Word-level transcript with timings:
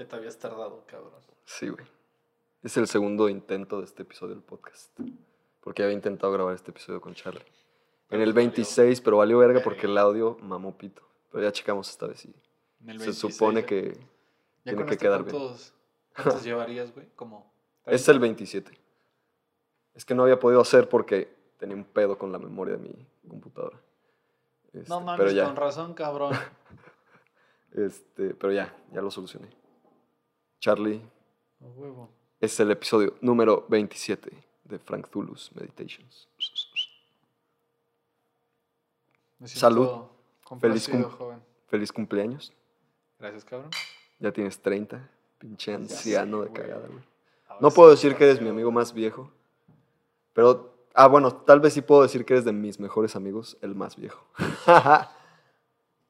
Ya 0.00 0.08
te 0.08 0.16
habías 0.16 0.38
tardado, 0.38 0.82
cabrón. 0.86 1.12
Sí, 1.44 1.68
güey. 1.68 1.84
Es 2.62 2.74
el 2.78 2.86
segundo 2.86 3.28
intento 3.28 3.80
de 3.80 3.84
este 3.84 4.00
episodio 4.00 4.32
del 4.32 4.42
podcast. 4.42 4.98
Porque 5.60 5.82
había 5.82 5.94
intentado 5.94 6.32
grabar 6.32 6.54
este 6.54 6.70
episodio 6.70 7.02
con 7.02 7.12
Charlie. 7.12 7.44
En 8.08 8.22
el 8.22 8.32
valió 8.32 8.46
26, 8.46 8.98
pero 9.02 9.18
valió 9.18 9.36
verga 9.36 9.60
porque 9.62 9.86
el 9.86 9.98
audio 9.98 10.38
mamó 10.40 10.78
pito. 10.78 11.02
Pero 11.30 11.44
ya 11.44 11.52
checamos 11.52 11.90
esta 11.90 12.06
vez 12.06 12.24
y 12.24 12.28
En 12.80 12.88
el 12.88 12.98
se 12.98 13.04
26, 13.08 13.36
supone 13.36 13.60
¿eh? 13.60 13.66
que 13.66 13.92
¿Ya 13.92 14.00
tiene 14.62 14.78
con 14.78 14.86
que 14.86 14.94
este 14.94 15.04
quedar 15.04 15.22
bien. 15.22 15.36
cuántos, 15.36 15.74
¿Cuántos 16.14 16.44
llevarías, 16.44 16.94
güey? 16.94 17.06
Como. 17.14 17.52
es 17.84 18.08
el 18.08 18.20
27. 18.20 18.72
Es 19.92 20.06
que 20.06 20.14
no 20.14 20.22
había 20.22 20.38
podido 20.38 20.62
hacer 20.62 20.88
porque 20.88 21.30
tenía 21.58 21.76
un 21.76 21.84
pedo 21.84 22.16
con 22.16 22.32
la 22.32 22.38
memoria 22.38 22.78
de 22.78 22.88
mi 22.88 23.06
computadora. 23.28 23.78
Este, 24.72 24.88
No 24.88 25.02
mames, 25.02 25.18
pero 25.20 25.30
ya, 25.30 25.44
con 25.44 25.56
razón, 25.56 25.92
cabrón. 25.92 26.32
este, 27.74 28.32
pero 28.32 28.54
ya, 28.54 28.74
ya 28.94 29.02
lo 29.02 29.10
solucioné. 29.10 29.59
Charlie, 30.60 31.00
A 31.62 31.64
huevo. 31.80 32.08
es 32.40 32.58
el 32.60 32.70
episodio 32.70 33.14
número 33.20 33.64
27 33.68 34.30
de 34.64 34.78
Frank 34.78 35.08
Zulus 35.10 35.50
Meditations. 35.54 36.28
Me 39.38 39.48
Salud. 39.48 40.02
Feliz 40.60 40.88
cum- 40.88 41.02
joven. 41.04 41.42
Feliz 41.68 41.92
cumpleaños. 41.92 42.52
Gracias, 43.18 43.44
cabrón. 43.44 43.70
Ya 44.18 44.32
tienes 44.32 44.60
30. 44.60 45.08
Pinche 45.38 45.72
anciano 45.72 46.42
sé, 46.42 46.48
de 46.48 46.52
cagada, 46.54 46.86
güey. 46.86 47.02
No 47.60 47.70
puedo 47.70 47.90
decir 47.90 48.14
que 48.14 48.24
eres 48.24 48.40
mi 48.42 48.48
amigo 48.50 48.70
más 48.70 48.92
viejo. 48.92 49.30
Pero, 50.34 50.74
ah, 50.94 51.06
bueno, 51.06 51.34
tal 51.34 51.60
vez 51.60 51.72
sí 51.72 51.80
puedo 51.80 52.02
decir 52.02 52.24
que 52.26 52.34
eres 52.34 52.44
de 52.44 52.52
mis 52.52 52.78
mejores 52.78 53.16
amigos, 53.16 53.56
el 53.62 53.74
más 53.74 53.96
viejo. 53.96 54.22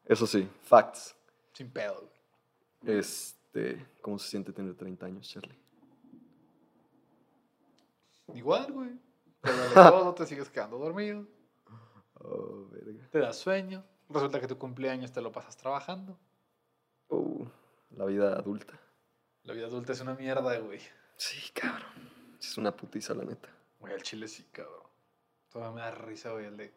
Eso 0.07 0.27
sí, 0.27 0.49
facts. 0.65 1.15
Sin 1.53 1.71
pedo, 1.71 2.09
güey. 2.83 2.99
Este, 3.53 3.85
¿cómo 4.01 4.17
se 4.19 4.29
siente 4.29 4.53
tener 4.53 4.77
30 4.77 5.07
años, 5.07 5.29
Charlie? 5.29 5.59
Igual, 8.35 8.73
güey. 8.73 8.91
Te 9.41 9.53
duele 9.53 9.75
todo, 9.75 10.15
te 10.15 10.27
sigues 10.27 10.49
quedando 10.51 10.79
dormido, 10.79 11.27
Oh, 12.15 12.69
verga. 12.71 13.09
te 13.11 13.19
da 13.19 13.33
sueño. 13.33 13.85
Resulta 14.09 14.39
que 14.41 14.47
tu 14.47 14.57
cumpleaños 14.59 15.11
te 15.13 15.21
lo 15.23 15.33
pasas 15.33 15.57
trabajando. 15.57 16.19
Oh, 17.09 17.47
la 17.91 18.05
vida 18.05 18.35
adulta. 18.37 18.79
La 19.45 19.55
vida 19.55 19.67
adulta 19.67 19.93
es 19.93 20.01
una 20.01 20.15
mierda, 20.15 20.59
güey. 20.59 20.81
Sí, 21.17 21.51
cabrón. 21.53 21.91
Es 22.39 22.57
una 22.59 22.77
putiza, 22.77 23.15
la 23.15 23.25
neta. 23.25 23.49
Güey, 23.81 23.95
al 23.95 24.03
chile 24.03 24.29
sí, 24.29 24.45
cabrón. 24.53 24.87
Todavía 25.49 25.75
me 25.75 25.81
da 25.81 25.91
risa, 25.91 26.31
güey, 26.33 26.45
el 26.47 26.57
de... 26.57 26.73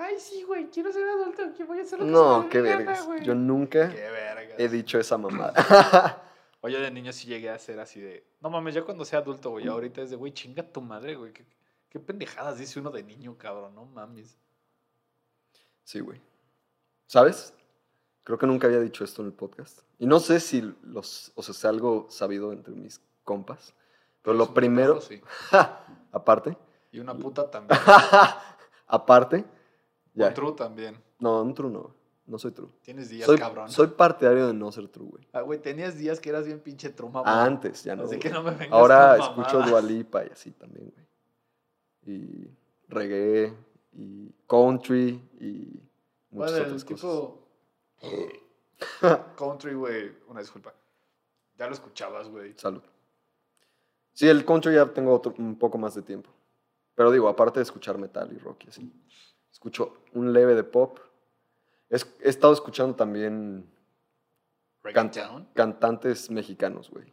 Ay, 0.00 0.18
sí, 0.20 0.44
güey, 0.44 0.70
quiero 0.70 0.92
ser 0.92 1.06
adulto, 1.08 1.42
que 1.56 1.64
voy 1.64 1.80
a 1.80 1.82
hacer 1.82 1.98
lo 1.98 2.04
que 2.06 2.10
No, 2.12 2.48
qué 2.48 2.60
vergas. 2.60 3.04
güey". 3.04 3.24
Yo 3.24 3.34
nunca 3.34 3.90
Qué 3.90 3.96
vergas. 4.10 4.54
he 4.58 4.68
dicho 4.68 4.98
esa 4.98 5.18
mamada. 5.18 5.52
Oye, 6.60 6.78
de 6.78 6.90
niño 6.90 7.12
sí 7.12 7.26
llegué 7.26 7.50
a 7.50 7.58
ser 7.58 7.78
así 7.80 8.00
de... 8.00 8.24
No 8.40 8.48
mames, 8.48 8.74
ya 8.74 8.82
cuando 8.84 9.04
sea 9.04 9.18
adulto, 9.18 9.50
güey, 9.50 9.66
ahorita 9.66 10.02
es 10.02 10.10
de, 10.10 10.16
güey, 10.16 10.32
chinga 10.32 10.62
tu 10.62 10.80
madre, 10.80 11.16
güey. 11.16 11.32
¿Qué, 11.32 11.44
qué 11.88 11.98
pendejadas 12.00 12.58
dice 12.58 12.78
uno 12.80 12.90
de 12.90 13.02
niño, 13.02 13.36
cabrón, 13.36 13.74
no 13.74 13.84
mames. 13.86 14.38
Sí, 15.84 16.00
güey. 16.00 16.20
¿Sabes? 17.06 17.52
Creo 18.22 18.38
que 18.38 18.46
nunca 18.46 18.66
había 18.66 18.80
dicho 18.80 19.02
esto 19.04 19.22
en 19.22 19.28
el 19.28 19.32
podcast. 19.34 19.80
Y 19.98 20.06
no 20.06 20.20
sé 20.20 20.38
si 20.38 20.60
los, 20.82 21.32
o 21.34 21.42
sea, 21.42 21.52
es 21.52 21.64
algo 21.64 22.06
sabido 22.10 22.52
entre 22.52 22.74
mis 22.74 23.00
compas. 23.24 23.74
Pero 24.22 24.36
lo 24.36 24.52
primero, 24.54 25.00
sí. 25.00 25.20
aparte, 26.12 26.56
Y 26.92 27.00
una 27.00 27.16
puta 27.16 27.50
también. 27.50 27.80
aparte, 28.86 29.44
ya. 30.18 30.28
Un 30.28 30.34
true 30.34 30.52
también. 30.52 31.02
No, 31.18 31.42
un 31.42 31.54
true 31.54 31.70
no. 31.70 31.94
No 32.26 32.38
soy 32.38 32.52
true. 32.52 32.68
Tienes 32.82 33.08
días, 33.08 33.24
Soy, 33.24 33.38
cabrón. 33.38 33.70
soy 33.70 33.86
partidario 33.86 34.48
de 34.48 34.52
no 34.52 34.70
ser 34.70 34.86
true, 34.88 35.08
güey. 35.08 35.26
Ah, 35.32 35.40
güey, 35.40 35.58
tenías 35.60 35.96
días 35.96 36.20
que 36.20 36.28
eras 36.28 36.44
bien 36.44 36.60
pinche 36.60 36.90
true, 36.90 37.08
mamón. 37.10 37.26
Antes, 37.26 37.84
ya 37.84 37.96
no. 37.96 38.04
Así 38.04 38.18
que 38.18 38.28
güey. 38.28 38.42
no 38.42 38.50
me 38.50 38.54
vengas 38.56 38.72
Ahora 38.72 39.16
con 39.16 39.40
escucho. 39.44 39.62
Dualipa 39.62 40.24
y 40.26 40.28
así 40.28 40.50
también, 40.50 40.92
güey. 40.94 41.06
Y 42.18 42.50
reggae, 42.88 43.54
y 43.92 44.30
country, 44.46 45.26
y 45.40 45.80
muchas 46.30 46.52
Bueno, 46.52 46.56
el 46.56 46.62
otras 46.64 46.84
cosas. 46.84 47.00
tipo... 47.00 47.48
Country, 49.36 49.74
güey, 49.74 50.12
una 50.28 50.40
disculpa. 50.40 50.74
Ya 51.56 51.66
lo 51.66 51.72
escuchabas, 51.72 52.28
güey. 52.28 52.54
Salud. 52.56 52.82
Sí, 54.12 54.28
el 54.28 54.44
country 54.44 54.74
ya 54.74 54.86
tengo 54.86 55.14
otro- 55.14 55.34
un 55.38 55.56
poco 55.58 55.78
más 55.78 55.94
de 55.94 56.02
tiempo. 56.02 56.30
Pero 56.94 57.10
digo, 57.10 57.28
aparte 57.28 57.58
de 57.60 57.64
escuchar 57.64 57.96
metal 57.98 58.30
y 58.32 58.38
rock 58.38 58.64
y 58.66 58.68
así, 58.68 58.92
escucho 59.58 59.94
un 60.14 60.32
leve 60.32 60.54
de 60.54 60.62
pop. 60.64 60.98
Es- 61.90 62.14
he 62.22 62.28
estado 62.28 62.52
escuchando 62.52 62.94
también 62.94 63.68
can- 64.94 65.10
cantantes 65.54 66.30
mexicanos, 66.30 66.90
güey. 66.90 67.12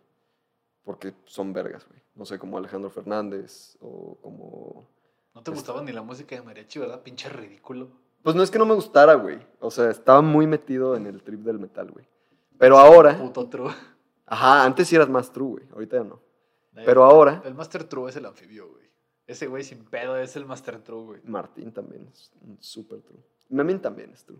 Porque 0.83 1.15
son 1.25 1.51
vergas, 1.53 1.87
güey. 1.87 1.99
No 2.13 2.25
sé, 2.25 2.37
como 2.37 2.57
Alejandro 2.57 2.89
Fernández 2.91 3.77
o 3.81 4.17
como... 4.21 4.87
No 5.33 5.41
te 5.41 5.51
gustaba 5.51 5.81
ni 5.81 5.91
la 5.91 6.03
música 6.03 6.35
de 6.35 6.41
mariachi, 6.43 6.79
¿verdad? 6.79 7.01
Pinche 7.01 7.27
ridículo. 7.29 7.89
Pues 8.23 8.35
no 8.35 8.43
es 8.43 8.51
que 8.51 8.59
no 8.59 8.65
me 8.65 8.75
gustara, 8.75 9.15
güey. 9.15 9.39
O 9.59 9.71
sea, 9.71 9.89
estaba 9.89 10.21
muy 10.21 10.45
metido 10.47 10.95
en 10.95 11.07
el 11.07 11.23
trip 11.23 11.41
del 11.41 11.59
metal, 11.59 11.91
güey. 11.91 12.07
Pero 12.57 12.77
ahora... 12.77 13.17
Puto 13.17 13.49
true. 13.49 13.73
Ajá, 14.27 14.63
antes 14.63 14.87
sí 14.87 14.95
eras 14.95 15.09
más 15.09 15.31
true, 15.31 15.49
güey. 15.51 15.67
Ahorita 15.73 15.97
ya 15.97 16.03
no. 16.03 16.21
Pero 16.85 17.03
ahora... 17.03 17.41
El 17.45 17.55
Master 17.55 17.83
True 17.85 18.09
es 18.09 18.15
el 18.17 18.25
anfibio, 18.25 18.69
güey. 18.69 18.84
Ese 19.27 19.47
güey 19.47 19.63
sin 19.63 19.83
pedo 19.85 20.17
es 20.17 20.35
el 20.35 20.45
Master 20.45 20.79
True, 20.81 21.03
güey. 21.03 21.21
Martín 21.23 21.71
también 21.71 22.07
es 22.11 22.31
un 22.41 22.61
super 22.61 23.01
true. 23.01 23.19
Memín 23.49 23.79
también 23.79 24.11
es 24.11 24.23
true. 24.23 24.39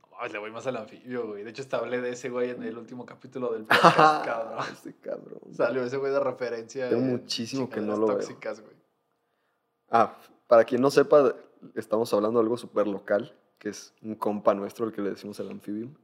No 0.00 0.08
mames, 0.10 0.32
le 0.32 0.38
voy 0.38 0.50
más 0.50 0.66
al 0.66 0.76
anfibio, 0.76 1.28
güey. 1.28 1.44
De 1.44 1.50
hecho, 1.50 1.62
hasta 1.62 1.76
hablé 1.78 2.00
de 2.00 2.10
ese 2.10 2.28
güey 2.28 2.50
en 2.50 2.62
el 2.64 2.76
último 2.76 3.06
capítulo 3.06 3.52
del 3.52 3.64
podcast, 3.66 4.24
cabrón. 4.24 4.64
Ese 4.72 4.94
cabrón. 4.96 5.40
Salió 5.52 5.84
ese 5.84 5.96
güey 5.96 6.12
de 6.12 6.20
referencia. 6.20 6.88
Tengo 6.88 7.02
muchísimo 7.02 7.70
que 7.70 7.80
no 7.80 7.96
lo 7.96 8.06
veo. 8.08 8.16
tóxicas, 8.16 8.60
güey. 8.60 8.74
Ah, 9.90 10.16
para 10.48 10.64
quien 10.64 10.80
no 10.80 10.90
sepa, 10.90 11.34
estamos 11.74 12.12
hablando 12.12 12.40
de 12.40 12.44
algo 12.44 12.56
súper 12.56 12.88
local, 12.88 13.32
que 13.58 13.68
es 13.68 13.94
un 14.02 14.16
compa 14.16 14.54
nuestro, 14.54 14.86
el 14.86 14.92
que 14.92 15.02
le 15.02 15.10
decimos 15.10 15.38
el 15.38 15.50
Amphibium, 15.50 15.94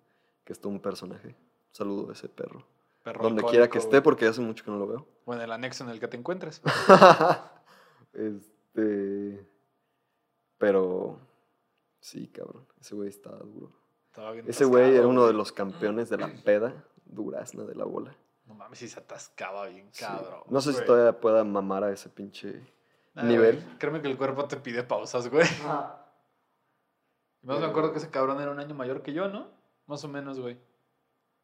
que 0.45 0.53
es 0.53 0.61
todo 0.61 0.73
un 0.73 0.81
personaje. 0.81 1.29
Un 1.29 1.75
saludo 1.75 2.11
a 2.11 2.13
ese 2.13 2.29
perro. 2.29 2.65
Perro 3.03 3.25
Donde 3.25 3.43
quiera 3.43 3.69
que 3.69 3.79
esté, 3.79 4.01
porque 4.01 4.27
hace 4.27 4.41
mucho 4.41 4.65
que 4.65 4.71
no 4.71 4.79
lo 4.79 4.87
veo. 4.87 5.09
O 5.25 5.35
en 5.35 5.41
el 5.41 5.51
anexo 5.51 5.83
en 5.83 5.91
el 5.91 5.99
que 5.99 6.07
te 6.07 6.17
encuentres. 6.17 6.63
este. 8.13 9.47
Pero. 10.59 11.19
Sí, 12.01 12.29
cabrón. 12.29 12.67
Ese 12.81 12.95
güey 12.95 13.09
está 13.09 13.31
duro. 13.31 13.73
Estaba 14.09 14.33
bien 14.33 14.45
Ese 14.49 14.65
güey 14.65 14.97
era 14.97 15.07
uno 15.07 15.27
de 15.27 15.33
los 15.33 15.53
campeones 15.53 16.11
de 16.11 16.19
la 16.19 16.29
peda 16.45 16.85
durazna 17.05 17.65
de 17.65 17.75
la 17.75 17.85
bola. 17.85 18.17
No 18.47 18.55
mames, 18.55 18.79
si 18.79 18.89
se 18.89 18.99
atascaba 18.99 19.67
bien, 19.69 19.89
Sí. 19.93 20.05
cabrón. 20.05 20.43
No 20.49 20.61
sé 20.61 20.73
si 20.73 20.85
todavía 20.85 21.19
pueda 21.21 21.45
mamar 21.45 21.85
a 21.85 21.93
ese 21.93 22.09
pinche. 22.09 22.61
Ah, 23.15 23.23
nivel. 23.23 23.63
güey, 23.63 23.79
Créeme 23.79 24.03
que 24.03 24.09
el 24.11 24.17
cuerpo 24.19 24.47
te 24.47 24.57
pide 24.57 24.83
pausas, 24.83 25.29
güey. 25.29 25.47
Y 27.43 27.47
más 27.47 27.59
me 27.59 27.67
acuerdo 27.67 27.91
que 27.93 27.99
ese 27.99 28.09
cabrón 28.09 28.41
era 28.41 28.53
un 28.53 28.61
año 28.61 28.73
mayor 28.77 29.03
que 29.03 29.13
yo, 29.13 29.27
¿no? 29.29 29.49
Más 29.87 30.05
o 30.05 30.09
menos, 30.09 30.39
güey. 30.39 30.57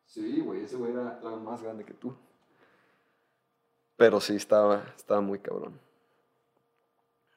Sí, 0.05 0.41
güey, 0.41 0.63
ese 0.63 0.77
güey 0.77 0.93
era, 0.93 1.19
era 1.21 1.37
más 1.37 1.61
grande 1.61 1.85
que 1.85 1.93
tú. 1.93 2.17
Pero 3.97 4.21
sí, 4.21 4.37
estaba, 4.37 4.85
estaba 4.97 5.21
muy 5.21 5.41
cabrón. 5.41 5.81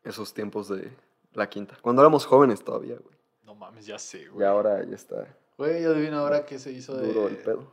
Esos 0.04 0.34
tiempos 0.34 0.68
de 0.70 0.92
la 1.34 1.50
quinta. 1.50 1.78
Cuando 1.82 2.02
éramos 2.02 2.26
jóvenes 2.26 2.64
todavía, 2.64 2.96
güey. 2.96 3.16
No 3.44 3.56
mames, 3.56 3.86
ya 3.86 4.00
sé, 4.00 4.24
Y 4.24 4.28
güey. 4.28 4.48
ahora 4.48 4.84
ya 4.84 4.96
está 4.96 5.28
Güey, 5.58 5.84
adivina 5.86 6.20
ahora 6.20 6.46
qué 6.46 6.58
se 6.58 6.72
hizo 6.72 6.96
duro 6.98 7.28
el 7.28 7.38
de, 7.38 7.44
pedo. 7.44 7.72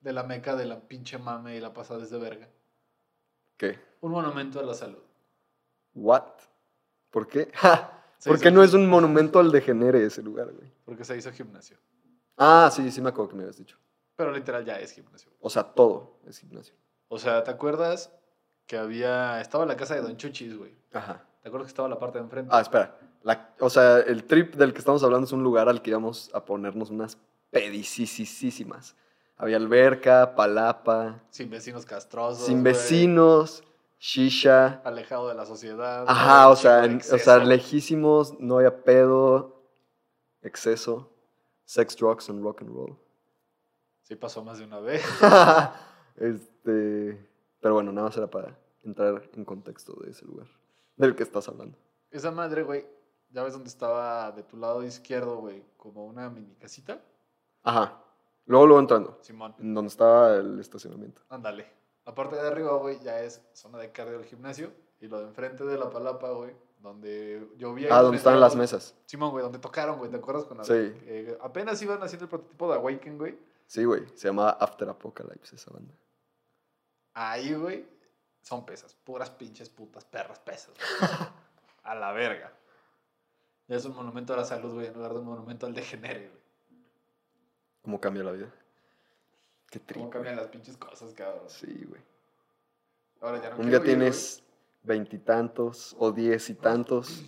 de 0.00 0.12
la 0.12 0.22
meca 0.22 0.56
de 0.56 0.64
la 0.64 0.80
pinche 0.80 1.18
mame 1.18 1.56
y 1.56 1.60
la 1.60 1.72
pasada 1.74 2.04
de 2.04 2.18
verga. 2.18 2.48
¿Qué? 3.56 3.78
Un 4.00 4.12
monumento 4.12 4.60
a 4.60 4.62
la 4.62 4.72
salud. 4.74 5.02
¿What? 5.94 6.22
¿Por 7.10 7.26
qué? 7.26 7.50
¡Ja! 7.54 7.94
Se 8.18 8.30
¿Por 8.30 8.40
qué 8.40 8.50
no 8.50 8.62
es 8.62 8.72
un 8.74 8.86
monumento 8.88 9.38
al 9.38 9.52
degenere 9.52 10.04
ese 10.04 10.22
lugar, 10.22 10.50
güey? 10.52 10.72
Porque 10.84 11.04
se 11.04 11.16
hizo 11.16 11.30
gimnasio. 11.32 11.76
Ah, 12.36 12.70
sí, 12.72 12.90
sí 12.90 13.00
me 13.00 13.10
acuerdo 13.10 13.30
que 13.30 13.36
me 13.36 13.42
habías 13.42 13.58
dicho. 13.58 13.76
Pero 14.16 14.32
literal 14.32 14.64
ya 14.64 14.78
es 14.80 14.92
gimnasio. 14.92 15.30
O 15.40 15.50
sea, 15.50 15.62
todo 15.62 16.18
es 16.26 16.38
gimnasio. 16.38 16.74
O 17.08 17.18
sea, 17.18 17.44
¿te 17.44 17.50
acuerdas 17.50 18.12
que 18.66 18.76
había... 18.76 19.40
Estaba 19.40 19.66
la 19.66 19.76
casa 19.76 19.94
de 19.94 20.00
Don 20.02 20.16
Chuchis, 20.16 20.56
güey. 20.56 20.74
Ajá. 20.92 21.24
¿Te 21.42 21.48
acuerdas 21.48 21.66
que 21.66 21.70
estaba 21.72 21.88
la 21.88 21.98
parte 21.98 22.18
de 22.18 22.24
enfrente? 22.24 22.50
Ah, 22.52 22.60
espera. 22.60 22.96
La- 23.22 23.54
o 23.60 23.70
sea, 23.70 23.98
el 24.00 24.24
trip 24.24 24.54
del 24.54 24.72
que 24.72 24.78
estamos 24.78 25.02
hablando 25.02 25.26
es 25.26 25.32
un 25.32 25.42
lugar 25.42 25.68
al 25.68 25.82
que 25.82 25.90
íbamos 25.90 26.30
a 26.34 26.44
ponernos 26.44 26.90
unas 26.90 27.18
pedicísimas. 27.50 28.96
Había 29.36 29.56
alberca, 29.56 30.34
palapa, 30.34 31.22
Sin 31.30 31.48
vecinos 31.50 31.86
castrosos. 31.86 32.46
sin 32.46 32.62
vecinos, 32.62 33.62
shisha. 34.00 34.80
Alejado 34.84 35.28
de 35.28 35.34
la 35.34 35.46
sociedad. 35.46 36.04
Ajá, 36.08 36.48
o 36.48 36.56
sea, 36.56 36.84
en- 36.84 36.98
o 36.98 37.18
sea, 37.18 37.38
lejísimos, 37.38 38.38
no 38.40 38.56
había 38.56 38.82
pedo, 38.82 39.62
exceso, 40.42 41.10
sex, 41.64 41.96
drugs 41.96 42.28
and 42.30 42.42
rock 42.42 42.62
and 42.62 42.74
roll. 42.74 42.96
Sí 44.02 44.16
pasó 44.16 44.42
más 44.42 44.58
de 44.58 44.64
una 44.64 44.80
vez. 44.80 45.02
este, 46.16 47.28
pero 47.60 47.74
bueno, 47.74 47.92
nada 47.92 48.08
más 48.08 48.16
era 48.16 48.26
para 48.28 48.58
entrar 48.82 49.22
en 49.34 49.44
contexto 49.44 49.94
de 50.02 50.10
ese 50.10 50.24
lugar 50.24 50.46
del 50.98 51.16
que 51.16 51.22
estás 51.22 51.48
hablando. 51.48 51.78
Esa 52.10 52.30
madre, 52.30 52.62
güey, 52.62 52.86
¿ya 53.30 53.42
ves 53.42 53.52
dónde 53.54 53.68
estaba 53.68 54.30
de 54.32 54.42
tu 54.42 54.56
lado 54.56 54.82
izquierdo, 54.84 55.38
güey? 55.38 55.64
Como 55.76 56.04
una 56.06 56.28
mini 56.30 56.54
casita. 56.56 57.00
Ajá. 57.62 58.02
Luego, 58.46 58.66
luego 58.66 58.80
entrando, 58.80 59.18
Simón. 59.22 59.54
en 59.58 59.74
donde 59.74 59.88
estaba 59.88 60.36
el 60.36 60.58
estacionamiento. 60.58 61.22
Ándale. 61.28 61.66
La 62.06 62.14
parte 62.14 62.36
de 62.36 62.46
arriba, 62.46 62.72
güey, 62.78 62.98
ya 63.00 63.20
es 63.20 63.42
zona 63.52 63.78
de 63.78 63.92
cardio 63.92 64.18
del 64.18 64.26
gimnasio. 64.26 64.72
Y 65.00 65.06
lo 65.06 65.20
de 65.20 65.26
enfrente 65.26 65.64
de 65.64 65.76
la 65.78 65.90
palapa, 65.90 66.30
güey, 66.30 66.56
donde 66.80 67.46
yo 67.58 67.74
vi 67.74 67.84
ahí 67.84 67.90
Ah, 67.92 68.00
donde 68.02 68.16
estaban 68.16 68.40
las 68.40 68.56
mesas. 68.56 68.96
Simón, 69.04 69.30
güey, 69.30 69.42
donde 69.42 69.58
tocaron, 69.58 69.98
güey, 69.98 70.10
¿te 70.10 70.16
acuerdas 70.16 70.44
con 70.44 70.56
la- 70.58 70.64
Sí. 70.64 70.72
eh, 70.74 71.36
apenas 71.42 71.80
iban 71.82 72.02
haciendo 72.02 72.24
el 72.24 72.30
prototipo 72.30 72.68
de 72.70 72.78
Awaken, 72.78 73.18
güey. 73.18 73.38
Sí, 73.66 73.84
güey. 73.84 74.06
Se 74.14 74.28
llamaba 74.28 74.52
After 74.52 74.88
Apocalypse 74.88 75.54
esa 75.56 75.70
banda. 75.72 75.94
Ahí, 77.14 77.54
güey, 77.54 77.86
son 78.48 78.64
pesas. 78.64 78.94
Puras 78.94 79.30
pinches 79.30 79.68
putas 79.68 80.04
perras 80.06 80.38
pesas. 80.40 80.70
güey. 80.74 81.10
a 81.84 81.94
la 81.94 82.12
verga. 82.12 82.52
Ya 83.68 83.76
es 83.76 83.84
un 83.84 83.94
monumento 83.94 84.32
a 84.32 84.38
la 84.38 84.44
salud, 84.44 84.72
güey, 84.74 84.86
en 84.86 84.94
lugar 84.94 85.12
de 85.12 85.18
un 85.18 85.26
monumento 85.26 85.66
al 85.66 85.74
degenere, 85.74 86.28
güey. 86.28 86.42
¿Cómo 87.82 88.00
cambia 88.00 88.24
la 88.24 88.32
vida? 88.32 88.50
Qué 89.70 89.78
¿Cómo 89.80 89.86
triste. 89.86 90.10
cambian 90.10 90.36
las 90.36 90.46
pinches 90.48 90.76
cosas, 90.78 91.12
cabrón? 91.12 91.48
Sí, 91.48 91.84
güey. 91.86 92.00
Ahora 93.20 93.42
ya 93.42 93.50
no 93.50 93.56
Un 93.58 93.68
día 93.68 93.82
tienes 93.82 94.42
veintitantos 94.82 95.94
o 95.98 96.10
diez 96.12 96.48
y 96.48 96.54
tantos. 96.54 97.22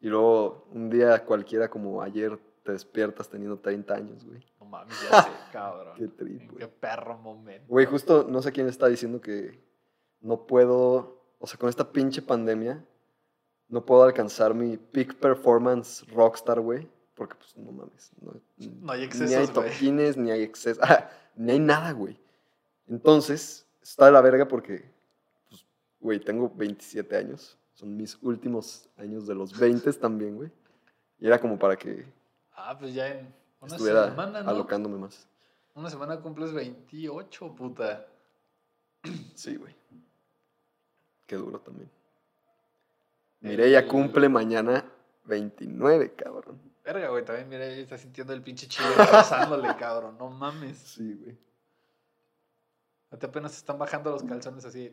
Y 0.00 0.08
luego 0.08 0.68
un 0.70 0.88
día 0.88 1.24
cualquiera 1.24 1.68
como 1.68 2.00
ayer 2.02 2.38
te 2.62 2.72
despiertas 2.72 3.28
teniendo 3.28 3.58
30 3.58 3.94
años, 3.94 4.24
güey. 4.24 4.44
No 4.60 4.66
mames, 4.66 4.94
ya 5.10 5.22
sé, 5.22 5.30
cabrón. 5.52 5.96
Qué 5.96 6.06
trip, 6.08 6.40
En 6.42 6.46
güey. 6.46 6.58
qué 6.58 6.68
perro 6.68 7.18
momento. 7.18 7.66
Güey, 7.68 7.86
justo 7.86 8.24
no 8.28 8.40
sé 8.42 8.52
quién 8.52 8.68
está 8.68 8.86
diciendo 8.86 9.20
que 9.20 9.60
no 10.20 10.46
puedo, 10.46 11.22
o 11.38 11.46
sea, 11.46 11.58
con 11.58 11.68
esta 11.68 11.90
pinche 11.92 12.22
pandemia, 12.22 12.84
no 13.68 13.84
puedo 13.84 14.02
alcanzar 14.02 14.54
mi 14.54 14.76
peak 14.76 15.16
performance 15.16 16.06
rockstar, 16.08 16.60
güey. 16.60 16.88
Porque, 17.14 17.34
pues, 17.36 17.56
no 17.56 17.70
mames. 17.70 18.10
No, 18.20 18.32
No 18.56 18.92
hay 18.92 18.98
Ni 18.98 19.00
hay 19.00 19.04
excesos, 19.04 19.52
toquines, 19.52 20.16
ni 20.16 20.30
hay 20.30 20.42
excesos. 20.42 20.82
ah, 20.88 21.08
ni 21.36 21.52
hay 21.52 21.58
nada, 21.58 21.92
güey. 21.92 22.18
Entonces, 22.88 23.66
está 23.82 24.06
de 24.06 24.12
la 24.12 24.20
verga 24.20 24.48
porque, 24.48 24.90
pues, 25.48 25.66
güey, 26.00 26.20
tengo 26.20 26.50
27 26.54 27.16
años. 27.16 27.58
Son 27.74 27.96
mis 27.96 28.18
últimos 28.22 28.88
años 28.96 29.26
de 29.26 29.34
los 29.34 29.58
20 29.58 29.92
también, 29.94 30.36
güey. 30.36 30.50
Y 31.18 31.26
era 31.26 31.38
como 31.38 31.58
para 31.58 31.76
que 31.76 32.06
Ah, 32.52 32.76
pues 32.78 32.92
ya 32.94 33.08
en 33.08 33.34
una 33.60 33.72
estuviera 33.74 34.10
semana, 34.10 34.42
¿no? 34.42 34.50
alocándome 34.50 34.98
más. 34.98 35.26
Una 35.74 35.88
semana 35.88 36.20
cumples 36.20 36.52
28, 36.52 37.54
puta. 37.54 38.06
Sí, 39.34 39.56
güey. 39.56 39.74
Qué 41.30 41.36
duro 41.36 41.60
también. 41.60 41.88
Mireya 43.38 43.86
cumple 43.86 44.28
mañana 44.28 44.84
29, 45.26 46.16
cabrón. 46.16 46.60
Verga, 46.84 47.08
güey, 47.10 47.24
también 47.24 47.62
ahí 47.62 47.82
está 47.82 47.96
sintiendo 47.96 48.32
el 48.32 48.42
pinche 48.42 48.66
chile 48.66 48.88
abrazándole, 48.98 49.68
cabrón. 49.78 50.18
No 50.18 50.28
mames. 50.28 50.76
Sí, 50.76 51.14
güey. 51.14 51.38
Te 53.16 53.26
apenas 53.26 53.56
están 53.56 53.78
bajando 53.78 54.10
los 54.10 54.24
calzones 54.24 54.64
así. 54.64 54.92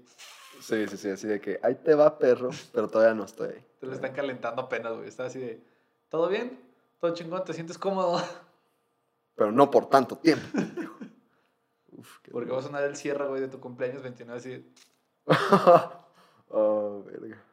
Sí, 0.62 0.88
sí, 0.88 0.98
sí, 0.98 1.10
así 1.10 1.28
de 1.28 1.42
que 1.42 1.60
ahí 1.64 1.74
te 1.74 1.96
va, 1.96 2.20
perro, 2.20 2.52
pero 2.72 2.88
todavía 2.88 3.16
no 3.16 3.24
estoy 3.24 3.54
ahí. 3.54 3.66
Te 3.80 3.88
lo 3.88 3.94
están 3.94 4.14
calentando 4.14 4.62
apenas, 4.62 4.94
güey. 4.94 5.08
Está 5.08 5.26
así 5.26 5.40
de. 5.40 5.60
¿Todo 6.08 6.30
bien? 6.30 6.60
¿Todo 7.00 7.16
chingón? 7.16 7.46
¿Te 7.46 7.54
sientes 7.54 7.80
cómodo? 7.80 8.22
Pero 9.34 9.52
no 9.52 9.72
por 9.72 9.90
tanto 9.90 10.20
tiempo. 10.20 10.46
Uf, 11.94 12.20
qué 12.22 12.30
Porque 12.30 12.52
va 12.52 12.60
a 12.60 12.62
sonar 12.62 12.84
el 12.84 12.96
cierre, 12.96 13.28
güey, 13.28 13.42
de 13.42 13.48
tu 13.48 13.60
cumpleaños 13.60 14.04
29 14.04 14.40
así. 14.40 14.72
oh, 16.50 17.04
verga. 17.06 17.44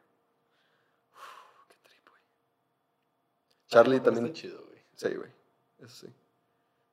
Uf, 1.13 1.67
qué 1.69 1.75
trip, 1.83 2.09
güey. 2.09 2.21
Charlie 3.67 3.97
"Ah, 3.97 4.03
también. 4.03 4.25
Está 4.27 4.37
chido, 4.39 4.63
güey. 4.65 4.79
Sí, 4.95 5.09
güey. 5.15 5.29
Eso 5.79 6.07
sí. 6.07 6.13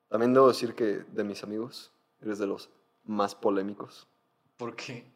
También 0.08 0.34
debo 0.34 0.48
decir 0.48 0.74
que 0.74 1.04
de 1.08 1.24
mis 1.24 1.42
amigos, 1.42 1.90
eres 2.20 2.38
de 2.38 2.46
los 2.46 2.68
más 3.04 3.34
polémicos. 3.34 4.06
¿Por 4.56 4.76
qué? 4.76 5.10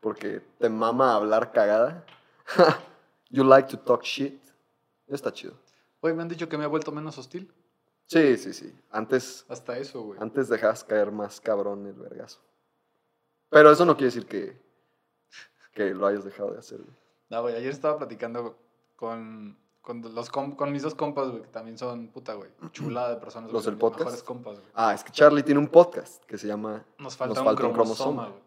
Porque 0.00 0.40
te 0.58 0.68
mama 0.68 1.14
hablar 1.14 1.52
cagada. 1.52 2.04
you 3.30 3.44
like 3.44 3.68
to 3.68 3.78
talk 3.78 4.02
shit. 4.02 4.40
Está 5.06 5.32
chido. 5.32 5.54
Güey, 6.00 6.14
me 6.14 6.22
han 6.22 6.28
dicho 6.28 6.48
que 6.48 6.56
me 6.56 6.64
ha 6.64 6.68
vuelto 6.68 6.90
menos 6.92 7.16
hostil. 7.18 7.52
Sí, 8.06 8.36
sí, 8.38 8.52
sí. 8.52 8.74
Antes, 8.90 9.44
Hasta 9.48 9.78
eso, 9.78 10.02
güey. 10.02 10.18
antes 10.20 10.48
dejas 10.48 10.82
caer 10.82 11.12
más 11.12 11.40
cabrón 11.40 11.86
el 11.86 11.92
vergazo. 11.94 12.40
Pero 13.50 13.70
eso 13.70 13.84
no 13.84 13.94
quiere 13.94 14.06
decir 14.06 14.26
que, 14.26 14.60
que 15.72 15.94
lo 15.94 16.06
hayas 16.06 16.24
dejado 16.24 16.52
de 16.52 16.58
hacer, 16.58 16.78
güey. 16.78 16.96
No, 17.30 17.42
güey, 17.42 17.54
ayer 17.54 17.70
estaba 17.70 17.98
platicando 17.98 18.58
con, 18.96 19.56
con, 19.80 20.02
los 20.14 20.30
con 20.30 20.72
mis 20.72 20.82
dos 20.82 20.94
compas, 20.94 21.30
güey, 21.30 21.42
que 21.42 21.48
también 21.48 21.78
son 21.78 22.08
puta, 22.08 22.34
güey. 22.34 22.50
Chulada 22.72 23.10
de 23.14 23.16
personas. 23.20 23.52
¿Los 23.52 23.64
del 23.64 23.76
podcast? 23.76 24.00
mejores 24.00 24.22
compas, 24.22 24.58
güey. 24.58 24.70
Ah, 24.74 24.94
es 24.94 25.04
que 25.04 25.12
Charlie 25.12 25.42
tiene 25.42 25.60
un 25.60 25.68
podcast 25.68 26.24
que 26.24 26.36
se 26.38 26.46
llama 26.46 26.84
Nos 26.98 27.16
falta, 27.16 27.34
Nos 27.34 27.38
un, 27.38 27.44
falta 27.44 27.66
un 27.66 27.72
cromosoma, 27.72 28.24
cromosoma. 28.24 28.40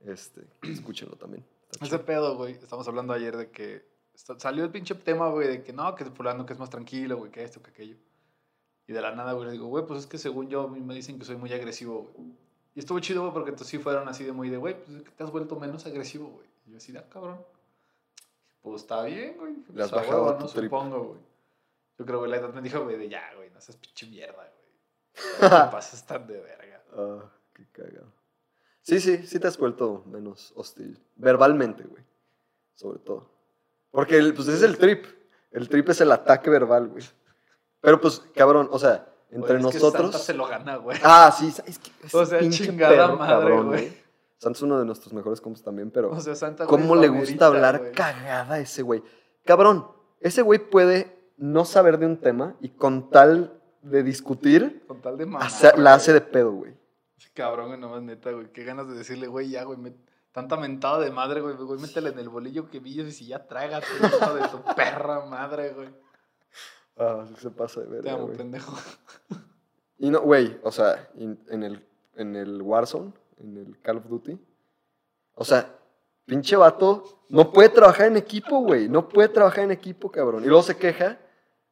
güey. 0.00 0.12
Este, 0.14 0.46
escúchenlo 0.62 1.16
también. 1.16 1.44
Está 1.70 1.84
Ese 1.84 1.96
chido. 1.96 2.06
pedo, 2.06 2.36
güey. 2.36 2.54
Estamos 2.54 2.86
hablando 2.88 3.12
ayer 3.12 3.36
de 3.36 3.50
que 3.50 3.84
salió 4.14 4.64
el 4.64 4.70
pinche 4.70 4.94
tema, 4.94 5.28
güey, 5.30 5.48
de 5.48 5.62
que 5.62 5.72
no, 5.72 5.94
que 5.94 6.04
fulano 6.06 6.46
que 6.46 6.52
es 6.52 6.58
más 6.58 6.70
tranquilo, 6.70 7.16
güey, 7.16 7.30
que 7.30 7.42
esto, 7.42 7.62
que 7.62 7.70
aquello. 7.70 7.96
Y 8.86 8.92
de 8.92 9.00
la 9.00 9.14
nada, 9.14 9.32
güey, 9.34 9.46
le 9.46 9.52
digo, 9.52 9.66
güey, 9.66 9.86
pues 9.86 10.00
es 10.00 10.06
que 10.06 10.18
según 10.18 10.48
yo, 10.48 10.66
me 10.68 10.94
dicen 10.94 11.18
que 11.18 11.24
soy 11.24 11.36
muy 11.36 11.52
agresivo, 11.52 12.10
güey. 12.16 12.32
Y 12.74 12.80
estuvo 12.80 12.98
chido, 13.00 13.22
güey, 13.22 13.32
porque 13.32 13.50
entonces 13.50 13.68
sí 13.68 13.78
fueron 13.78 14.08
así 14.08 14.24
de 14.24 14.32
muy 14.32 14.48
de, 14.50 14.56
güey, 14.56 14.76
pues 14.76 14.96
es 14.98 15.02
que 15.04 15.10
te 15.10 15.24
has 15.24 15.30
vuelto 15.30 15.56
menos 15.58 15.86
agresivo, 15.86 16.28
güey. 16.28 16.49
Y 16.70 16.72
yo 16.72 16.76
así, 16.78 16.96
ah, 16.96 17.04
cabrón. 17.10 17.44
Pues 18.62 18.82
está 18.82 19.02
bien, 19.02 19.36
güey. 19.38 19.54
Le 19.56 19.62
Pues 19.72 19.84
has 19.86 19.90
bajado 19.90 20.22
huevo, 20.24 20.30
a 20.30 20.38
tu 20.38 20.44
no 20.44 20.50
trip. 20.50 20.64
supongo, 20.64 21.04
güey. 21.04 21.20
Yo 21.98 22.06
creo, 22.06 22.18
güey, 22.20 22.30
la 22.30 22.36
edad 22.36 22.52
me 22.54 22.62
dijo, 22.62 22.82
güey, 22.84 22.96
de 22.96 23.08
ya, 23.08 23.22
güey, 23.36 23.50
no 23.50 23.60
seas 23.60 23.76
pinche 23.76 24.06
mierda, 24.06 24.34
güey. 24.34 25.50
No 25.50 25.66
te 25.66 25.70
pasas 25.72 26.06
tan 26.06 26.26
de 26.26 26.38
verga. 26.40 26.82
Ah, 26.96 27.24
qué 27.54 27.66
cagado. 27.72 28.12
Sí, 28.82 29.00
sí, 29.00 29.26
sí 29.26 29.38
te 29.40 29.48
has 29.48 29.58
vuelto 29.58 30.04
menos 30.06 30.52
hostil. 30.56 30.98
Verbalmente, 31.16 31.82
güey. 31.84 32.02
Sobre 32.74 32.98
todo. 33.00 33.28
Porque 33.90 34.16
el- 34.16 34.32
pues 34.34 34.48
es 34.48 34.62
el 34.62 34.78
trip. 34.78 35.04
El 35.50 35.68
trip 35.68 35.88
es 35.88 36.00
el 36.00 36.12
ataque 36.12 36.48
verbal, 36.48 36.88
güey. 36.88 37.04
Pero 37.80 38.00
pues, 38.00 38.20
cabrón, 38.34 38.68
o 38.70 38.78
sea, 38.78 39.06
entre 39.30 39.56
es 39.56 39.66
que 39.66 39.72
nosotros. 39.74 40.02
Santa 40.12 40.18
se 40.18 40.34
lo 40.34 40.46
gana, 40.46 40.76
güey. 40.76 40.98
Ah, 41.02 41.34
sí, 41.36 41.52
es 41.66 41.78
que. 41.78 41.90
ese 42.06 42.16
O 42.16 42.24
sea, 42.24 42.40
chingada 42.50 42.92
perro, 43.06 43.16
madre, 43.16 43.32
cabrón, 43.34 43.66
güey. 43.68 43.99
Santos 44.40 44.60
es 44.60 44.62
uno 44.62 44.78
de 44.78 44.86
nuestros 44.86 45.12
mejores 45.12 45.40
compas 45.40 45.62
también, 45.62 45.90
pero. 45.90 46.10
O 46.10 46.20
sea, 46.20 46.34
Santa, 46.34 46.64
¿Cómo 46.66 46.96
le 46.96 47.08
favorita, 47.08 47.30
gusta 47.32 47.46
hablar 47.46 47.92
cagada 47.92 48.54
a 48.54 48.58
ese 48.58 48.80
güey? 48.82 49.02
Cabrón, 49.44 49.86
ese 50.20 50.40
güey 50.42 50.58
puede 50.58 51.14
no 51.36 51.64
saber 51.66 51.98
de 51.98 52.06
un 52.06 52.16
tema 52.16 52.56
y 52.60 52.70
con 52.70 53.10
tal 53.10 53.60
de 53.82 54.02
discutir, 54.02 54.82
Con 54.86 55.00
tal 55.02 55.16
de 55.18 55.26
mamar, 55.26 55.46
hace- 55.46 55.76
la 55.76 55.94
hace 55.94 56.12
de 56.14 56.20
pedo, 56.22 56.52
güey. 56.52 56.74
Cabrón, 57.34 57.68
güey, 57.68 57.78
nomás 57.78 58.02
neta, 58.02 58.30
güey. 58.32 58.50
Qué 58.52 58.64
ganas 58.64 58.88
de 58.88 58.94
decirle, 58.94 59.26
güey, 59.26 59.50
ya, 59.50 59.64
güey. 59.64 59.78
me- 59.78 59.94
Tanta 60.32 60.56
mentada 60.56 61.00
de 61.00 61.10
madre, 61.10 61.40
güey. 61.40 61.56
Güey, 61.56 61.80
métele 61.80 62.10
en 62.10 62.18
el 62.18 62.28
bolillo 62.28 62.70
que 62.70 62.78
villos 62.80 63.06
y 63.08 63.12
si 63.12 63.26
ya 63.26 63.46
trágate, 63.46 63.86
hijo 64.30 64.34
de 64.34 64.48
tu 64.48 64.62
perra 64.74 65.24
madre, 65.26 65.74
güey. 65.74 65.88
Ah, 66.96 67.24
sí 67.28 67.34
se 67.36 67.50
pasa 67.50 67.80
de 67.80 67.86
Te 67.86 67.92
verga, 67.92 68.12
amo, 68.14 68.24
güey. 68.26 68.36
pendejo. 68.38 68.74
Y 69.98 70.08
no, 70.10 70.20
güey, 70.22 70.58
o 70.62 70.72
sea, 70.72 71.10
in- 71.16 71.38
en 71.50 71.62
el, 71.62 71.86
en 72.16 72.34
el 72.36 72.62
Warzone, 72.62 73.12
en 73.40 73.56
el 73.56 73.80
Call 73.80 73.98
of 73.98 74.08
Duty, 74.08 74.38
o 75.34 75.44
sea, 75.44 75.74
pinche 76.26 76.56
vato 76.56 77.24
no 77.28 77.52
puede 77.52 77.68
trabajar 77.68 78.06
en 78.06 78.16
equipo, 78.16 78.60
güey. 78.60 78.88
No 78.88 79.08
puede 79.08 79.28
trabajar 79.28 79.64
en 79.64 79.70
equipo, 79.70 80.10
cabrón. 80.10 80.44
Y 80.44 80.48
luego 80.48 80.62
se 80.62 80.76
queja 80.76 81.18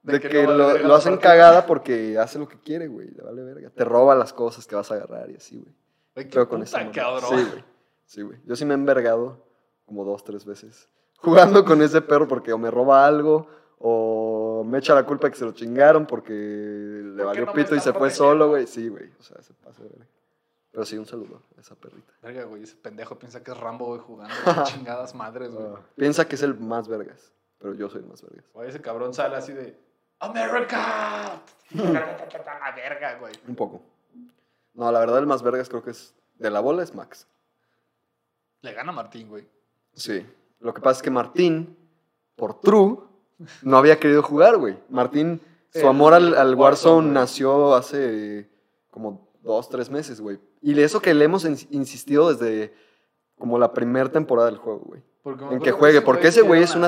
de, 0.02 0.20
que, 0.20 0.44
lo, 0.44 0.78
lo 0.78 0.94
hacen 0.94 1.16
cagada 1.16 1.66
porque 1.66 2.16
hace 2.18 2.38
lo 2.38 2.48
que 2.48 2.58
quiere, 2.60 2.86
güey. 2.86 3.10
Le 3.10 3.22
vale 3.22 3.42
verga. 3.42 3.70
Te 3.70 3.84
roba 3.84 4.14
las 4.14 4.32
cosas 4.32 4.66
que 4.66 4.76
vas 4.76 4.90
a 4.90 4.94
agarrar 4.94 5.30
y 5.30 5.36
así, 5.36 5.58
güey. 5.58 5.74
Güey, 6.14 6.28
Pero 6.30 6.48
con 6.48 6.62
esa 6.62 6.90
cabrón. 6.90 7.38
Sí, 7.38 7.44
güey. 7.50 7.64
Sí, 8.06 8.22
güey. 8.22 8.38
Yo 8.46 8.56
sí 8.56 8.64
me 8.64 8.74
he 8.74 8.76
envergado 8.76 9.44
como 9.84 10.04
dos, 10.04 10.24
tres 10.24 10.44
veces. 10.44 10.88
Jugando 11.18 11.64
con 11.64 11.82
ese 11.82 12.00
perro 12.00 12.28
porque 12.28 12.52
o 12.52 12.58
me 12.58 12.70
roba 12.70 13.06
algo 13.06 13.48
o 13.80 14.64
me 14.64 14.78
echa 14.78 14.94
la 14.94 15.04
culpa 15.04 15.28
que 15.30 15.36
se 15.36 15.44
lo 15.44 15.52
chingaron 15.52 16.06
porque 16.06 16.32
le 16.32 17.22
valió 17.22 17.46
no 17.46 17.52
pito 17.52 17.74
y 17.74 17.80
se 17.80 17.92
fue 17.92 18.10
solo, 18.10 18.48
güey. 18.48 18.66
Sí, 18.66 18.88
güey. 18.88 19.10
O 19.18 19.22
sea, 19.22 19.42
se 19.42 19.54
pasa 19.54 19.82
de 19.82 19.88
verga. 19.88 20.06
Pero 20.70 20.84
sí, 20.84 20.98
un 20.98 21.06
saludo 21.06 21.42
a 21.56 21.60
esa 21.60 21.74
perrita. 21.74 22.12
Verga, 22.22 22.44
güey, 22.44 22.62
ese 22.62 22.76
pendejo 22.76 23.18
piensa 23.18 23.42
que 23.42 23.50
es 23.50 23.56
Rambo, 23.56 23.86
güey, 23.86 24.00
jugando. 24.00 24.34
Chingadas 24.64 25.14
madres, 25.14 25.52
güey. 25.52 25.66
Ah, 25.66 25.80
piensa 25.96 26.28
que 26.28 26.34
es 26.36 26.42
el 26.42 26.54
más 26.58 26.88
vergas, 26.88 27.32
pero 27.58 27.74
yo 27.74 27.88
soy 27.88 28.02
el 28.02 28.06
más 28.06 28.22
vergas. 28.22 28.44
Güey, 28.52 28.68
ese 28.68 28.80
cabrón 28.80 29.14
sale 29.14 29.36
así 29.36 29.52
de. 29.52 29.76
¡America! 30.20 31.40
La 31.70 32.72
verga, 32.76 33.18
güey. 33.18 33.32
Un 33.46 33.54
poco. 33.54 33.82
No, 34.74 34.90
la 34.92 35.00
verdad 35.00 35.18
el 35.18 35.26
más 35.26 35.42
vergas 35.42 35.68
creo 35.68 35.82
que 35.82 35.90
es 35.90 36.14
de 36.38 36.50
la 36.50 36.60
bola 36.60 36.82
es 36.82 36.94
Max. 36.94 37.26
Le 38.62 38.72
gana 38.72 38.90
a 38.90 38.94
Martín, 38.94 39.28
güey. 39.28 39.46
Sí. 39.94 40.26
Lo 40.60 40.74
que 40.74 40.80
pasa 40.80 40.98
es 40.98 41.02
que 41.02 41.10
Martín, 41.10 41.76
por 42.36 42.60
True, 42.60 42.98
no 43.62 43.76
había 43.76 43.98
querido 44.00 44.22
jugar, 44.22 44.56
güey. 44.56 44.76
Martín, 44.88 45.40
su 45.72 45.86
amor 45.86 46.14
al, 46.14 46.34
al 46.34 46.54
Warzone, 46.54 47.10
nació 47.10 47.74
hace 47.74 48.48
como 48.90 49.27
dos, 49.42 49.68
tres 49.68 49.90
meses, 49.90 50.20
güey. 50.20 50.38
Y 50.60 50.74
de 50.74 50.84
eso 50.84 51.00
que 51.00 51.14
le 51.14 51.24
hemos 51.24 51.44
ins- 51.44 51.66
insistido 51.70 52.32
desde 52.32 52.74
como 53.36 53.58
la 53.58 53.72
primera 53.72 54.10
temporada 54.10 54.48
del 54.50 54.58
juego, 54.58 54.80
güey. 54.80 55.02
En 55.50 55.60
que 55.60 55.72
juegue, 55.72 56.00
porque 56.00 56.28
ese 56.28 56.40
güey 56.42 56.62
es 56.62 56.74
una 56.74 56.86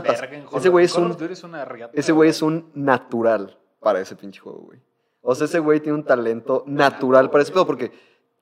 ese 0.54 0.68
güey 0.70 0.86
es 0.86 0.94
un- 0.96 1.10
es 1.12 1.44
Ese 1.92 2.12
güey 2.12 2.30
es 2.30 2.40
un 2.42 2.70
natural 2.74 3.58
para 3.80 4.00
ese 4.00 4.16
pinche 4.16 4.40
juego, 4.40 4.60
güey. 4.60 4.80
O 5.20 5.34
sea, 5.34 5.44
ese 5.44 5.58
güey 5.58 5.80
tiene 5.80 5.98
un 5.98 6.04
talento 6.04 6.64
natural 6.66 7.30
para 7.30 7.42
ese 7.42 7.52
pedo, 7.52 7.66
porque 7.66 7.92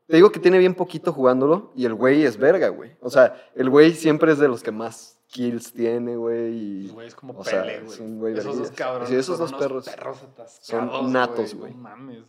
te 0.07 0.17
digo 0.17 0.31
que 0.31 0.39
tiene 0.39 0.59
bien 0.59 0.75
poquito 0.75 1.13
jugándolo 1.13 1.73
y 1.75 1.85
el 1.85 1.95
güey 1.95 2.23
es 2.25 2.37
verga, 2.37 2.69
güey. 2.69 2.97
O 3.01 3.11
sea, 3.11 3.35
el 3.57 3.69
güey 3.69 3.93
siempre 3.93 4.31
es 4.33 4.39
de 4.39 4.47
los 4.47 4.63
que 4.63 4.71
más 4.71 5.19
kills 5.27 5.73
tiene, 5.73 6.17
güey. 6.17 6.89
güey, 6.89 7.09
es 7.09 7.15
como 7.17 7.37
o 7.39 7.45
sea, 7.45 7.63
Pele, 7.63 7.77
es 7.79 7.99
güey. 7.99 8.01
un 8.01 8.19
güey 8.21 8.39
esos 8.39 8.57
dos 8.57 8.71
cabrones 8.71 9.09
Sí, 9.09 9.17
esos 9.17 9.39
dos 9.39 9.53
perros. 9.53 9.89
atascados, 9.89 10.59
son 10.63 11.13
natos, 11.13 11.55
güey. 11.55 11.75
No 11.75 11.81
mames. 11.81 12.25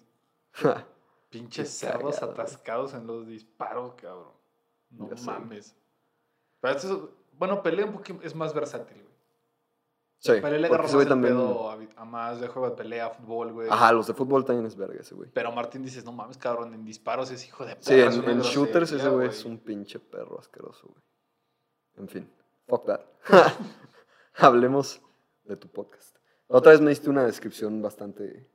Pinches 1.30 1.70
cerdos 1.70 2.16
cagado, 2.16 2.34
güey. 2.34 2.42
atascados 2.46 2.94
en 2.94 3.06
los 3.08 3.28
disparos, 3.28 3.94
cabrón. 3.96 4.34
No 4.90 5.10
Ya 5.10 5.18
sé. 5.18 5.26
mames. 5.26 5.76
Pero 6.60 6.76
esto 6.76 6.88
es- 6.94 7.38
bueno, 7.38 7.62
Pelé 7.64 7.84
un 7.84 7.94
poquito 7.94 8.20
es 8.24 8.36
más 8.36 8.54
versátil, 8.54 8.98
güey. 9.04 9.16
sí, 10.18 10.32
le 10.34 10.42
porque 10.42 10.56
agarró 10.66 10.84
más 10.98 11.08
también... 11.08 11.34
pedo 11.36 11.70
a, 11.70 11.78
a 11.96 12.06
más 12.06 12.42
de 12.42 12.48
juego 12.50 12.70
de 12.72 12.76
pelea, 12.76 13.10
fútbol, 13.12 13.54
güey. 13.54 13.70
Ajá, 13.70 13.94
los 13.94 14.08
de 14.08 14.14
fútbol 14.14 14.44
también 14.44 14.66
es 14.66 14.76
verga 14.76 15.00
ese 15.00 15.16
güey. 15.16 15.30
Pero 15.32 15.52
Martín 15.54 15.84
dices, 15.84 16.04
no 16.04 16.12
mames, 16.12 16.38
cabrón, 16.38 16.74
en 16.74 16.84
disparos 16.84 17.32
es 17.32 17.46
hijo 17.46 17.64
de 17.66 17.78
Sí, 17.80 17.92
perra, 17.96 18.10
es 18.10 18.18
en, 18.18 18.42
shooters 18.42 18.92
ese 18.92 19.08
güey 19.10 19.30
es 19.30 19.46
un 19.46 19.58
pinche 19.60 20.00
perro 20.00 20.40
asqueroso, 20.40 20.88
güey. 20.88 21.02
En 21.98 22.10
fin, 22.10 22.30
fuck 22.68 22.86
that. 22.86 23.02
Hablemos 24.36 25.02
de 25.44 25.56
tu 25.58 25.68
podcast. 25.70 26.18
Otra 26.48 26.72
vez 26.72 26.82
me 26.82 26.90
diste 26.90 27.10
una 27.10 27.24
descripción 27.24 27.82
bastante 27.82 28.50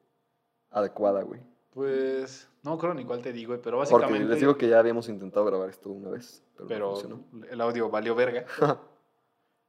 adecuada, 0.71 1.23
güey. 1.23 1.41
Pues, 1.75 2.49
no 2.63 2.75
acuerdo 2.75 2.95
ni 2.95 3.05
cuál 3.05 3.21
te 3.21 3.33
digo, 3.33 3.49
güey, 3.53 3.61
pero 3.61 3.79
Porque 3.79 3.93
básicamente... 3.97 4.29
les 4.29 4.41
digo 4.41 4.57
que 4.57 4.69
ya 4.69 4.79
habíamos 4.79 5.09
intentado 5.09 5.45
grabar 5.45 5.69
esto 5.69 5.91
una 5.91 6.09
vez, 6.11 6.43
pero, 6.57 6.69
Pero 6.69 6.87
no 6.87 6.93
funcionó. 6.93 7.25
el 7.51 7.61
audio 7.61 7.91
valió 7.91 8.15
verga. 8.15 8.47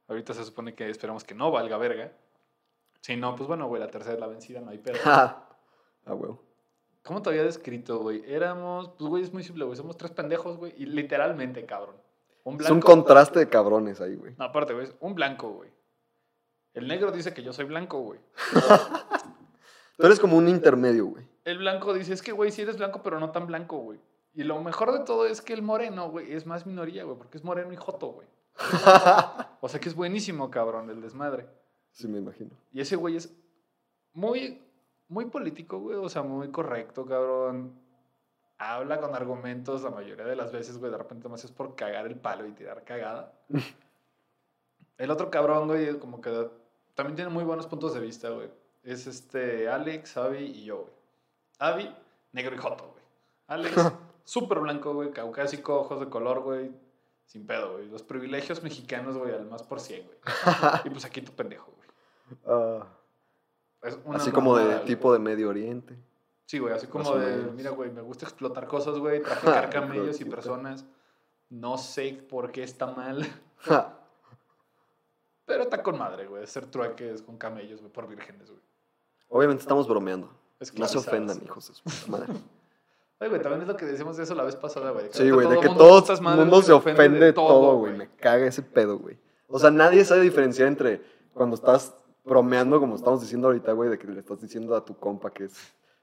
Ahorita 0.08 0.32
se 0.34 0.44
supone 0.44 0.74
que 0.74 0.88
esperamos 0.88 1.24
que 1.24 1.34
no 1.34 1.50
valga 1.50 1.76
verga. 1.78 2.12
Si 3.00 3.16
no, 3.16 3.34
pues 3.34 3.48
bueno, 3.48 3.66
güey, 3.66 3.80
la 3.80 3.90
tercera 3.90 4.14
es 4.14 4.20
la 4.20 4.28
vencida, 4.28 4.60
no 4.60 4.70
hay 4.70 4.78
pedo. 4.78 4.98
ah, 5.04 5.48
huevo. 6.06 6.42
¿Cómo 7.02 7.22
te 7.22 7.30
había 7.30 7.42
descrito, 7.44 7.98
güey? 7.98 8.22
Éramos, 8.26 8.90
pues, 8.98 9.08
güey, 9.08 9.22
es 9.24 9.32
muy 9.32 9.42
simple, 9.42 9.64
güey. 9.64 9.76
Somos 9.76 9.96
tres 9.96 10.12
pendejos, 10.12 10.56
güey. 10.56 10.74
Y 10.76 10.86
literalmente, 10.86 11.64
cabrón. 11.66 11.96
Un 12.44 12.54
Es 12.54 12.58
blanco. 12.58 12.74
un 12.74 12.80
contraste 12.80 13.40
de 13.40 13.48
cabrones 13.48 14.00
ahí, 14.00 14.14
güey. 14.14 14.34
No, 14.38 14.44
aparte, 14.44 14.72
güey, 14.74 14.86
es 14.86 14.94
un 15.00 15.14
blanco, 15.14 15.50
güey. 15.50 15.70
El 16.74 16.86
negro 16.86 17.10
dice 17.10 17.32
que 17.34 17.42
yo 17.42 17.52
soy 17.52 17.64
blanco, 17.64 17.98
güey. 18.00 18.20
Tú 19.96 20.06
eres 20.06 20.20
como 20.20 20.36
un 20.36 20.48
intermedio, 20.48 21.06
güey. 21.06 21.26
El 21.46 21.58
blanco 21.58 21.94
dice, 21.94 22.12
es 22.12 22.22
que, 22.22 22.32
güey, 22.32 22.50
sí 22.50 22.62
eres 22.62 22.76
blanco, 22.76 23.02
pero 23.04 23.20
no 23.20 23.30
tan 23.30 23.46
blanco, 23.46 23.78
güey. 23.78 24.00
Y 24.34 24.42
lo 24.42 24.60
mejor 24.60 24.90
de 24.90 25.04
todo 25.04 25.26
es 25.26 25.40
que 25.40 25.52
el 25.52 25.62
moreno, 25.62 26.10
güey, 26.10 26.32
es 26.32 26.44
más 26.44 26.66
minoría, 26.66 27.04
güey, 27.04 27.16
porque 27.16 27.38
es 27.38 27.44
moreno 27.44 27.72
y 27.72 27.76
joto, 27.76 28.08
güey. 28.08 28.28
O 29.60 29.68
sea 29.68 29.78
que 29.78 29.88
es 29.88 29.94
buenísimo, 29.94 30.50
cabrón, 30.50 30.90
el 30.90 31.00
desmadre. 31.00 31.46
Sí, 31.92 32.08
me 32.08 32.18
imagino. 32.18 32.50
Y 32.72 32.80
ese 32.80 32.96
güey 32.96 33.16
es 33.16 33.32
muy, 34.12 34.60
muy 35.06 35.26
político, 35.26 35.78
güey. 35.78 35.96
O 35.96 36.08
sea, 36.08 36.22
muy 36.22 36.50
correcto, 36.50 37.06
cabrón. 37.06 37.80
Habla 38.58 39.00
con 39.00 39.14
argumentos 39.14 39.82
la 39.82 39.90
mayoría 39.90 40.24
de 40.24 40.34
las 40.34 40.50
veces, 40.50 40.78
güey. 40.78 40.90
De 40.90 40.98
repente 40.98 41.28
más 41.28 41.44
es 41.44 41.52
por 41.52 41.76
cagar 41.76 42.06
el 42.06 42.16
palo 42.16 42.44
y 42.46 42.52
tirar 42.52 42.82
cagada. 42.82 43.32
el 44.98 45.10
otro 45.12 45.30
cabrón, 45.30 45.68
güey, 45.68 45.96
como 46.00 46.20
que 46.20 46.50
también 46.94 47.14
tiene 47.14 47.30
muy 47.30 47.44
buenos 47.44 47.68
puntos 47.68 47.94
de 47.94 48.00
vista, 48.00 48.30
güey. 48.30 48.50
Es 48.82 49.06
este 49.06 49.68
Alex, 49.68 50.16
Avi 50.16 50.38
y 50.38 50.64
yo, 50.64 50.82
güey. 50.82 50.96
Avi, 51.58 51.94
negro 52.32 52.54
y 52.54 52.58
joto, 52.58 52.88
güey. 52.88 53.04
Alex, 53.48 53.74
súper 54.24 54.60
blanco, 54.60 54.94
güey. 54.94 55.10
Caucásico, 55.12 55.80
ojos 55.80 56.00
de 56.00 56.08
color, 56.08 56.40
güey. 56.40 56.70
Sin 57.24 57.46
pedo, 57.46 57.74
güey. 57.74 57.88
Los 57.88 58.02
privilegios 58.02 58.62
mexicanos, 58.62 59.16
güey, 59.16 59.32
al 59.32 59.46
más 59.46 59.62
por 59.62 59.80
cien, 59.80 60.06
güey. 60.06 60.18
Y 60.84 60.90
pues 60.90 61.04
aquí 61.04 61.20
tu 61.20 61.32
pendejo, 61.32 61.72
güey. 61.72 61.88
Ah, 62.46 62.86
así 64.14 64.30
como 64.30 64.56
de 64.56 64.80
tipo 64.80 65.12
de 65.12 65.18
Medio 65.18 65.48
Oriente. 65.48 65.96
Sí, 66.46 66.58
güey, 66.58 66.74
así 66.74 66.86
como 66.86 67.16
de, 67.16 67.36
menos. 67.36 67.54
mira, 67.54 67.70
güey, 67.70 67.90
me 67.90 68.02
gusta 68.02 68.24
explotar 68.24 68.68
cosas, 68.68 68.98
güey, 68.98 69.22
traficar 69.22 69.68
camellos 69.70 70.20
y 70.20 70.24
personas. 70.24 70.84
No 71.48 71.76
sé 71.78 72.24
por 72.28 72.52
qué 72.52 72.62
está 72.62 72.86
mal, 72.86 73.26
pero 75.44 75.62
está 75.62 75.82
con 75.82 75.98
madre, 75.98 76.26
güey, 76.26 76.42
hacer 76.42 76.66
trueques 76.66 77.22
con 77.22 77.36
camellos, 77.36 77.80
güey, 77.80 77.92
por 77.92 78.08
vírgenes, 78.08 78.50
güey. 78.50 78.62
Obviamente 79.28 79.62
estamos 79.62 79.88
bromeando. 79.88 80.30
No 80.74 80.88
se 80.88 80.98
ofendan, 80.98 81.40
hijos 81.44 81.68
de 81.68 81.74
su 81.90 82.10
madre. 82.10 82.32
Ay, 83.18 83.30
güey, 83.30 83.40
también 83.40 83.62
es 83.62 83.68
lo 83.68 83.76
que 83.76 83.86
decimos 83.86 84.16
de 84.18 84.24
eso 84.24 84.34
la 84.34 84.44
vez 84.44 84.56
pasada, 84.56 84.90
güey. 84.90 85.06
Sí, 85.10 85.30
güey, 85.30 85.48
de 85.48 85.58
que 85.58 85.68
todo 85.68 86.04
el 86.06 86.36
mundo 86.36 86.60
se 86.62 86.72
ofende 86.72 87.18
de 87.18 87.32
todo, 87.32 87.78
güey. 87.78 87.96
Me 87.96 88.08
caga 88.16 88.46
ese 88.46 88.62
pedo, 88.62 88.98
güey. 88.98 89.18
O 89.48 89.58
sea, 89.58 89.70
nadie 89.70 90.04
sabe 90.04 90.20
diferenciar 90.20 90.68
entre 90.68 91.00
cuando 91.32 91.54
estás 91.54 91.94
bromeando, 92.24 92.78
como 92.78 92.96
estamos 92.96 93.22
diciendo 93.22 93.48
ahorita, 93.48 93.72
güey, 93.72 93.88
de 93.88 93.98
que 93.98 94.06
le 94.06 94.20
estás 94.20 94.40
diciendo 94.40 94.76
a 94.76 94.84
tu 94.84 94.98
compa 94.98 95.32
que 95.32 95.44
es 95.44 95.54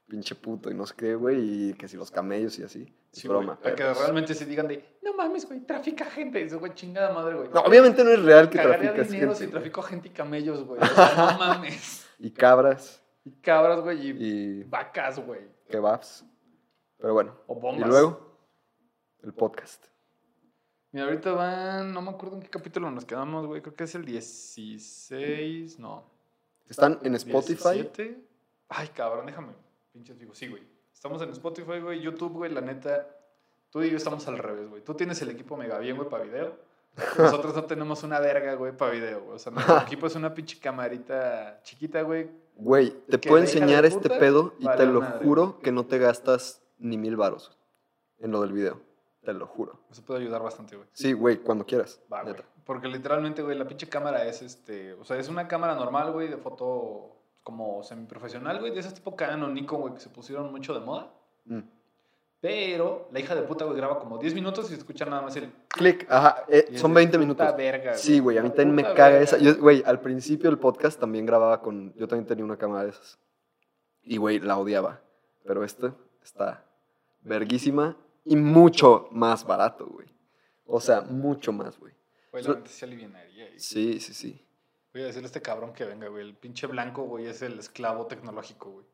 pinche 0.08 0.34
puto 0.34 0.70
y 0.70 0.74
no 0.74 0.86
sé 0.86 0.94
qué, 0.96 1.14
güey, 1.14 1.70
y 1.70 1.74
que 1.74 1.86
si 1.86 1.96
los 1.96 2.10
camellos 2.10 2.58
y 2.58 2.64
así. 2.64 2.82
Es 3.12 3.20
Sí, 3.20 3.28
broma. 3.28 3.52
a 3.52 3.58
pero 3.60 3.76
que 3.76 3.94
realmente 3.94 4.34
se 4.34 4.44
digan 4.44 4.66
de, 4.66 4.98
no 5.02 5.14
mames, 5.14 5.46
güey, 5.46 5.60
trafica 5.60 6.06
gente. 6.06 6.42
Dice, 6.42 6.56
güey, 6.56 6.74
chingada 6.74 7.12
madre, 7.14 7.36
güey. 7.36 7.48
No, 7.54 7.60
obviamente 7.60 8.02
no 8.02 8.10
es 8.10 8.22
real 8.22 8.50
que 8.50 8.58
traficas 8.58 9.08
dinero 9.08 9.28
gente. 9.28 9.34
si 9.36 9.44
güey. 9.44 9.50
trafico 9.52 9.82
gente 9.82 10.08
y 10.08 10.10
camellos, 10.10 10.64
güey. 10.64 10.80
O 10.82 10.86
sea, 10.86 11.14
no 11.32 11.38
mames. 11.38 12.06
Y 12.18 12.30
cabras 12.32 13.03
Y 13.24 13.30
cabras, 13.40 13.80
güey, 13.80 14.06
y, 14.08 14.10
y 14.10 14.62
vacas, 14.64 15.18
güey. 15.18 15.40
kebabs. 15.68 16.24
Pero 16.98 17.14
bueno. 17.14 17.34
O 17.46 17.56
Y 17.56 17.60
bombas. 17.60 17.88
luego, 17.88 18.38
el 19.22 19.32
podcast. 19.32 19.86
Mira, 20.92 21.06
ahorita 21.06 21.32
van, 21.32 21.92
no 21.92 22.02
me 22.02 22.10
acuerdo 22.10 22.36
en 22.36 22.42
qué 22.42 22.48
capítulo 22.48 22.90
nos 22.90 23.04
quedamos, 23.04 23.46
güey. 23.46 23.62
Creo 23.62 23.74
que 23.74 23.84
es 23.84 23.94
el 23.94 24.04
16, 24.04 25.78
no. 25.78 26.04
¿Están 26.68 26.98
en 27.02 27.14
Spotify? 27.16 27.74
17. 27.82 28.24
Ay, 28.68 28.88
cabrón, 28.88 29.26
déjame. 29.26 29.52
Pinches 29.92 30.18
digo, 30.18 30.34
sí, 30.34 30.48
güey. 30.48 30.62
Estamos 30.92 31.20
en 31.22 31.30
Spotify, 31.30 31.80
güey, 31.80 32.00
YouTube, 32.00 32.32
güey, 32.34 32.52
la 32.52 32.60
neta. 32.60 33.08
Tú 33.70 33.82
y 33.82 33.90
yo 33.90 33.96
estamos 33.96 34.26
al 34.28 34.38
revés, 34.38 34.68
güey. 34.68 34.82
Tú 34.84 34.94
tienes 34.94 35.20
el 35.22 35.30
equipo 35.30 35.56
mega 35.56 35.78
bien, 35.78 35.96
güey, 35.96 36.08
para 36.08 36.24
video. 36.24 36.56
Nosotros 37.18 37.54
no 37.54 37.64
tenemos 37.64 38.02
una 38.02 38.20
verga, 38.20 38.54
güey, 38.54 38.76
para 38.76 38.92
video, 38.92 39.22
güey. 39.22 39.36
O 39.36 39.38
sea, 39.38 39.52
nuestro 39.52 39.78
equipo 39.82 40.06
es 40.06 40.14
una 40.14 40.32
pinche 40.32 40.58
camarita 40.58 41.60
chiquita, 41.62 42.02
güey. 42.02 42.30
Güey, 42.56 42.90
te 43.08 43.18
puedo 43.18 43.38
enseñar 43.38 43.84
este 43.84 44.08
pedo 44.08 44.54
y 44.58 44.64
vale 44.64 44.78
te 44.78 44.86
lo 44.86 45.00
madre. 45.00 45.24
juro 45.24 45.58
que 45.60 45.72
no 45.72 45.86
te 45.86 45.98
gastas 45.98 46.62
ni 46.78 46.96
mil 46.96 47.16
varos 47.16 47.56
en 48.20 48.30
lo 48.30 48.40
del 48.42 48.52
video. 48.52 48.80
Te 49.24 49.32
lo 49.32 49.46
juro. 49.46 49.80
Eso 49.90 50.02
puede 50.02 50.20
ayudar 50.20 50.42
bastante, 50.42 50.76
güey. 50.76 50.88
Sí, 50.92 51.14
güey, 51.14 51.38
cuando 51.38 51.64
quieras. 51.66 52.00
Va, 52.12 52.22
güey. 52.22 52.36
Porque 52.64 52.88
literalmente, 52.88 53.42
güey, 53.42 53.58
la 53.58 53.66
pinche 53.66 53.88
cámara 53.88 54.24
es 54.24 54.42
este. 54.42 54.92
O 54.94 55.04
sea, 55.04 55.18
es 55.18 55.28
una 55.28 55.48
cámara 55.48 55.74
normal, 55.74 56.12
güey, 56.12 56.28
de 56.28 56.36
foto 56.36 57.10
como 57.42 57.82
semiprofesional, 57.82 58.60
güey, 58.60 58.72
de 58.72 58.80
ese 58.80 58.92
tipo 58.92 59.16
Canon, 59.16 59.52
Nikon, 59.52 59.80
güey, 59.80 59.94
que 59.94 60.00
se 60.00 60.08
pusieron 60.08 60.50
mucho 60.50 60.74
de 60.74 60.80
moda. 60.80 61.12
Mm. 61.44 61.60
Pero 62.44 63.08
la 63.10 63.20
hija 63.20 63.34
de 63.34 63.40
puta, 63.40 63.64
güey, 63.64 63.74
graba 63.74 63.98
como 63.98 64.18
10 64.18 64.34
minutos 64.34 64.66
y 64.66 64.74
se 64.74 64.74
escucha 64.74 65.06
nada 65.06 65.22
más 65.22 65.34
el. 65.36 65.50
Clic, 65.68 66.06
ajá, 66.10 66.44
eh, 66.46 66.76
son 66.76 66.90
de 66.92 66.96
20 66.96 67.12
puta 67.12 67.18
minutos. 67.18 67.56
verga, 67.56 67.94
Sí, 67.94 68.18
güey, 68.18 68.36
a 68.36 68.42
mí 68.42 68.50
también 68.50 68.74
me 68.74 68.82
Puta 68.82 68.94
caga 68.94 69.08
verga. 69.18 69.24
esa. 69.24 69.38
Yo, 69.38 69.56
güey, 69.56 69.82
al 69.86 69.98
principio 70.02 70.50
del 70.50 70.58
podcast 70.58 71.00
también 71.00 71.24
grababa 71.24 71.62
con. 71.62 71.94
Yo 71.94 72.06
también 72.06 72.26
tenía 72.26 72.44
una 72.44 72.58
cámara 72.58 72.84
de 72.84 72.90
esas. 72.90 73.18
Y, 74.02 74.18
güey, 74.18 74.40
la 74.40 74.58
odiaba. 74.58 75.00
Pero 75.42 75.64
este 75.64 75.90
está 76.22 76.62
verguísima 77.22 77.96
y 78.26 78.36
mucho 78.36 79.08
más 79.10 79.46
barato, 79.46 79.86
güey. 79.86 80.08
O 80.66 80.82
sea, 80.82 81.00
mucho 81.00 81.50
más, 81.50 81.78
güey. 81.78 81.94
Güey, 82.30 82.44
la 82.44 82.56
neta 82.56 82.68
se 82.68 82.84
alivianaría. 82.84 83.48
Sí, 83.56 84.00
sí, 84.00 84.12
sí. 84.12 84.46
Voy 84.92 85.00
a 85.00 85.06
decirle 85.06 85.24
a 85.24 85.28
este 85.28 85.40
cabrón 85.40 85.72
que 85.72 85.86
venga, 85.86 86.08
güey. 86.08 86.22
El 86.22 86.34
pinche 86.34 86.66
blanco, 86.66 87.04
güey, 87.04 87.24
es 87.24 87.40
el 87.40 87.58
esclavo 87.58 88.06
tecnológico, 88.06 88.70
güey. 88.70 88.86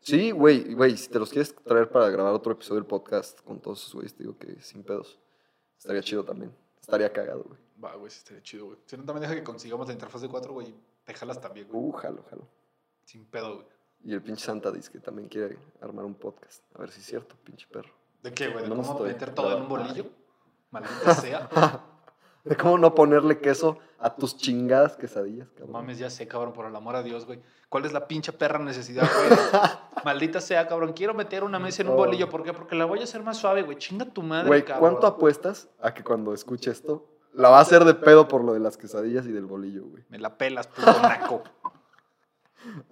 Sí, 0.00 0.30
güey, 0.30 0.74
güey, 0.74 0.96
si 0.96 1.08
te 1.08 1.18
los 1.18 1.30
quieres 1.30 1.54
traer 1.54 1.90
para 1.90 2.08
grabar 2.08 2.32
otro 2.32 2.52
episodio 2.52 2.80
del 2.80 2.86
podcast 2.86 3.40
con 3.42 3.60
todos 3.60 3.80
esos 3.80 3.94
güeyes, 3.94 4.14
te 4.14 4.22
digo 4.22 4.38
que 4.38 4.60
sin 4.62 4.82
pedos. 4.82 5.18
Estaría 5.78 6.02
chido 6.02 6.24
también. 6.24 6.54
Estaría 6.80 7.12
cagado, 7.12 7.44
güey. 7.44 7.58
Va, 7.82 7.94
güey, 7.94 8.10
sí 8.10 8.18
estaría 8.18 8.42
chido, 8.42 8.66
güey. 8.66 8.78
Si 8.86 8.96
no, 8.96 9.04
también 9.04 9.22
deja 9.22 9.34
que 9.34 9.44
consigamos 9.44 9.86
la 9.86 9.92
interfaz 9.92 10.22
de 10.22 10.28
4, 10.28 10.52
güey. 10.52 10.74
Te 11.04 11.14
jalas 11.14 11.40
también, 11.40 11.68
güey. 11.68 11.82
Uh, 11.82 11.92
jalo, 11.92 12.24
jalo. 12.30 12.48
Sin 13.04 13.24
pedo, 13.26 13.56
güey. 13.56 13.66
Y 14.04 14.14
el 14.14 14.22
pinche 14.22 14.44
Santa 14.44 14.70
dice 14.70 14.90
que 14.92 15.00
también 15.00 15.28
quiere 15.28 15.58
armar 15.80 16.04
un 16.04 16.14
podcast. 16.14 16.62
A 16.74 16.80
ver 16.80 16.90
si 16.90 17.00
es 17.00 17.06
cierto, 17.06 17.36
pinche 17.44 17.66
perro. 17.70 17.92
¿De 18.22 18.32
qué, 18.32 18.48
güey? 18.48 18.62
¿De 18.62 18.68
No 18.70 18.76
cómo 18.76 18.92
estoy 18.92 19.08
meter 19.08 19.34
todo 19.34 19.56
en 19.56 19.62
un 19.62 19.68
bolillo? 19.68 20.06
Maldita 20.70 21.14
sea. 21.20 21.48
De 22.44 22.56
cómo 22.56 22.78
no 22.78 22.94
ponerle 22.94 23.40
queso 23.40 23.78
a 23.98 24.14
tus 24.14 24.36
chingadas 24.36 24.96
quesadillas, 24.96 25.48
cabrón. 25.50 25.72
mames, 25.72 25.98
ya 25.98 26.08
sé, 26.08 26.26
cabrón, 26.28 26.52
por 26.52 26.66
el 26.66 26.74
amor 26.74 26.96
a 26.96 27.02
Dios, 27.02 27.26
güey. 27.26 27.40
¿Cuál 27.68 27.84
es 27.84 27.92
la 27.92 28.06
pinche 28.06 28.32
perra 28.32 28.58
necesidad, 28.58 29.08
güey? 29.12 29.38
Maldita 30.04 30.40
sea, 30.40 30.66
cabrón. 30.66 30.92
Quiero 30.92 31.14
meter 31.14 31.44
una 31.44 31.58
mesa 31.58 31.82
en 31.82 31.88
un 31.88 31.96
bolillo. 31.96 32.28
¿Por 32.28 32.42
qué? 32.42 32.52
Porque 32.52 32.74
la 32.74 32.84
voy 32.84 33.00
a 33.00 33.04
hacer 33.04 33.22
más 33.22 33.36
suave, 33.36 33.62
güey. 33.62 33.76
Chinga 33.78 34.04
tu 34.06 34.22
madre, 34.22 34.48
Güey, 34.48 34.64
cabrón. 34.64 34.90
¿cuánto 34.90 35.06
apuestas 35.06 35.68
a 35.80 35.92
que 35.94 36.02
cuando 36.04 36.32
escuche 36.34 36.70
esto 36.70 37.06
la 37.32 37.48
va 37.50 37.58
a 37.58 37.62
hacer 37.62 37.84
de 37.84 37.94
pedo 37.94 38.26
por 38.28 38.42
lo 38.44 38.52
de 38.52 38.60
las 38.60 38.76
quesadillas 38.76 39.26
y 39.26 39.32
del 39.32 39.46
bolillo, 39.46 39.84
güey? 39.84 40.04
Me 40.08 40.18
la 40.18 40.36
pelas, 40.36 40.66
puto 40.66 40.92
naco. 41.02 41.42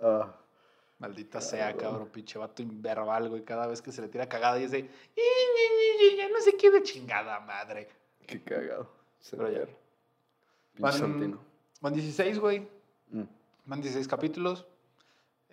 Ah, 0.00 0.32
Maldita 0.98 1.40
sea, 1.40 1.76
cabrón, 1.76 2.08
pinche 2.08 2.38
vato 2.38 2.62
inverbal, 2.62 3.28
güey. 3.28 3.44
Cada 3.44 3.66
vez 3.66 3.82
que 3.82 3.92
se 3.92 4.00
le 4.00 4.08
tira 4.08 4.28
cagada 4.28 4.58
y 4.58 4.64
es 4.64 4.70
Ya 4.72 6.28
no 6.32 6.40
sé 6.40 6.56
qué 6.56 6.70
de 6.70 6.82
chingada 6.82 7.40
madre. 7.40 7.88
qué 8.26 8.42
cagado. 8.42 8.88
Se 9.20 9.36
Pero 9.36 9.50
ya. 9.50 9.64
Pinche 9.64 9.76
Van, 10.78 10.92
Santino. 10.92 11.38
van 11.80 11.92
16, 11.92 12.38
güey. 12.38 12.66
Mm. 13.10 13.22
Van 13.66 13.80
16 13.82 14.08
capítulos. 14.08 14.66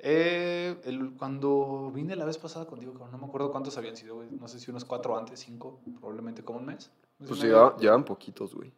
Eh, 0.05 0.81
el- 0.83 1.13
cuando 1.17 1.89
vine 1.93 2.15
la 2.17 2.25
vez 2.25 2.37
pasada 2.37 2.65
contigo, 2.67 2.93
no 3.09 3.17
me 3.17 3.25
acuerdo 3.25 3.51
cuántos 3.51 3.77
habían 3.77 3.95
sido, 3.95 4.15
güey. 4.15 4.29
No 4.31 4.49
sé 4.49 4.59
si 4.59 4.69
unos 4.69 4.83
cuatro 4.83 5.17
antes, 5.17 5.39
cinco, 5.39 5.79
probablemente 5.99 6.43
como 6.43 6.59
un 6.59 6.65
mes. 6.65 6.91
Pues 7.17 7.41
lleva- 7.41 7.77
llevan 7.77 8.03
poquitos, 8.03 8.53
güey. 8.53 8.73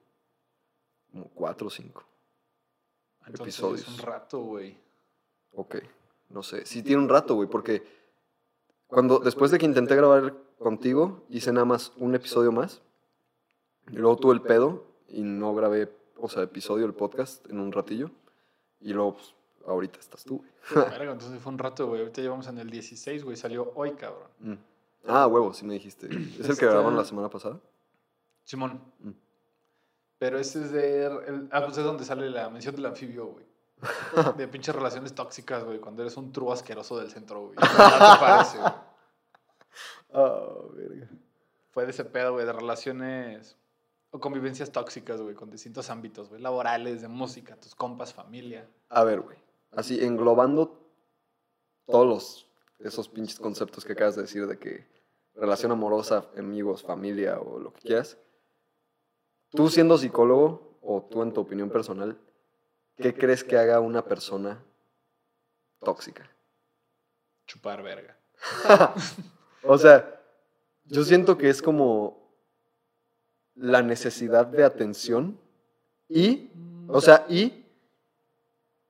Como 1.11 1.29
cuatro 1.29 1.67
o 1.67 1.69
cinco. 1.71 2.03
Entonces, 3.25 3.55
episodios. 3.59 3.87
un 3.87 3.97
rato, 3.97 4.39
güey. 4.41 4.77
Ok, 5.53 5.77
no 6.29 6.43
sé. 6.43 6.63
Sí 6.65 6.83
tiene 6.83 7.01
un 7.01 7.09
rato, 7.09 7.33
güey, 7.35 7.49
porque 7.49 7.81
cuando 8.87 9.17
después 9.19 9.49
de 9.49 9.57
que 9.57 9.65
intenté 9.65 9.95
grabar 9.95 10.35
contigo, 10.59 11.23
hice 11.29 11.51
nada 11.51 11.65
más 11.65 11.91
un 11.97 12.13
episodio 12.13 12.51
más. 12.51 12.81
Y 13.89 13.95
luego 13.95 14.17
tuve 14.17 14.33
el 14.35 14.41
pedo 14.41 14.83
y 15.07 15.23
no 15.23 15.55
grabé, 15.55 15.91
o 16.17 16.29
sea, 16.29 16.43
episodio 16.43 16.83
del 16.83 16.93
podcast 16.93 17.47
en 17.49 17.59
un 17.59 17.71
ratillo. 17.71 18.11
Y 18.79 18.93
luego, 18.93 19.15
pues, 19.15 19.34
ahorita 19.67 19.99
estás 19.99 20.23
tú, 20.23 20.37
güey. 20.73 20.89
Verga, 20.89 21.11
entonces 21.11 21.41
fue 21.41 21.51
un 21.51 21.57
rato, 21.59 21.87
güey. 21.87 22.01
Ahorita 22.01 22.21
llevamos 22.21 22.47
en 22.47 22.57
el 22.57 22.69
16, 22.69 23.23
güey. 23.23 23.35
Salió 23.37 23.71
hoy, 23.75 23.93
cabrón. 23.93 24.29
Mm. 24.39 24.53
Ah, 25.07 25.27
huevo, 25.27 25.53
sí 25.53 25.65
me 25.65 25.73
dijiste. 25.75 26.07
¿Es 26.39 26.49
el 26.49 26.57
que 26.57 26.65
grabaron 26.65 26.95
la 26.95 27.05
semana 27.05 27.29
pasada? 27.29 27.59
Simón. 28.43 28.81
Mm. 28.99 29.11
Pero 30.17 30.39
este 30.39 30.61
es 30.61 30.71
de. 30.71 31.05
el- 31.05 31.49
ah, 31.51 31.63
pues 31.65 31.77
es 31.77 31.83
donde 31.83 32.05
sale 32.05 32.29
la 32.29 32.49
mención 32.49 32.75
del 32.75 32.85
anfibio, 32.85 33.27
güey. 33.27 33.45
De 34.37 34.47
pinches 34.47 34.73
relaciones 34.73 35.13
tóxicas, 35.13 35.63
güey. 35.65 35.79
Cuando 35.79 36.01
eres 36.01 36.15
un 36.15 36.31
true 36.31 36.51
asqueroso 36.53 36.97
del 36.97 37.09
centro, 37.11 37.41
güey. 37.47 37.55
Te 37.55 37.61
parece, 37.77 38.57
güey. 38.57 38.71
Ah, 40.13 40.47
verga. 40.73 41.09
Fue 41.71 41.83
de 41.83 41.91
ese 41.91 42.05
pedo, 42.05 42.33
güey, 42.33 42.45
de 42.45 42.53
relaciones 42.53 43.57
o 44.11 44.19
convivencias 44.21 44.71
tóxicas, 44.71 45.19
güey, 45.19 45.35
con 45.35 45.49
distintos 45.51 45.89
ámbitos, 45.89 46.29
güey. 46.29 46.41
Laborales, 46.41 47.01
de 47.01 47.09
música, 47.09 47.57
tus 47.57 47.75
compas, 47.75 48.13
familia. 48.13 48.65
A 48.89 49.03
ver, 49.03 49.19
güey. 49.19 49.37
Así, 49.75 50.03
englobando 50.03 50.79
todos 51.85 52.07
los, 52.07 52.49
esos 52.79 53.09
pinches 53.09 53.39
conceptos 53.39 53.83
que 53.83 53.93
acabas 53.93 54.15
de 54.15 54.23
decir 54.23 54.47
de 54.47 54.57
que 54.57 54.85
relación 55.35 55.71
amorosa, 55.71 56.25
amigos, 56.37 56.81
familia 56.81 57.39
o 57.39 57.59
lo 57.59 57.73
que 57.73 57.81
quieras. 57.81 58.17
Tú 59.51 59.69
siendo 59.69 59.97
psicólogo, 59.97 60.77
o 60.81 61.01
tú 61.01 61.23
en 61.23 61.33
tu 61.33 61.41
opinión 61.41 61.69
personal, 61.69 62.17
¿qué 62.97 63.13
crees 63.13 63.43
que 63.43 63.57
haga 63.57 63.79
una 63.79 64.05
persona 64.05 64.63
tóxica? 65.81 66.29
Chupar 67.45 67.83
verga. 67.83 68.17
O 69.67 69.79
sea, 69.79 70.21
yo 70.83 71.03
siento 71.03 71.39
que 71.39 71.49
es 71.49 71.59
como 71.59 72.29
la 73.55 73.81
necesidad 73.81 74.45
de 74.45 74.63
atención 74.63 75.39
y, 76.07 76.51
o 76.87 77.01
sea, 77.01 77.25
y 77.27 77.65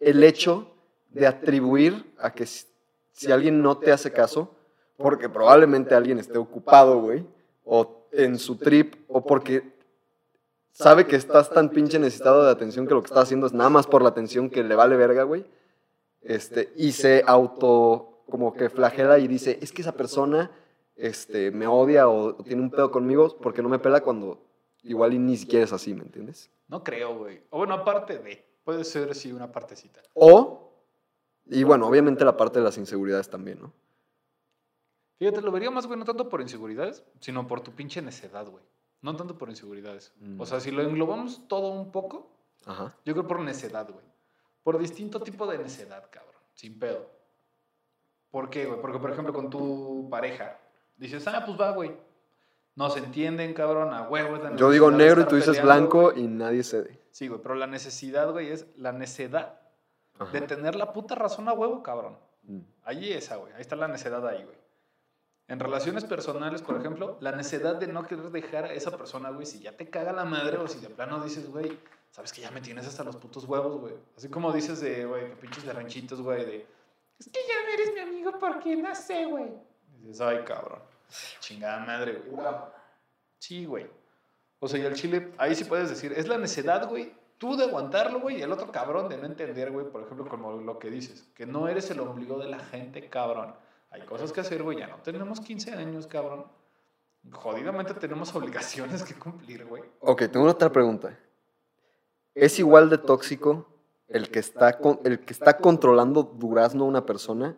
el 0.02 0.22
hecho 0.22 0.75
de 1.16 1.28
atribuir 1.28 2.14
a 2.18 2.34
que 2.34 2.46
si, 2.46 3.32
alguien 3.32 3.62
no 3.62 3.78
te 3.78 3.92
hace 3.92 4.12
caso, 4.12 4.54
porque 4.98 5.30
probablemente 5.30 5.96
alguien 5.96 6.20
esté 6.20 6.38
ocupado, 6.38 7.00
güey, 7.00 7.26
o 7.64 8.08
en 8.12 8.38
su 8.38 8.58
trip, 8.58 8.96
o 9.08 9.26
porque 9.26 9.74
sabe 10.72 11.08
que 11.08 11.16
estás 11.16 11.50
tan 11.50 11.70
pinche 11.70 11.98
necesitado 12.00 12.44
de 12.44 12.52
atención 12.52 12.86
que 12.86 12.94
lo 12.94 13.02
que 13.02 13.08
estás 13.08 13.24
haciendo 13.24 13.48
es 13.48 13.54
nada 13.54 13.70
más 13.70 13.88
por 13.88 14.02
la 14.02 14.10
atención 14.10 14.50
que 14.50 14.64
le 14.64 14.76
vale 14.76 14.98
verga, 14.98 15.24
güey, 15.24 15.46
este, 16.22 16.74
y 16.76 16.92
se 16.92 17.24
auto, 17.26 18.24
como 18.30 18.54
que 18.54 18.70
flagela 18.70 19.18
y 19.20 19.28
dice, 19.28 19.58
es 19.62 19.72
que 19.72 19.84
esa 19.84 19.94
persona 19.94 20.52
este, 20.98 21.52
me 21.52 21.68
odia 21.68 22.10
o, 22.10 22.38
o 22.38 22.44
tiene 22.44 22.62
un 22.62 22.72
pedo 22.72 22.92
conmigo 22.92 23.38
porque 23.42 23.62
no 23.62 23.70
me 23.70 23.80
pela 23.80 24.02
cuando 24.02 24.42
igual 24.84 25.14
y 25.14 25.20
ni 25.20 25.38
siquiera 25.38 25.64
es 25.64 25.72
así, 25.72 25.94
¿me 25.94 26.04
entiendes? 26.04 26.50
No 26.68 26.84
creo, 26.84 27.18
güey. 27.18 27.42
O 27.52 27.60
bueno, 27.60 27.74
aparte 27.74 28.18
de. 28.20 28.44
Puede 28.66 28.84
ser, 28.84 29.14
sí, 29.14 29.32
una 29.32 29.52
partecita. 29.52 30.02
O, 30.16 30.65
y 31.48 31.64
bueno, 31.64 31.88
obviamente 31.88 32.26
la 32.26 32.38
parte 32.38 32.60
de 32.60 32.66
las 32.66 32.78
inseguridades 32.78 33.30
también, 33.30 33.60
¿no? 33.62 33.74
Fíjate, 35.18 35.42
lo 35.42 35.52
vería 35.52 35.72
más, 35.72 35.88
güey, 35.88 35.98
no 35.98 36.06
tanto 36.06 36.28
por 36.28 36.42
inseguridades, 36.42 37.04
sino 37.20 37.48
por 37.48 37.62
tu 37.62 37.72
pinche 37.72 38.02
necedad, 38.02 38.48
güey. 38.48 38.64
No 39.02 39.16
tanto 39.16 39.38
por 39.38 39.50
inseguridades. 39.50 40.14
Mm. 40.20 40.42
O 40.42 40.46
sea, 40.46 40.60
si 40.60 40.72
lo 40.72 40.82
englobamos 40.82 41.48
todo 41.48 41.70
un 41.70 41.92
poco, 41.92 42.32
Ajá. 42.66 42.96
yo 43.06 43.14
creo 43.14 43.28
por 43.28 43.40
necedad, 43.40 43.90
güey. 43.90 44.04
Por 44.64 44.78
distinto 44.78 45.22
tipo 45.22 45.46
de 45.48 45.60
necedad, 45.60 46.10
cabrón. 46.10 46.34
Sin 46.54 46.80
pedo. 46.80 47.10
¿Por 48.32 48.50
qué, 48.50 48.66
güey? 48.66 48.82
Porque, 48.82 49.00
por 49.00 49.12
ejemplo, 49.12 49.34
con 49.34 49.50
tu 49.50 50.08
pareja, 50.10 50.60
dices, 50.98 51.26
ah, 51.28 51.44
pues 51.46 51.60
va, 51.60 51.72
güey. 51.72 51.96
No 52.76 52.90
se 52.90 53.00
entienden, 53.00 53.54
cabrón, 53.54 53.94
a 53.94 54.10
huevo. 54.10 54.38
Yo 54.58 54.70
digo 54.70 54.92
negro 54.92 55.22
y 55.22 55.26
tú 55.26 55.36
dices 55.36 55.58
peleando, 55.58 55.90
blanco 55.90 56.12
güey. 56.12 56.26
y 56.26 56.28
nadie 56.28 56.64
cede. 56.64 57.00
Sí, 57.12 57.30
güey, 57.30 57.40
pero 57.42 57.56
la 57.56 57.68
necesidad, 57.68 58.30
güey, 58.32 58.50
es 58.52 58.68
la 58.76 58.92
necedad 58.92 59.62
Ajá. 60.20 60.32
de 60.32 60.42
tener 60.42 60.76
la 60.76 60.94
puta 60.94 61.16
razón 61.16 61.48
a 61.50 61.54
huevo, 61.54 61.84
cabrón. 61.84 62.18
Mm. 62.44 62.60
Allí 62.84 63.12
esa, 63.12 63.36
güey. 63.38 63.54
Ahí 63.54 63.62
está 63.62 63.76
la 63.76 63.88
necedad 63.88 64.26
ahí, 64.28 64.44
güey. 64.44 64.58
En 65.48 65.60
relaciones 65.60 66.06
personales, 66.06 66.64
por 66.64 66.76
ejemplo, 66.78 67.18
la 67.20 67.32
necedad 67.32 67.76
de 67.76 67.86
no 67.86 68.04
querer 68.08 68.32
dejar 68.32 68.66
a 68.66 68.74
esa 68.74 68.98
persona, 68.98 69.30
güey, 69.30 69.46
si 69.46 69.60
ya 69.60 69.78
te 69.78 69.90
caga 69.90 70.12
la 70.12 70.26
madre 70.26 70.58
o 70.58 70.68
si 70.68 70.80
de 70.80 70.90
plano 70.90 71.24
dices, 71.24 71.52
güey, 71.52 71.78
sabes 72.10 72.34
que 72.34 72.42
ya 72.42 72.50
me 72.50 72.62
tienes 72.62 72.88
hasta 72.88 73.04
los 73.04 73.16
putos 73.16 73.46
huevos, 73.46 73.80
güey. 73.80 73.94
Así 74.18 74.28
como 74.30 74.52
dices 74.52 74.82
de, 74.82 75.06
güey, 75.06 75.30
que 75.30 75.36
pinches 75.36 75.64
de 75.64 75.74
ranchitos, 75.74 76.20
güey, 76.22 76.46
de, 76.46 76.68
es 77.20 77.30
que 77.30 77.40
ya 77.48 77.64
no 77.64 77.74
eres 77.74 77.94
mi 77.94 78.00
amigo 78.00 78.40
porque 78.40 78.76
no 78.76 78.94
sé, 78.96 79.26
güey. 79.26 79.52
Dices, 80.02 80.22
ay, 80.22 80.44
cabrón. 80.44 80.80
Chingada 81.40 81.86
madre, 81.86 82.24
güey. 82.26 82.46
Sí, 83.38 83.66
güey. 83.66 83.88
O 84.60 84.68
sea, 84.68 84.80
y 84.80 84.86
al 84.86 84.96
chile, 84.96 85.32
ahí 85.38 85.54
sí 85.54 85.66
puedes 85.66 85.90
decir, 85.90 86.12
es 86.14 86.28
la 86.28 86.40
necedad, 86.40 86.90
güey, 86.90 87.14
tú 87.38 87.56
de 87.56 87.66
aguantarlo, 87.66 88.20
güey, 88.20 88.40
y 88.40 88.42
el 88.42 88.52
otro 88.52 88.72
cabrón 88.72 89.10
de 89.10 89.18
no 89.18 89.26
entender, 89.26 89.72
güey, 89.72 89.86
por 89.88 90.04
ejemplo, 90.04 90.28
como 90.28 90.54
lo 90.54 90.80
que 90.80 90.90
dices, 90.90 91.28
que 91.36 91.46
no 91.46 91.68
eres 91.68 91.90
el 91.92 92.00
ombligo 92.00 92.38
de 92.40 92.48
la 92.48 92.60
gente, 92.60 93.10
cabrón. 93.10 93.56
Hay 93.92 94.02
cosas 94.02 94.32
que 94.32 94.42
hacer, 94.42 94.64
güey, 94.64 94.80
ya 94.80 94.88
no 94.88 94.98
tenemos 94.98 95.40
15 95.40 95.74
años, 95.74 96.08
cabrón. 96.08 96.46
Jodidamente 97.32 97.94
tenemos 97.94 98.36
obligaciones 98.36 99.04
que 99.04 99.16
cumplir, 99.16 99.66
güey. 99.66 99.84
Ok, 100.00 100.24
tengo 100.32 100.46
otra 100.46 100.72
pregunta. 100.72 101.18
¿Es 102.34 102.60
igual 102.60 102.90
de 102.90 102.98
tóxico 102.98 103.68
el 104.08 104.30
que 104.30 104.40
está, 104.40 104.80
el 105.04 105.20
que 105.22 105.34
está 105.34 105.58
controlando 105.58 106.24
durazno 106.24 106.84
a 106.84 106.88
una 106.88 107.06
persona 107.06 107.56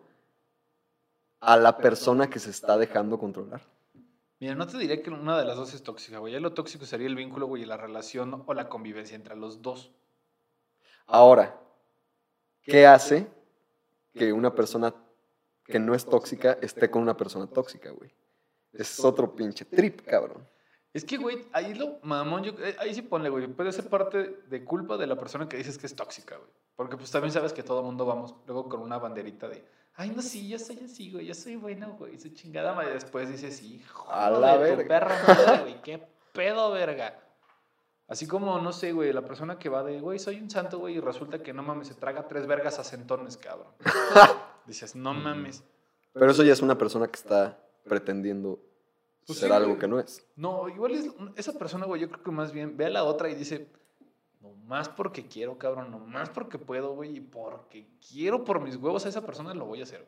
a 1.40 1.56
la 1.56 1.78
persona 1.78 2.30
que 2.30 2.40
se 2.40 2.50
está 2.50 2.78
dejando 2.78 3.18
controlar? 3.18 3.62
Mira, 4.40 4.54
no 4.54 4.68
te 4.68 4.78
diré 4.78 5.02
que 5.02 5.10
una 5.10 5.38
de 5.38 5.46
las 5.46 5.58
dos 5.58 5.74
es 5.74 5.82
tóxica, 5.82 6.20
güey. 6.20 6.34
Ya 6.34 6.40
lo 6.40 6.54
tóxico 6.54 6.86
sería 6.86 7.08
el 7.08 7.16
vínculo, 7.16 7.48
güey, 7.48 7.64
y 7.64 7.66
la 7.66 7.78
relación 7.78 8.44
o 8.46 8.54
la 8.54 8.70
convivencia 8.70 9.16
entre 9.16 9.36
los 9.36 9.62
dos. 9.62 9.92
Ahora, 11.08 11.60
¿qué 12.62 12.86
hace 12.86 13.28
que 14.14 14.32
una 14.32 14.54
persona 14.54 14.94
que 15.66 15.80
no 15.80 15.96
es 15.96 16.06
tóxica 16.06 16.58
esté 16.62 16.92
con 16.92 17.02
una 17.02 17.18
persona 17.18 17.48
tóxica, 17.48 17.90
güey? 17.92 18.14
Es 18.74 19.04
otro 19.04 19.36
pinche 19.36 19.66
trip, 19.66 20.06
cabrón. 20.06 20.48
Es 20.94 21.06
que, 21.06 21.18
güey, 21.18 21.46
ahí 21.54 21.76
lo, 21.76 22.00
mamón, 22.02 22.44
yo, 22.44 22.52
eh, 22.60 22.76
ahí 22.80 22.94
sí 22.94 23.02
ponle, 23.02 23.30
güey, 23.30 23.48
puede 23.48 23.72
ser 23.72 23.88
parte 23.90 24.40
de 24.48 24.64
culpa 24.66 24.98
de 24.98 25.06
la 25.06 25.16
persona 25.16 25.48
que 25.48 25.58
dices 25.58 25.78
que 25.78 25.86
es 25.86 25.96
tóxica, 25.96 26.38
güey. 26.38 26.50
Porque 26.76 26.96
pues 26.98 27.12
también 27.12 27.32
sabes 27.32 27.54
que 27.54 27.64
todo 27.64 27.80
el 27.80 27.86
mundo 27.86 28.06
vamos 28.06 28.36
luego 28.46 28.70
con 28.70 28.82
una 28.82 28.98
banderita 28.98 29.48
de, 29.48 29.64
ay, 29.96 30.12
no, 30.16 30.22
sí, 30.22 30.48
yo 30.48 30.60
soy 30.60 30.80
así, 30.86 31.12
güey, 31.12 31.26
yo 31.26 31.34
soy 31.34 31.56
bueno, 31.56 31.96
güey, 31.98 32.20
su 32.20 32.30
chingada 32.30 32.74
madre. 32.74 32.94
Después 32.94 33.30
dices, 33.30 33.62
hijo 33.64 34.10
A 34.12 34.30
la 34.30 34.58
de 34.58 34.72
tu 34.72 34.78
verga. 34.78 34.88
perra 34.88 35.24
madre, 35.28 35.62
güey, 35.62 35.82
qué 35.82 36.08
pedo, 36.34 36.72
verga. 36.72 37.20
Así 38.08 38.26
como, 38.26 38.58
no 38.60 38.72
sé, 38.72 38.94
güey, 38.94 39.12
la 39.12 39.24
persona 39.24 39.60
que 39.60 39.70
va 39.70 39.84
de, 39.84 40.00
güey, 40.00 40.18
soy 40.18 40.40
un 40.40 40.50
santo, 40.50 40.80
güey, 40.80 40.96
y 40.96 41.00
resulta 41.00 41.44
que 41.44 41.52
no 41.52 41.62
mames, 41.62 41.90
se 41.90 41.96
traga 41.96 42.28
tres 42.28 42.48
vergas 42.48 42.80
a 42.80 42.84
centones, 42.84 43.36
cabrón. 43.38 43.68
Dices, 44.66 44.96
no 44.96 45.14
mames. 45.14 45.64
Pero 46.14 46.32
eso 46.32 46.44
ya 46.44 46.54
es 46.54 46.62
una 46.62 46.78
persona 46.78 47.08
que 47.08 47.18
está 47.18 47.60
pretendiendo 47.84 48.60
Pues 49.28 49.40
sí, 49.40 49.46
algo 49.52 49.78
que 49.78 49.88
no 49.88 50.00
es. 50.00 50.26
No, 50.36 50.70
igual 50.70 50.94
es 50.94 51.10
esa 51.36 51.54
persona, 51.60 51.86
güey, 51.86 52.02
yo 52.02 52.10
creo 52.10 52.24
que 52.24 52.32
más 52.32 52.52
bien 52.52 52.78
ve 52.78 52.86
a 52.86 52.90
la 52.90 53.04
otra 53.04 53.30
y 53.30 53.36
dice, 53.36 53.68
no 54.42 54.54
más 54.66 54.88
porque 54.90 55.28
quiero, 55.28 55.58
cabrón, 55.58 55.92
no 55.92 56.00
más 56.00 56.30
porque 56.30 56.58
puedo, 56.58 56.94
güey, 56.96 57.18
y 57.18 57.20
porque 57.20 57.88
quiero 58.10 58.44
por 58.46 58.62
mis 58.62 58.76
huevos 58.78 59.06
a 59.06 59.10
esa 59.10 59.26
persona 59.26 59.54
lo 59.54 59.66
voy 59.66 59.82
a 59.82 59.84
hacer, 59.84 60.08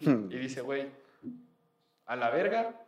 güey. 0.00 0.16
Y 0.30 0.38
dice, 0.38 0.60
güey, 0.60 0.90
a 2.06 2.16
la 2.16 2.30
verga, 2.30 2.80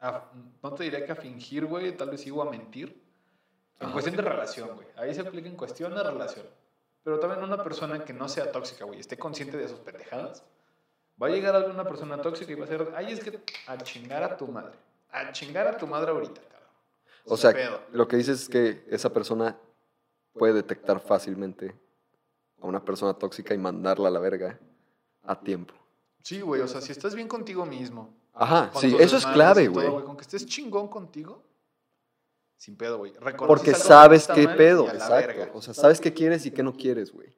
a- 0.00 0.30
no 0.62 0.72
te 0.74 0.84
diré 0.84 1.04
que 1.04 1.12
a 1.12 1.16
fingir, 1.16 1.64
güey, 1.66 1.96
tal 1.96 2.10
vez 2.10 2.20
sigo 2.20 2.42
a 2.42 2.50
mentir. 2.50 3.00
En 3.80 3.90
cuestión 3.90 4.14
de 4.16 4.22
relación, 4.22 4.74
güey. 4.76 4.86
Ahí 4.96 5.12
se 5.14 5.22
aplica 5.22 5.48
en 5.48 5.56
cuestión 5.56 5.92
de 5.94 6.02
relación. 6.02 6.46
Pero 7.02 7.18
también 7.18 7.42
una 7.42 7.64
persona 7.64 8.04
que 8.04 8.12
no 8.12 8.28
sea 8.28 8.52
tóxica, 8.52 8.84
güey, 8.84 9.00
esté 9.00 9.16
consciente 9.18 9.56
de 9.56 9.68
sus 9.68 9.80
pendejadas. 9.80 10.44
Va 11.22 11.28
a 11.28 11.30
llegar 11.30 11.54
alguna 11.54 11.84
persona 11.84 12.20
tóxica 12.20 12.50
y 12.50 12.56
va 12.56 12.64
a 12.64 12.68
ser, 12.68 12.92
ay, 12.96 13.12
es 13.12 13.20
que 13.20 13.40
a 13.68 13.78
chingar 13.78 14.24
a 14.24 14.36
tu 14.36 14.48
madre. 14.48 14.72
A 15.12 15.30
chingar 15.30 15.68
a 15.68 15.76
tu 15.76 15.86
madre 15.86 16.10
ahorita, 16.10 16.40
cabrón. 16.40 16.68
O 17.26 17.36
sea, 17.36 17.52
pedo. 17.52 17.80
lo 17.92 18.08
que 18.08 18.16
dices 18.16 18.42
es 18.42 18.48
que 18.48 18.84
esa 18.90 19.12
persona 19.12 19.56
puede 20.32 20.54
detectar 20.54 20.98
fácilmente 20.98 21.76
a 22.60 22.66
una 22.66 22.84
persona 22.84 23.14
tóxica 23.14 23.54
y 23.54 23.58
mandarla 23.58 24.08
a 24.08 24.10
la 24.10 24.18
verga 24.18 24.58
a 25.22 25.38
tiempo. 25.38 25.74
Sí, 26.24 26.40
güey, 26.40 26.60
o 26.60 26.66
sea, 26.66 26.80
si 26.80 26.90
estás 26.90 27.14
bien 27.14 27.28
contigo 27.28 27.64
mismo. 27.66 28.12
Ajá, 28.32 28.72
sí, 28.74 28.96
eso 28.98 29.16
es 29.16 29.26
clave, 29.26 29.68
güey. 29.68 29.88
Con 30.04 30.16
que 30.16 30.22
estés 30.22 30.44
chingón 30.46 30.88
contigo, 30.88 31.44
sin 32.56 32.76
pedo, 32.76 32.98
güey. 32.98 33.12
Porque 33.46 33.74
sabes 33.74 34.26
qué 34.26 34.48
pedo, 34.48 34.88
exacto. 34.88 35.14
verga. 35.14 35.50
O 35.54 35.62
sea, 35.62 35.72
sabes 35.72 36.00
qué 36.00 36.12
quieres 36.12 36.46
y 36.46 36.50
qué 36.50 36.64
no 36.64 36.72
quieres, 36.72 37.12
güey. 37.12 37.36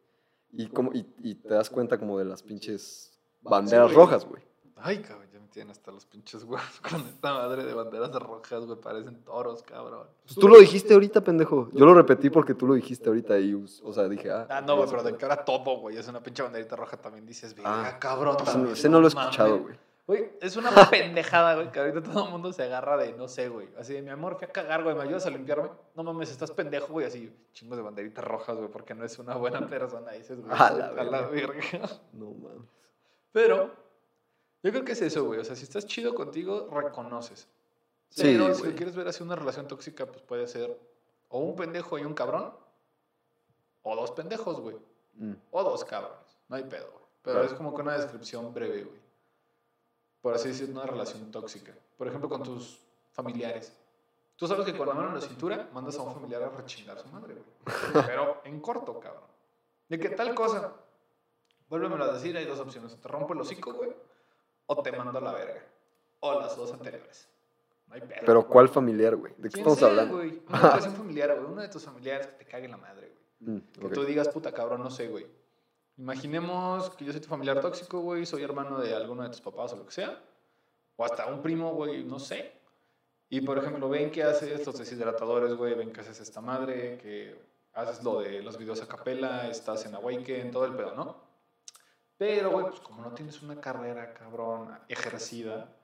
Y, 0.52 0.68
como, 0.68 0.92
y, 0.94 1.06
y 1.18 1.34
te 1.34 1.52
das 1.52 1.68
cuenta 1.68 1.98
como 1.98 2.18
de 2.18 2.24
las 2.24 2.42
pinches 2.42 3.13
banderas 3.44 3.92
rojas, 3.94 4.24
güey. 4.26 4.42
Ay, 4.76 4.98
cabrón, 4.98 5.28
ya 5.32 5.40
me 5.40 5.48
tienen 5.48 5.70
hasta 5.70 5.90
los 5.92 6.04
pinches 6.04 6.44
huevos 6.44 6.80
con 6.90 7.00
esta 7.02 7.32
madre 7.32 7.64
de 7.64 7.72
banderas 7.72 8.10
rojas, 8.14 8.64
güey. 8.66 8.78
Parecen 8.80 9.22
toros, 9.24 9.62
cabrón. 9.62 10.06
Pues 10.24 10.34
tú 10.36 10.48
lo 10.48 10.58
dijiste 10.58 10.92
ahorita, 10.94 11.22
pendejo. 11.22 11.68
Yo 11.72 11.86
lo 11.86 11.94
repetí 11.94 12.28
porque 12.30 12.54
tú 12.54 12.66
lo 12.66 12.74
dijiste 12.74 13.08
ahorita 13.08 13.38
y, 13.38 13.54
o 13.54 13.92
sea, 13.92 14.08
dije, 14.08 14.30
ah. 14.30 14.46
Ah, 14.50 14.60
no, 14.60 14.76
güey, 14.76 14.88
pero 14.90 15.02
de 15.02 15.16
que 15.16 15.24
ahora 15.24 15.44
todo, 15.44 15.78
güey. 15.78 15.96
Es 15.96 16.08
una 16.08 16.22
pinche 16.22 16.42
banderita 16.42 16.76
roja 16.76 16.96
también 16.96 17.24
dices, 17.24 17.54
verga, 17.54 17.86
Ah, 17.88 17.98
cabrón. 17.98 18.36
ese 18.36 18.44
no- 18.44 18.52
también, 18.52 18.72
ese 18.74 18.88
no 18.88 19.00
lo 19.00 19.08
he 19.08 19.14
mames". 19.14 19.24
escuchado, 19.30 19.58
güey. 19.60 19.76
Güey, 20.06 20.32
es 20.42 20.54
una 20.58 20.68
pendejada, 20.90 21.54
güey, 21.54 21.72
que 21.72 21.80
ahorita 21.80 22.02
todo 22.02 22.26
el 22.26 22.30
mundo 22.30 22.52
se 22.52 22.62
agarra 22.62 22.98
de, 22.98 23.14
no 23.14 23.26
sé, 23.26 23.48
güey. 23.48 23.68
Así 23.78 23.94
de, 23.94 24.02
mi 24.02 24.10
amor, 24.10 24.36
fui 24.36 24.46
a 24.46 24.52
cagar, 24.52 24.82
güey, 24.82 24.94
¿me 24.94 25.00
ayudas 25.02 25.24
a 25.24 25.30
limpiarme? 25.30 25.70
No 25.94 26.02
mames, 26.04 26.30
estás 26.30 26.50
pendejo, 26.50 26.88
güey, 26.88 27.06
así, 27.06 27.34
chingos 27.54 27.78
de 27.78 27.82
banderitas 27.82 28.22
rojas, 28.22 28.54
güey, 28.58 28.68
porque 28.68 28.92
no 28.94 29.02
es 29.06 29.18
una 29.18 29.34
buena 29.36 29.66
persona, 29.66 30.10
dices, 30.12 30.38
güey. 30.42 30.52
A 30.60 30.70
la 30.72 30.86
a 30.88 31.04
la 31.04 31.20
verga. 31.22 31.54
verga. 31.72 31.88
No 32.12 32.26
mames. 32.32 32.68
Pero, 33.34 33.74
yo 34.62 34.70
creo 34.70 34.84
que 34.84 34.92
es 34.92 35.02
eso, 35.02 35.24
güey. 35.24 35.40
O 35.40 35.44
sea, 35.44 35.56
si 35.56 35.64
estás 35.64 35.86
chido 35.86 36.14
contigo, 36.14 36.68
reconoces. 36.70 37.48
Sí, 38.10 38.22
Pero 38.22 38.54
si 38.54 38.62
güey. 38.62 38.76
quieres 38.76 38.94
ver 38.94 39.08
así 39.08 39.24
una 39.24 39.34
relación 39.34 39.66
tóxica, 39.66 40.06
pues 40.06 40.22
puede 40.22 40.46
ser 40.46 40.78
o 41.30 41.40
un 41.40 41.56
pendejo 41.56 41.98
y 41.98 42.04
un 42.04 42.14
cabrón, 42.14 42.54
o 43.82 43.96
dos 43.96 44.12
pendejos, 44.12 44.60
güey. 44.60 44.76
Mm. 45.14 45.32
O 45.50 45.64
dos 45.64 45.84
cabrones. 45.84 46.38
No 46.48 46.54
hay 46.54 46.62
pedo, 46.62 46.88
güey. 46.92 47.04
Pero 47.22 47.34
Claro. 47.40 47.48
es 47.50 47.54
como 47.54 47.74
que 47.74 47.82
una 47.82 47.98
descripción 47.98 48.54
breve, 48.54 48.84
güey. 48.84 49.00
Por 50.22 50.32
así 50.34 50.48
decir, 50.48 50.70
una 50.70 50.86
relación 50.86 51.30
tóxica. 51.32 51.74
Por 51.98 52.06
ejemplo, 52.06 52.28
con 52.28 52.44
tus 52.44 52.78
familiares. 53.10 53.72
Tú 54.36 54.46
sabes 54.46 54.64
que 54.64 54.76
con 54.76 54.86
la 54.86 54.94
mano 54.94 55.08
en 55.08 55.14
la 55.16 55.20
cintura 55.20 55.68
mandas 55.72 55.96
a 55.98 56.02
un 56.02 56.14
familiar 56.14 56.42
a 56.44 56.50
rechingar 56.50 56.96
a 56.98 57.00
su 57.00 57.08
madre, 57.08 57.34
güey. 57.34 57.46
Pero 58.06 58.40
en 58.44 58.60
corto, 58.60 59.00
cabrón. 59.00 59.24
De 59.88 59.98
que 59.98 60.10
tal 60.10 60.34
cosa, 60.36 60.72
vuélvemelo 61.74 62.04
a 62.04 62.12
decir, 62.12 62.36
hay 62.36 62.44
dos 62.44 62.60
opciones. 62.60 62.92
O 62.92 62.96
te 62.96 63.08
rompo 63.08 63.34
el 63.34 63.40
hocico, 63.40 63.72
güey, 63.72 63.90
o 64.66 64.82
te 64.82 64.92
mando 64.92 65.18
a 65.18 65.22
la 65.22 65.32
verga. 65.32 65.62
O 66.20 66.40
las 66.40 66.56
dos 66.56 66.72
anteriores. 66.72 67.28
No 67.88 67.94
hay 67.94 68.00
pedo. 68.00 68.20
Pero 68.24 68.46
¿cuál 68.46 68.68
familiar, 68.68 69.16
güey? 69.16 69.34
¿De 69.36 69.48
qué 69.48 69.54
¿Quién 69.54 69.60
estamos 69.60 69.78
sea, 69.78 69.88
hablando? 69.88 70.16
güey? 70.16 70.40
Una 70.48 70.58
relación 70.60 70.94
familiar, 70.94 71.34
güey. 71.34 71.52
Uno 71.52 71.62
de 71.62 71.68
tus 71.68 71.84
familiares 71.84 72.26
que 72.28 72.32
te 72.32 72.44
cague 72.46 72.68
la 72.68 72.76
madre, 72.76 73.12
güey. 73.40 73.56
Mm, 73.56 73.60
Que 73.80 73.88
tú 73.88 74.04
digas, 74.04 74.28
puta 74.28 74.52
cabrón, 74.52 74.82
no 74.82 74.90
sé, 74.90 75.08
güey. 75.08 75.26
Imaginemos 75.96 76.90
que 76.90 77.04
yo 77.04 77.12
soy 77.12 77.20
tu 77.20 77.28
familiar 77.28 77.60
tóxico, 77.60 78.00
güey, 78.00 78.26
soy 78.26 78.42
hermano 78.42 78.80
de 78.80 78.94
alguno 78.94 79.22
de 79.22 79.28
tus 79.28 79.40
papás 79.40 79.72
o 79.72 79.76
lo 79.76 79.86
que 79.86 79.92
sea. 79.92 80.20
O 80.96 81.04
hasta 81.04 81.26
un 81.26 81.42
primo, 81.42 81.72
güey, 81.74 82.04
no 82.04 82.18
sé. 82.18 82.52
Y 83.28 83.40
por 83.40 83.58
ejemplo, 83.58 83.88
ven 83.88 84.10
que 84.10 84.22
haces 84.22 84.66
los 84.66 84.78
deshidratadores, 84.78 85.54
güey, 85.54 85.74
ven 85.74 85.92
que 85.92 86.00
haces 86.00 86.20
esta 86.20 86.40
madre, 86.40 86.98
que 86.98 87.36
haces 87.74 88.02
lo 88.04 88.20
de 88.20 88.42
los 88.42 88.56
videos 88.58 88.80
a 88.82 88.86
capela, 88.86 89.48
estás 89.48 89.86
en 89.86 89.94
Awaken, 89.94 90.50
todo 90.50 90.64
el 90.66 90.74
pedo, 90.74 90.94
¿no? 90.94 91.16
Pero, 92.26 92.50
güey, 92.52 92.66
pues 92.68 92.80
como 92.80 93.02
no 93.02 93.12
tienes 93.12 93.42
una 93.42 93.60
carrera, 93.60 94.14
cabrón, 94.14 94.78
ejercida, 94.88 95.76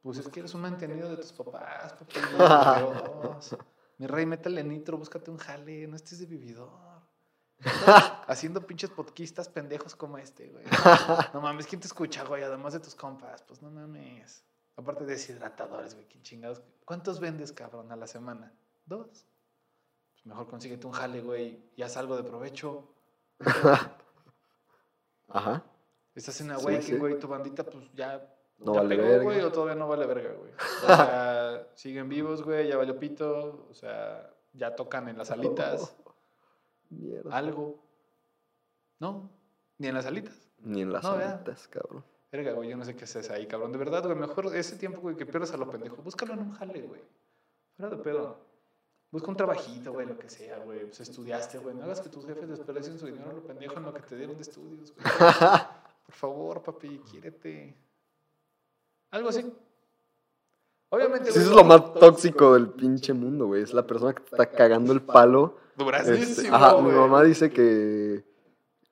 pues 0.00 0.18
es 0.18 0.28
que 0.28 0.38
eres 0.38 0.54
un 0.54 0.60
mantenido 0.60 1.08
de 1.08 1.16
tus 1.16 1.32
papás, 1.32 1.94
papi. 1.94 2.14
Dios. 3.18 3.56
Mi 3.98 4.06
rey, 4.06 4.24
métele 4.24 4.62
nitro, 4.62 4.96
búscate 4.96 5.28
un 5.32 5.38
jale, 5.38 5.88
no 5.88 5.96
estés 5.96 6.20
de 6.20 6.26
vividor. 6.26 6.70
Haciendo 8.28 8.64
pinches 8.64 8.90
podquistas 8.90 9.48
pendejos 9.48 9.96
como 9.96 10.18
este, 10.18 10.50
güey. 10.50 10.64
No 11.34 11.40
mames, 11.40 11.66
¿quién 11.66 11.80
te 11.80 11.88
escucha, 11.88 12.22
güey? 12.24 12.44
Además 12.44 12.74
de 12.74 12.80
tus 12.80 12.94
compas, 12.94 13.42
pues 13.42 13.60
no 13.60 13.68
mames. 13.68 14.44
Aparte 14.76 15.04
de 15.04 15.14
deshidratadores, 15.14 15.94
güey, 15.94 16.06
¿quién 16.06 16.22
chingados? 16.22 16.62
¿Cuántos 16.84 17.18
vendes, 17.18 17.52
cabrón, 17.52 17.90
a 17.90 17.96
la 17.96 18.06
semana? 18.06 18.52
¿Dos? 18.86 19.26
Pues 20.12 20.26
mejor 20.26 20.46
consíguete 20.46 20.86
un 20.86 20.92
jale, 20.92 21.20
güey, 21.22 21.72
y 21.74 21.82
haz 21.82 21.96
algo 21.96 22.16
de 22.16 22.22
provecho. 22.22 22.94
Ajá. 25.28 25.64
Estás 26.14 26.40
en 26.40 26.48
Sí, 26.48 26.52
Awaken, 26.52 26.82
sí. 26.82 26.96
güey, 26.96 27.18
tu 27.18 27.28
bandita, 27.28 27.64
pues 27.64 27.90
ya. 27.94 28.28
No 28.58 28.74
ya 28.74 28.80
vale 28.82 28.96
pegó, 28.96 29.08
verga. 29.08 29.24
güey, 29.24 29.40
o 29.40 29.50
todavía 29.52 29.74
no 29.74 29.88
vale 29.88 30.06
verga, 30.06 30.32
güey. 30.34 30.52
O 30.52 30.86
sea, 30.86 31.66
siguen 31.74 32.08
vivos, 32.08 32.42
güey, 32.42 32.68
ya 32.68 32.76
valió 32.76 32.98
pito. 32.98 33.66
O 33.70 33.74
sea, 33.74 34.30
ya 34.52 34.74
tocan 34.76 35.08
en 35.08 35.18
las 35.18 35.30
alitas. 35.30 35.96
Mierda. 36.90 37.36
Algo. 37.36 37.82
No, 39.00 39.30
ni 39.78 39.88
en 39.88 39.94
las 39.94 40.06
alitas. 40.06 40.48
Ni 40.60 40.82
en 40.82 40.92
las 40.92 41.02
No, 41.02 41.12
alitas, 41.12 41.66
cabrón. 41.68 42.04
Verga, 42.30 42.52
güey, 42.52 42.70
yo 42.70 42.76
no 42.76 42.84
sé 42.84 42.94
qué 42.94 43.04
haces 43.04 43.30
ahí, 43.30 43.46
cabrón. 43.46 43.72
De 43.72 43.78
verdad, 43.78 44.02
güey, 44.04 44.14
mejor 44.14 44.54
ese 44.54 44.76
tiempo, 44.76 45.00
güey, 45.00 45.16
que 45.16 45.26
pierdas 45.26 45.52
a 45.52 45.56
lo 45.56 45.68
pendejo. 45.68 45.96
Búscalo 45.96 46.34
en 46.34 46.40
un 46.40 46.52
jale, 46.52 46.82
güey. 46.82 47.00
Fuera 47.76 47.94
de 47.96 48.02
pedo. 48.02 48.38
Busca 49.10 49.28
un 49.28 49.36
trabajito, 49.36 49.92
güey, 49.92 50.06
lo 50.06 50.16
que 50.18 50.30
sea, 50.30 50.58
güey. 50.60 50.80
Pues 50.86 51.00
estudiaste, 51.00 51.58
güey. 51.58 51.74
No 51.74 51.84
hagas 51.84 52.00
que 52.00 52.08
tus 52.08 52.24
jefes 52.24 52.48
desperdicien 52.48 52.98
su 52.98 53.06
dinero 53.06 53.30
a 53.30 53.34
lo 53.34 53.42
pendejo 53.42 53.76
en 53.76 53.82
lo 53.82 53.92
que 53.92 54.00
te 54.02 54.16
dieron 54.16 54.36
de 54.36 54.42
estudios, 54.42 54.94
güey. 54.94 55.04
Por 56.12 56.18
favor, 56.18 56.62
papi, 56.62 57.00
quiérete. 57.10 57.74
Algo 59.10 59.30
así. 59.30 59.50
Obviamente, 60.90 61.32
Sí, 61.32 61.38
eso 61.38 61.50
es 61.50 61.56
lo 61.56 61.64
más 61.64 61.94
tóxico 61.94 62.52
del 62.52 62.68
pinche 62.68 63.14
mundo, 63.14 63.46
güey. 63.46 63.62
Es 63.62 63.72
la 63.72 63.86
persona 63.86 64.12
que 64.12 64.20
te 64.20 64.26
está 64.26 64.50
cagando 64.50 64.92
el 64.92 65.00
palo. 65.00 65.56
Este, 66.04 66.48
ajá, 66.48 66.76
mi 66.82 66.92
mamá 66.92 67.22
dice 67.24 67.50
que 67.50 68.22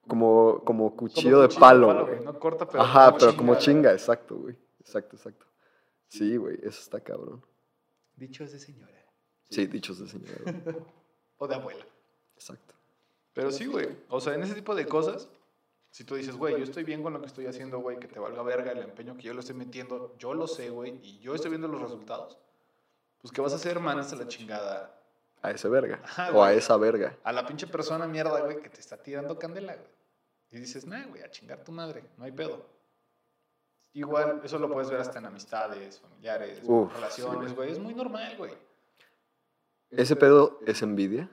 como, 0.08 0.62
como 0.64 0.64
Como 0.64 0.96
cuchillo 0.96 1.42
de 1.42 1.48
palo. 1.48 2.08
No 2.24 2.38
corta, 2.38 2.66
pero 2.66 2.82
Ajá, 2.82 3.14
pero 3.18 3.36
como 3.36 3.54
chinga, 3.56 3.60
chinga, 3.60 3.88
güey. 3.90 3.94
exacto, 3.96 4.36
güey. 4.36 4.56
Exacto, 4.80 5.16
exacto. 5.16 5.46
Sí, 6.08 6.36
güey, 6.38 6.56
eso 6.62 6.80
está 6.80 7.00
cabrón. 7.00 7.44
Dicho 8.16 8.44
es 8.44 8.52
de 8.52 8.60
señora. 8.60 9.06
Sí, 9.50 9.66
dichos 9.66 9.98
de 9.98 10.08
señora. 10.08 10.40
O 11.42 11.48
de 11.48 11.54
abuela. 11.54 11.86
Exacto. 12.34 12.74
Pero 13.32 13.50
sí, 13.50 13.64
güey. 13.66 13.88
O 14.10 14.20
sea, 14.20 14.34
en 14.34 14.42
ese 14.42 14.54
tipo 14.54 14.74
de 14.74 14.84
cosas, 14.86 15.30
si 15.90 16.04
tú 16.04 16.14
dices, 16.14 16.36
güey, 16.36 16.56
yo 16.56 16.64
estoy 16.64 16.84
bien 16.84 17.02
con 17.02 17.12
lo 17.12 17.20
que 17.20 17.26
estoy 17.26 17.46
haciendo, 17.46 17.80
güey, 17.80 17.98
que 17.98 18.06
te 18.06 18.20
valga 18.20 18.42
verga 18.42 18.72
el 18.72 18.78
empeño 18.78 19.16
que 19.16 19.24
yo 19.24 19.34
le 19.34 19.40
estoy 19.40 19.56
metiendo, 19.56 20.16
yo 20.18 20.34
lo 20.34 20.46
sé, 20.46 20.70
güey, 20.70 21.00
y 21.02 21.18
yo 21.18 21.34
estoy 21.34 21.50
viendo 21.50 21.68
los 21.68 21.82
resultados, 21.82 22.38
pues 23.20 23.32
¿qué 23.32 23.40
vas 23.40 23.52
a 23.52 23.56
hacer, 23.56 23.80
man, 23.80 23.98
hasta 23.98 24.16
la 24.16 24.28
chingada? 24.28 24.96
A 25.42 25.50
ese 25.50 25.68
verga. 25.68 26.00
Ajá, 26.04 26.30
o 26.32 26.42
a 26.42 26.52
esa 26.52 26.76
verga. 26.76 27.16
A 27.24 27.32
la 27.32 27.46
pinche 27.46 27.66
persona 27.66 28.06
mierda, 28.06 28.40
güey, 28.40 28.60
que 28.60 28.68
te 28.68 28.80
está 28.80 28.96
tirando 29.02 29.38
candela, 29.38 29.74
güey. 29.74 29.88
Y 30.52 30.60
dices, 30.60 30.86
nah, 30.86 31.06
güey, 31.06 31.22
a 31.22 31.30
chingar 31.30 31.64
tu 31.64 31.72
madre, 31.72 32.04
no 32.16 32.24
hay 32.24 32.32
pedo. 32.32 32.66
Igual, 33.92 34.40
eso 34.44 34.58
lo 34.58 34.70
puedes 34.70 34.90
ver 34.90 35.00
hasta 35.00 35.18
en 35.18 35.26
amistades, 35.26 35.98
familiares, 35.98 36.60
Uf, 36.64 36.90
sí, 36.90 36.96
relaciones, 36.96 37.54
güey. 37.56 37.72
Es 37.72 37.78
muy 37.78 37.94
normal, 37.94 38.36
güey. 38.36 38.52
¿Ese 39.90 40.14
pedo 40.14 40.60
es 40.66 40.82
envidia? 40.82 41.28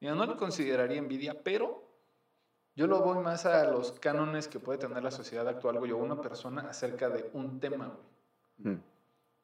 Mira, 0.00 0.14
no 0.14 0.26
lo 0.26 0.36
consideraría 0.36 0.98
envidia, 0.98 1.42
pero 1.42 1.87
yo 2.78 2.86
lo 2.86 3.00
voy 3.00 3.18
más 3.18 3.44
a 3.44 3.64
los 3.64 3.90
cánones 3.90 4.46
que 4.46 4.60
puede 4.60 4.78
tener 4.78 5.02
la 5.02 5.10
sociedad 5.10 5.48
actual, 5.48 5.80
güey, 5.80 5.90
o 5.90 5.96
una 5.96 6.22
persona 6.22 6.60
acerca 6.60 7.08
de 7.08 7.28
un 7.32 7.58
tema, 7.58 7.92
güey. 8.56 8.76
Mm. 8.76 8.80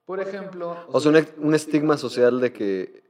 Por 0.07 0.21
ejemplo, 0.21 0.77
O 0.87 1.01
sea, 1.01 1.11
un, 1.11 1.27
un 1.39 1.55
estigma 1.57 1.97
social 1.97 2.41
de 2.41 2.53
que 2.53 3.03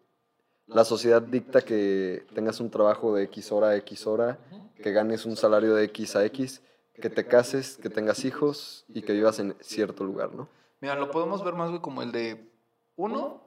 la 0.67 0.87
sociedad 0.87 1.21
dicta 1.21 1.61
que 1.61 2.25
tengas 2.35 2.59
un 2.61 2.71
trabajo 2.71 3.15
de 3.15 3.25
X 3.25 3.53
hora 3.53 3.69
a 3.69 3.77
X 3.77 4.07
hora, 4.07 4.39
que 4.77 4.93
ganes 4.93 5.27
un 5.27 5.37
salario 5.37 5.75
de 5.75 5.85
X 5.85 6.17
a 6.17 6.25
X, 6.25 6.63
que 6.95 7.11
te 7.11 7.27
cases, 7.27 7.77
que 7.77 7.91
tengas 7.91 8.25
hijos 8.25 8.87
y 8.89 9.03
que 9.03 9.13
vivas 9.13 9.39
en 9.41 9.55
cierto 9.61 10.05
lugar, 10.05 10.35
¿no? 10.35 10.49
mira, 10.81 10.95
lo 10.95 11.11
podemos 11.11 11.45
ver 11.45 11.53
más, 11.53 11.69
güey, 11.69 11.83
como 11.83 12.01
el 12.01 12.13
de, 12.13 12.51
uno, 12.97 13.43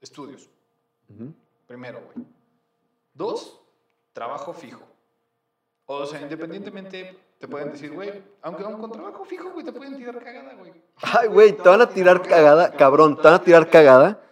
estudios, 0.00 0.50
primero, 1.68 2.00
güey. 2.12 2.26
Dos, 3.14 3.60
trabajo 4.12 4.52
fijo. 4.52 4.82
O 5.90 6.04
sea, 6.04 6.20
independientemente, 6.20 7.18
te 7.38 7.48
pueden 7.48 7.72
decir, 7.72 7.90
güey, 7.90 8.22
aunque 8.42 8.62
aun 8.62 8.78
con 8.78 8.92
trabajo 8.92 9.24
fijo, 9.24 9.50
güey, 9.52 9.64
te 9.64 9.72
pueden 9.72 9.96
tirar 9.96 10.22
cagada, 10.22 10.54
güey. 10.54 10.70
Ay, 10.96 11.28
güey, 11.28 11.52
te 11.56 11.66
van 11.66 11.80
a 11.80 11.88
tirar 11.88 12.20
cagada, 12.20 12.70
cabrón, 12.72 13.16
te 13.16 13.22
van 13.22 13.34
a 13.34 13.42
tirar 13.42 13.70
cagada, 13.70 14.22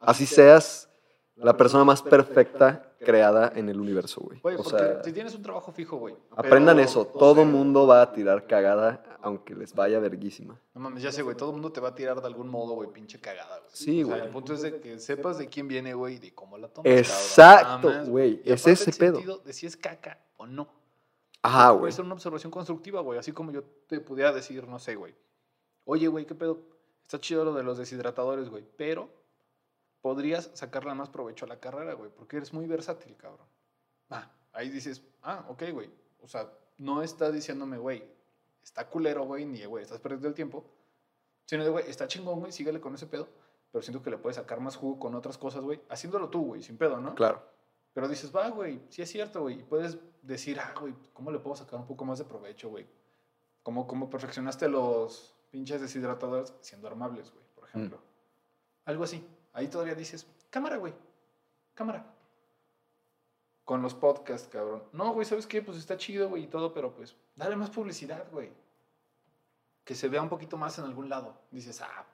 así 0.00 0.24
seas 0.24 0.88
la 1.36 1.54
persona 1.54 1.84
más 1.84 2.00
perfecta 2.00 2.94
creada 2.98 3.52
en 3.54 3.68
el 3.68 3.78
universo, 3.78 4.22
güey. 4.22 4.40
Güey, 4.40 4.54
O 4.54 4.62
porque 4.62 4.78
sea, 4.78 5.04
si 5.04 5.12
tienes 5.12 5.34
un 5.34 5.42
trabajo 5.42 5.70
fijo, 5.70 5.98
güey. 5.98 6.14
aprendan 6.34 6.76
pero, 6.76 6.88
eso, 6.88 7.00
o 7.02 7.06
todo 7.06 7.34
sea, 7.34 7.44
mundo 7.44 7.86
va 7.86 8.00
a 8.00 8.12
tirar 8.14 8.46
cagada, 8.46 9.18
aunque 9.20 9.54
les 9.54 9.74
vaya 9.74 9.98
verguísima. 10.00 10.58
No 10.72 10.80
mames, 10.80 11.02
ya 11.02 11.12
sé, 11.12 11.20
güey. 11.20 11.36
Todo 11.36 11.50
el 11.50 11.56
mundo 11.56 11.72
te 11.72 11.80
va 11.82 11.88
a 11.90 11.94
tirar 11.94 12.22
de 12.22 12.26
algún 12.26 12.48
modo, 12.48 12.72
güey, 12.72 12.88
pinche 12.90 13.20
cagada, 13.20 13.58
güey. 13.58 13.70
Sí, 13.70 14.02
O 14.02 14.06
sea, 14.06 14.14
güey. 14.14 14.26
el 14.28 14.32
punto 14.32 14.54
es 14.54 14.62
de 14.62 14.80
que 14.80 14.98
sepas 14.98 15.36
de 15.36 15.46
quién 15.48 15.68
viene, 15.68 15.92
güey, 15.92 16.14
y 16.14 16.18
de 16.20 16.32
cómo 16.32 16.56
la 16.56 16.68
tomas. 16.68 16.90
Exacto, 16.90 17.92
güey, 18.06 18.40
es 18.46 18.66
ese 18.66 18.90
el 18.90 18.96
pedo. 18.96 19.16
sentido 19.16 19.38
De 19.44 19.52
si 19.52 19.66
es 19.66 19.76
caca 19.76 20.18
o 20.38 20.46
no. 20.46 20.81
Ajá, 21.42 21.68
Puede 21.70 21.80
güey. 21.80 21.92
ser 21.92 22.04
una 22.04 22.14
observación 22.14 22.50
constructiva, 22.50 23.00
güey. 23.00 23.18
Así 23.18 23.32
como 23.32 23.50
yo 23.50 23.64
te 23.88 24.00
pudiera 24.00 24.32
decir, 24.32 24.66
no 24.66 24.78
sé, 24.78 24.94
güey. 24.94 25.14
Oye, 25.84 26.06
güey, 26.08 26.24
¿qué 26.24 26.34
pedo? 26.34 26.60
Está 27.02 27.18
chido 27.18 27.44
lo 27.44 27.52
de 27.52 27.62
los 27.64 27.78
deshidratadores, 27.78 28.48
güey. 28.48 28.64
Pero 28.76 29.10
podrías 30.00 30.50
sacarle 30.54 30.94
más 30.94 31.08
provecho 31.08 31.44
a 31.44 31.48
la 31.48 31.58
carrera, 31.58 31.94
güey. 31.94 32.10
Porque 32.10 32.36
eres 32.36 32.52
muy 32.52 32.66
versátil, 32.66 33.16
cabrón. 33.16 33.46
Ah, 34.10 34.30
ahí 34.52 34.68
dices, 34.68 35.02
ah, 35.22 35.44
ok, 35.48 35.64
güey. 35.72 35.90
O 36.22 36.28
sea, 36.28 36.48
no 36.78 37.02
estás 37.02 37.32
diciéndome, 37.32 37.78
güey, 37.78 38.04
está 38.62 38.88
culero, 38.88 39.24
güey, 39.24 39.44
ni, 39.44 39.64
güey, 39.64 39.82
estás 39.82 39.98
perdiendo 40.00 40.28
el 40.28 40.34
tiempo. 40.34 40.64
Sino 41.46 41.64
de, 41.64 41.70
güey, 41.70 41.90
está 41.90 42.06
chingón, 42.06 42.38
güey, 42.40 42.52
síguele 42.52 42.80
con 42.80 42.94
ese 42.94 43.06
pedo. 43.06 43.28
Pero 43.72 43.82
siento 43.82 44.02
que 44.02 44.10
le 44.10 44.18
puedes 44.18 44.36
sacar 44.36 44.60
más 44.60 44.76
jugo 44.76 44.98
con 45.00 45.14
otras 45.14 45.38
cosas, 45.38 45.62
güey. 45.62 45.80
Haciéndolo 45.88 46.28
tú, 46.28 46.44
güey, 46.44 46.62
sin 46.62 46.76
pedo, 46.76 47.00
¿no? 47.00 47.14
Claro. 47.14 47.42
Pero 47.92 48.08
dices, 48.08 48.34
va, 48.34 48.48
güey, 48.48 48.80
sí 48.88 49.02
es 49.02 49.10
cierto, 49.10 49.42
güey. 49.42 49.60
Y 49.60 49.62
puedes 49.62 49.98
decir, 50.22 50.58
ah, 50.60 50.74
güey, 50.78 50.94
¿cómo 51.12 51.30
le 51.30 51.38
puedo 51.38 51.56
sacar 51.56 51.78
un 51.78 51.86
poco 51.86 52.04
más 52.04 52.18
de 52.18 52.24
provecho, 52.24 52.70
güey? 52.70 52.86
¿Cómo, 53.62 53.86
cómo 53.86 54.08
perfeccionaste 54.08 54.68
los 54.68 55.34
pinches 55.50 55.80
deshidratadores 55.80 56.54
siendo 56.60 56.88
armables, 56.88 57.30
güey, 57.30 57.44
por 57.54 57.68
ejemplo? 57.68 57.98
Algo 58.86 59.04
así. 59.04 59.24
Ahí 59.52 59.68
todavía 59.68 59.94
dices, 59.94 60.26
cámara, 60.50 60.76
güey, 60.78 60.94
cámara. 61.74 62.06
Con 63.64 63.82
los 63.82 63.94
podcasts, 63.94 64.48
cabrón. 64.48 64.82
No, 64.92 65.12
güey, 65.12 65.26
¿sabes 65.26 65.46
qué? 65.46 65.62
Pues 65.62 65.76
está 65.76 65.96
chido, 65.96 66.28
güey, 66.28 66.44
y 66.44 66.46
todo, 66.46 66.72
pero 66.72 66.94
pues, 66.94 67.14
dale 67.36 67.54
más 67.56 67.70
publicidad, 67.70 68.26
güey. 68.32 68.50
Que 69.84 69.94
se 69.94 70.08
vea 70.08 70.22
un 70.22 70.28
poquito 70.28 70.56
más 70.56 70.78
en 70.78 70.84
algún 70.84 71.08
lado. 71.08 71.36
Dices, 71.50 71.80
ah, 71.82 72.06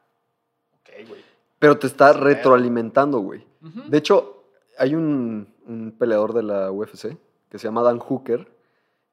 ok, 0.80 1.08
güey. 1.08 1.24
Pero 1.58 1.78
te 1.78 1.86
está 1.86 2.12
retroalimentando, 2.12 3.20
güey. 3.20 3.46
De 3.60 3.98
hecho, 3.98 4.38
hay 4.78 4.94
un, 4.94 5.52
un 5.68 5.92
peleador 5.96 6.32
de 6.32 6.42
la 6.42 6.72
UFC 6.72 7.16
que 7.48 7.58
se 7.58 7.68
llama 7.68 7.82
Dan 7.82 7.98
Hooker. 7.98 8.48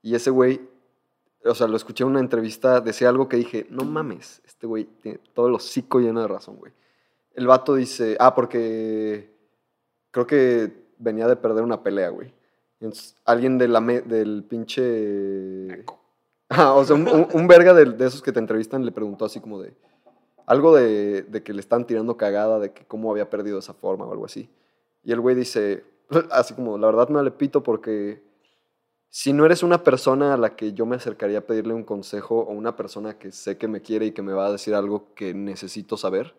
Y 0.01 0.15
ese 0.15 0.29
güey, 0.31 0.61
o 1.43 1.53
sea, 1.55 1.67
lo 1.67 1.77
escuché 1.77 2.03
en 2.03 2.09
una 2.11 2.19
entrevista, 2.19 2.81
decía 2.81 3.09
algo 3.09 3.27
que 3.29 3.37
dije, 3.37 3.67
no 3.69 3.83
mames, 3.85 4.41
este 4.45 4.65
güey 4.67 4.85
tiene 4.85 5.19
todo 5.33 5.47
el 5.47 5.53
hocico 5.55 5.99
lleno 5.99 6.21
de 6.21 6.27
razón, 6.27 6.57
güey. 6.57 6.73
El 7.33 7.47
vato 7.47 7.75
dice, 7.75 8.15
ah, 8.19 8.33
porque 8.33 9.31
creo 10.11 10.25
que 10.25 10.85
venía 10.97 11.27
de 11.27 11.35
perder 11.35 11.63
una 11.63 11.83
pelea, 11.83 12.09
güey. 12.09 12.33
Entonces, 12.79 13.15
alguien 13.25 13.57
de 13.57 13.67
la 13.67 13.81
me- 13.81 14.01
del 14.01 14.43
pinche... 14.43 15.83
Ah, 16.47 16.73
o 16.75 16.85
sea, 16.85 16.95
un, 16.95 17.07
un- 17.07 17.27
un 17.33 17.47
verga 17.47 17.73
de, 17.73 17.85
de 17.85 18.05
esos 18.05 18.21
que 18.21 18.31
te 18.31 18.37
entrevistan 18.39 18.85
le 18.85 18.91
preguntó 18.91 19.25
así 19.25 19.39
como 19.39 19.59
de... 19.59 19.73
Algo 20.45 20.75
de, 20.75 21.23
de 21.23 21.41
que 21.41 21.53
le 21.53 21.59
están 21.59 21.87
tirando 21.87 22.17
cagada, 22.17 22.59
de 22.59 22.71
que 22.71 22.85
cómo 22.85 23.09
había 23.09 23.31
perdido 23.31 23.57
esa 23.57 23.73
forma 23.73 24.05
o 24.05 24.11
algo 24.11 24.25
así. 24.25 24.47
Y 25.03 25.11
el 25.11 25.19
güey 25.21 25.35
dice, 25.35 25.83
así 26.31 26.53
como, 26.53 26.77
la 26.77 26.87
verdad 26.87 27.09
me 27.09 27.21
le 27.23 27.31
pito 27.31 27.63
porque 27.63 28.23
si 29.09 29.31
no 29.33 29.45
eres 29.45 29.63
una 29.63 29.83
persona 29.83 30.33
a 30.33 30.37
la 30.37 30.55
que 30.55 30.73
yo 30.73 30.85
me 30.85 30.97
acercaría 30.97 31.39
a 31.39 31.41
pedirle 31.41 31.73
un 31.73 31.83
consejo 31.83 32.39
o 32.39 32.51
una 32.51 32.75
persona 32.75 33.17
que 33.17 33.31
sé 33.31 33.57
que 33.57 33.67
me 33.67 33.81
quiere 33.81 34.07
y 34.07 34.11
que 34.11 34.21
me 34.21 34.33
va 34.33 34.47
a 34.47 34.51
decir 34.51 34.75
algo 34.75 35.13
que 35.15 35.33
necesito 35.33 35.95
saber, 35.95 36.35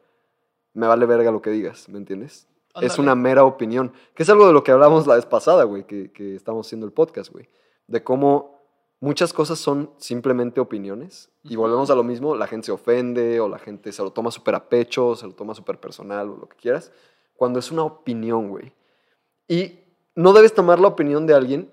me 0.74 0.86
vale 0.86 1.06
verga 1.06 1.30
lo 1.30 1.40
que 1.40 1.50
digas, 1.50 1.88
¿me 1.88 1.98
entiendes? 1.98 2.46
Es 2.82 2.98
una 2.98 3.14
mera 3.14 3.44
opinión, 3.44 3.94
que 4.14 4.22
es 4.22 4.28
algo 4.28 4.46
de 4.46 4.52
lo 4.52 4.62
que 4.62 4.70
hablamos 4.70 5.06
la 5.06 5.14
vez 5.14 5.24
pasada, 5.24 5.64
güey, 5.64 5.86
que, 5.86 6.12
que 6.12 6.34
estamos 6.34 6.66
haciendo 6.66 6.84
el 6.84 6.92
podcast, 6.92 7.32
güey, 7.32 7.48
de 7.86 8.04
cómo 8.04 8.60
muchas 9.00 9.32
cosas 9.32 9.58
son 9.58 9.90
simplemente 9.96 10.60
opiniones 10.60 11.30
y 11.42 11.56
volvemos 11.56 11.88
a 11.88 11.94
lo 11.94 12.02
mismo, 12.02 12.36
la 12.36 12.46
gente 12.46 12.66
se 12.66 12.72
ofende 12.72 13.40
o 13.40 13.48
la 13.48 13.58
gente 13.58 13.92
se 13.92 14.02
lo 14.02 14.10
toma 14.10 14.30
súper 14.30 14.54
a 14.54 14.68
pecho, 14.68 15.16
se 15.16 15.26
lo 15.26 15.32
toma 15.32 15.54
súper 15.54 15.80
personal 15.80 16.28
o 16.28 16.36
lo 16.36 16.48
que 16.48 16.56
quieras, 16.56 16.92
cuando 17.36 17.58
es 17.58 17.70
una 17.70 17.84
opinión, 17.84 18.48
güey. 18.48 18.72
Y 19.48 19.78
no 20.14 20.32
debes 20.32 20.54
tomar 20.54 20.78
la 20.80 20.88
opinión 20.88 21.26
de 21.26 21.34
alguien 21.34 21.70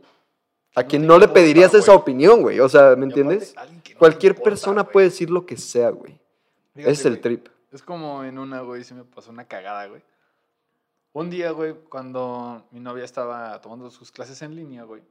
a 0.75 0.83
quien 0.83 1.05
no 1.05 1.13
le 1.17 1.25
importa, 1.25 1.33
pedirías 1.35 1.73
esa 1.73 1.91
güey. 1.93 2.01
opinión, 2.01 2.41
güey. 2.41 2.59
O 2.59 2.69
sea, 2.69 2.95
¿me 2.95 3.05
Y 3.05 3.09
entiendes? 3.09 3.55
no 3.55 3.97
Cualquier 3.99 4.31
importa, 4.33 4.49
persona 4.49 4.81
güey. 4.83 4.93
puede 4.93 5.05
decir 5.09 5.29
lo 5.29 5.45
que 5.45 5.57
sea, 5.57 5.89
güey. 5.89 6.19
Es 6.75 7.05
el 7.05 7.13
güey, 7.13 7.21
trip. 7.21 7.47
Es 7.71 7.81
como 7.83 8.23
en 8.23 8.37
una, 8.39 8.61
güey, 8.61 8.83
se 8.83 8.93
me 8.93 9.03
pasó 9.03 9.31
una 9.31 9.45
cagada, 9.45 9.87
güey. 9.87 10.01
Un 11.13 11.29
día, 11.29 11.51
güey, 11.51 11.75
cuando 11.89 12.65
mi 12.71 12.79
novia 12.79 13.05
estaba 13.05 13.61
tomando 13.61 13.89
sus 13.91 14.11
clases 14.11 14.41
en 14.41 14.55
línea, 14.55 14.83
güey, 14.83 15.03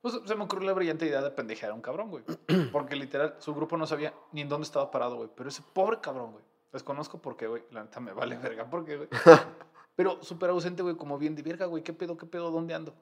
pues 0.00 0.20
se 0.26 0.34
me 0.34 0.44
ocurrió 0.44 0.66
la 0.66 0.74
brillante 0.74 1.06
idea 1.06 1.22
de 1.22 1.30
pendejear 1.30 1.70
a 1.70 1.74
un 1.74 1.80
cabrón, 1.80 2.10
güey. 2.10 2.24
Porque 2.72 2.96
literal, 2.96 3.36
su 3.38 3.54
grupo 3.54 3.76
no 3.76 3.86
sabía 3.86 4.12
ni 4.32 4.40
en 4.42 4.48
dónde 4.48 4.64
estaba 4.66 4.90
parado, 4.90 5.16
güey. 5.16 5.30
Pero 5.34 5.48
ese 5.48 5.62
pobre 5.72 6.00
cabrón, 6.00 6.32
güey. 6.32 6.44
Desconozco 6.72 7.18
por 7.18 7.36
qué, 7.36 7.46
güey. 7.46 7.62
La 7.70 7.84
neta 7.84 8.00
me 8.00 8.12
vale 8.12 8.36
verga 8.36 8.64
por 8.68 8.84
qué, 8.84 8.96
güey. 8.96 9.08
Pero 9.96 10.22
súper 10.22 10.50
ausente, 10.50 10.82
güey, 10.82 10.96
como 10.96 11.18
bien 11.18 11.34
de 11.34 11.42
verga, 11.42 11.66
güey. 11.66 11.82
¿Qué 11.82 11.92
pedo, 11.92 12.16
qué 12.16 12.26
pedo, 12.26 12.50
dónde 12.50 12.74
ando? 12.74 12.94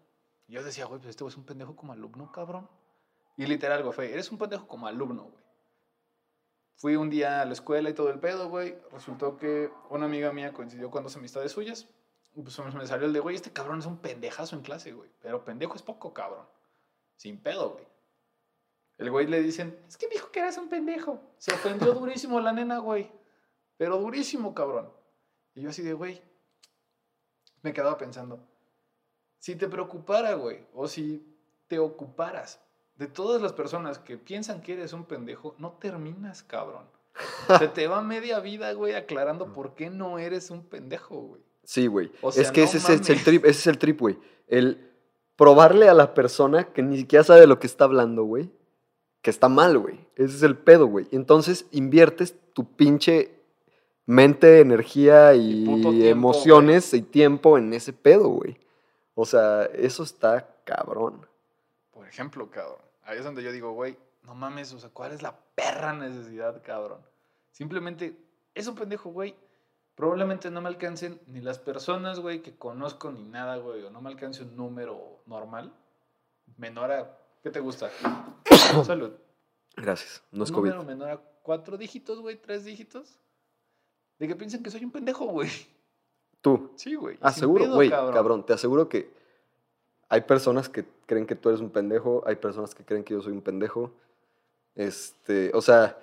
Y 0.46 0.52
yo 0.54 0.62
decía, 0.62 0.84
güey, 0.84 0.98
pues 1.00 1.10
este 1.10 1.24
güey 1.24 1.32
es 1.32 1.38
un 1.38 1.44
pendejo 1.44 1.74
como 1.74 1.92
alumno, 1.92 2.30
cabrón. 2.32 2.68
Y 3.36 3.46
literal, 3.46 3.82
güey, 3.82 3.94
fue, 3.94 4.12
eres 4.12 4.30
un 4.30 4.38
pendejo 4.38 4.66
como 4.66 4.86
alumno, 4.86 5.24
güey. 5.24 5.42
Fui 6.74 6.96
un 6.96 7.10
día 7.10 7.40
a 7.40 7.44
la 7.44 7.52
escuela 7.52 7.90
y 7.90 7.94
todo 7.94 8.10
el 8.10 8.18
pedo, 8.18 8.48
güey. 8.48 8.76
Resultó 8.90 9.36
que 9.36 9.70
una 9.88 10.06
amiga 10.06 10.32
mía 10.32 10.52
coincidió 10.52 10.90
con 10.90 11.02
dos 11.02 11.16
amistades 11.16 11.52
suyas. 11.52 11.88
Y 12.34 12.42
pues 12.42 12.58
me 12.58 12.86
salió 12.86 13.06
el 13.06 13.12
de, 13.12 13.20
güey, 13.20 13.36
este 13.36 13.52
cabrón 13.52 13.78
es 13.78 13.86
un 13.86 13.98
pendejazo 13.98 14.56
en 14.56 14.62
clase, 14.62 14.92
güey. 14.92 15.10
Pero 15.20 15.44
pendejo 15.44 15.76
es 15.76 15.82
poco, 15.82 16.12
cabrón. 16.12 16.46
Sin 17.16 17.38
pedo, 17.38 17.70
güey. 17.70 17.86
El 18.98 19.10
güey 19.10 19.26
le 19.26 19.42
dicen, 19.42 19.78
es 19.86 19.96
que 19.96 20.08
dijo 20.08 20.30
que 20.30 20.40
eras 20.40 20.58
un 20.58 20.68
pendejo. 20.68 21.20
Se 21.38 21.52
ofendió 21.52 21.92
durísimo 21.94 22.40
la 22.40 22.52
nena, 22.52 22.78
güey. 22.78 23.10
Pero 23.76 23.98
durísimo, 23.98 24.54
cabrón. 24.54 24.92
Y 25.54 25.62
yo 25.62 25.70
así 25.70 25.82
de, 25.82 25.92
güey, 25.92 26.22
me 27.62 27.72
quedaba 27.72 27.96
pensando, 27.96 28.40
si 29.38 29.56
te 29.56 29.68
preocupara, 29.68 30.34
güey, 30.34 30.66
o 30.74 30.86
si 30.86 31.24
te 31.66 31.78
ocuparas 31.78 32.60
de 32.96 33.06
todas 33.06 33.40
las 33.40 33.52
personas 33.52 33.98
que 33.98 34.16
piensan 34.16 34.60
que 34.60 34.74
eres 34.74 34.92
un 34.92 35.04
pendejo, 35.04 35.54
no 35.58 35.72
terminas, 35.72 36.42
cabrón. 36.42 36.84
Se 37.58 37.68
te 37.68 37.88
va 37.88 38.02
media 38.02 38.40
vida, 38.40 38.72
güey, 38.72 38.94
aclarando 38.94 39.52
por 39.52 39.74
qué 39.74 39.90
no 39.90 40.18
eres 40.18 40.50
un 40.50 40.62
pendejo, 40.62 41.16
güey. 41.16 41.42
Sí, 41.64 41.86
güey. 41.86 42.12
O 42.22 42.30
es 42.30 42.50
que 42.50 42.62
no 42.62 42.66
ese, 42.66 42.78
es 42.78 42.88
el, 42.88 43.22
trip, 43.22 43.44
ese 43.44 43.58
es 43.60 43.66
el 43.66 43.78
trip, 43.78 44.00
güey. 44.00 44.18
El 44.48 44.90
probarle 45.36 45.88
a 45.88 45.94
la 45.94 46.14
persona 46.14 46.64
que 46.64 46.82
ni 46.82 46.96
siquiera 46.98 47.24
sabe 47.24 47.40
de 47.40 47.46
lo 47.46 47.58
que 47.58 47.66
está 47.66 47.84
hablando, 47.84 48.24
güey, 48.24 48.50
que 49.22 49.30
está 49.30 49.48
mal, 49.48 49.78
güey. 49.78 50.06
Ese 50.16 50.36
es 50.36 50.42
el 50.42 50.56
pedo, 50.56 50.86
güey. 50.86 51.08
Entonces 51.10 51.66
inviertes 51.70 52.34
tu 52.52 52.64
pinche 52.76 53.41
mente, 54.06 54.60
energía 54.60 55.34
y, 55.34 55.62
Y 55.62 55.66
puto 55.66 55.90
tiempo, 55.90 56.06
emociones 56.06 56.94
y 56.94 57.02
tiempo 57.02 57.58
en 57.58 57.72
ese 57.72 57.92
pedo, 57.92 58.28
güey. 58.28 58.58
O 59.14 59.26
sea, 59.26 59.64
eso 59.64 60.02
está 60.02 60.48
cabrón. 60.64 61.26
Por 61.90 62.08
ejemplo, 62.08 62.50
cabrón. 62.50 62.80
Ahí 63.04 63.18
es 63.18 63.24
donde 63.24 63.42
yo 63.42 63.52
digo, 63.52 63.72
güey, 63.72 63.96
no 64.24 64.34
mames, 64.34 64.72
o 64.72 64.78
sea, 64.78 64.90
¿cuál 64.90 65.12
es 65.12 65.22
la 65.22 65.36
perra 65.54 65.92
necesidad, 65.92 66.62
cabrón? 66.62 67.00
Simplemente, 67.50 68.16
es 68.54 68.66
un 68.66 68.74
pendejo, 68.74 69.10
güey. 69.10 69.36
Probablemente 69.94 70.50
no 70.50 70.62
me 70.62 70.68
alcancen 70.68 71.20
ni 71.26 71.40
las 71.40 71.58
personas, 71.58 72.20
güey, 72.20 72.42
que 72.42 72.56
conozco 72.56 73.10
ni 73.10 73.24
nada, 73.24 73.56
güey, 73.56 73.82
o 73.82 73.90
no 73.90 74.00
me 74.00 74.08
alcance 74.08 74.42
un 74.42 74.56
número 74.56 75.22
normal, 75.26 75.72
menor 76.56 76.92
a, 76.92 77.18
¿qué 77.42 77.50
te 77.50 77.60
gusta? 77.60 77.90
Salud. 78.84 79.12
Gracias. 79.76 80.22
No 80.32 80.44
es 80.44 80.50
un 80.50 80.56
COVID. 80.56 80.70
número 80.70 80.84
menor 80.84 81.10
a 81.10 81.16
cuatro 81.42 81.76
dígitos, 81.76 82.20
güey, 82.20 82.36
tres 82.36 82.64
dígitos. 82.64 83.18
De 84.22 84.28
que 84.28 84.36
piensen 84.36 84.62
que 84.62 84.70
soy 84.70 84.84
un 84.84 84.92
pendejo, 84.92 85.24
güey. 85.26 85.50
Tú. 86.40 86.70
Sí, 86.76 86.94
güey. 86.94 87.18
Ah, 87.20 87.32
sin 87.32 87.40
seguro, 87.40 87.64
pedo, 87.64 87.74
güey, 87.74 87.90
cabrón. 87.90 88.46
Te 88.46 88.52
aseguro 88.52 88.88
que 88.88 89.10
hay 90.08 90.20
personas 90.20 90.68
que 90.68 90.84
creen 91.06 91.26
que 91.26 91.34
tú 91.34 91.48
eres 91.48 91.60
un 91.60 91.70
pendejo, 91.70 92.22
hay 92.24 92.36
personas 92.36 92.72
que 92.72 92.84
creen 92.84 93.02
que 93.02 93.14
yo 93.14 93.20
soy 93.20 93.32
un 93.32 93.40
pendejo. 93.42 93.90
Este, 94.76 95.50
o 95.54 95.60
sea, 95.60 95.98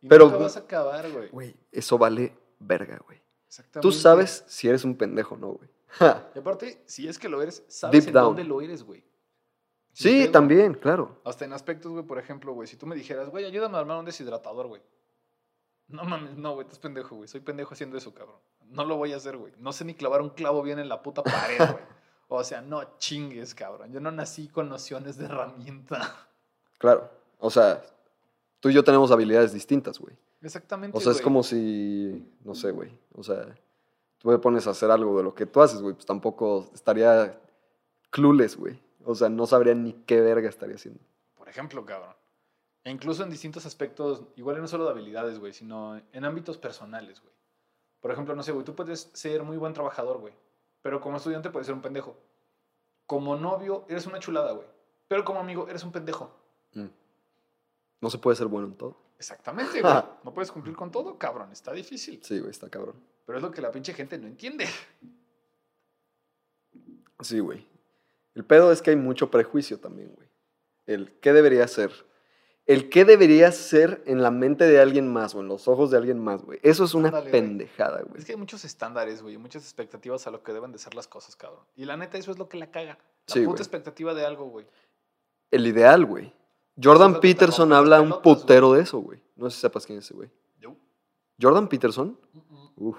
Y 0.00 0.08
pero- 0.08 0.24
nunca 0.24 0.38
vas 0.38 0.56
a 0.56 0.60
acabar, 0.60 1.08
güey. 1.12 1.28
güey, 1.28 1.56
eso 1.70 1.96
vale 1.96 2.36
verga, 2.58 2.98
güey. 3.06 3.20
Exactamente. 3.46 3.80
Tú 3.88 3.92
sabes 3.92 4.44
si 4.48 4.68
eres 4.68 4.84
un 4.84 4.96
pendejo 4.96 5.36
no, 5.36 5.52
güey. 5.52 5.68
Y 6.34 6.38
aparte, 6.40 6.82
si 6.86 7.06
es 7.06 7.20
que 7.20 7.28
lo 7.28 7.40
eres, 7.40 7.62
sabes 7.68 8.00
Deep 8.04 8.08
en 8.08 8.14
down. 8.14 8.24
dónde 8.30 8.44
lo 8.44 8.60
eres, 8.60 8.82
güey. 8.82 9.04
Sí, 9.92 10.26
también, 10.32 10.74
claro. 10.74 11.20
Hasta 11.24 11.44
en 11.44 11.52
aspectos, 11.52 11.92
güey, 11.92 12.04
por 12.04 12.18
ejemplo, 12.18 12.52
güey, 12.52 12.66
si 12.66 12.76
tú 12.76 12.86
me 12.86 12.96
dijeras, 12.96 13.28
güey, 13.30 13.44
ayúdame 13.44 13.76
a 13.76 13.80
armar 13.80 13.98
un 14.00 14.04
deshidratador, 14.06 14.66
güey. 14.66 14.82
No 15.90 16.04
mames, 16.04 16.36
no, 16.36 16.54
güey, 16.54 16.66
estás 16.66 16.78
pendejo, 16.78 17.16
güey. 17.16 17.28
Soy 17.28 17.40
pendejo 17.40 17.74
haciendo 17.74 17.96
eso, 17.96 18.14
cabrón. 18.14 18.36
No 18.68 18.84
lo 18.84 18.96
voy 18.96 19.12
a 19.12 19.16
hacer, 19.16 19.36
güey. 19.36 19.52
No 19.58 19.72
sé 19.72 19.84
ni 19.84 19.94
clavar 19.94 20.22
un 20.22 20.30
clavo 20.30 20.62
bien 20.62 20.78
en 20.78 20.88
la 20.88 21.02
puta 21.02 21.22
pared, 21.22 21.58
güey. 21.58 21.84
O 22.28 22.44
sea, 22.44 22.60
no 22.60 22.96
chingues, 22.98 23.54
cabrón. 23.54 23.92
Yo 23.92 23.98
no 24.00 24.12
nací 24.12 24.48
con 24.48 24.68
nociones 24.68 25.16
de 25.18 25.24
herramienta. 25.24 26.28
Claro. 26.78 27.10
O 27.40 27.50
sea, 27.50 27.82
tú 28.60 28.68
y 28.68 28.74
yo 28.74 28.84
tenemos 28.84 29.10
habilidades 29.10 29.52
distintas, 29.52 29.98
güey. 29.98 30.16
Exactamente. 30.40 30.96
O 30.96 31.00
sea, 31.00 31.12
es 31.12 31.20
como 31.20 31.42
si, 31.42 32.24
no 32.44 32.54
sé, 32.54 32.70
güey. 32.70 32.96
O 33.14 33.22
sea, 33.22 33.46
tú 34.18 34.28
me 34.28 34.38
pones 34.38 34.66
a 34.66 34.70
hacer 34.70 34.90
algo 34.90 35.16
de 35.16 35.24
lo 35.24 35.34
que 35.34 35.46
tú 35.46 35.60
haces, 35.60 35.82
güey, 35.82 35.94
pues 35.94 36.06
tampoco 36.06 36.70
estaría 36.72 37.38
clueless, 38.10 38.56
güey. 38.56 38.80
O 39.04 39.14
sea, 39.14 39.28
no 39.28 39.46
sabría 39.46 39.74
ni 39.74 39.92
qué 39.92 40.20
verga 40.20 40.48
estaría 40.48 40.76
haciendo. 40.76 41.00
Por 41.36 41.48
ejemplo, 41.48 41.84
cabrón. 41.84 42.14
E 42.84 42.90
incluso 42.90 43.22
en 43.22 43.30
distintos 43.30 43.66
aspectos, 43.66 44.24
igual 44.36 44.60
no 44.60 44.66
solo 44.66 44.84
de 44.84 44.90
habilidades, 44.90 45.38
güey, 45.38 45.52
sino 45.52 46.00
en 46.12 46.24
ámbitos 46.24 46.56
personales, 46.56 47.20
güey. 47.20 47.34
Por 48.00 48.10
ejemplo, 48.10 48.34
no 48.34 48.42
sé, 48.42 48.52
güey, 48.52 48.64
tú 48.64 48.74
puedes 48.74 49.10
ser 49.12 49.42
muy 49.42 49.58
buen 49.58 49.74
trabajador, 49.74 50.18
güey, 50.18 50.32
pero 50.80 51.00
como 51.00 51.18
estudiante 51.18 51.50
puedes 51.50 51.66
ser 51.66 51.74
un 51.74 51.82
pendejo. 51.82 52.16
Como 53.06 53.36
novio 53.36 53.84
eres 53.88 54.06
una 54.06 54.18
chulada, 54.18 54.52
güey, 54.52 54.66
pero 55.08 55.24
como 55.24 55.40
amigo 55.40 55.68
eres 55.68 55.84
un 55.84 55.92
pendejo. 55.92 56.34
Mm. 56.72 56.86
No 58.00 58.10
se 58.10 58.18
puede 58.18 58.36
ser 58.36 58.46
bueno 58.46 58.68
en 58.68 58.76
todo. 58.76 58.96
Exactamente, 59.18 59.82
güey. 59.82 59.92
No 60.24 60.32
puedes 60.32 60.50
cumplir 60.50 60.74
con 60.74 60.90
todo, 60.90 61.18
cabrón, 61.18 61.52
está 61.52 61.72
difícil. 61.72 62.20
Sí, 62.22 62.38
güey, 62.38 62.50
está 62.50 62.70
cabrón. 62.70 62.96
Pero 63.26 63.38
es 63.38 63.42
lo 63.42 63.50
que 63.50 63.60
la 63.60 63.70
pinche 63.70 63.92
gente 63.92 64.16
no 64.18 64.26
entiende. 64.26 64.66
Sí, 67.20 67.38
güey. 67.40 67.66
El 68.34 68.44
pedo 68.44 68.72
es 68.72 68.80
que 68.80 68.90
hay 68.90 68.96
mucho 68.96 69.30
prejuicio 69.30 69.78
también, 69.78 70.14
güey. 70.14 70.28
El 70.86 71.12
qué 71.20 71.32
debería 71.32 71.68
ser. 71.68 71.92
El 72.70 72.88
qué 72.88 73.04
debería 73.04 73.50
ser 73.50 74.00
en 74.06 74.22
la 74.22 74.30
mente 74.30 74.64
de 74.64 74.80
alguien 74.80 75.12
más 75.12 75.34
o 75.34 75.40
en 75.40 75.48
los 75.48 75.66
ojos 75.66 75.90
de 75.90 75.96
alguien 75.96 76.20
más, 76.20 76.44
güey. 76.44 76.60
Eso 76.62 76.84
es 76.84 76.94
una 76.94 77.08
Ándale, 77.08 77.28
pendejada, 77.28 78.00
güey. 78.02 78.20
Es 78.20 78.24
que 78.24 78.30
hay 78.30 78.38
muchos 78.38 78.64
estándares, 78.64 79.22
güey, 79.22 79.34
y 79.34 79.38
muchas 79.38 79.64
expectativas 79.64 80.28
a 80.28 80.30
lo 80.30 80.44
que 80.44 80.52
deben 80.52 80.70
de 80.70 80.78
ser 80.78 80.94
las 80.94 81.08
cosas, 81.08 81.34
cabrón. 81.34 81.64
Y 81.74 81.84
la 81.84 81.96
neta, 81.96 82.16
eso 82.16 82.30
es 82.30 82.38
lo 82.38 82.48
que 82.48 82.58
la 82.58 82.70
caga. 82.70 82.96
La 83.26 83.34
Sí, 83.34 83.44
puta 83.44 83.60
expectativa 83.60 84.14
de 84.14 84.24
algo, 84.24 84.44
güey. 84.44 84.66
El 85.50 85.66
ideal, 85.66 86.04
güey. 86.04 86.32
Jordan 86.80 87.14
es 87.14 87.18
Peterson 87.18 87.72
habla 87.72 88.00
un 88.00 88.22
putero 88.22 88.74
de 88.74 88.82
eso, 88.82 89.00
güey. 89.00 89.20
No 89.34 89.50
sé 89.50 89.56
si 89.56 89.62
sepas 89.62 89.84
quién 89.84 89.98
es 89.98 90.04
ese, 90.04 90.14
güey. 90.14 90.30
Yo. 90.60 90.76
Jordan 91.42 91.66
Peterson, 91.66 92.16
mm. 92.32 92.66
uff, 92.76 92.98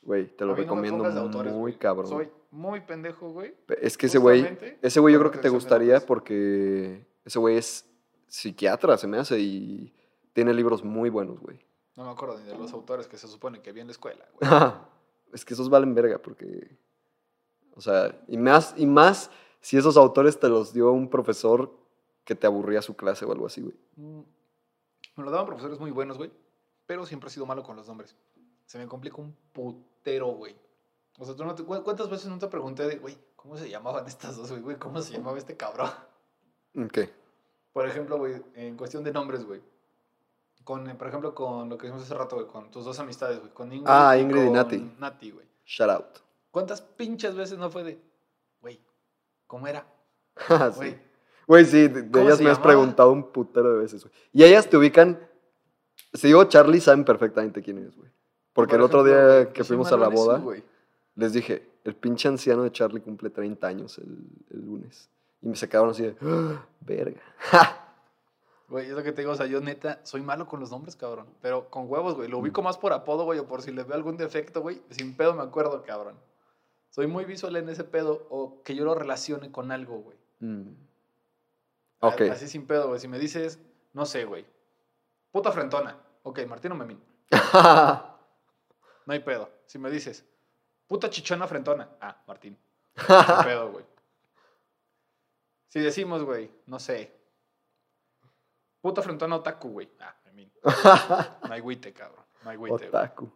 güey, 0.00 0.34
te 0.34 0.46
lo 0.46 0.52
no 0.52 0.56
recomiendo 0.56 1.04
de 1.04 1.20
autores, 1.20 1.52
muy 1.52 1.74
cabrón. 1.74 2.08
Soy 2.08 2.30
muy 2.50 2.80
pendejo, 2.80 3.32
güey. 3.32 3.54
Es 3.82 3.98
que 3.98 4.06
ese 4.06 4.16
güey, 4.16 4.78
ese 4.80 4.98
güey 4.98 5.12
yo 5.12 5.20
creo 5.20 5.30
que 5.30 5.38
te 5.40 5.50
gustaría 5.50 6.00
porque 6.00 7.06
ese 7.26 7.38
güey 7.38 7.58
es 7.58 7.87
psiquiatra, 8.28 8.96
se 8.98 9.06
me 9.06 9.18
hace, 9.18 9.38
y 9.40 9.94
tiene 10.32 10.54
libros 10.54 10.84
muy 10.84 11.10
buenos, 11.10 11.40
güey. 11.40 11.58
No 11.96 12.04
me 12.04 12.10
acuerdo 12.10 12.38
ni 12.38 12.44
de 12.44 12.56
los 12.56 12.72
autores 12.72 13.08
que 13.08 13.16
se 13.18 13.26
supone 13.26 13.60
que 13.60 13.72
vi 13.72 13.80
en 13.80 13.88
la 13.88 13.92
escuela, 13.92 14.24
güey. 14.40 14.50
es 15.32 15.44
que 15.44 15.54
esos 15.54 15.68
valen 15.68 15.94
verga 15.94 16.18
porque, 16.18 16.76
o 17.74 17.80
sea, 17.80 18.16
y 18.28 18.36
más, 18.38 18.74
y 18.76 18.86
más 18.86 19.30
si 19.60 19.76
esos 19.76 19.96
autores 19.96 20.38
te 20.38 20.48
los 20.48 20.72
dio 20.72 20.92
un 20.92 21.08
profesor 21.10 21.72
que 22.24 22.34
te 22.36 22.46
aburría 22.46 22.82
su 22.82 22.94
clase 22.94 23.24
o 23.24 23.32
algo 23.32 23.46
así, 23.46 23.62
güey. 23.62 23.74
Mm, 23.96 24.20
Me 25.16 25.24
lo 25.24 25.30
daban 25.30 25.46
profesores 25.46 25.80
muy 25.80 25.90
buenos, 25.90 26.16
güey. 26.18 26.30
Pero 26.86 27.04
siempre 27.04 27.28
he 27.28 27.32
sido 27.32 27.44
malo 27.46 27.62
con 27.64 27.74
los 27.76 27.86
nombres. 27.88 28.14
Se 28.66 28.78
me 28.78 28.86
complica 28.86 29.16
un 29.16 29.34
putero, 29.52 30.28
güey. 30.28 30.54
O 31.18 31.24
sea, 31.24 31.34
¿tú 31.34 31.44
no 31.44 31.54
te- 31.54 31.64
cu- 31.64 31.82
¿cuántas 31.82 32.08
veces 32.08 32.28
no 32.28 32.38
te 32.38 32.46
pregunté 32.48 32.86
de, 32.86 32.96
güey, 32.98 33.18
¿cómo 33.34 33.56
se 33.56 33.68
llamaban 33.68 34.06
estas 34.06 34.36
dos, 34.36 34.50
güey? 34.50 34.62
güey? 34.62 34.76
¿Cómo 34.78 35.00
se 35.02 35.12
llamaba 35.14 35.36
este 35.36 35.56
cabrón? 35.56 35.90
¿Qué? 36.92 37.10
Por 37.72 37.86
ejemplo, 37.86 38.18
güey, 38.18 38.42
en 38.54 38.76
cuestión 38.76 39.04
de 39.04 39.12
nombres, 39.12 39.44
güey. 39.44 39.60
Con, 40.64 40.88
eh, 40.90 40.94
por 40.94 41.08
ejemplo, 41.08 41.34
con 41.34 41.68
lo 41.68 41.78
que 41.78 41.86
hicimos 41.86 42.02
hace 42.02 42.14
rato, 42.14 42.36
güey, 42.36 42.46
con 42.48 42.70
tus 42.70 42.84
dos 42.84 42.98
amistades, 42.98 43.38
güey. 43.40 43.52
Con 43.52 43.72
Ingrid, 43.72 43.86
Ah, 43.88 44.16
Ingrid 44.18 44.42
y 44.42 44.44
con 44.46 44.54
Nati. 44.54 44.92
Nati, 44.98 45.30
güey. 45.30 45.46
Shout 45.64 45.90
out. 45.90 46.18
¿Cuántas 46.50 46.80
pinches 46.82 47.34
veces 47.34 47.58
no 47.58 47.70
fue 47.70 47.84
de, 47.84 48.00
güey, 48.60 48.80
¿cómo 49.46 49.66
era? 49.66 49.86
Ah, 50.48 50.70
sí. 50.72 50.76
Güey, 50.78 51.08
Güey, 51.46 51.64
sí, 51.64 51.88
de, 51.88 52.02
de 52.02 52.10
¿Cómo 52.10 52.26
ellas 52.26 52.40
me 52.42 52.50
has 52.50 52.58
preguntado 52.58 53.10
un 53.10 53.32
putero 53.32 53.72
de 53.72 53.78
veces, 53.78 54.02
güey. 54.04 54.12
Y 54.34 54.44
ellas 54.44 54.68
te 54.68 54.76
ubican. 54.76 55.18
Si 56.12 56.26
digo 56.26 56.44
Charlie, 56.44 56.78
saben 56.80 57.04
perfectamente 57.06 57.62
quién 57.62 57.78
es, 57.78 57.96
güey. 57.96 58.10
Porque 58.52 58.72
por 58.72 58.80
el 58.80 58.82
otro 58.84 59.00
ejemplo, 59.06 59.28
día 59.28 59.40
güey, 59.44 59.52
que 59.54 59.64
fuimos 59.64 59.90
a 59.90 59.96
la 59.96 60.08
eso, 60.08 60.14
boda, 60.14 60.38
güey. 60.40 60.62
les 61.14 61.32
dije: 61.32 61.66
el 61.84 61.94
pinche 61.96 62.28
anciano 62.28 62.64
de 62.64 62.72
Charlie 62.72 63.00
cumple 63.00 63.30
30 63.30 63.66
años 63.66 63.96
el, 63.98 64.18
el 64.50 64.60
lunes. 64.66 65.08
Y 65.42 65.48
me 65.48 65.56
se 65.56 65.68
quedaron 65.68 65.90
así 65.90 66.02
de: 66.02 66.16
"Ah, 66.22 66.64
verga. 66.80 67.20
Güey, 68.68 68.84
es 68.84 68.92
lo 68.92 69.02
que 69.02 69.12
te 69.12 69.22
digo, 69.22 69.32
o 69.32 69.34
sea, 69.34 69.46
yo 69.46 69.62
neta 69.62 70.00
soy 70.04 70.20
malo 70.20 70.46
con 70.46 70.60
los 70.60 70.70
nombres, 70.70 70.94
cabrón. 70.94 71.26
Pero 71.40 71.70
con 71.70 71.90
huevos, 71.90 72.16
güey. 72.16 72.28
Lo 72.28 72.38
ubico 72.38 72.60
más 72.60 72.76
por 72.76 72.92
apodo, 72.92 73.24
güey, 73.24 73.38
o 73.38 73.46
por 73.48 73.62
si 73.62 73.72
le 73.72 73.82
veo 73.82 73.94
algún 73.94 74.18
defecto, 74.18 74.60
güey. 74.60 74.82
Sin 74.90 75.16
pedo 75.16 75.32
me 75.32 75.42
acuerdo, 75.42 75.82
cabrón. 75.84 76.16
Soy 76.90 77.06
muy 77.06 77.24
visual 77.24 77.56
en 77.56 77.70
ese 77.70 77.84
pedo, 77.84 78.26
o 78.28 78.62
que 78.62 78.74
yo 78.74 78.84
lo 78.84 78.94
relacione 78.94 79.50
con 79.50 79.72
algo, 79.72 80.00
güey. 80.00 80.18
Mm. 80.40 80.74
Ok. 82.00 82.20
Así 82.30 82.46
sin 82.46 82.66
pedo, 82.66 82.88
güey. 82.88 83.00
Si 83.00 83.08
me 83.08 83.18
dices, 83.18 83.58
no 83.94 84.04
sé, 84.04 84.26
güey. 84.26 84.44
Puta 85.32 85.50
frentona. 85.50 85.96
Ok, 86.22 86.40
Martino 86.46 86.74
Memín. 86.74 87.02
No 89.06 89.14
hay 89.14 89.20
pedo. 89.20 89.48
Si 89.64 89.78
me 89.78 89.90
dices, 89.90 90.22
puta 90.86 91.08
chichona 91.08 91.46
frentona. 91.48 91.88
Ah, 91.98 92.22
Martín. 92.26 92.58
No 93.08 93.16
hay 93.16 93.44
pedo, 93.46 93.72
güey. 93.72 93.84
Si 95.68 95.80
decimos, 95.80 96.22
güey, 96.24 96.50
no 96.66 96.78
sé. 96.78 97.14
Puta 98.80 99.02
frentona 99.02 99.36
otaku, 99.36 99.70
güey. 99.70 99.90
Ah, 100.00 100.14
Memín. 100.24 100.50
No 101.48 101.52
hay 101.52 101.60
güite, 101.60 101.92
cabrón. 101.92 102.24
No 102.44 102.50
hay 102.50 102.56
güite. 102.56 102.88
Otaku. 102.88 103.30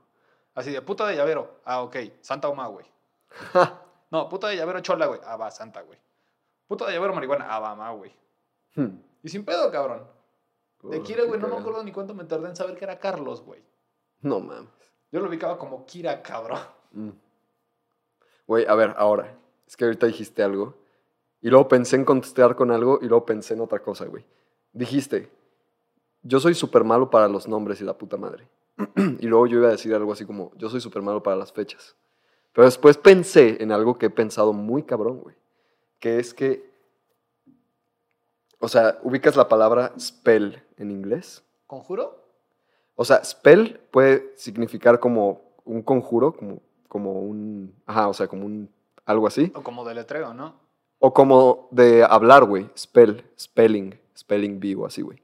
Así 0.54 0.70
de 0.70 0.82
puta 0.82 1.06
de 1.06 1.16
llavero. 1.16 1.60
Ah, 1.64 1.82
ok. 1.82 1.96
Santa 2.20 2.48
Oma, 2.48 2.66
güey. 2.68 2.86
No, 4.10 4.28
puta 4.28 4.48
de 4.48 4.56
llavero 4.56 4.80
chola, 4.80 5.06
güey. 5.06 5.20
Ah, 5.24 5.36
va, 5.38 5.50
Santa, 5.50 5.80
güey. 5.80 5.98
Puta 6.66 6.84
de 6.86 6.92
llavero 6.92 7.14
marihuana. 7.14 7.46
Ah, 7.48 7.58
va, 7.60 7.74
ma, 7.74 7.90
güey. 7.92 8.14
Hmm. 8.74 8.98
Y 9.22 9.28
sin 9.30 9.42
pedo, 9.42 9.70
cabrón. 9.72 10.06
De 10.82 10.98
Oh, 10.98 11.02
Kira, 11.02 11.24
güey, 11.24 11.40
no 11.40 11.48
me 11.48 11.56
acuerdo 11.56 11.82
ni 11.82 11.92
cuánto 11.92 12.12
me 12.12 12.24
tardé 12.24 12.48
en 12.48 12.56
saber 12.56 12.76
que 12.76 12.84
era 12.84 12.98
Carlos, 12.98 13.40
güey. 13.40 13.62
No 14.20 14.40
mames. 14.40 14.68
Yo 15.10 15.20
lo 15.20 15.28
ubicaba 15.30 15.56
como 15.58 15.86
Kira, 15.86 16.22
cabrón. 16.22 16.60
Mm. 16.90 17.10
Güey, 18.46 18.66
a 18.66 18.74
ver, 18.74 18.94
ahora. 18.98 19.34
Es 19.66 19.78
que 19.78 19.84
ahorita 19.86 20.06
dijiste 20.06 20.42
algo. 20.42 20.74
Y 21.42 21.50
luego 21.50 21.66
pensé 21.68 21.96
en 21.96 22.04
contestar 22.04 22.54
con 22.54 22.70
algo 22.70 23.00
y 23.02 23.06
luego 23.06 23.26
pensé 23.26 23.54
en 23.54 23.60
otra 23.60 23.80
cosa, 23.80 24.06
güey. 24.06 24.24
Dijiste, 24.72 25.28
yo 26.22 26.38
soy 26.38 26.54
súper 26.54 26.84
malo 26.84 27.10
para 27.10 27.26
los 27.26 27.48
nombres 27.48 27.80
y 27.80 27.84
la 27.84 27.98
puta 27.98 28.16
madre. 28.16 28.48
y 29.18 29.26
luego 29.26 29.48
yo 29.48 29.58
iba 29.58 29.68
a 29.68 29.72
decir 29.72 29.92
algo 29.92 30.12
así 30.12 30.24
como, 30.24 30.52
yo 30.56 30.68
soy 30.68 30.80
súper 30.80 31.02
malo 31.02 31.20
para 31.20 31.36
las 31.36 31.52
fechas. 31.52 31.96
Pero 32.52 32.64
después 32.64 32.96
pensé 32.96 33.60
en 33.60 33.72
algo 33.72 33.98
que 33.98 34.06
he 34.06 34.10
pensado 34.10 34.52
muy 34.52 34.84
cabrón, 34.84 35.18
güey. 35.18 35.34
Que 35.98 36.20
es 36.20 36.32
que, 36.32 36.70
o 38.60 38.68
sea, 38.68 39.00
ubicas 39.02 39.34
la 39.34 39.48
palabra 39.48 39.92
spell 39.98 40.62
en 40.76 40.92
inglés. 40.92 41.42
¿Conjuro? 41.66 42.22
O 42.94 43.04
sea, 43.04 43.24
spell 43.24 43.80
puede 43.90 44.32
significar 44.36 45.00
como 45.00 45.40
un 45.64 45.82
conjuro, 45.82 46.34
como, 46.36 46.60
como 46.88 47.20
un. 47.20 47.74
Ajá, 47.86 48.08
o 48.08 48.14
sea, 48.14 48.28
como 48.28 48.46
un. 48.46 48.70
algo 49.04 49.26
así. 49.26 49.50
O 49.54 49.62
como 49.62 49.84
deletreo, 49.84 50.34
¿no? 50.34 50.61
O 51.04 51.12
como 51.12 51.66
de 51.72 52.04
hablar, 52.04 52.44
güey. 52.44 52.70
Spell, 52.78 53.24
spelling, 53.36 53.98
spelling 54.16 54.60
bee 54.60 54.76
o 54.76 54.86
así, 54.86 55.02
güey. 55.02 55.20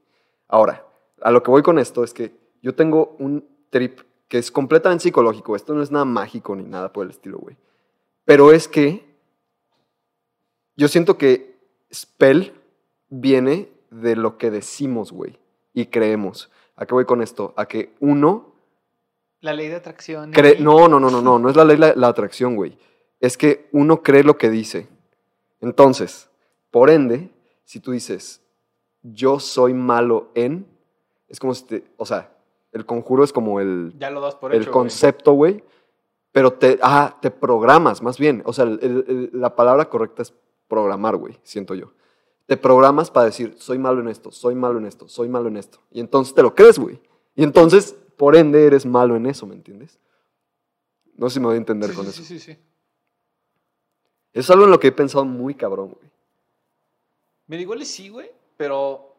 Ahora, 0.49 0.85
a 1.21 1.31
lo 1.31 1.41
que 1.41 1.51
voy 1.51 1.61
con 1.61 1.79
esto 1.79 2.03
es 2.03 2.13
que 2.13 2.33
yo 2.61 2.75
tengo 2.75 3.15
un 3.17 3.47
trip 3.69 4.01
que 4.27 4.39
es 4.39 4.51
completamente 4.51 5.03
psicológico. 5.03 5.55
Esto 5.55 5.73
no 5.73 5.81
es 5.81 5.89
nada 5.89 6.03
mágico 6.03 6.53
ni 6.53 6.63
nada 6.63 6.91
por 6.91 7.05
el 7.05 7.11
estilo, 7.11 7.37
güey. 7.37 7.55
Pero 8.25 8.51
es 8.51 8.67
que 8.67 9.05
yo 10.75 10.89
siento 10.89 11.17
que 11.17 11.57
spell 11.93 12.51
viene 13.07 13.69
de 13.89 14.17
lo 14.17 14.37
que 14.37 14.51
decimos, 14.51 15.13
güey, 15.13 15.39
y 15.73 15.85
creemos. 15.85 16.51
¿A 16.75 16.85
qué 16.85 16.93
voy 16.93 17.05
con 17.05 17.21
esto? 17.21 17.53
A 17.55 17.67
que 17.67 17.93
uno 18.01 18.53
La 19.39 19.53
ley 19.53 19.69
de 19.69 19.75
atracción. 19.75 20.31
No, 20.59 20.89
no, 20.89 20.99
no, 20.99 21.09
no, 21.09 21.21
no, 21.21 21.39
no 21.39 21.49
es 21.49 21.55
la 21.55 21.63
ley 21.63 21.77
de 21.77 21.87
la, 21.87 21.93
la 21.95 22.09
atracción, 22.09 22.57
güey. 22.57 22.77
Es 23.21 23.37
que 23.37 23.69
uno 23.71 24.03
cree 24.03 24.25
lo 24.25 24.37
que 24.37 24.49
dice. 24.49 24.89
Entonces, 25.61 26.29
por 26.71 26.89
ende, 26.89 27.29
si 27.65 27.79
tú 27.79 27.91
dices, 27.91 28.41
yo 29.03 29.39
soy 29.39 29.73
malo 29.73 30.31
en, 30.35 30.67
es 31.27 31.39
como 31.39 31.53
si 31.53 31.65
te, 31.65 31.83
o 31.97 32.05
sea, 32.05 32.35
el 32.71 32.85
conjuro 32.85 33.23
es 33.23 33.33
como 33.33 33.59
el, 33.59 33.93
Ya 33.97 34.09
lo 34.09 34.21
das 34.21 34.35
por 34.35 34.53
el 34.53 34.61
hecho. 34.63 34.71
concepto, 34.71 35.33
güey, 35.33 35.63
pero 36.31 36.53
te, 36.53 36.79
ah, 36.81 37.17
te 37.21 37.31
programas, 37.31 38.01
más 38.01 38.17
bien. 38.19 38.41
O 38.45 38.53
sea, 38.53 38.65
el- 38.65 38.79
el- 38.81 39.05
el- 39.07 39.29
la 39.33 39.55
palabra 39.55 39.89
correcta 39.89 40.21
es 40.21 40.33
programar, 40.67 41.15
güey, 41.17 41.37
siento 41.43 41.73
yo. 41.75 41.91
Te 42.45 42.57
programas 42.57 43.11
para 43.11 43.25
decir, 43.27 43.55
soy 43.57 43.77
malo 43.77 43.99
en 44.01 44.07
esto, 44.07 44.31
soy 44.31 44.55
malo 44.55 44.79
en 44.79 44.85
esto, 44.85 45.07
soy 45.07 45.29
malo 45.29 45.47
en 45.49 45.57
esto. 45.57 45.79
Y 45.91 45.99
entonces 45.99 46.33
te 46.33 46.41
lo 46.41 46.53
crees, 46.55 46.79
güey. 46.79 46.99
Y 47.35 47.43
entonces, 47.43 47.95
por 48.17 48.35
ende, 48.35 48.65
eres 48.65 48.85
malo 48.85 49.15
en 49.15 49.25
eso, 49.25 49.45
¿me 49.47 49.55
entiendes? 49.55 49.99
No 51.15 51.29
sé 51.29 51.35
si 51.35 51.39
me 51.39 51.47
voy 51.47 51.55
a 51.55 51.57
entender 51.57 51.89
Sí, 51.91 51.95
con 51.95 52.05
sí, 52.05 52.09
eso. 52.11 52.23
sí, 52.23 52.39
sí, 52.39 52.53
sí. 52.53 52.59
Es 54.33 54.49
algo 54.49 54.65
en 54.65 54.71
lo 54.71 54.79
que 54.79 54.87
he 54.87 54.91
pensado 54.91 55.25
muy 55.25 55.55
cabrón, 55.55 55.89
güey. 55.89 56.09
Mira, 57.47 57.61
igual 57.61 57.81
y 57.81 57.85
sí, 57.85 58.09
güey, 58.09 58.31
pero 58.57 59.15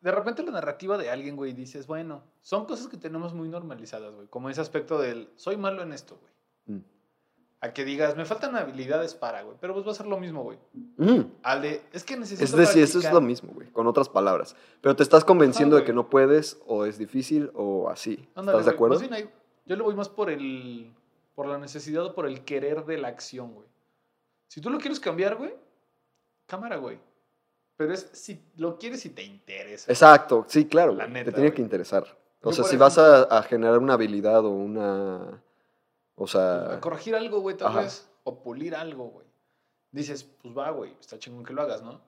de 0.00 0.10
repente 0.10 0.42
la 0.42 0.50
narrativa 0.50 0.98
de 0.98 1.10
alguien, 1.10 1.36
güey, 1.36 1.52
dices, 1.52 1.86
bueno, 1.86 2.24
son 2.40 2.66
cosas 2.66 2.88
que 2.88 2.96
tenemos 2.96 3.34
muy 3.34 3.48
normalizadas, 3.48 4.14
güey. 4.14 4.26
Como 4.26 4.50
ese 4.50 4.60
aspecto 4.60 4.98
del, 4.98 5.30
soy 5.36 5.56
malo 5.56 5.82
en 5.82 5.92
esto, 5.92 6.18
güey. 6.20 6.78
Mm. 6.78 6.84
A 7.60 7.72
que 7.72 7.84
digas, 7.84 8.16
me 8.16 8.24
faltan 8.24 8.56
habilidades 8.56 9.14
para, 9.14 9.42
güey. 9.42 9.56
Pero 9.60 9.74
pues 9.74 9.86
va 9.86 9.92
a 9.92 9.94
ser 9.94 10.06
lo 10.06 10.18
mismo, 10.18 10.42
güey. 10.42 10.58
Mm. 10.96 11.20
Al 11.44 11.62
de, 11.62 11.82
es 11.92 12.02
que 12.02 12.16
necesito 12.16 12.42
Es 12.42 12.50
decir, 12.50 12.82
eso 12.82 12.98
es 12.98 13.04
practicar". 13.04 13.14
lo 13.14 13.20
mismo, 13.20 13.52
güey, 13.54 13.70
con 13.70 13.86
otras 13.86 14.08
palabras. 14.08 14.56
Pero 14.80 14.96
te 14.96 15.04
estás 15.04 15.24
convenciendo 15.24 15.76
de 15.76 15.84
que 15.84 15.92
no 15.92 16.10
puedes, 16.10 16.60
o 16.66 16.84
es 16.84 16.98
difícil, 16.98 17.52
o 17.54 17.88
así. 17.88 18.28
Ándale, 18.34 18.58
¿Estás 18.58 18.66
de 18.66 18.76
güey. 18.76 18.98
acuerdo? 18.98 19.08
Bien 19.08 19.30
yo 19.66 19.76
le 19.76 19.82
voy 19.82 19.94
más 19.94 20.08
por 20.08 20.28
el, 20.28 20.92
por 21.36 21.46
la 21.46 21.58
necesidad 21.58 22.04
o 22.04 22.14
por 22.16 22.26
el 22.26 22.44
querer 22.44 22.84
de 22.84 22.98
la 22.98 23.06
acción, 23.06 23.54
güey. 23.54 23.68
Si 24.52 24.60
tú 24.60 24.68
lo 24.68 24.76
quieres 24.76 25.00
cambiar, 25.00 25.36
güey, 25.36 25.54
cámara, 26.44 26.76
güey. 26.76 27.00
Pero 27.74 27.94
es 27.94 28.10
si 28.12 28.44
lo 28.56 28.76
quieres 28.76 29.02
y 29.06 29.08
te 29.08 29.22
interesa. 29.22 29.90
Exacto, 29.90 30.44
sí, 30.46 30.66
claro, 30.68 30.92
La 30.92 31.06
neta, 31.06 31.30
te 31.30 31.32
tiene 31.32 31.48
güey. 31.48 31.56
que 31.56 31.62
interesar. 31.62 32.04
O 32.42 32.50
Yo, 32.50 32.56
sea, 32.56 32.64
si 32.64 32.76
vas 32.76 32.98
a, 32.98 33.22
a 33.22 33.42
generar 33.44 33.78
una 33.78 33.94
habilidad 33.94 34.44
o 34.44 34.50
una... 34.50 35.42
O 36.16 36.24
A 36.24 36.28
sea... 36.28 36.80
corregir 36.82 37.14
algo, 37.16 37.40
güey, 37.40 37.56
tal 37.56 37.68
Ajá. 37.68 37.80
vez. 37.80 38.06
O 38.24 38.42
pulir 38.42 38.74
algo, 38.76 39.06
güey. 39.06 39.26
Dices, 39.90 40.22
pues 40.22 40.54
va, 40.54 40.68
güey, 40.70 40.94
está 41.00 41.18
chingón 41.18 41.44
que 41.46 41.54
lo 41.54 41.62
hagas, 41.62 41.80
¿no? 41.82 42.02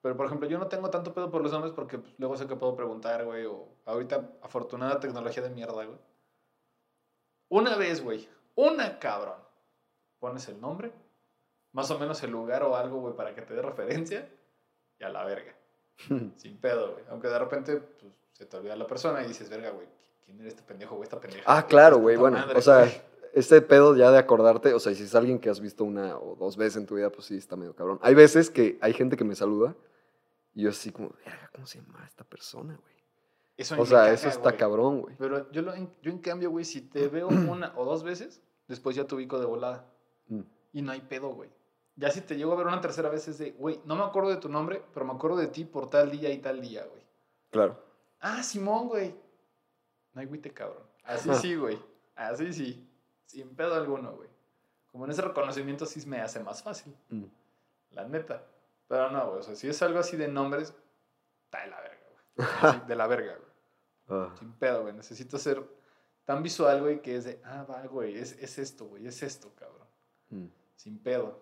Pero, 0.00 0.16
por 0.16 0.24
ejemplo, 0.24 0.48
yo 0.48 0.56
no 0.56 0.68
tengo 0.68 0.88
tanto 0.88 1.12
pedo 1.12 1.30
por 1.30 1.42
los 1.42 1.52
nombres 1.52 1.74
porque 1.74 1.98
pues, 1.98 2.14
luego 2.16 2.34
sé 2.38 2.46
que 2.46 2.56
puedo 2.56 2.74
preguntar, 2.76 3.26
güey, 3.26 3.44
o 3.44 3.68
ahorita, 3.84 4.38
afortunada 4.40 5.00
tecnología 5.00 5.42
de 5.42 5.50
mierda, 5.50 5.84
güey. 5.84 5.98
Una 7.50 7.76
vez, 7.76 8.02
güey, 8.02 8.26
una 8.54 8.98
cabrón. 8.98 9.36
Pones 10.18 10.48
el 10.48 10.58
nombre, 10.62 10.92
más 11.72 11.90
o 11.90 11.98
menos 11.98 12.22
el 12.22 12.30
lugar 12.30 12.62
o 12.62 12.76
algo, 12.76 13.00
güey, 13.00 13.14
para 13.14 13.34
que 13.34 13.42
te 13.42 13.54
dé 13.54 13.62
referencia 13.62 14.28
y 14.98 15.04
a 15.04 15.08
la 15.08 15.24
verga. 15.24 15.54
Sin 16.36 16.58
pedo, 16.58 16.92
güey. 16.92 17.04
Aunque 17.10 17.28
de 17.28 17.38
repente 17.38 17.76
pues, 17.76 18.12
se 18.32 18.46
te 18.46 18.56
olvida 18.56 18.76
la 18.76 18.86
persona 18.86 19.22
y 19.22 19.28
dices, 19.28 19.48
verga, 19.50 19.70
güey, 19.70 19.86
¿quién 20.24 20.40
era 20.40 20.48
este 20.48 20.62
pendejo 20.62 20.96
o 20.96 21.02
esta 21.02 21.20
pendeja? 21.20 21.44
Ah, 21.46 21.66
claro, 21.66 21.98
güey. 21.98 22.16
Bueno, 22.16 22.38
madre, 22.38 22.58
o 22.58 22.62
sea, 22.62 22.80
güey. 22.80 23.02
este 23.34 23.60
pedo 23.62 23.96
ya 23.96 24.10
de 24.10 24.18
acordarte, 24.18 24.74
o 24.74 24.80
sea, 24.80 24.94
si 24.94 25.02
es 25.02 25.14
alguien 25.14 25.38
que 25.38 25.50
has 25.50 25.60
visto 25.60 25.84
una 25.84 26.16
o 26.18 26.36
dos 26.36 26.56
veces 26.56 26.76
en 26.76 26.86
tu 26.86 26.96
vida, 26.96 27.10
pues 27.10 27.26
sí, 27.26 27.36
está 27.36 27.56
medio 27.56 27.74
cabrón. 27.74 27.98
Hay 28.02 28.14
veces 28.14 28.50
que 28.50 28.78
hay 28.80 28.92
gente 28.92 29.16
que 29.16 29.24
me 29.24 29.34
saluda 29.34 29.74
y 30.54 30.62
yo 30.62 30.70
así 30.70 30.90
como, 30.90 31.10
verga, 31.24 31.50
¿cómo 31.52 31.66
se 31.66 31.80
llama 31.80 32.04
esta 32.06 32.24
persona, 32.24 32.76
güey? 32.80 32.94
Eso 33.56 33.80
O 33.80 33.84
sea, 33.86 33.98
caga, 33.98 34.12
eso 34.12 34.28
está 34.28 34.50
güey. 34.50 34.56
cabrón, 34.56 35.00
güey. 35.00 35.16
Pero 35.18 35.50
yo, 35.50 35.62
lo, 35.62 35.74
yo 35.74 36.12
en 36.12 36.18
cambio, 36.18 36.50
güey, 36.50 36.64
si 36.64 36.80
te 36.80 37.08
veo 37.08 37.28
una 37.28 37.72
o 37.76 37.84
dos 37.84 38.04
veces, 38.04 38.40
después 38.68 38.94
ya 38.94 39.04
te 39.04 39.14
ubico 39.14 39.38
de 39.40 39.46
volada. 39.46 39.84
Mm. 40.28 40.42
Y 40.72 40.82
no 40.82 40.92
hay 40.92 41.00
pedo, 41.00 41.30
güey. 41.30 41.50
Ya 41.98 42.10
si 42.12 42.20
te 42.20 42.36
llego 42.36 42.52
a 42.52 42.56
ver 42.56 42.66
una 42.68 42.80
tercera 42.80 43.08
vez 43.08 43.26
es 43.26 43.38
de, 43.38 43.50
güey, 43.52 43.80
no 43.84 43.96
me 43.96 44.04
acuerdo 44.04 44.30
de 44.30 44.36
tu 44.36 44.48
nombre, 44.48 44.82
pero 44.94 45.04
me 45.04 45.12
acuerdo 45.12 45.36
de 45.36 45.48
ti 45.48 45.64
por 45.64 45.90
tal 45.90 46.10
día 46.12 46.30
y 46.30 46.38
tal 46.38 46.60
día, 46.60 46.84
güey. 46.86 47.02
Claro. 47.50 47.82
Ah, 48.20 48.42
Simón, 48.42 48.86
güey. 48.88 49.14
No 50.12 50.20
hay 50.20 50.26
güite, 50.28 50.52
cabrón. 50.52 50.82
Así 51.04 51.28
Ah. 51.28 51.34
sí, 51.34 51.56
güey. 51.56 51.78
Así 52.14 52.52
sí. 52.52 52.88
Sin 53.26 53.54
pedo 53.56 53.74
alguno, 53.74 54.12
güey. 54.14 54.28
Como 54.92 55.04
en 55.06 55.10
ese 55.10 55.22
reconocimiento 55.22 55.86
sí 55.86 56.06
me 56.06 56.20
hace 56.20 56.40
más 56.40 56.62
fácil. 56.62 56.94
Mm. 57.08 57.24
La 57.90 58.04
neta. 58.06 58.44
Pero 58.86 59.10
no, 59.10 59.28
güey. 59.30 59.40
O 59.40 59.42
sea, 59.42 59.54
si 59.56 59.68
es 59.68 59.82
algo 59.82 59.98
así 59.98 60.16
de 60.16 60.28
nombres, 60.28 60.72
está 61.44 61.62
de 61.62 61.66
la 61.70 61.80
verga, 61.80 62.06
güey. 62.08 62.86
De 62.88 62.94
la 62.96 63.06
verga, 63.08 63.36
güey. 63.36 63.48
Ah, 64.20 64.34
Sin 64.38 64.52
pedo, 64.52 64.82
güey. 64.82 64.94
Necesito 64.94 65.36
ser 65.36 65.62
tan 66.24 66.42
visual, 66.44 66.80
güey, 66.80 67.02
que 67.02 67.16
es 67.16 67.24
de, 67.24 67.40
ah, 67.44 67.64
va, 67.68 67.82
güey, 67.86 68.16
es, 68.18 68.32
es 68.38 68.58
esto, 68.58 68.84
güey, 68.86 69.06
es 69.06 69.22
esto, 69.22 69.52
cabrón. 69.54 69.86
mm. 70.30 70.46
Sin 70.76 70.98
pedo. 71.02 71.40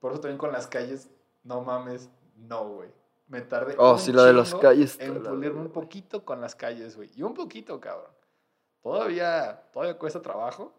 Por 0.00 0.12
eso 0.12 0.20
también 0.20 0.38
con 0.38 0.50
las 0.50 0.66
calles, 0.66 1.08
no 1.44 1.60
mames, 1.62 2.10
no, 2.34 2.68
güey. 2.68 2.90
Me 3.28 3.42
tardé. 3.42 3.76
Oh, 3.78 3.96
sí, 3.96 4.12
la 4.12 4.24
de 4.24 4.32
las 4.32 4.52
calles. 4.56 4.98
En 4.98 5.22
pulirme 5.22 5.60
un 5.60 5.70
poquito 5.70 6.24
con 6.24 6.40
las 6.40 6.56
calles, 6.56 6.96
güey. 6.96 7.08
Y 7.14 7.22
un 7.22 7.32
poquito, 7.34 7.78
cabrón. 7.80 8.10
Todavía, 8.82 9.62
todavía 9.72 9.98
cuesta 9.98 10.20
trabajo. 10.22 10.72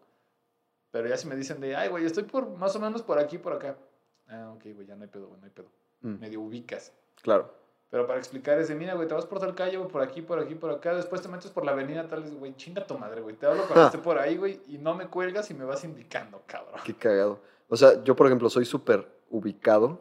Pero 0.90 1.08
ya 1.08 1.16
si 1.16 1.26
me 1.26 1.36
dicen 1.36 1.60
de, 1.60 1.74
ay, 1.76 1.88
güey, 1.88 2.04
estoy 2.04 2.24
por 2.24 2.46
más 2.50 2.76
o 2.76 2.80
menos 2.80 3.02
por 3.02 3.18
aquí, 3.18 3.38
por 3.38 3.54
acá. 3.54 3.78
Ah, 4.28 4.52
ok, 4.54 4.64
güey, 4.74 4.86
ya 4.86 4.94
no 4.96 5.02
hay 5.04 5.08
pedo, 5.08 5.28
güey, 5.28 5.40
no 5.40 5.46
hay 5.46 5.52
pedo. 5.52 5.68
Mm, 6.02 6.18
Medio 6.20 6.40
ubicas. 6.42 6.92
Claro. 7.22 7.54
Pero 7.88 8.06
para 8.06 8.18
explicar 8.18 8.58
es 8.58 8.68
de, 8.68 8.74
mira, 8.74 8.94
güey, 8.94 9.06
te 9.08 9.14
vas 9.14 9.24
por 9.26 9.38
tal 9.38 9.54
calle, 9.54 9.76
güey, 9.78 9.88
por 9.88 10.02
aquí, 10.02 10.20
por 10.20 10.38
aquí, 10.38 10.54
por 10.54 10.70
acá. 10.70 10.94
Después 10.94 11.22
te 11.22 11.28
metes 11.28 11.50
por 11.50 11.64
la 11.64 11.72
avenida 11.72 12.06
tal, 12.08 12.22
güey, 12.36 12.54
chinga 12.56 12.86
tu 12.86 12.98
madre, 12.98 13.20
güey. 13.22 13.36
Te 13.36 13.46
hablo 13.46 13.62
cuando 13.64 13.84
Ah. 13.84 13.86
esté 13.86 13.98
por 13.98 14.18
ahí, 14.18 14.36
güey, 14.36 14.60
y 14.66 14.76
no 14.78 14.94
me 14.94 15.08
cuelgas 15.08 15.50
y 15.50 15.54
me 15.54 15.64
vas 15.64 15.84
indicando, 15.84 16.42
cabrón. 16.46 16.80
Qué 16.84 16.94
cagado. 16.94 17.40
O 17.68 17.76
sea, 17.76 18.02
yo, 18.04 18.14
por 18.16 18.26
ejemplo, 18.26 18.48
soy 18.50 18.64
súper 18.64 19.06
ubicado 19.30 20.00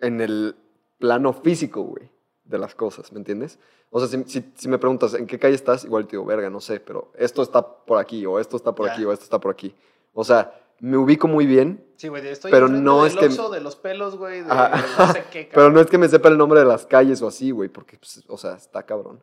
en 0.00 0.20
el 0.20 0.56
plano 0.98 1.32
físico, 1.32 1.82
güey, 1.82 2.10
de 2.44 2.58
las 2.58 2.74
cosas, 2.74 3.12
¿me 3.12 3.18
entiendes? 3.18 3.58
O 3.90 4.00
sea, 4.00 4.08
si, 4.08 4.24
si- 4.30 4.52
si 4.54 4.68
me 4.68 4.78
preguntas 4.78 5.14
en 5.14 5.26
qué 5.26 5.38
calle 5.38 5.54
estás, 5.54 5.84
igual 5.84 6.06
te 6.06 6.12
digo, 6.12 6.24
verga, 6.24 6.50
no 6.50 6.60
sé, 6.60 6.80
pero 6.80 7.12
esto 7.16 7.42
está 7.42 7.62
por 7.84 7.98
aquí, 7.98 8.26
o 8.26 8.38
esto 8.40 8.56
está 8.56 8.74
por 8.74 8.86
Ya. 8.86 8.92
aquí, 8.92 9.04
o 9.04 9.12
esto 9.12 9.24
está 9.24 9.38
por 9.40 9.52
aquí. 9.52 9.74
O 10.12 10.24
sea, 10.24 10.52
me 10.80 10.96
ubico 10.96 11.28
muy 11.28 11.46
bien, 11.46 11.82
Sí, 11.96 12.08
güey, 12.08 12.26
estoy 12.28 12.50
Pero 12.50 12.68
no 12.68 13.04
del 13.04 13.12
es 13.12 13.16
que- 13.18 13.24
Oxxo, 13.26 13.48
de 13.50 13.60
los 13.60 13.76
pelos, 13.76 14.16
güey, 14.18 14.42
de, 14.42 14.48
de 14.48 14.54
no 14.98 15.12
sé 15.12 15.24
qué, 15.32 15.48
pero 15.54 15.70
no 15.70 15.80
es 15.80 15.86
que 15.86 15.96
me 15.96 16.08
sepa 16.08 16.28
el 16.28 16.36
nombre 16.36 16.60
de 16.60 16.66
las 16.66 16.84
calles 16.84 17.22
o 17.22 17.28
así, 17.28 17.50
güey, 17.52 17.70
porque, 17.70 17.96
pues, 17.96 18.22
o 18.28 18.36
sea, 18.36 18.54
está 18.56 18.82
cabrón. 18.82 19.22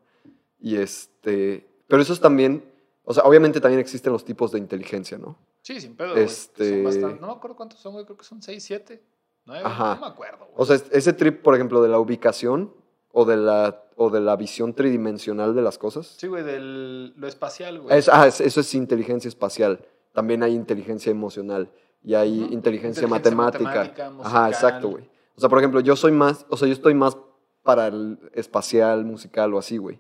Y 0.60 0.78
este, 0.78 1.68
pero 1.88 2.02
eso 2.02 2.14
es 2.14 2.20
también, 2.20 2.64
o 3.04 3.14
sea, 3.14 3.24
obviamente 3.26 3.62
también 3.62 3.80
existen 3.80 4.12
los 4.14 4.26
tipos 4.26 4.52
de 4.52 4.58
inteligencia, 4.60 5.18
¿no? 5.20 5.38
Sí, 5.64 5.82
sin 5.82 5.96
pedo. 5.96 6.16
Este- 6.16 6.70
Son 6.76 6.84
bastante. 6.84 7.20
No 7.22 7.28
me 7.28 7.34
acuerdo 7.34 7.56
cuántos 7.58 7.80
son, 7.80 7.94
güey. 7.94 8.06
Creo 8.06 8.18
que 8.18 8.24
son 8.26 8.42
6, 8.44 8.64
7, 8.64 9.02
9. 9.46 9.64
Ajá. 9.66 9.96
No 9.96 10.02
me 10.02 10.08
acuerdo, 10.08 10.40
güey. 10.46 10.52
O 10.58 10.66
sea, 10.66 10.76
es- 10.76 10.86
ese 10.92 11.14
trip, 11.14 11.42
por 11.42 11.56
ejemplo, 11.56 11.82
de 11.82 11.90
la 11.90 11.98
ubicación 12.00 12.72
o 13.12 13.26
de 13.26 13.38
la, 13.38 13.84
o 13.96 14.10
de 14.12 14.22
la 14.22 14.36
visión 14.36 14.74
tridimensional 14.74 15.56
de 15.56 15.62
las 15.64 15.78
cosas. 15.80 16.06
sí, 16.18 16.28
güey, 16.28 16.44
de 16.44 16.60
lo 16.60 17.28
espacial, 17.28 17.80
güey. 17.82 17.98
Es- 17.98 18.10
ah, 18.10 18.28
es- 18.28 18.42
eso 18.42 18.60
es 18.60 18.76
inteligencia 18.76 19.28
espacial. 19.30 19.86
También 20.14 20.44
hay 20.44 20.54
inteligencia 20.54 21.10
emocional 21.12 21.72
y 22.04 22.14
hay 22.14 22.30
inteligencia, 22.52 23.04
Inteligencia 23.04 23.08
matemática. 23.08 23.64
matemática, 23.64 24.04
Ajá, 24.08 24.12
musical. 24.14 24.52
exacto, 24.52 24.90
güey. 24.90 25.10
O 25.36 25.40
sea, 25.40 25.50
por 25.50 25.58
ejemplo, 25.60 25.80
yo 25.80 25.96
soy 25.96 26.12
más, 26.12 26.46
o 26.50 26.58
sea, 26.58 26.68
yo 26.68 26.74
estoy 26.74 26.94
más 26.94 27.18
para 27.64 27.88
el 27.88 28.20
espacial, 28.34 29.06
musical 29.06 29.54
o 29.54 29.58
así, 29.60 29.78
güey. 29.78 30.00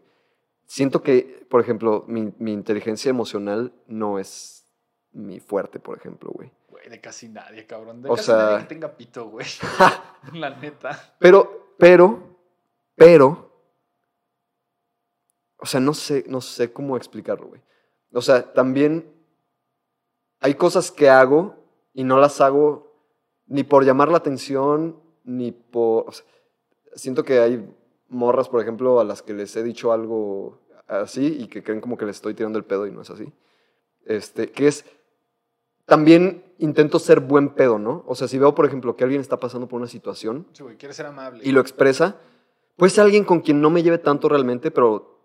Siento 0.65 1.01
que, 1.01 1.45
por 1.49 1.61
ejemplo, 1.61 2.03
mi, 2.07 2.33
mi 2.37 2.51
inteligencia 2.51 3.09
emocional 3.09 3.73
no 3.87 4.19
es 4.19 4.62
mi 5.13 5.39
fuerte, 5.39 5.79
por 5.79 5.97
ejemplo, 5.97 6.31
güey. 6.31 6.51
Güey, 6.69 6.89
de 6.89 6.99
casi 6.99 7.29
nadie, 7.29 7.65
cabrón. 7.65 8.01
De 8.01 8.09
O 8.09 8.15
casi 8.15 8.25
sea- 8.27 8.35
nadie 8.37 8.59
que 8.59 8.69
tenga 8.69 8.95
pito, 8.97 9.29
güey. 9.29 9.45
La 10.33 10.49
neta. 10.51 11.15
Pero, 11.19 11.75
pero, 11.77 12.37
pero, 12.95 13.51
o 15.57 15.65
sea, 15.65 15.79
no 15.79 15.93
sé, 15.93 16.23
no 16.27 16.41
sé 16.41 16.73
cómo 16.73 16.97
explicarlo, 16.97 17.47
güey. 17.47 17.61
O 18.11 18.21
sea, 18.21 18.53
también 18.53 19.11
hay 20.39 20.55
cosas 20.55 20.91
que 20.91 21.09
hago 21.09 21.55
y 21.93 22.03
no 22.03 22.19
las 22.19 22.41
hago 22.41 22.91
ni 23.45 23.63
por 23.63 23.85
llamar 23.85 24.09
la 24.09 24.17
atención, 24.17 24.99
ni 25.23 25.51
por... 25.51 26.09
o 26.09 26.11
sea, 26.11 26.25
siento 26.95 27.23
que 27.23 27.39
hay 27.39 27.73
morras, 28.09 28.49
por 28.49 28.61
ejemplo, 28.61 28.99
a 28.99 29.03
las 29.03 29.21
que 29.21 29.33
les 29.33 29.55
he 29.55 29.63
dicho 29.63 29.91
algo 29.93 30.59
así 30.87 31.25
y 31.41 31.47
que 31.47 31.63
creen 31.63 31.81
como 31.81 31.97
que 31.97 32.05
les 32.05 32.17
estoy 32.17 32.33
tirando 32.33 32.59
el 32.59 32.65
pedo 32.65 32.85
y 32.87 32.91
no 32.91 33.01
es 33.01 33.09
así. 33.09 33.31
Este, 34.05 34.51
que 34.51 34.67
es... 34.67 34.85
También 35.85 36.43
intento 36.59 36.99
ser 36.99 37.19
buen 37.19 37.49
pedo, 37.49 37.77
¿no? 37.77 38.03
O 38.07 38.15
sea, 38.15 38.27
si 38.27 38.37
veo, 38.37 38.55
por 38.55 38.65
ejemplo, 38.65 38.95
que 38.95 39.03
alguien 39.03 39.21
está 39.21 39.39
pasando 39.39 39.67
por 39.67 39.79
una 39.79 39.87
situación 39.89 40.47
Sí, 40.53 40.63
güey, 40.63 40.77
ser 40.91 41.05
amable. 41.05 41.41
y 41.43 41.51
lo 41.51 41.59
expresa, 41.59 42.17
pues 42.77 42.97
alguien 42.99 43.23
con 43.25 43.41
quien 43.41 43.59
no 43.61 43.69
me 43.69 43.83
lleve 43.83 43.97
tanto 43.97 44.29
realmente, 44.29 44.71
pero 44.71 45.19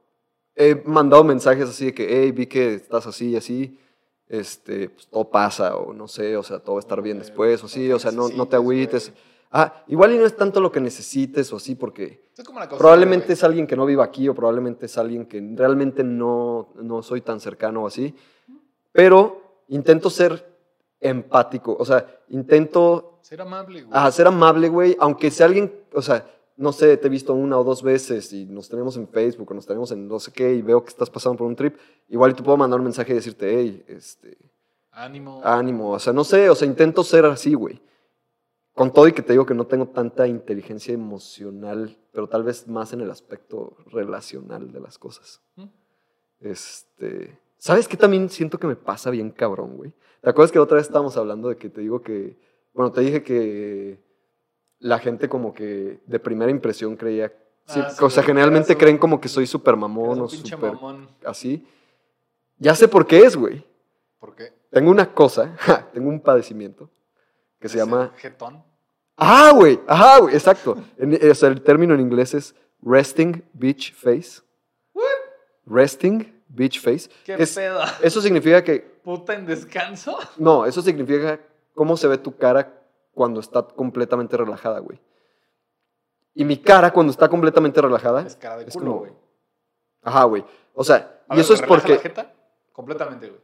he 0.56 0.82
mandado 0.84 1.22
mensajes 1.24 1.68
así 1.68 1.86
de 1.86 1.94
que, 1.94 2.06
hey, 2.22 2.32
vi 2.32 2.46
que 2.46 2.74
estás 2.74 3.06
así 3.06 3.30
y 3.30 3.36
así, 3.36 3.78
este, 4.26 4.90
pues 4.90 5.06
todo 5.08 5.30
pasa, 5.30 5.76
o 5.76 5.92
no 5.94 6.08
sé, 6.08 6.36
o 6.36 6.42
sea, 6.42 6.58
todo 6.58 6.74
va 6.74 6.78
a 6.80 6.80
estar 6.80 7.00
bien 7.00 7.18
después, 7.18 7.60
o 7.60 7.64
no 7.64 7.68
sí, 7.68 7.86
te 7.86 7.94
o 7.94 7.98
sea, 7.98 8.10
no, 8.10 8.28
no 8.28 8.46
te 8.46 8.56
agüites. 8.56 9.10
güey. 9.10 9.22
Ah, 9.50 9.82
igual 9.86 10.12
y 10.12 10.18
no 10.18 10.26
es 10.26 10.36
tanto 10.36 10.60
lo 10.60 10.70
que 10.70 10.80
necesites 10.80 11.50
o 11.54 11.56
así, 11.56 11.74
porque 11.74 12.28
Es 12.36 12.44
como 12.44 12.60
probablemente 12.76 13.32
es 13.32 13.42
alguien 13.44 13.66
que 13.66 13.76
no 13.76 13.86
viva 13.86 14.04
aquí 14.04 14.28
o 14.28 14.34
probablemente 14.34 14.84
es 14.86 14.98
alguien 14.98 15.24
que 15.24 15.40
realmente 15.54 16.04
no, 16.04 16.74
no 16.82 17.02
soy 17.02 17.22
tan 17.22 17.40
cercano 17.40 17.84
o 17.84 17.86
así, 17.86 18.14
pero 18.92 19.62
intento 19.68 20.10
ser 20.10 20.47
empático, 21.00 21.76
o 21.78 21.84
sea, 21.84 22.06
intento 22.28 23.18
Ser 23.22 23.40
amable, 23.40 23.82
güey. 23.82 23.98
a 23.98 24.10
ser 24.10 24.26
amable, 24.26 24.68
güey, 24.68 24.96
aunque 24.98 25.30
sea 25.30 25.46
alguien, 25.46 25.72
o 25.92 26.02
sea, 26.02 26.26
no 26.56 26.72
sé, 26.72 26.96
te 26.96 27.06
he 27.06 27.10
visto 27.10 27.34
una 27.34 27.56
o 27.58 27.64
dos 27.64 27.82
veces 27.82 28.32
y 28.32 28.44
nos 28.46 28.68
tenemos 28.68 28.96
en 28.96 29.06
Facebook 29.08 29.50
o 29.50 29.54
nos 29.54 29.66
tenemos 29.66 29.92
en 29.92 30.08
no 30.08 30.18
sé 30.18 30.32
qué 30.32 30.54
y 30.54 30.62
veo 30.62 30.82
que 30.82 30.88
estás 30.88 31.08
pasando 31.08 31.38
por 31.38 31.46
un 31.46 31.54
trip, 31.54 31.76
igual 32.08 32.34
te 32.34 32.42
puedo 32.42 32.56
mandar 32.56 32.80
un 32.80 32.84
mensaje 32.84 33.12
y 33.12 33.16
decirte, 33.16 33.54
hey, 33.56 33.84
este, 33.86 34.36
Ánimo. 34.90 35.40
ánimo, 35.44 35.90
o 35.92 35.98
sea, 35.98 36.12
no 36.12 36.24
sé, 36.24 36.50
o 36.50 36.54
sea, 36.54 36.66
intento 36.66 37.04
ser 37.04 37.24
así, 37.26 37.54
güey. 37.54 37.80
Con 38.74 38.92
todo 38.92 39.08
y 39.08 39.12
que 39.12 39.22
te 39.22 39.32
digo 39.32 39.44
que 39.44 39.54
no 39.54 39.66
tengo 39.66 39.88
tanta 39.88 40.26
inteligencia 40.26 40.94
emocional, 40.94 41.96
pero 42.12 42.28
tal 42.28 42.44
vez 42.44 42.68
más 42.68 42.92
en 42.92 43.00
el 43.00 43.10
aspecto 43.10 43.76
relacional 43.86 44.70
de 44.70 44.80
las 44.80 44.98
cosas. 44.98 45.40
¿Mm? 45.56 45.64
Este, 46.40 47.40
¿sabes 47.56 47.88
qué 47.88 47.96
también 47.96 48.28
siento 48.28 48.58
que 48.58 48.68
me 48.68 48.76
pasa 48.76 49.10
bien 49.10 49.30
cabrón, 49.30 49.76
güey? 49.76 49.92
¿Te 50.20 50.30
acuerdas 50.30 50.50
que 50.52 50.58
la 50.58 50.64
otra 50.64 50.76
vez 50.76 50.86
estábamos 50.86 51.16
hablando 51.16 51.48
de 51.48 51.56
que 51.56 51.68
te 51.70 51.80
digo 51.80 52.02
que, 52.02 52.36
bueno, 52.74 52.90
te 52.92 53.00
dije 53.02 53.22
que 53.22 53.98
la 54.80 54.98
gente 54.98 55.28
como 55.28 55.54
que 55.54 56.00
de 56.06 56.18
primera 56.18 56.50
impresión 56.50 56.96
creía, 56.96 57.32
Ah, 57.70 57.90
sí, 57.90 58.04
o 58.04 58.08
sea, 58.08 58.22
generalmente 58.22 58.76
creen 58.78 58.94
un- 58.94 59.00
como 59.00 59.20
que 59.20 59.28
soy 59.28 59.46
súper 59.46 59.76
mamón 59.76 60.20
o 60.20 60.26
pinche 60.26 60.50
súper 60.54 60.72
mamón. 60.72 61.08
así? 61.24 61.66
Ya 62.56 62.74
sé 62.74 62.88
por 62.88 63.06
qué 63.06 63.18
es, 63.20 63.36
güey. 63.36 63.62
¿Por 64.18 64.34
qué? 64.34 64.52
Tengo 64.70 64.90
una 64.90 65.12
cosa, 65.12 65.54
tengo 65.92 66.08
un 66.08 66.18
padecimiento 66.20 66.88
que 67.60 67.68
se 67.68 67.76
¿De 67.78 67.84
ser 67.84 67.90
llama... 67.90 68.12
Ah, 69.16 69.52
güey, 69.54 69.78
ajá, 69.86 70.20
güey, 70.20 70.34
exacto. 70.34 70.76
En- 70.96 71.30
o 71.30 71.34
sea, 71.34 71.48
el 71.50 71.60
término 71.62 71.92
en 71.94 72.00
inglés 72.00 72.32
es 72.34 72.54
resting 72.80 73.42
beach 73.52 73.92
face. 73.94 74.40
Resting 75.66 76.37
beach 76.48 76.80
face. 76.80 77.10
¿Qué 77.24 77.34
Es- 77.34 77.54
pedo? 77.54 77.80
eso 78.02 78.20
significa 78.20 78.62
que, 78.64 78.80
¿Puta 79.02 79.34
en 79.34 79.46
descanso? 79.46 80.18
no, 80.38 80.66
eso 80.66 80.82
significa 80.82 81.40
cómo 81.74 81.96
se 81.96 82.08
ve 82.08 82.18
tu 82.18 82.36
cara 82.36 82.72
cuando 83.12 83.40
está 83.40 83.62
completamente 83.62 84.36
relajada, 84.36 84.78
güey. 84.80 85.00
Y 86.34 86.44
mi 86.44 86.56
cara 86.56 86.92
cuando 86.92 87.10
está 87.10 87.28
completamente 87.28 87.80
relajada, 87.82 88.22
Es 88.22 88.36
cara 88.36 88.58
de 88.58 88.64
Es 88.66 88.74
culo, 88.74 88.86
como- 88.86 88.98
güey. 89.00 89.12
ajá, 90.02 90.24
güey. 90.24 90.44
O 90.74 90.84
sea, 90.84 91.20
A 91.28 91.34
y 91.34 91.36
ver, 91.36 91.44
eso 91.44 91.54
es 91.54 91.62
porque, 91.62 91.94
la 91.94 92.00
jeta 92.00 92.32
completamente, 92.72 93.28
güey. 93.28 93.40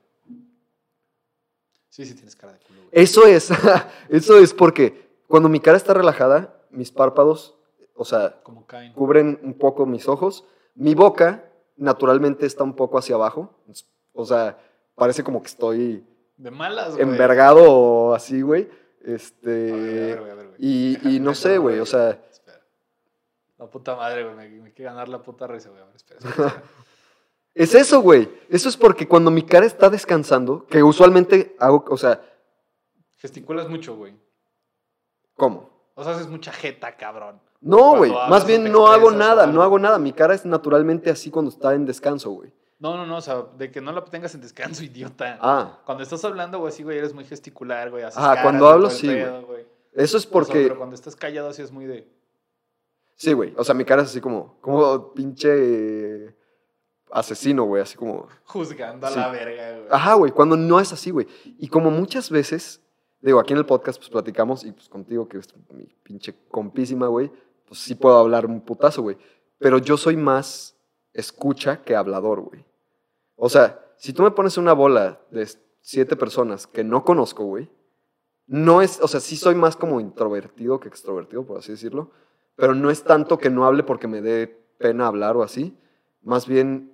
Sí, 1.89 2.05
sí 2.05 2.15
tienes 2.15 2.35
cara 2.37 2.53
de 2.53 2.59
culo, 2.61 2.81
güey. 2.81 2.91
eso 2.93 3.27
es, 3.27 3.51
eso 4.09 4.39
es 4.39 4.53
porque 4.53 5.09
cuando 5.29 5.49
mi 5.49 5.61
cara 5.61 5.77
está 5.77 5.95
relajada, 5.95 6.61
mis 6.71 6.91
párpados, 6.91 7.57
o 7.95 8.05
sea, 8.05 8.41
Como 8.43 8.67
caen. 8.67 8.93
cubren 8.93 9.39
un 9.43 9.55
poco 9.55 9.87
mis 9.87 10.09
ojos. 10.09 10.45
Mi 10.75 10.95
boca 10.95 11.45
naturalmente 11.77 12.47
está 12.47 12.65
un 12.65 12.75
poco 12.75 12.99
hacia 12.99 13.15
abajo. 13.17 13.51
O 14.13 14.25
sea, 14.25 14.59
parece 14.95 15.23
como 15.25 15.41
que 15.43 15.49
estoy 15.49 16.05
De 16.37 16.51
malas, 16.51 16.95
güey. 16.97 17.03
envergado 17.03 17.63
o 17.73 18.15
así, 18.15 18.43
güey. 18.43 18.63
A 18.63 18.67
ver, 18.67 19.13
a 19.13 19.17
Este. 19.17 19.47
ver, 19.73 20.19
güey, 20.21 20.31
a 20.31 20.35
ver, 20.35 20.47
güey. 20.49 20.57
y- 20.59 21.17
y 21.17 21.21
no 21.21 21.35
sé, 21.35 21.59
güey, 21.59 21.79
o 21.81 21.87
sea- 21.87 22.11
Espera. 22.31 22.61
La 23.59 23.67
puta 23.67 23.97
madre, 23.97 24.25
güey. 24.25 24.35
Me, 24.37 24.49
me 24.63 24.73
quiere 24.73 24.91
ganar 24.91 25.09
la 25.09 25.23
puta 25.23 25.47
risa, 25.47 25.71
güey. 25.71 25.83
A 25.83 25.87
ver, 25.87 25.97
espera, 25.97 26.19
espera, 26.21 26.47
espera. 26.49 26.63
Es 27.55 27.75
eso, 27.75 28.01
güey. 28.01 28.29
Eso 28.49 28.69
es 28.69 28.77
porque 28.77 29.07
cuando 29.07 29.31
mi 29.31 29.43
cara 29.43 29.65
está 29.67 29.89
descansando, 29.91 30.67
que 30.67 30.83
usualmente 30.83 31.55
hago, 31.61 31.85
o 31.89 31.97
sea, 31.97 32.21
Gesticulas 33.19 33.69
mucho, 33.69 33.97
güey. 33.97 34.15
¿cómo? 35.35 35.71
O 35.95 36.05
sea, 36.05 36.13
haces 36.15 36.29
mucha 36.29 36.53
jeta, 36.53 36.97
cabrón. 36.97 37.41
No, 37.65 37.97
güey. 37.97 38.13
Más 38.29 38.47
bien 38.47 38.71
no 38.71 38.87
hago 38.89 39.11
nada, 39.11 39.47
no 39.47 39.63
hago 39.63 39.79
nada. 39.79 39.99
Mi 39.99 40.13
cara 40.13 40.35
es 40.35 40.45
naturalmente 40.45 41.11
así 41.11 41.31
cuando 41.31 41.51
está 41.51 41.75
en 41.75 41.87
descanso, 41.87 42.31
güey. 42.31 42.53
No, 42.79 42.97
no, 42.97 43.07
no. 43.07 43.17
O 43.17 43.21
sea, 43.23 43.47
de 43.57 43.71
que 43.71 43.81
no 43.81 43.91
la 43.93 44.05
tengas 44.05 44.35
en 44.35 44.43
descanso, 44.43 44.85
idiota. 44.85 45.39
Ah, 45.41 45.79
Cuando 45.87 46.03
estás 46.03 46.23
hablando, 46.25 46.59
güey, 46.59 46.71
así, 46.73 46.83
güey, 46.83 46.99
eres 46.99 47.15
muy 47.15 47.25
gesticular, 47.25 47.91
güey. 47.91 48.03
haces 48.05 48.21
caras, 48.23 48.43
cuando 48.43 48.69
hablo, 48.69 48.91
sí, 48.91 49.07
güey. 49.07 49.67
eso 49.95 50.17
es 50.19 50.27
O 50.27 50.29
sea, 50.29 50.31
porque... 50.31 50.63
pero 50.65 50.77
cuando 50.77 50.95
estás 50.95 51.17
callado, 51.17 51.49
así 51.49 51.63
es 51.63 51.73
muy 51.73 51.87
de. 51.87 52.07
Sí, 53.17 53.33
güey. 53.33 53.55
O 53.57 53.65
sea, 53.65 53.75
mi 53.75 53.85
cara 53.87 54.03
es 54.03 54.09
así 54.11 54.21
como, 54.21 54.59
como 54.61 55.15
pinche 55.15 56.35
asesino, 57.11 57.65
güey. 57.65 57.81
Así 57.83 57.97
como... 57.97 58.29
Juzgando 58.45 59.07
a 59.07 59.11
Sí. 59.11 59.19
la 59.19 59.29
verga, 59.31 59.71
güey. 59.79 59.87
Ajá, 59.91 60.15
güey, 60.15 60.33
cuando 60.33 60.57
no 60.57 60.81
es 60.81 60.93
así, 60.93 61.11
güey. 61.11 61.27
Y 61.59 61.69
como 61.69 61.91
muchas 61.91 62.29
veces, 62.29 62.83
digo, 63.21 63.39
aquí 63.41 63.53
en 63.53 63.59
el 63.61 63.67
podcast 63.67 63.99
pues 63.99 64.11
platicamos 64.11 64.65
y 64.65 64.73
pues 64.73 64.89
contigo, 64.89 65.29
que 65.29 65.39
es 65.39 65.49
mi 65.71 65.85
pinche 66.03 66.35
compísima, 66.51 67.07
güey, 67.07 67.31
pues 67.75 67.83
sí 67.83 67.97
puedo 67.97 68.17
hablar 68.17 68.47
un 68.47 68.61
putazo, 68.61 69.03
güey. 69.03 69.17
Pero 69.59 69.79
yo 69.79 69.97
soy 69.97 70.17
más 70.17 70.77
escucha 71.13 71.83
que 71.83 71.97
hablador, 71.97 72.41
güey. 72.41 72.65
O 73.35 73.49
sea, 73.49 73.85
si 73.97 74.13
tú 74.13 74.23
me 74.23 74.31
pones 74.31 74.57
una 74.59 74.73
bola 74.73 75.19
de 75.33 75.49
siete 75.81 76.15
personas 76.15 76.69
que 76.69 76.85
no 76.85 77.05
conozco, 77.05 77.45
güey, 77.45 77.69
no 78.47 78.81
es, 78.81 79.01
o 79.01 79.09
sea, 79.09 79.19
sí 79.19 79.37
soy 79.37 79.57
más 79.57 79.75
como 79.75 79.99
introvertido 80.01 80.79
que 80.79 80.87
extrovertido, 80.87 81.45
por 81.45 81.59
así 81.59 81.73
decirlo, 81.73 82.13
pero 82.55 82.77
no 82.77 82.91
es 82.91 83.03
tanto 83.03 83.39
que 83.39 83.51
no 83.51 83.67
hable 83.67 83.83
porque 83.83 84.07
me 84.07 84.23
dé 84.23 84.47
pena 84.79 85.09
hablar 85.09 85.37
o 85.37 85.43
así, 85.43 85.77
más 86.23 86.47
bien 86.47 86.93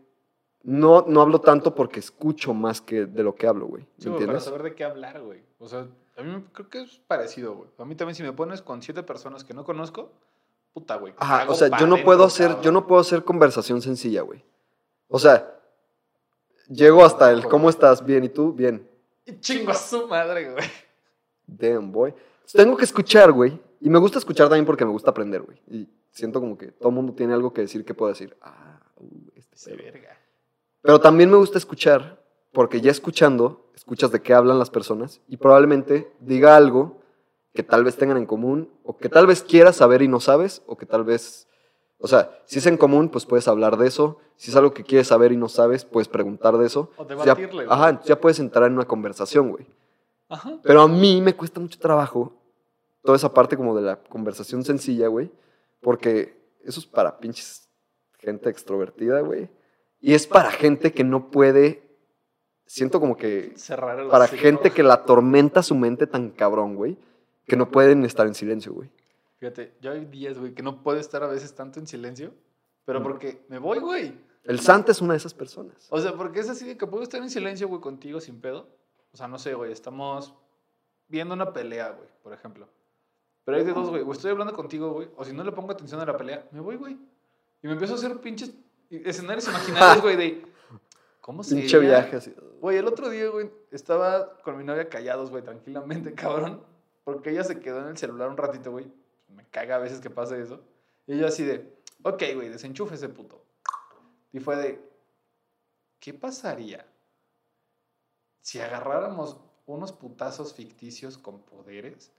no, 0.63 1.05
no 1.07 1.21
hablo 1.21 1.43
tanto 1.43 1.75
porque 1.75 2.01
escucho 2.01 2.55
más 2.55 2.81
que 2.81 3.05
de 3.05 3.23
lo 3.23 3.35
que 3.35 3.47
hablo, 3.47 3.67
güey. 3.67 3.83
¿Me 3.83 3.89
Sí, 3.99 4.09
güey, 4.09 4.13
para 4.13 4.25
entiendes? 4.25 4.45
saber 4.45 4.63
de 4.63 4.75
qué 4.75 4.85
hablar, 4.85 5.21
güey. 5.21 5.43
O 5.59 5.69
sea, 5.69 5.89
a 6.17 6.23
mí 6.23 6.43
creo 6.55 6.71
que 6.71 6.81
es 6.83 7.01
parecido, 7.07 7.55
güey. 7.55 7.69
A 7.77 7.85
mí 7.85 7.95
también 7.97 8.15
si 8.15 8.23
me 8.23 8.33
pones 8.33 8.63
con 8.63 8.81
siete 8.81 9.03
personas 9.03 9.45
que 9.45 9.53
no 9.53 9.65
conozco, 9.65 10.13
puta, 10.73 10.97
güey. 10.97 11.15
Ajá, 11.19 11.47
o 11.49 11.55
sea, 11.55 11.77
yo 11.79 11.87
no 11.87 12.03
puedo 12.03 12.25
hacer, 12.25 12.61
yo 12.61 12.73
no 12.73 12.87
puedo 12.87 13.01
hacer 13.01 13.25
conversación 13.25 13.83
sencilla, 13.83 14.23
güey. 14.23 14.45
O 15.09 15.19
sea, 15.19 15.59
llego 16.69 17.05
hasta 17.05 17.31
el 17.31 17.45
¿cómo 17.47 17.69
estás? 17.69 18.05
Bien, 18.05 18.25
¿y 18.25 18.29
tú? 18.29 18.53
Bien. 18.53 18.89
Y 19.27 19.39
chingo 19.41 19.73
a 19.73 19.75
su 19.75 20.07
madre, 20.07 20.53
güey. 20.53 20.65
Damn, 21.47 21.91
boy. 21.93 22.15
Tengo 22.53 22.77
que 22.77 22.85
escuchar, 22.85 23.33
güey. 23.33 23.61
Y 23.81 23.91
me 23.91 23.99
gusta 23.99 24.19
escuchar 24.19 24.49
también 24.49 24.67
porque 24.67 24.85
me 24.85 24.93
gusta 24.93 25.11
aprender, 25.11 25.43
güey. 25.43 25.61
Y 25.69 25.89
siento 26.11 26.41
como 26.41 26.57
que 26.57 26.69
todo 26.73 26.89
el 26.89 26.95
mundo 26.95 27.13
tiene 27.15 27.33
algo 27.35 27.53
que 27.53 27.63
decir 27.63 27.85
que 27.85 27.95
puedo 27.95 28.11
decir. 28.13 28.37
Ah, 28.41 28.81
uh, 28.97 29.31
este 29.37 29.71
De 29.71 29.77
pedo. 29.77 29.93
verga. 29.93 30.17
Pero 30.83 31.01
también 31.01 31.31
me 31.31 31.37
gusta 31.37 31.59
escuchar, 31.59 32.23
porque 32.53 32.81
ya 32.81 32.91
escuchando, 32.91 33.71
escuchas 33.75 34.11
de 34.11 34.23
qué 34.23 34.33
hablan 34.35 34.59
las 34.59 34.71
personas 34.71 35.21
y 35.29 35.37
probablemente 35.37 36.11
diga 36.21 36.57
algo 36.57 37.00
que 37.53 37.63
tal 37.63 37.85
vez 37.85 37.97
tengan 37.97 38.17
en 38.17 38.27
común, 38.27 38.71
o 38.85 38.97
que 38.97 39.09
tal 39.09 39.27
vez 39.27 39.43
quieras 39.43 39.77
saber 39.77 40.03
y 40.03 40.09
no 40.09 40.21
sabes, 40.21 40.63
o 40.67 40.77
que 40.77 40.87
tal 40.87 41.05
vez, 41.05 41.49
o 41.99 42.07
sea, 42.09 42.31
si 42.47 42.59
es 42.61 42.67
en 42.67 42.77
común, 42.77 43.09
pues 43.09 43.27
puedes 43.27 43.49
hablar 43.49 43.77
de 43.77 43.89
eso. 43.89 44.19
Si 44.37 44.51
es 44.51 44.57
algo 44.57 44.73
que 44.73 44.85
quieres 44.85 45.09
saber 45.09 45.33
y 45.33 45.37
no 45.37 45.49
sabes, 45.49 45.85
puedes 45.85 46.09
preguntar 46.09 46.57
de 46.57 46.67
eso. 46.67 46.91
O 46.97 47.03
Ya- 47.07 47.17
debatirle, 47.17 47.65
güey. 47.65 47.67
ajá, 47.69 48.01
ya 48.05 48.21
puedes 48.21 48.39
entrar 48.39 48.67
en 48.67 48.75
una 48.75 48.87
conversación, 48.87 49.51
güey. 49.51 49.67
Ajá. 50.29 50.59
Pero 50.63 50.83
a 50.83 50.89
mí 50.89 51.21
me 51.21 51.35
cuesta 51.35 51.59
mucho 51.61 51.79
trabajo 51.79 52.33
toda 53.03 53.17
esa 53.17 53.35
parte 53.35 53.57
como 53.57 53.75
de 53.77 53.83
la 53.83 53.97
conversación 53.97 54.65
sencilla, 54.65 55.09
güey. 55.09 55.31
Porque 55.81 56.39
eso 56.65 56.79
es 56.81 56.87
para 56.87 57.19
pinches 57.19 57.69
gente 58.19 58.49
extrovertida, 58.49 59.21
güey. 59.23 59.49
Y 60.01 60.15
es 60.15 60.27
para 60.27 60.51
gente 60.53 60.93
que 60.93 61.03
no 61.05 61.31
puede. 61.31 61.83
Siento 62.65 63.01
como 63.01 63.17
que. 63.17 63.53
Cerrar 63.57 63.99
el 63.99 64.09
Para 64.09 64.29
gente 64.29 64.71
que 64.71 64.83
la 64.85 64.95
atormenta 64.95 65.63
su 65.63 65.75
mente 65.75 66.07
tan 66.07 66.31
cabrón, 66.31 66.77
güey. 66.77 66.97
Que 67.51 67.57
no 67.57 67.69
pueden 67.69 68.05
estar 68.05 68.29
en 68.29 68.35
silencio, 68.37 68.73
güey. 68.73 68.89
Fíjate, 69.39 69.75
yo 69.81 69.91
hay 69.91 70.05
días, 70.05 70.39
güey, 70.39 70.55
que 70.55 70.63
no 70.63 70.85
puedo 70.85 71.01
estar 71.01 71.25
a 71.25 71.27
veces 71.27 71.53
tanto 71.53 71.81
en 71.81 71.89
silencio, 71.89 72.33
pero 72.85 73.03
porque 73.03 73.45
me 73.49 73.59
voy, 73.59 73.81
güey. 73.81 74.17
El 74.45 74.61
Santa 74.61 74.93
es 74.93 75.01
una 75.01 75.15
de 75.15 75.17
esas 75.17 75.35
personas. 75.35 75.89
O 75.91 76.01
sea, 76.01 76.13
porque 76.15 76.39
es 76.39 76.49
así 76.49 76.65
de 76.65 76.77
que 76.77 76.87
puedo 76.87 77.03
estar 77.03 77.21
en 77.21 77.29
silencio, 77.29 77.67
güey, 77.67 77.81
contigo 77.81 78.21
sin 78.21 78.41
pedo. 78.41 78.69
O 79.13 79.17
sea, 79.17 79.27
no 79.27 79.37
sé, 79.37 79.55
güey, 79.55 79.73
estamos 79.73 80.33
viendo 81.09 81.35
una 81.35 81.53
pelea, 81.53 81.91
güey, 81.91 82.09
por 82.23 82.33
ejemplo. 82.33 82.69
Pero 83.45 83.59
hay 83.59 83.65
de 83.65 83.73
dos, 83.73 83.91
güey. 83.91 84.03
O 84.03 84.13
estoy 84.13 84.31
hablando 84.31 84.53
contigo, 84.53 84.93
güey, 84.93 85.09
o 85.17 85.25
si 85.25 85.33
no 85.33 85.43
le 85.43 85.51
pongo 85.51 85.73
atención 85.73 86.01
a 86.01 86.07
la 86.07 86.17
pelea, 86.17 86.47
me 86.53 86.61
voy, 86.61 86.77
güey. 86.77 86.97
Y 87.63 87.67
me 87.67 87.73
empiezo 87.73 87.95
a 87.95 87.97
hacer 87.97 88.17
pinches 88.21 88.55
escenarios 88.91 89.49
imaginarios, 89.49 90.03
güey, 90.03 90.15
de... 90.15 90.47
¿Cómo 91.21 91.43
se 91.43 91.57
Pinche 91.57 91.81
viaje 91.81 92.15
así. 92.15 92.33
Güey, 92.61 92.77
el 92.77 92.87
otro 92.87 93.09
día, 93.09 93.29
güey, 93.29 93.51
estaba 93.73 94.37
con 94.39 94.57
mi 94.57 94.63
novia 94.63 94.89
callados, 94.89 95.31
güey, 95.31 95.43
tranquilamente, 95.43 96.15
cabrón. 96.15 96.70
Porque 97.05 97.31
ella 97.31 97.45
se 97.45 97.61
quedó 97.61 97.81
en 97.81 97.89
el 97.89 97.99
celular 97.99 98.29
un 98.29 98.37
ratito, 98.37 98.71
güey. 98.71 98.93
Me 99.29 99.47
caga 99.47 99.77
a 99.77 99.79
veces 99.79 100.01
que 100.01 100.11
pase 100.11 100.41
eso. 100.41 100.61
Y 101.07 101.19
yo 101.19 101.27
así 101.27 101.45
de, 101.45 101.77
ok, 102.03 102.23
güey, 102.35 102.49
desenchufe 102.49 102.95
ese 102.95 103.09
puto. 103.09 103.45
Y 104.33 104.41
fue 104.41 104.57
de, 104.57 104.91
¿qué 105.99 106.15
pasaría 106.15 106.87
si 108.41 108.61
agarráramos 108.61 109.39
unos 109.67 109.93
putazos 109.93 110.55
ficticios 110.55 111.19
con 111.19 111.43
poderes, 111.43 112.13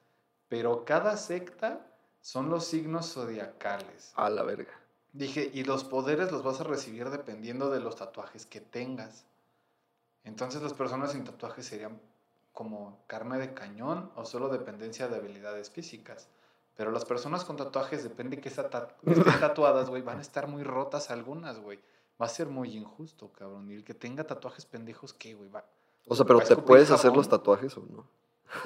pero 0.48 0.86
cada 0.86 1.18
secta 1.18 1.88
son 2.22 2.50
los 2.50 2.66
signos 2.66 3.14
zodiacales? 3.14 4.12
A 4.16 4.30
la 4.30 4.44
verga. 4.44 4.74
Dije, 5.14 5.50
y 5.54 5.64
los 5.64 5.84
poderes 5.84 6.32
los 6.32 6.44
vas 6.44 6.62
a 6.62 6.64
recibir 6.64 7.10
dependiendo 7.10 7.70
de 7.70 7.82
los 7.82 7.96
tatuajes 7.98 8.46
que 8.46 8.62
tengas. 8.62 9.26
Entonces 10.24 10.62
las 10.62 10.74
personas 10.74 11.12
sin 11.12 11.24
tatuajes 11.24 11.66
serían 11.66 12.00
como 12.54 13.04
carne 13.08 13.38
de 13.38 13.54
cañón 13.54 14.12
o 14.16 14.26
solo 14.26 14.50
dependencia 14.50 15.08
de 15.08 15.16
habilidades 15.18 15.70
físicas. 15.70 16.28
Pero 16.76 16.92
las 16.92 17.06
personas 17.06 17.44
con 17.46 17.58
tatuajes, 17.58 18.04
depende 18.04 18.40
que, 18.40 18.50
estén 18.50 18.70
tatuadas, 19.40 19.90
güey, 19.90 20.02
van 20.02 20.20
a 20.20 20.22
estar 20.22 20.48
muy 20.48 20.64
rotas 20.64 21.12
algunas, 21.12 21.60
güey. 21.60 21.80
Va 22.22 22.26
a 22.26 22.30
ser 22.30 22.48
muy 22.48 22.76
injusto, 22.76 23.32
cabrón. 23.32 23.70
Y 23.70 23.76
el 23.76 23.84
que 23.84 23.94
tenga 23.94 24.24
tatuajes 24.24 24.66
pendejos, 24.66 25.14
¿qué, 25.14 25.34
güey? 25.34 25.50
Va. 25.50 25.66
O 26.08 26.16
sea, 26.16 26.26
pero 26.26 26.40
¿Va 26.40 26.46
a 26.46 26.48
¿te 26.48 26.56
puedes 26.56 26.92
hacer 26.92 27.16
los 27.16 27.28
tatuajes 27.28 27.76
o 27.78 27.82
no? 27.82 28.08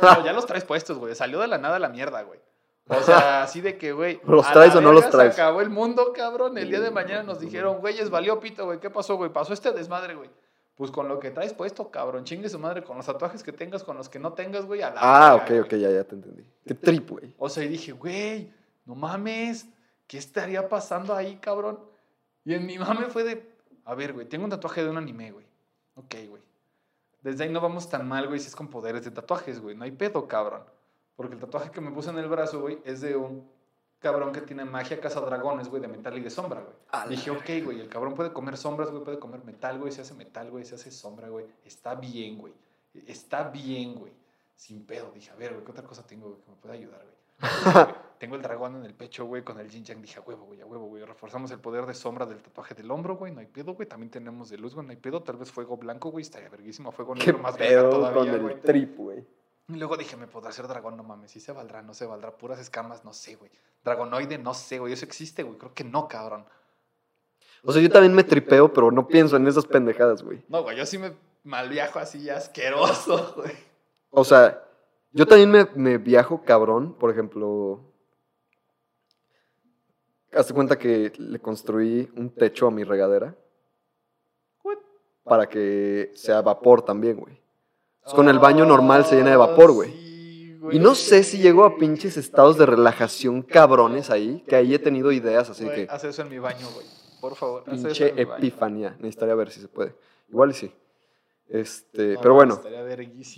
No, 0.02 0.26
ya 0.26 0.34
los 0.34 0.46
traes 0.46 0.66
puestos, 0.66 0.98
güey. 0.98 1.16
Salió 1.16 1.40
de 1.40 1.48
la 1.48 1.58
nada 1.58 1.80
la 1.80 1.90
mierda, 1.90 2.22
güey. 2.24 2.40
O 2.88 3.02
sea, 3.02 3.44
así 3.44 3.62
de 3.62 3.78
que, 3.78 3.94
güey. 3.94 4.20
¿Los 4.26 4.52
traes 4.52 4.76
o 4.76 4.82
no 4.82 4.92
los 4.92 5.10
traes? 5.10 5.36
Se 5.36 5.42
acabó 5.42 5.62
el 5.62 5.70
mundo, 5.70 6.14
cabrón. 6.14 6.58
El 6.58 6.70
día 6.70 6.80
de 6.80 6.92
mañana 6.92 7.24
nos 7.24 7.40
dijeron, 7.40 7.80
güeyes, 7.80 8.10
valió 8.10 8.40
pito, 8.40 8.66
güey. 8.66 8.80
¿Qué 8.80 8.90
pasó, 8.90 9.16
güey? 9.16 9.32
Pasó 9.32 9.54
este 9.54 9.72
desmadre, 9.72 10.16
güey. 10.16 10.30
Pues 10.76 10.92
con 10.92 11.08
lo 11.08 11.20
que 11.20 11.32
traes 11.32 11.54
puesto, 11.54 11.90
cabrón. 11.90 12.26
Chingue 12.26 12.50
su 12.50 12.60
madre 12.60 12.84
con 12.84 12.98
los 12.98 13.06
tatuajes 13.06 13.44
que 13.44 13.54
tengas, 13.54 13.84
con 13.84 13.96
los 13.96 14.10
que 14.10 14.20
no 14.20 14.34
tengas, 14.34 14.66
güey. 14.66 14.82
A 14.82 14.90
la 14.92 15.00
Ah, 15.02 15.36
verga, 15.48 15.62
ok, 15.62 15.66
ok, 15.68 15.74
ya, 15.80 15.90
ya 15.90 16.04
te 16.04 16.16
entendí. 16.16 16.44
Qué 16.66 16.74
trip, 16.74 17.10
güey. 17.10 17.34
O 17.38 17.48
sea, 17.48 17.64
y 17.64 17.70
dije, 17.70 17.94
güey, 17.94 18.52
no 18.86 18.94
mames. 18.96 19.68
¿Qué 20.06 20.18
estaría 20.18 20.68
pasando 20.68 21.16
ahí, 21.16 21.38
cabrón? 21.38 21.80
Y 22.44 22.54
en 22.54 22.66
mi 22.66 22.78
mame 22.80 23.06
fue 23.06 23.24
de, 23.24 23.50
a 23.86 23.96
ver, 23.96 24.12
güey, 24.14 24.28
tengo 24.28 24.44
un 24.44 24.50
tatuaje 24.52 24.84
de 24.84 24.90
un 24.90 24.98
anime, 24.98 25.32
güey. 25.32 25.46
Ok, 25.96 26.16
güey. 26.30 26.44
Desde 27.22 27.46
ahí 27.46 27.50
no 27.50 27.62
vamos 27.62 27.90
tan 27.90 28.08
mal, 28.08 28.28
güey, 28.28 28.40
si 28.40 28.48
es 28.48 28.56
con 28.56 28.68
poderes 28.68 29.04
de 29.06 29.12
tatuajes, 29.12 29.62
güey. 29.62 29.76
No 29.76 29.86
hay 29.86 29.92
pedo, 29.92 30.28
cabrón. 30.28 30.64
Porque 31.16 31.36
el 31.36 31.40
tatuaje 31.40 31.72
que 31.72 31.80
me 31.82 31.90
puse 31.92 32.10
en 32.10 32.18
el 32.18 32.28
brazo, 32.28 32.60
güey, 32.60 32.80
es 32.84 33.00
de 33.02 33.16
un 33.16 33.50
cabrón 34.06 34.32
que 34.32 34.42
tiene 34.42 34.66
magia 34.66 35.02
caza 35.02 35.20
dragones, 35.20 35.68
güey, 35.68 35.82
de 35.82 35.88
metal 35.88 36.16
y 36.16 36.22
de 36.22 36.30
sombra, 36.30 36.62
güey. 36.62 37.10
Dije, 37.10 37.32
ok, 37.32 37.66
güey, 37.66 37.80
el 37.80 37.90
cabrón 37.90 38.14
puede 38.14 38.32
comer 38.32 38.56
sombras, 38.56 38.92
güey, 38.92 39.04
puede 39.04 39.18
comer 39.18 39.44
metal, 39.44 39.80
güey, 39.80 39.92
se 39.92 40.02
hace 40.02 40.14
metal, 40.14 40.52
güey, 40.52 40.64
se 40.64 40.76
hace 40.76 40.92
sombra, 40.92 41.28
güey. 41.30 41.48
Está 41.66 41.96
bien, 41.96 42.38
güey. 42.38 42.54
Está 43.08 43.50
bien, 43.50 43.96
güey. 43.96 44.14
Sin 44.56 44.86
pedo. 44.86 45.12
Dije, 45.12 45.32
a 45.32 45.36
ver, 45.36 45.54
güey, 45.54 45.66
¿qué 45.66 45.72
otra 45.72 45.84
cosa 45.84 46.06
tengo 46.06 46.28
güey, 46.30 46.42
que 46.42 46.52
me 46.52 46.58
pueda 46.58 46.76
ayudar, 46.76 47.02
güey? 47.02 47.16
tengo 48.20 48.36
el 48.36 48.44
dragón 48.44 48.76
en 48.76 48.86
el 48.86 48.94
pecho, 48.94 49.26
güey, 49.26 49.44
con 49.44 49.60
el 49.60 49.72
Jin 49.72 49.84
Yang. 49.84 50.02
Dije, 50.04 50.20
a 50.20 50.22
huevo, 50.22 50.46
güey, 50.46 50.62
a 50.62 50.68
huevo, 50.68 50.86
güey. 50.86 51.04
Reforzamos 51.04 51.50
el 51.50 51.60
poder 51.60 51.88
de 51.88 51.96
sombra 51.96 52.28
del 52.28 52.44
tatuaje 52.44 52.76
del 52.76 52.92
hombro, 52.92 53.18
güey. 53.18 53.34
No 53.34 53.40
hay 53.40 53.48
pedo, 53.48 53.74
güey. 53.74 53.90
También 53.90 54.12
tenemos 54.12 54.50
de 54.50 54.60
luz, 54.60 54.76
güey. 54.76 54.86
No 54.86 54.92
hay 54.92 54.98
pedo. 54.98 55.24
Tal 55.24 55.38
vez 55.38 55.52
fuego 55.52 55.78
blanco, 55.78 56.12
güey. 56.12 56.22
Estaría 56.22 56.50
verguísimo. 56.50 56.92
Fuego 56.92 57.16
negro 57.16 57.40
más 57.40 57.58
verga 57.58 57.90
todavía, 57.90 58.34
el 58.34 58.42
güey. 58.42 58.62
trip, 58.62 58.96
güey. 58.98 59.26
Y 59.68 59.76
luego 59.78 59.98
dije, 59.98 60.16
¿me 60.16 60.28
podrá 60.28 60.50
hacer 60.50 60.68
dragón? 60.68 60.96
No 60.96 61.04
mames, 61.04 61.32
si 61.32 61.40
se 61.40 61.52
valdrá, 61.52 61.82
no 61.82 61.94
se 61.94 62.06
valdrá. 62.06 62.38
Puras 62.38 62.60
escamas, 62.60 63.04
no 63.04 63.14
sé, 63.14 63.36
güey. 63.36 63.52
Dragonoide, 63.84 64.38
no 64.38 64.54
sé, 64.54 64.80
güey. 64.80 64.94
Eso 64.94 65.06
existe, 65.06 65.44
güey. 65.44 65.58
Creo 65.58 65.74
que 65.74 65.84
no, 65.84 66.08
cabrón. 66.08 66.46
O 67.64 67.72
sea, 67.72 67.82
yo 67.82 67.90
también 67.90 68.14
me 68.14 68.24
tripeo, 68.24 68.72
pero 68.72 68.92
no 68.92 69.08
pienso 69.08 69.38
en 69.38 69.48
esas 69.48 69.66
pendejadas, 69.66 70.22
güey. 70.22 70.44
No, 70.50 70.62
güey, 70.62 70.78
yo 70.78 70.86
sí 70.86 70.98
me 70.98 71.14
mal 71.44 71.70
viajo 71.70 72.00
así 72.00 72.30
asqueroso, 72.30 73.34
güey. 73.38 73.54
O 74.12 74.24
sea, 74.24 74.64
yo 75.12 75.26
también 75.26 75.50
me, 75.50 75.66
me 75.76 75.98
viajo 75.98 76.44
cabrón, 76.44 76.94
por 76.94 77.10
ejemplo. 77.10 77.82
Hazte 80.32 80.54
cuenta 80.54 80.78
que 80.78 81.12
le 81.18 81.40
construí 81.40 82.12
un 82.16 82.30
techo 82.30 82.68
a 82.68 82.72
mi 82.72 82.84
regadera 82.84 83.36
para 85.26 85.50
que 85.50 86.12
sea 86.14 86.42
vapor 86.42 86.84
también, 86.84 87.18
güey. 87.18 87.45
Pues 88.06 88.14
con 88.16 88.30
el 88.30 88.38
baño 88.40 88.66
normal 88.66 89.04
se 89.06 89.16
llena 89.16 89.32
de 89.32 89.36
vapor, 89.36 89.72
güey. 89.72 89.92
Sí, 89.92 90.58
Y 90.72 90.80
no 90.80 90.94
sé 90.96 91.24
si 91.24 91.40
llego 91.40 91.66
a 91.66 91.76
pinches 91.78 92.18
estados 92.18 92.58
de 92.58 92.66
relajación 92.68 93.42
cabrones 93.42 94.12
ahí, 94.12 94.44
que 94.48 94.56
ahí 94.56 94.74
he 94.76 94.80
tenido 94.80 95.12
ideas, 95.12 95.50
así 95.50 95.68
que 95.68 95.88
haz 95.90 96.04
eso 96.04 96.22
en 96.22 96.30
mi 96.30 96.38
baño, 96.40 96.68
güey. 96.74 96.86
Por 97.20 97.36
favor, 97.36 97.64
haz 97.66 97.80
eso 97.80 97.88
pinche 97.88 98.10
en 98.10 98.16
mi 98.16 98.24
baño. 98.26 98.38
epifanía. 98.38 98.96
Necesitaría 99.00 99.34
ver 99.36 99.50
si 99.50 99.60
se 99.60 99.68
puede. 99.68 99.96
Igual 100.30 100.52
y 100.52 100.54
sí. 100.54 100.72
Este, 101.50 102.14
No, 102.14 102.22
pero 102.22 102.34
bueno, 102.36 102.62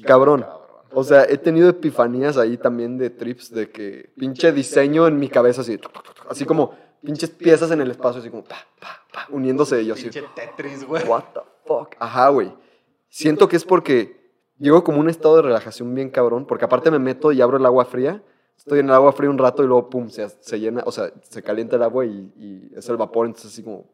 cabrón. 0.05 0.45
O 0.91 1.03
sea, 1.03 1.23
he 1.23 1.37
tenido 1.37 1.69
epifanías 1.69 2.37
ahí 2.37 2.57
también 2.57 2.97
de 2.97 3.09
trips 3.09 3.51
de 3.51 3.69
que 3.69 4.11
pinche 4.17 4.51
diseño 4.51 5.07
en 5.07 5.17
mi 5.19 5.27
cabeza 5.29 5.61
así, 5.61 5.79
así 6.29 6.45
como 6.45 6.73
pinches 7.03 7.29
piezas 7.29 7.71
en 7.71 7.81
el 7.81 7.91
espacio, 7.91 8.21
así 8.21 8.29
como 8.29 8.43
pa, 8.43 8.57
pa, 8.79 9.01
pa, 9.13 9.27
uniéndose 9.29 9.79
ellos. 9.79 9.97
Así, 9.97 10.09
Pinche 10.09 10.27
Tetris, 10.35 10.85
güey. 10.85 11.03
what 11.05 11.23
the 11.33 11.41
fuck. 11.65 11.95
Ajá, 11.99 12.29
güey. 12.29 12.53
Siento 13.09 13.47
que 13.47 13.55
es 13.57 13.65
porque 13.65 14.16
llego 14.59 14.83
como 14.83 14.97
a 14.97 15.01
un 15.01 15.09
estado 15.09 15.37
de 15.37 15.41
relajación 15.43 15.93
bien 15.93 16.09
cabrón, 16.09 16.45
porque 16.45 16.65
aparte 16.65 16.91
me 16.91 16.99
meto 16.99 17.31
y 17.31 17.41
abro 17.41 17.57
el 17.57 17.65
agua 17.65 17.85
fría. 17.85 18.23
Estoy 18.57 18.79
en 18.79 18.87
el 18.87 18.93
agua 18.93 19.11
fría 19.11 19.29
un 19.29 19.37
rato 19.37 19.63
y 19.63 19.67
luego, 19.67 19.89
pum, 19.89 20.09
se, 20.09 20.27
se 20.29 20.59
llena, 20.59 20.83
o 20.85 20.91
sea, 20.91 21.11
se 21.21 21.43
calienta 21.43 21.75
el 21.75 21.83
agua 21.83 22.05
y, 22.05 22.33
y 22.35 22.71
es 22.75 22.89
el 22.89 22.97
vapor, 22.97 23.27
entonces 23.27 23.51
así 23.51 23.63
como... 23.63 23.85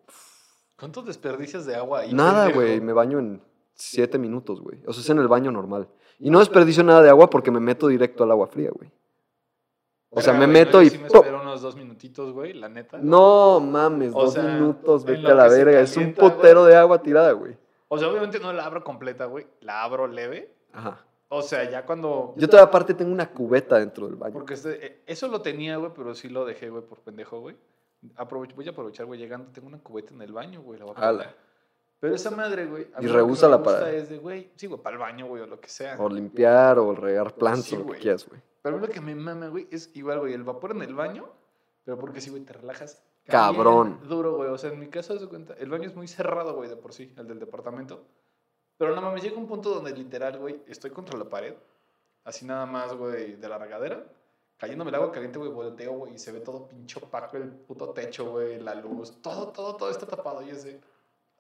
¿Cuántos 0.78 1.06
desperdicios 1.06 1.66
de 1.66 1.76
agua 1.76 2.00
ahí? 2.00 2.14
Nada, 2.14 2.50
güey, 2.50 2.80
me 2.82 2.94
baño 2.94 3.20
en 3.20 3.42
siete 3.74 4.18
minutos, 4.18 4.62
güey. 4.62 4.80
O 4.88 4.94
sea, 4.94 5.02
es 5.02 5.10
en 5.10 5.20
el 5.20 5.28
baño 5.28 5.52
normal. 5.52 5.88
Y 6.20 6.30
no 6.30 6.40
desperdicio 6.40 6.84
nada 6.84 7.02
de 7.02 7.10
agua 7.10 7.30
porque 7.30 7.52
me 7.52 7.60
meto 7.60 7.88
directo 7.88 8.24
al 8.24 8.32
agua 8.32 8.48
fría, 8.48 8.70
güey. 8.72 8.92
O 10.10 10.22
sea, 10.22 10.34
me 10.34 10.46
meto 10.46 10.78
no, 10.78 10.84
yo 10.84 10.88
y... 10.88 10.90
sí 10.92 10.98
me 11.00 11.08
espero 11.08 11.42
unos 11.42 11.62
dos 11.62 11.76
minutitos, 11.76 12.32
güey, 12.34 12.54
la 12.54 12.70
neta. 12.70 13.00
No 13.02 13.60
mames, 13.60 14.14
O 14.14 14.24
dos 14.26 14.34
sea, 14.34 14.44
minutos, 14.44 15.06
vete 15.06 15.28
a 15.28 15.34
la 15.34 15.48
verga. 15.48 15.80
Es 15.80 15.98
un 15.98 16.14
putero 16.14 16.66
de 16.66 16.76
agua 16.76 17.02
tirada, 17.02 17.32
güey. 17.32 17.58
O 17.88 17.98
sea, 17.98 18.10
obviamente 18.10 18.40
no 18.40 18.54
la 18.54 18.66
abro 18.66 18.84
completa, 18.84 19.26
güey. 19.26 19.48
La 19.62 19.84
abro 19.84 20.08
leve. 20.08 20.53
Ajá. 20.74 21.06
O 21.30 21.42
sea, 21.42 21.68
ya 21.70 21.86
cuando... 21.86 22.34
Yo 22.38 22.48
todavía 22.48 22.68
aparte 22.68 22.94
tengo 22.94 23.12
una 23.12 23.30
cubeta 23.32 23.80
dentro 23.80 24.06
del 24.08 24.16
baño. 24.16 24.34
Porque 24.34 24.54
este- 24.54 25.02
eso 25.08 25.28
lo 25.30 25.42
tenía, 25.42 25.78
güey, 25.78 25.92
pero 25.96 26.14
sí 26.14 26.30
lo 26.30 26.46
dejé, 26.46 26.70
güey, 26.70 26.84
por 26.84 27.00
pendejo, 27.00 27.40
güey. 27.40 27.56
Aprovecho, 28.18 28.56
voy 28.56 28.68
a 28.68 28.72
aprovechar, 28.72 29.06
güey, 29.06 29.20
llegando. 29.20 29.50
Tengo 29.52 29.68
una 29.68 29.80
cubeta 29.80 30.14
en 30.14 30.22
el 30.22 30.32
baño, 30.34 30.62
güey. 30.62 30.78
La 30.78 30.86
voy 30.86 30.94
a 30.98 31.08
Ala. 31.10 31.36
Pero 32.00 32.14
esa 32.14 32.30
madre, 32.32 32.66
güey. 32.66 32.84
Y 33.00 33.06
que 33.08 33.14
me 33.14 33.22
gusta 33.22 33.64
para- 33.64 33.90
Es 33.92 34.10
de, 34.10 34.18
güey, 34.18 34.52
sí, 34.58 34.68
güey, 34.68 34.82
para 34.82 34.96
el 34.96 35.00
baño, 35.00 35.26
güey, 35.26 35.42
o 35.42 35.48
lo 35.48 35.60
que 35.60 35.70
sea. 35.70 35.96
O 36.00 36.10
limpiar, 36.10 36.78
o 36.78 36.94
regar 36.94 37.34
plantas, 37.34 37.64
Sí, 37.66 37.76
o 37.76 37.80
lo 37.80 37.84
que 37.86 37.90
güey. 37.92 38.02
quieras, 38.02 38.28
güey. 38.28 38.42
Pero 38.62 38.78
lo 38.78 38.88
que 38.90 39.00
me 39.02 39.16
mama, 39.16 39.48
güey, 39.48 39.68
es 39.72 39.90
igual, 39.96 40.20
güey, 40.20 40.34
el 40.34 40.44
vapor 40.44 40.72
en 40.72 40.82
el 40.82 40.94
baño, 40.94 41.30
pero 41.86 41.98
porque 41.98 42.20
sí, 42.22 42.30
güey, 42.30 42.44
te 42.44 42.54
relajas. 42.54 43.02
Cabrón. 43.26 44.00
Duro, 44.08 44.36
güey. 44.36 44.50
O 44.50 44.58
sea, 44.58 44.72
en 44.72 44.80
mi 44.80 44.88
caso, 44.88 45.18
cuenta, 45.30 45.54
el 45.58 45.70
baño 45.70 45.88
es 45.88 45.96
muy 45.96 46.08
cerrado, 46.10 46.56
güey, 46.56 46.70
de 46.70 46.76
por 46.76 46.94
sí, 46.94 47.14
el 47.18 47.26
del 47.28 47.40
departamento. 47.40 48.04
Pero 48.78 48.96
no 48.96 49.02
mames, 49.02 49.24
llega 49.24 49.38
un 49.38 49.48
punto 49.48 49.70
donde 49.70 49.92
literal, 49.92 50.38
güey, 50.40 50.62
estoy 50.68 50.92
contra 50.92 51.18
la 51.18 51.26
pared, 51.26 51.54
así 52.24 52.46
nada 52.46 52.66
más, 52.66 52.94
güey, 52.94 53.36
de 53.36 53.50
la 53.50 53.58
regadera, 53.58 54.04
cayéndome 54.58 54.90
el 54.90 54.96
agua 54.96 55.12
caliente, 55.12 55.40
güey, 55.40 55.52
volteo, 55.52 55.94
güey, 55.94 56.16
y 56.16 56.20
se 56.20 56.32
ve 56.32 56.40
todo 56.40 56.68
pincho 56.68 57.00
opaco, 57.00 57.38
el 57.38 57.50
puto 57.50 57.90
techo, 57.90 58.32
güey, 58.32 58.60
la 58.60 58.76
luz, 58.76 59.22
todo, 59.22 59.50
todo, 59.50 59.76
todo 59.76 59.90
está 59.90 60.06
tapado. 60.06 60.42
Y 60.42 60.50
es 60.50 60.64
de. 60.64 60.80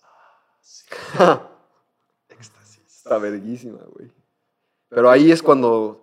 Ah, 0.01 0.39
sí, 0.61 0.85
éxtasis. 2.29 2.97
Está 2.97 3.17
verguísima, 3.17 3.79
güey. 3.93 4.11
Pero 4.89 5.09
ahí 5.09 5.31
es 5.31 5.41
cuando 5.41 6.01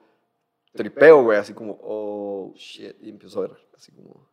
tripeo, 0.73 1.23
güey, 1.23 1.39
así 1.39 1.55
como, 1.55 1.79
oh, 1.83 2.53
shit, 2.57 2.97
y 3.03 3.11
empiezo 3.11 3.39
a 3.39 3.43
ver, 3.43 3.57
así 3.77 3.93
como, 3.93 4.27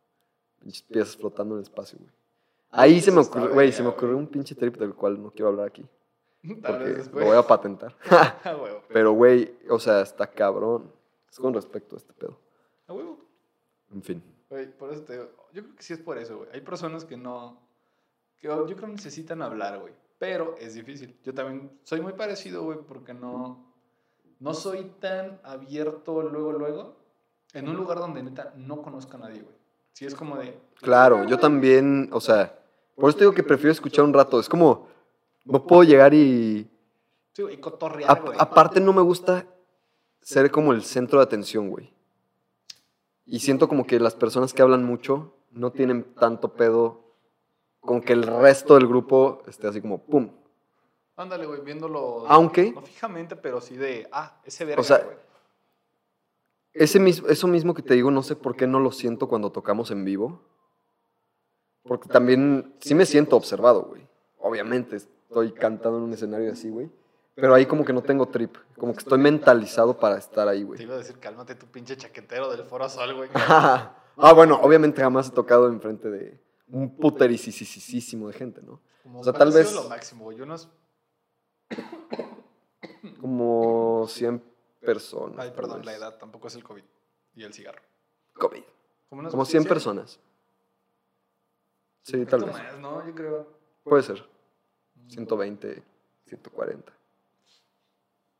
pinches 0.58 0.82
piezas 0.82 1.16
flotando 1.16 1.54
en 1.54 1.60
el 1.60 1.62
espacio, 1.62 1.98
güey. 1.98 2.10
Ahí 2.70 3.00
se 3.00 3.10
me 3.10 3.20
ocurrió, 3.20 3.54
güey, 3.54 3.72
se 3.72 3.82
me 3.82 3.88
ocurrió 3.88 4.16
un 4.16 4.26
pinche 4.26 4.54
trip 4.54 4.76
del 4.76 4.94
cual 4.94 5.22
no 5.22 5.30
quiero 5.30 5.48
hablar 5.48 5.68
aquí, 5.68 5.86
Tal 6.56 6.78
vez 6.78 6.88
lo 6.88 6.96
después. 6.96 7.26
voy 7.26 7.36
a 7.36 7.42
patentar. 7.42 7.94
Ah. 8.10 8.34
Pero, 8.92 9.12
güey, 9.12 9.54
o 9.68 9.78
sea, 9.78 10.00
está 10.00 10.26
cabrón. 10.26 10.92
Es 11.30 11.38
con 11.38 11.52
respecto 11.52 11.96
a 11.96 11.98
este 11.98 12.12
pedo. 12.12 12.38
Ah, 12.86 12.94
huevo. 12.94 13.18
En 13.92 14.02
fin. 14.02 14.22
Güey, 14.48 14.70
por 14.76 14.92
eso 14.92 15.02
te 15.02 15.12
digo, 15.14 15.30
yo 15.52 15.62
creo 15.62 15.76
que 15.76 15.82
sí 15.82 15.92
es 15.92 15.98
por 15.98 16.18
eso, 16.18 16.38
güey. 16.38 16.48
Hay 16.52 16.60
personas 16.62 17.04
que 17.04 17.16
no, 17.16 17.60
que 18.38 18.48
yo 18.48 18.64
creo 18.64 18.76
que 18.76 18.86
necesitan 18.86 19.42
hablar, 19.42 19.78
güey. 19.78 19.92
Pero 20.18 20.56
es 20.58 20.74
difícil. 20.74 21.16
Yo 21.22 21.32
también 21.34 21.78
soy 21.84 22.00
muy 22.00 22.14
parecido, 22.14 22.64
güey, 22.64 22.78
porque 22.78 23.14
no, 23.14 23.72
no 24.40 24.54
soy 24.54 24.84
tan 25.00 25.40
abierto 25.44 26.22
luego, 26.22 26.52
luego, 26.52 26.96
en 27.52 27.68
un 27.68 27.76
lugar 27.76 27.98
donde 27.98 28.22
neta 28.22 28.52
no 28.56 28.82
conozca 28.82 29.16
a 29.16 29.20
nadie, 29.20 29.42
güey. 29.42 29.56
Sí 29.92 30.06
es 30.06 30.14
como 30.14 30.36
de... 30.36 30.58
Claro, 30.80 31.24
yo 31.24 31.38
también, 31.38 32.08
o 32.12 32.20
sea, 32.20 32.58
por 32.94 33.10
eso 33.10 33.18
te 33.18 33.24
digo 33.24 33.34
que 33.34 33.42
prefiero 33.42 33.72
escuchar 33.72 34.04
un 34.04 34.12
rato. 34.12 34.40
Es 34.40 34.48
como, 34.48 34.88
no 35.52 35.66
puedo 35.66 35.82
llegar 35.84 36.14
y... 36.14 36.70
Sí, 37.32 37.42
güey, 37.42 37.58
cotorrear, 37.60 38.20
güey. 38.22 38.36
aparte 38.40 38.80
no 38.80 38.92
me 38.92 39.02
gusta 39.02 39.46
ser 40.20 40.50
como 40.50 40.72
el 40.72 40.82
centro 40.82 41.18
de 41.18 41.24
atención, 41.24 41.70
güey. 41.70 41.92
Y 43.24 43.40
siento 43.40 43.68
como 43.68 43.86
que 43.86 44.00
las 44.00 44.14
personas 44.14 44.52
que 44.52 44.62
hablan 44.62 44.84
mucho 44.84 45.34
no 45.50 45.70
tienen 45.72 46.02
tanto 46.14 46.54
pedo 46.54 47.04
con 47.80 48.00
que 48.00 48.12
el 48.12 48.24
resto 48.24 48.74
del 48.74 48.86
grupo 48.88 49.42
esté 49.46 49.68
así 49.68 49.80
como, 49.80 49.98
¡pum! 50.04 50.30
Ándale, 51.16 51.46
güey, 51.46 51.60
viéndolo... 51.62 52.24
Aunque- 52.28 52.72
No 52.72 52.82
fijamente, 52.82 53.36
pero 53.36 53.60
sí 53.60 53.76
de... 53.76 54.08
Ah, 54.12 54.40
ese 54.44 54.64
verga, 54.64 54.80
O 54.80 54.84
sea, 54.84 54.98
güey. 54.98 55.16
Ese 56.72 57.00
mis- 57.00 57.22
eso 57.24 57.46
mismo 57.48 57.74
que 57.74 57.82
te 57.82 57.94
digo, 57.94 58.10
no 58.10 58.22
sé 58.22 58.36
por 58.36 58.54
qué 58.56 58.66
no 58.66 58.78
lo 58.80 58.92
siento 58.92 59.28
cuando 59.28 59.50
tocamos 59.50 59.90
en 59.90 60.04
vivo. 60.04 60.40
Porque 61.82 62.08
también 62.08 62.74
sí 62.80 62.94
me 62.94 63.06
siento 63.06 63.36
observado, 63.36 63.82
güey. 63.84 64.06
Obviamente 64.38 64.98
estoy 65.28 65.52
cantando 65.52 65.98
en 65.98 66.04
un 66.04 66.12
escenario 66.12 66.50
así, 66.52 66.70
güey. 66.70 66.90
Pero 67.34 67.54
ahí 67.54 67.66
como 67.66 67.84
que 67.84 67.92
no 67.92 68.02
tengo 68.02 68.26
trip. 68.26 68.56
Como 68.76 68.92
que 68.92 68.98
estoy 69.00 69.18
mentalizado 69.18 69.96
para 69.98 70.18
estar 70.18 70.48
ahí, 70.48 70.60
Te 70.60 70.64
güey. 70.64 70.82
iba 70.82 70.94
a 70.94 70.98
decir, 70.98 71.18
cálmate 71.20 71.54
tu 71.54 71.66
pinche 71.66 71.96
chaquetero 71.96 72.50
del 72.50 72.64
Foro 72.64 72.88
Sol, 72.88 73.14
güey. 73.14 73.30
ah, 73.34 74.32
bueno, 74.34 74.58
obviamente 74.60 75.00
jamás 75.00 75.28
he 75.28 75.32
tocado 75.32 75.68
enfrente 75.68 76.10
de 76.10 76.40
un 76.68 76.96
putericisísimo 76.96 78.28
de 78.28 78.34
gente, 78.34 78.60
¿no? 78.62 78.80
Como 79.02 79.20
O 79.20 79.24
sea, 79.24 79.32
tal 79.32 79.52
vez- 79.52 79.72
lo 79.74 79.84
máximo, 79.88 80.24
güey. 80.24 80.40
Unos... 80.40 80.68
Como 83.20 84.06
100 84.08 84.42
personas. 84.80 85.38
Ay, 85.38 85.52
perdón, 85.54 85.84
la 85.84 85.94
edad 85.94 86.18
tampoco 86.18 86.48
es 86.48 86.54
el 86.56 86.64
COVID. 86.64 86.82
Y 87.34 87.44
el 87.44 87.52
cigarro. 87.52 87.82
COVID. 88.34 88.62
Como, 89.08 89.28
Como 89.30 89.44
100 89.44 89.62
100 89.62 89.68
personas. 89.68 90.20
Sí, 92.02 92.24
tal 92.26 92.44
vez. 92.44 92.52
más, 92.52 92.78
¿no? 92.78 93.06
Yo 93.06 93.14
creo. 93.14 93.46
Puede 93.84 94.02
ser. 94.02 94.24
120, 95.08 95.82
140. 96.26 96.92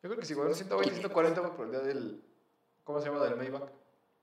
Yo 0.02 0.08
creo 0.08 0.16
que 0.16 0.26
sí, 0.26 0.34
güey. 0.34 0.54
120, 0.54 0.90
140, 0.94 1.40
güey, 1.40 1.52
por 1.56 1.66
el 1.66 1.70
día 1.72 1.80
del. 1.80 2.22
¿Cómo 2.84 3.00
se 3.00 3.08
llama? 3.08 3.24
Del 3.24 3.36
Maybach. 3.36 3.70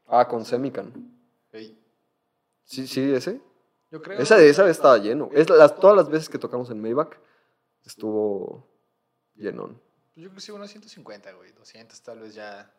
Ah, 0.07 0.27
con 0.27 0.45
Semican. 0.45 0.93
Ey, 1.51 1.81
Sí, 2.63 2.87
sí, 2.87 3.13
ese. 3.13 3.41
Yo 3.91 4.01
creo. 4.01 4.19
Esa, 4.19 4.39
esa 4.41 4.63
vez 4.63 4.77
estaba 4.77 4.97
lleno. 4.97 5.29
Es 5.33 5.49
las, 5.49 5.75
todas 5.75 5.95
las 5.95 6.09
veces 6.09 6.29
que 6.29 6.39
tocamos 6.39 6.69
en 6.69 6.81
Maybach 6.81 7.17
estuvo 7.83 8.67
llenón. 9.35 9.79
Yo 10.15 10.23
creo 10.23 10.35
que 10.35 10.41
sí, 10.41 10.51
unos 10.51 10.69
150, 10.71 11.33
güey. 11.33 11.51
200 11.51 12.01
tal 12.01 12.19
vez 12.19 12.33
ya. 12.33 12.71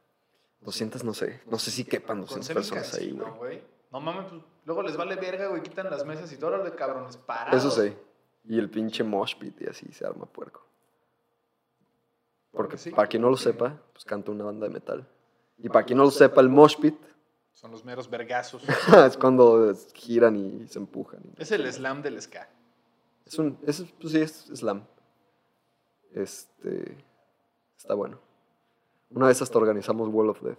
200 0.61 1.05
no 1.05 1.15
sé. 1.15 1.43
No 1.47 1.59
sé 1.59 1.71
si 1.71 1.85
quepan 1.85 2.19
Con 2.25 2.41
200 2.41 2.55
personas 2.55 2.95
ahí, 2.95 3.13
güey. 3.13 3.31
güey. 3.39 3.63
No 3.93 4.01
mames, 4.01 4.27
pues 4.31 4.43
luego 4.65 4.83
les 4.83 4.97
vale 4.97 5.15
verga, 5.17 5.47
güey. 5.49 5.63
Quitan 5.63 5.89
las 5.91 6.05
mesas 6.05 6.33
y 6.33 6.37
todo 6.39 6.57
lo 6.57 6.65
de 6.65 6.75
cabrones 6.75 7.17
parados. 7.17 7.65
Eso 7.65 7.71
sí. 7.71 7.95
Y 8.49 8.59
el 8.59 8.71
pinche 8.71 9.03
mosh 9.03 9.37
pit 9.37 9.61
y 9.63 9.67
así 9.67 9.91
se 9.93 10.07
arma 10.07 10.27
puerco. 10.27 10.65
Porque 12.53 12.79
Sí. 12.79 12.91
para 12.91 13.09
quien 13.09 13.23
no 13.23 13.31
lo 13.31 13.37
sepa, 13.37 13.77
pues 13.93 14.05
canta 14.05 14.31
una 14.31 14.45
banda 14.45 14.67
de 14.67 14.73
metal. 14.73 15.07
Y 15.59 15.69
para 15.69 15.85
quien 15.85 15.99
no 15.99 16.05
lo 16.05 16.11
sepa, 16.11 16.41
el 16.41 16.49
mosh 16.49 16.77
pit 16.79 16.97
Son 17.53 17.71
los 17.71 17.85
meros 17.85 18.09
vergazos. 18.11 18.63
es 19.07 19.17
cuando 19.17 19.75
giran 19.95 20.37
y 20.37 20.69
se 20.69 20.79
empujan. 20.79 21.21
es 21.39 21.51
el 21.53 21.71
slam 21.73 22.03
del 22.03 22.21
ska. 22.21 22.49
Es 23.25 23.39
un, 23.39 23.59
es, 23.67 23.83
pues 24.01 24.13
sí, 24.13 24.21
es 24.21 24.51
slam. 24.55 24.85
Este, 26.13 26.97
está 27.77 27.95
bueno. 27.95 28.19
Una 29.11 29.27
vez 29.27 29.41
hasta 29.43 29.59
organizamos 29.59 30.09
Wall 30.09 30.29
of 30.31 30.43
Death. 30.43 30.59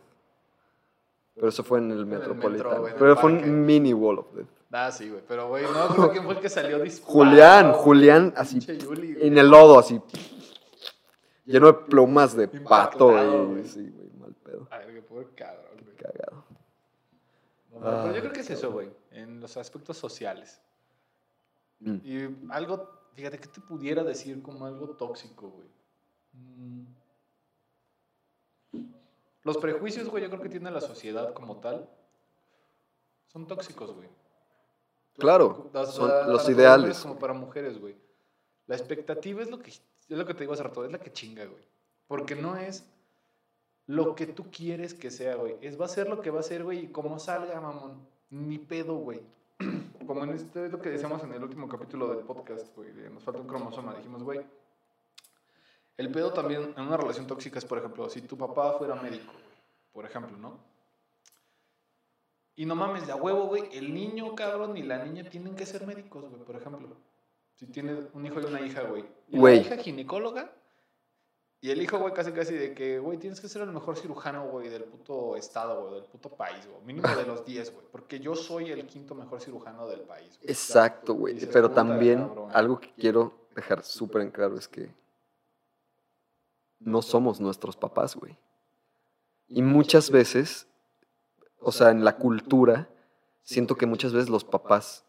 Pero 1.35 1.49
eso 1.49 1.63
fue 1.63 1.77
en 1.79 1.91
el 1.91 2.05
metro, 2.05 2.33
en 2.33 2.41
el 2.41 2.63
Pero 2.97 3.15
fue 3.15 3.31
un 3.31 3.65
mini 3.65 3.93
Wall 3.93 4.19
of 4.19 4.33
Death. 4.33 4.56
Ah, 4.71 4.91
sí, 4.91 5.09
güey. 5.09 5.23
Pero, 5.27 5.47
güey, 5.47 5.63
no 5.63 5.87
creo 5.95 6.11
quién 6.11 6.23
fue 6.23 6.33
el 6.33 6.39
que 6.39 6.49
salió 6.49 6.79
disparado. 6.79 7.13
Julián, 7.13 7.73
Julián, 7.73 8.33
así, 8.35 8.59
Yuli, 8.59 9.17
en 9.21 9.37
el 9.37 9.47
lodo, 9.47 9.79
así, 9.79 10.01
lleno 11.45 11.67
de 11.67 11.73
plumas 11.73 12.35
de 12.35 12.47
pato, 12.47 13.07
güey. 13.07 13.63
Sí, 13.63 13.89
güey, 13.89 14.09
mal 14.19 14.33
pedo. 14.35 14.67
Ay, 14.69 14.93
qué 14.93 15.01
pobre 15.01 15.27
cabrón, 15.35 15.77
güey. 15.83 15.95
Cagado. 15.95 16.43
No, 17.71 17.79
pero 17.79 18.01
Ay, 18.01 18.15
yo 18.15 18.21
creo 18.21 18.33
que 18.33 18.41
es 18.41 18.49
eso, 18.49 18.71
güey. 18.71 18.89
En 19.11 19.39
los 19.39 19.55
aspectos 19.57 19.97
sociales. 19.97 20.59
Mm. 21.79 21.97
Y 22.03 22.37
algo, 22.49 22.89
fíjate, 23.13 23.39
¿qué 23.39 23.47
te 23.47 23.61
pudiera 23.61 24.03
decir 24.03 24.41
como 24.41 24.65
algo 24.65 24.89
tóxico, 24.89 25.49
güey? 25.49 25.69
Mm. 26.33 26.85
Los 29.43 29.57
prejuicios, 29.57 30.09
güey, 30.09 30.23
yo 30.23 30.29
creo 30.29 30.41
que 30.41 30.49
tiene 30.49 30.69
la 30.71 30.81
sociedad 30.81 31.33
como 31.33 31.57
tal. 31.57 31.89
Son 33.27 33.47
tóxicos, 33.47 33.93
güey. 33.93 34.09
Claro, 35.17 35.67
O 35.67 35.71
sea, 35.71 35.85
son 35.85 36.31
los 36.31 36.47
ideales. 36.49 36.99
como 36.99 37.17
para 37.17 37.33
mujeres, 37.33 37.79
güey. 37.79 37.95
La 38.67 38.75
expectativa 38.75 39.41
es 39.41 39.49
lo 39.49 39.59
que 39.59 39.71
es 39.71 39.81
lo 40.17 40.25
que 40.25 40.33
te 40.33 40.41
digo 40.41 40.53
hace 40.53 40.63
rato, 40.63 40.85
es 40.85 40.91
la 40.91 40.99
que 40.99 41.11
chinga, 41.11 41.45
güey. 41.45 41.63
Porque 42.07 42.35
no 42.35 42.55
es 42.55 42.85
lo 43.87 44.15
que 44.15 44.27
tú 44.27 44.49
quieres 44.51 44.93
que 44.93 45.11
sea, 45.11 45.35
güey. 45.35 45.55
Es 45.61 45.79
va 45.79 45.85
a 45.85 45.89
ser 45.89 46.07
lo 46.09 46.21
que 46.21 46.29
va 46.31 46.39
a 46.39 46.43
ser, 46.43 46.63
güey, 46.63 46.85
y 46.85 46.87
como 46.87 47.19
salga, 47.19 47.59
mamón. 47.59 48.07
Ni 48.29 48.57
pedo, 48.57 48.95
güey. 48.95 49.21
Como 50.05 50.23
en 50.23 50.29
este 50.31 50.67
es 50.67 50.71
lo 50.71 50.79
que 50.79 50.89
decíamos 50.89 51.21
en 51.23 51.33
el 51.33 51.43
último 51.43 51.67
capítulo 51.67 52.07
del 52.07 52.19
podcast, 52.19 52.73
güey. 52.75 52.91
Nos 53.11 53.23
falta 53.23 53.41
un 53.41 53.47
cromosoma. 53.47 53.95
Dijimos, 53.95 54.23
güey. 54.23 54.39
El 55.97 56.11
pedo 56.11 56.31
también 56.31 56.73
en 56.77 56.83
una 56.83 56.95
relación 56.95 57.25
tóxica 57.25 57.57
es, 57.57 57.65
por 57.65 57.79
ejemplo, 57.79 58.07
si 58.09 58.21
tu 58.21 58.37
papá 58.37 58.73
fuera 58.77 58.95
médico, 58.95 59.31
güey, 59.33 59.45
por 59.91 60.05
ejemplo, 60.05 60.37
¿no? 60.37 60.59
Y 62.57 62.65
no 62.65 62.75
mames, 62.75 63.05
de 63.05 63.13
a 63.13 63.15
huevo, 63.15 63.43
güey, 63.47 63.69
el 63.71 63.93
niño, 63.93 64.35
cabrón, 64.35 64.75
y 64.75 64.83
la 64.83 65.03
niña 65.05 65.23
tienen 65.29 65.55
que 65.55 65.65
ser 65.65 65.85
médicos, 65.87 66.25
güey, 66.29 66.41
por 66.43 66.55
ejemplo. 66.57 66.97
Si 67.55 67.67
tienes 67.67 67.99
un 68.13 68.25
hijo 68.25 68.41
y 68.41 68.45
una 68.45 68.59
hija, 68.61 68.81
güey. 68.81 69.05
Y 69.29 69.37
la 69.39 69.53
hija 69.53 69.77
ginecóloga, 69.77 70.51
y 71.61 71.69
el 71.71 71.81
hijo, 71.81 71.97
güey, 71.99 72.13
casi 72.13 72.31
casi 72.31 72.53
de 72.55 72.73
que, 72.73 72.99
güey, 72.99 73.17
tienes 73.17 73.39
que 73.39 73.47
ser 73.47 73.61
el 73.61 73.71
mejor 73.71 73.95
cirujano, 73.97 74.47
güey, 74.49 74.69
del 74.69 74.83
puto 74.83 75.35
estado, 75.35 75.81
güey, 75.87 76.01
del 76.01 76.03
puto 76.09 76.29
país, 76.29 76.67
güey. 76.67 76.81
Mínimo 76.83 77.07
de 77.15 77.25
los 77.25 77.45
10, 77.45 77.73
güey. 77.73 77.85
Porque 77.91 78.19
yo 78.19 78.35
soy 78.35 78.71
el 78.71 78.85
quinto 78.85 79.15
mejor 79.15 79.39
cirujano 79.41 79.87
del 79.87 80.01
país. 80.01 80.37
güey. 80.39 80.49
Exacto, 80.51 81.13
güey. 81.13 81.35
Dices, 81.35 81.49
Pero 81.53 81.69
"Puta, 81.69 81.75
también 81.83 82.27
cabrón". 82.27 82.49
algo 82.53 82.79
que 82.79 82.91
quiero 82.93 83.33
dejar 83.55 83.83
súper 83.83 84.21
en 84.23 84.31
claro 84.31 84.55
es 84.57 84.67
que 84.67 84.91
no 86.79 87.01
somos 87.01 87.39
nuestros 87.39 87.75
papás, 87.75 88.15
güey. 88.15 88.35
Y 89.47 89.61
muchas 89.61 90.11
veces, 90.11 90.67
o 91.59 91.71
sea, 91.71 91.89
en 91.91 92.03
la 92.03 92.15
cultura, 92.17 92.87
siento 93.43 93.75
que 93.75 93.85
muchas 93.85 94.13
veces 94.13 94.29
los 94.29 94.43
papás 94.43 95.03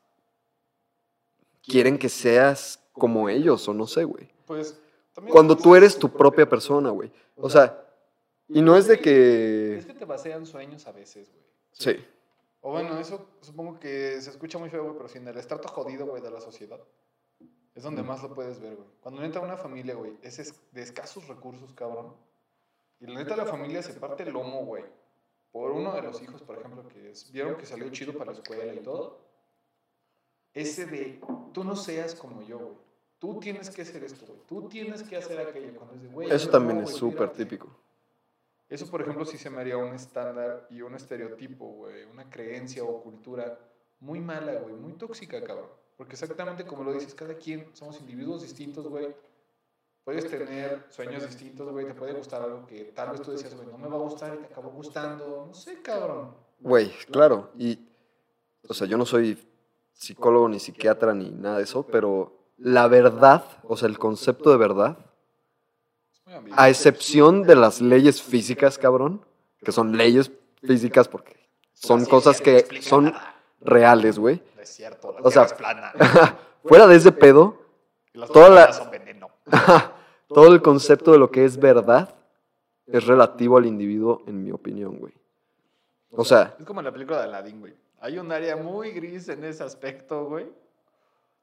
quieren 1.63 1.99
que 1.99 2.09
seas 2.09 2.81
como 2.93 3.29
ellos, 3.29 3.69
o 3.69 3.75
no 3.75 3.87
sé, 3.87 4.05
güey. 4.05 4.29
Pues, 4.47 4.79
también- 5.15 5.33
Cuando 5.33 5.57
tú 5.57 5.75
eres 5.77 5.99
tu 5.99 6.09
propia 6.11 6.49
persona, 6.49 6.91
güey. 6.91 7.13
O 7.37 7.51
sea, 7.51 7.85
y 8.49 8.63
no 8.63 8.77
es 8.77 8.87
de 8.87 8.95
Es 8.95 9.01
que... 9.01 9.85
que 9.87 9.95
te 9.95 10.05
basean 10.05 10.47
sueños 10.47 10.87
a 10.87 10.93
veces, 10.93 11.31
güey. 11.31 11.45
Sí, 11.73 12.05
O 12.61 12.73
bueno, 12.73 12.99
eso 12.99 13.25
supongo 13.41 13.79
que 13.79 14.21
se 14.21 14.31
escucha 14.31 14.59
muy 14.59 14.69
feo, 14.71 14.83
güey, 14.83 14.97
pero 14.97 15.09
si 15.09 15.19
en 15.19 15.29
el 15.29 15.37
estrato 15.39 15.69
jodido, 15.69 16.07
güey, 16.07 16.21
de 16.23 16.31
la 16.31 16.41
sociedad, 16.41 16.81
es 17.75 17.83
donde 17.85 18.03
más 18.03 18.21
lo 18.23 18.35
puedes 18.35 18.59
ver, 18.59 18.75
güey. 18.75 18.89
Cuando 19.01 19.23
entra 19.23 19.41
una 19.41 19.57
familia, 19.57 19.95
güey, 19.95 20.17
es 20.23 20.39
es- 20.41 20.55
de 20.73 20.83
escasos 20.83 21.29
recursos, 21.29 21.73
cabrón. 21.75 22.15
Y 23.01 23.07
la 23.07 23.21
neta, 23.21 23.37
la 23.37 23.45
familia 23.47 23.81
se 23.83 23.93
parte 23.95 24.25
el 24.25 24.33
lomo, 24.33 24.65
güey. 24.65 24.83
Por 25.53 25.71
uno 25.73 25.93
de 25.95 26.03
los 26.03 26.21
hijos, 26.23 26.43
por 26.43 26.59
ejemplo, 26.59 26.87
que 26.89 27.11
es- 27.11 27.31
vieron 27.33 27.57
que 27.57 27.67
salió 27.67 27.89
chido 27.91 28.13
para 28.13 28.33
la 28.33 28.39
escuela 28.39 28.73
y 28.75 28.81
todo. 28.81 29.19
Ese 30.55 30.87
de, 30.87 31.21
tú 31.53 31.65
no 31.65 31.77
seas 31.77 32.15
como 32.15 32.43
yo, 32.43 32.59
güey. 32.59 32.77
Tú 33.19 33.41
tienes 33.41 33.71
que 33.71 33.83
hacer 33.83 34.05
esto, 34.05 34.27
güey. 34.27 34.39
Tú 34.47 34.69
tienes 34.69 35.03
que 35.03 35.17
hacer 35.17 35.39
aquello. 35.41 35.75
Cuando 35.77 35.95
es 35.95 36.03
de, 36.03 36.09
güey, 36.09 36.31
eso 36.31 36.47
no, 36.47 36.53
también 36.53 36.79
es 36.79 36.85
güey, 36.85 36.97
súper 36.97 37.31
típico. 37.33 37.69
Eso, 38.69 38.89
por 38.91 39.01
ejemplo, 39.01 39.25
sí 39.25 39.39
se 39.39 39.51
me 39.51 39.61
haría 39.61 39.77
un 39.79 39.95
estándar 39.95 40.67
y 40.71 40.83
un 40.83 40.95
estereotipo, 40.95 41.67
güey, 41.67 42.05
una 42.05 42.29
creencia 42.29 42.85
o 42.85 43.03
cultura 43.03 43.59
muy 44.01 44.21
mala, 44.21 44.55
güey, 44.61 44.75
muy 44.75 44.93
tóxica, 44.93 45.43
cabrón. 45.43 45.71
Porque 45.97 46.13
exactamente 46.13 46.65
como 46.65 46.85
lo 46.85 46.93
dices, 46.93 47.15
cada 47.15 47.35
quien 47.35 47.75
somos 47.75 47.99
individuos 48.01 48.43
distintos, 48.43 48.87
güey. 48.87 49.15
Puedes 50.09 50.27
tener 50.27 50.87
sueños 50.89 51.23
distintos, 51.23 51.71
güey, 51.71 51.85
te 51.85 51.93
puede 51.93 52.15
gustar 52.15 52.41
algo 52.41 52.65
que 52.67 52.85
tal 52.95 53.11
vez 53.11 53.21
tú 53.21 53.31
decías, 53.31 53.55
güey, 53.55 53.69
no 53.69 53.77
me 53.77 53.89
va 53.89 53.97
a 53.97 53.99
gustar 53.99 54.35
y 54.35 54.39
te 54.39 54.47
acabó 54.47 54.71
gustando. 54.71 55.45
No 55.49 55.53
sé, 55.53 55.83
cabrón. 55.83 56.35
Güey, 56.61 56.91
claro. 57.13 57.51
Y, 57.59 57.79
o 58.67 58.73
sea, 58.73 58.87
yo 58.87 58.97
no 58.97 59.05
soy 59.05 59.39
psicólogo 59.93 60.49
ni 60.49 60.61
psiquiatra 60.61 61.13
ni 61.13 61.29
nada 61.29 61.59
de 61.59 61.65
eso, 61.65 61.83
pero 61.83 62.33
la 62.57 62.89
verdad, 62.89 63.45
o 63.65 63.77
sea, 63.77 63.87
el 63.87 63.99
concepto 63.99 64.51
de 64.51 64.57
verdad, 64.57 64.97
a 66.53 66.71
excepción 66.71 67.43
de 67.43 67.57
las 67.57 67.83
leyes 67.83 68.23
físicas, 68.23 68.79
cabrón, 68.79 69.23
que 69.63 69.73
son 69.73 69.95
leyes 69.95 70.33
físicas 70.63 71.07
porque 71.07 71.37
son 71.75 72.07
cosas 72.07 72.41
que 72.41 72.81
son 72.81 73.13
reales, 73.61 74.19
güey. 74.19 74.43
Es 74.59 74.71
cierto, 74.71 75.13
la 75.13 75.21
o 75.21 75.31
sea, 75.31 75.45
tierra 75.45 75.53
es 75.55 75.93
plana. 75.93 76.39
Fuera 76.65 76.87
de 76.87 76.97
ese 76.97 77.13
pedo, 77.13 77.61
y 78.15 78.19
las 78.21 78.31
toda 78.33 78.49
la- 78.49 78.67
tortugas 78.69 78.77
son 78.79 78.91
veneno. 78.91 79.29
todo 80.29 80.53
el 80.53 80.63
concepto 80.63 81.13
de 81.13 81.19
lo 81.19 81.31
que 81.31 81.45
es 81.45 81.59
verdad 81.59 82.15
es 82.87 83.07
relativo 83.07 83.59
al 83.59 83.67
individuo, 83.67 84.23
en 84.27 84.43
mi 84.43 84.51
opinión, 84.51 84.99
güey. 84.99 85.13
O 86.11 86.25
sea, 86.25 86.55
Es 86.59 86.65
como 86.65 86.81
en 86.81 86.87
la 86.87 86.93
película 86.93 87.19
de 87.19 87.25
Aladdin, 87.25 87.61
güey. 87.61 87.75
Hay 88.01 88.19
un 88.19 88.31
área 88.33 88.57
muy 88.57 88.93
gris 88.93 89.29
en 89.29 89.45
ese 89.45 89.63
aspecto, 89.65 90.25
güey. 90.27 90.47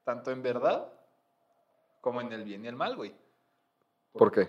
Tanto 0.04 0.30
en 0.30 0.42
verdad 0.42 0.88
como 2.00 2.20
en 2.20 2.32
el 2.32 2.44
bien 2.44 2.64
y 2.64 2.68
el 2.68 2.76
mal, 2.76 2.96
güey. 2.96 3.14
¿por 4.12 4.32
qué? 4.32 4.48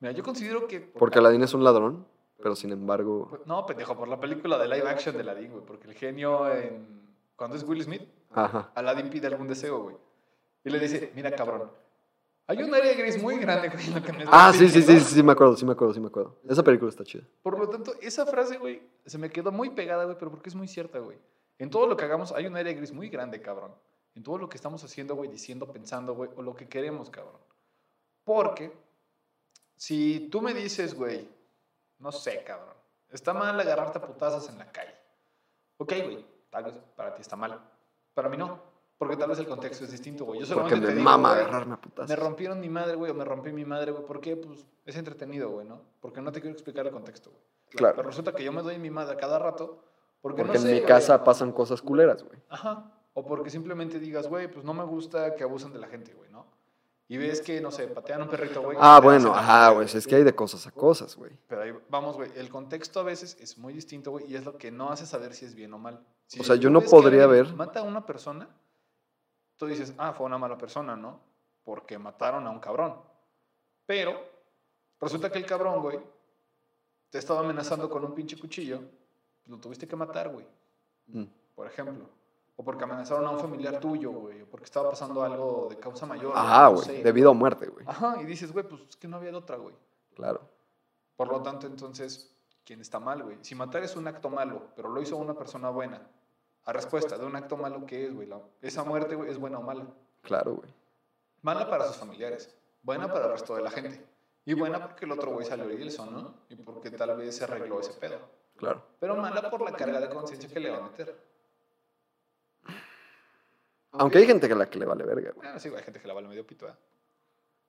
Mira, 0.00 0.12
yo 0.12 0.22
considero 0.22 0.66
que... 0.66 0.80
Porque 0.80 1.18
Aladdin 1.18 1.42
es 1.42 1.54
un 1.54 1.62
ladrón, 1.62 2.06
pero 2.42 2.56
sin 2.56 2.72
embargo... 2.72 3.40
No, 3.46 3.64
pendejo, 3.66 3.96
por 3.96 4.08
la 4.08 4.18
película 4.18 4.58
de 4.58 4.68
live 4.68 4.88
action 4.88 5.14
de 5.14 5.22
Aladdin, 5.22 5.52
güey. 5.52 5.64
Porque 5.64 5.88
el 5.88 5.94
genio 5.94 6.50
en... 6.52 7.06
Cuando 7.36 7.56
es 7.56 7.62
Will 7.62 7.82
Smith, 7.82 8.02
Ajá. 8.32 8.70
Aladdin 8.74 9.10
pide 9.10 9.28
algún 9.28 9.48
deseo, 9.48 9.82
güey. 9.82 9.96
Y 10.64 10.70
le 10.70 10.78
dice, 10.80 11.12
mira, 11.14 11.30
cabrón. 11.30 11.70
Hay 12.50 12.62
un 12.62 12.74
área 12.74 12.94
gris 12.94 13.22
muy 13.22 13.38
grande, 13.38 13.68
güey, 13.68 13.86
en 13.88 13.94
lo 13.94 14.02
que 14.02 14.12
me 14.12 14.24
Ah, 14.26 14.52
sí, 14.52 14.60
sí, 14.60 14.68
sí, 14.68 14.80
pidiendo". 14.80 15.04
sí, 15.04 15.14
sí, 15.16 15.22
me 15.22 15.32
acuerdo, 15.32 15.56
sí 15.56 15.64
me 15.66 15.72
acuerdo, 15.72 15.92
sí 15.94 16.00
me 16.00 16.06
acuerdo. 16.08 16.36
Esa 16.48 16.62
película 16.62 16.88
está 16.88 17.04
chida. 17.04 17.22
Por 17.42 17.58
lo 17.58 17.68
tanto, 17.68 17.94
esa 18.00 18.24
frase, 18.24 18.56
güey, 18.56 18.82
se 19.04 19.18
me 19.18 19.28
quedó 19.30 19.52
muy 19.52 19.68
pegada, 19.70 20.04
güey, 20.04 20.16
pero 20.18 20.30
porque 20.30 20.48
es 20.48 20.54
muy 20.54 20.66
cierta, 20.66 20.98
güey. 20.98 21.18
En 21.58 21.68
todo 21.68 21.86
lo 21.86 21.94
que 21.96 22.04
hagamos 22.06 22.32
hay 22.32 22.46
un 22.46 22.56
área 22.56 22.72
gris 22.72 22.90
muy 22.92 23.08
grande, 23.10 23.40
cabrón. 23.42 23.74
En 24.14 24.22
todo 24.22 24.38
lo 24.38 24.48
que 24.48 24.56
estamos 24.56 24.82
haciendo, 24.82 25.14
güey, 25.14 25.28
diciendo, 25.30 25.70
pensando, 25.70 26.14
güey, 26.14 26.30
o 26.36 26.42
lo 26.42 26.54
que 26.54 26.66
queremos, 26.68 27.10
cabrón. 27.10 27.38
Porque 28.24 28.72
si 29.76 30.28
tú 30.30 30.40
me 30.40 30.54
dices, 30.54 30.94
güey, 30.94 31.28
no 31.98 32.12
sé, 32.12 32.42
cabrón, 32.44 32.74
está 33.10 33.34
mal 33.34 33.58
agarrarte 33.60 33.98
a 33.98 34.02
putazos 34.02 34.48
en 34.48 34.58
la 34.58 34.72
calle. 34.72 34.94
Ok, 35.76 35.92
güey, 36.02 36.24
tal 36.50 36.64
vez 36.64 36.74
para 36.96 37.14
ti 37.14 37.20
está 37.20 37.36
mal. 37.36 37.60
Para 38.14 38.28
mí 38.28 38.36
no, 38.36 38.58
porque 38.98 39.16
tal 39.16 39.28
vez 39.30 39.38
el 39.38 39.46
contexto 39.46 39.84
es 39.84 39.90
distinto, 39.92 40.24
güey. 40.24 40.40
Yo 40.40 40.46
Porque 40.46 40.54
solamente 40.54 40.80
me 40.80 40.86
te 40.88 40.92
digo, 40.98 41.04
mama 41.04 41.30
güey, 41.30 41.40
agarrarme 41.42 41.74
a 41.74 41.80
putazos. 41.80 42.08
me 42.10 42.16
rompieron 42.16 42.60
mi 42.60 42.68
madre, 42.68 42.96
güey, 42.96 43.10
o 43.10 43.14
me 43.14 43.24
rompí 43.24 43.52
mi 43.52 43.64
madre, 43.64 43.92
güey. 43.92 44.04
¿Por 44.04 44.20
qué? 44.20 44.36
Pues 44.36 44.66
es 44.84 44.96
entretenido, 44.96 45.50
güey, 45.50 45.66
¿no? 45.66 45.80
Porque 46.00 46.20
no 46.20 46.32
te 46.32 46.40
quiero 46.40 46.52
explicar 46.52 46.86
el 46.86 46.92
contexto, 46.92 47.30
güey. 47.30 47.42
Pero 47.70 47.78
Claro. 47.78 48.02
resulta 48.02 48.32
que 48.34 48.42
yo 48.44 48.52
me 48.52 48.62
doy 48.62 48.78
mi 48.78 48.90
madre 48.90 49.14
a 49.14 49.16
cada 49.16 49.38
rato. 49.38 49.82
Porque, 50.20 50.42
Porque 50.42 50.44
no 50.44 50.54
en 50.54 50.60
sé, 50.62 50.66
mi 50.72 50.78
güey. 50.80 50.86
casa 50.86 51.22
pasan 51.22 51.52
cosas 51.52 51.80
culeras, 51.80 52.24
güey. 52.24 52.40
Ajá. 52.48 52.90
O 53.14 53.24
porque 53.24 53.50
simplemente 53.50 53.98
digas, 54.00 54.26
güey, 54.28 54.48
pues 54.50 54.64
no 54.64 54.74
me 54.74 54.84
gusta 54.84 55.34
que 55.36 55.44
abusen 55.44 55.72
de 55.72 55.78
la 55.78 55.86
gente, 55.86 56.12
güey, 56.14 56.30
¿no? 56.30 56.46
Y 57.10 57.16
ves 57.18 57.40
que, 57.40 57.60
no 57.60 57.70
sé, 57.70 57.86
patean 57.88 58.20
a 58.20 58.24
un 58.24 58.30
perrito, 58.30 58.60
güey. 58.62 58.76
Ah, 58.80 59.00
bueno, 59.02 59.34
ajá, 59.34 59.70
güey. 59.70 59.86
Es 59.86 60.06
que 60.06 60.16
hay 60.16 60.24
de 60.24 60.34
cosas 60.34 60.66
a 60.66 60.72
cosas, 60.72 61.16
güey. 61.16 61.32
Pero 61.46 61.62
ahí 61.62 61.72
vamos, 61.88 62.16
güey. 62.16 62.30
El 62.36 62.48
contexto 62.50 63.00
a 63.00 63.02
veces 63.02 63.36
es 63.40 63.56
muy 63.58 63.72
distinto, 63.72 64.10
güey, 64.10 64.26
y 64.30 64.34
es 64.36 64.44
lo 64.44 64.58
que 64.58 64.70
no 64.70 64.90
hace 64.90 65.06
saber 65.06 65.32
si 65.34 65.44
es 65.46 65.54
bien 65.54 65.72
o 65.72 65.78
mal. 65.78 66.00
Si 66.26 66.40
O 66.40 66.44
sea, 66.44 66.56
yo 66.56 66.68
no 66.68 66.80
podría 66.82 67.26
ver- 67.26 67.54
Mata 67.54 67.80
a 67.80 67.82
una 67.84 68.04
persona, 68.04 68.48
tú 69.58 69.66
dices, 69.66 69.92
ah, 69.98 70.12
fue 70.14 70.24
una 70.24 70.38
mala 70.38 70.56
persona, 70.56 70.96
¿no? 70.96 71.20
Porque 71.64 71.98
mataron 71.98 72.46
a 72.46 72.50
un 72.50 72.60
cabrón. 72.60 72.96
Pero 73.84 74.18
resulta 75.00 75.30
que 75.30 75.38
el 75.38 75.44
cabrón, 75.46 75.82
güey, 75.82 76.00
te 77.10 77.18
estaba 77.18 77.40
amenazando 77.40 77.90
con 77.90 78.04
un 78.04 78.14
pinche 78.14 78.38
cuchillo, 78.38 78.80
lo 79.46 79.58
tuviste 79.58 79.86
que 79.86 79.96
matar, 79.96 80.30
güey, 80.30 80.46
Mm. 81.08 81.24
por 81.54 81.66
ejemplo. 81.66 82.06
O 82.56 82.64
porque 82.64 82.82
amenazaron 82.84 83.24
a 83.26 83.30
un 83.30 83.38
familiar 83.38 83.78
tuyo, 83.78 84.10
güey, 84.10 84.42
o 84.42 84.46
porque 84.46 84.64
estaba 84.64 84.90
pasando 84.90 85.22
algo 85.22 85.68
de 85.70 85.78
causa 85.78 86.06
mayor. 86.06 86.32
Ajá, 86.34 86.64
no 86.64 86.72
güey. 86.74 86.84
sé. 86.86 87.02
De 87.04 87.12
vida 87.12 87.30
o 87.30 87.34
muerte, 87.34 87.66
güey. 87.68 87.84
Ajá, 87.88 88.20
y 88.20 88.24
dices, 88.24 88.52
güey, 88.52 88.66
pues 88.66 88.82
es 88.88 88.96
que 88.96 89.06
no 89.06 89.16
había 89.16 89.30
de 89.30 89.36
otra, 89.36 89.56
güey. 89.56 89.74
Claro. 90.14 90.40
Por 91.16 91.28
lo 91.28 91.40
tanto, 91.40 91.66
entonces, 91.68 92.34
¿quién 92.64 92.80
está 92.80 92.98
mal, 92.98 93.22
güey? 93.22 93.38
Si 93.42 93.54
matar 93.54 93.82
es 93.84 93.94
un 93.94 94.08
acto 94.08 94.28
malo, 94.28 94.70
pero 94.74 94.88
lo 94.88 95.00
hizo 95.00 95.16
una 95.16 95.34
persona 95.34 95.70
buena, 95.70 96.02
a 96.68 96.72
respuesta 96.74 97.16
de 97.16 97.24
un 97.24 97.34
acto 97.34 97.56
malo, 97.56 97.86
¿qué 97.86 98.04
es, 98.06 98.14
güey? 98.14 98.28
Esa 98.60 98.84
muerte, 98.84 99.14
güey, 99.14 99.30
¿es 99.30 99.38
buena 99.38 99.58
o 99.58 99.62
mala? 99.62 99.86
Claro, 100.20 100.56
güey. 100.56 100.68
Mala 101.40 101.70
para 101.70 101.86
sus 101.86 101.96
familiares, 101.96 102.54
buena 102.82 103.10
para 103.10 103.24
el 103.24 103.32
resto 103.32 103.56
de 103.56 103.62
la 103.62 103.70
gente. 103.70 104.04
Y 104.44 104.52
buena 104.52 104.78
porque 104.86 105.06
el 105.06 105.12
otro 105.12 105.30
güey 105.32 105.46
salió 105.46 105.70
ileso, 105.70 106.04
¿no? 106.04 106.34
Y 106.50 106.56
porque 106.56 106.90
tal 106.90 107.16
vez 107.16 107.36
se 107.36 107.44
arregló 107.44 107.80
ese 107.80 107.94
pedo. 107.94 108.18
Claro. 108.56 108.82
Pero 109.00 109.16
mala 109.16 109.48
por 109.50 109.62
la 109.62 109.72
carga 109.72 109.98
de 109.98 110.10
conciencia 110.10 110.46
que 110.50 110.60
le 110.60 110.68
va 110.70 110.76
a 110.76 110.82
meter. 110.82 111.16
Aunque 113.92 114.18
hay 114.18 114.26
gente 114.26 114.46
que 114.46 114.54
la 114.54 114.68
que 114.68 114.78
le 114.78 114.84
vale 114.84 115.04
verga, 115.04 115.32
güey. 115.34 115.48
Ah, 115.48 115.58
sí, 115.58 115.70
güey, 115.70 115.78
hay 115.80 115.84
gente 115.86 116.00
que 116.02 116.06
la 116.08 116.12
vale 116.14 116.28
medio 116.28 116.46
pito, 116.46 116.68
¿eh? 116.68 116.74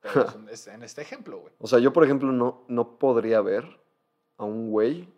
Pero 0.02 0.24
es 0.28 0.34
un- 0.34 0.48
es 0.50 0.66
en 0.66 0.82
este 0.82 1.00
ejemplo, 1.00 1.38
güey. 1.40 1.54
O 1.58 1.66
sea, 1.66 1.78
yo, 1.78 1.90
por 1.92 2.04
ejemplo, 2.04 2.30
no, 2.32 2.64
no 2.68 2.98
podría 2.98 3.40
ver 3.40 3.64
a 4.36 4.44
un 4.44 4.70
güey 4.70 5.08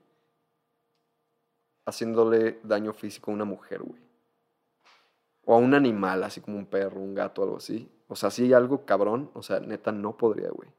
haciéndole 1.84 2.60
daño 2.62 2.92
físico 2.92 3.30
a 3.30 3.34
una 3.34 3.44
mujer, 3.44 3.82
güey. 3.82 4.00
O 5.44 5.54
a 5.54 5.58
un 5.58 5.74
animal, 5.74 6.22
así 6.22 6.40
como 6.40 6.58
un 6.58 6.66
perro, 6.66 7.00
un 7.00 7.14
gato, 7.14 7.42
algo 7.42 7.56
así. 7.56 7.90
O 8.08 8.16
sea, 8.16 8.30
si 8.30 8.44
hay 8.44 8.52
algo 8.52 8.84
cabrón, 8.84 9.30
o 9.34 9.42
sea, 9.42 9.60
neta, 9.60 9.90
no 9.90 10.16
podría, 10.16 10.50
güey. 10.50 10.70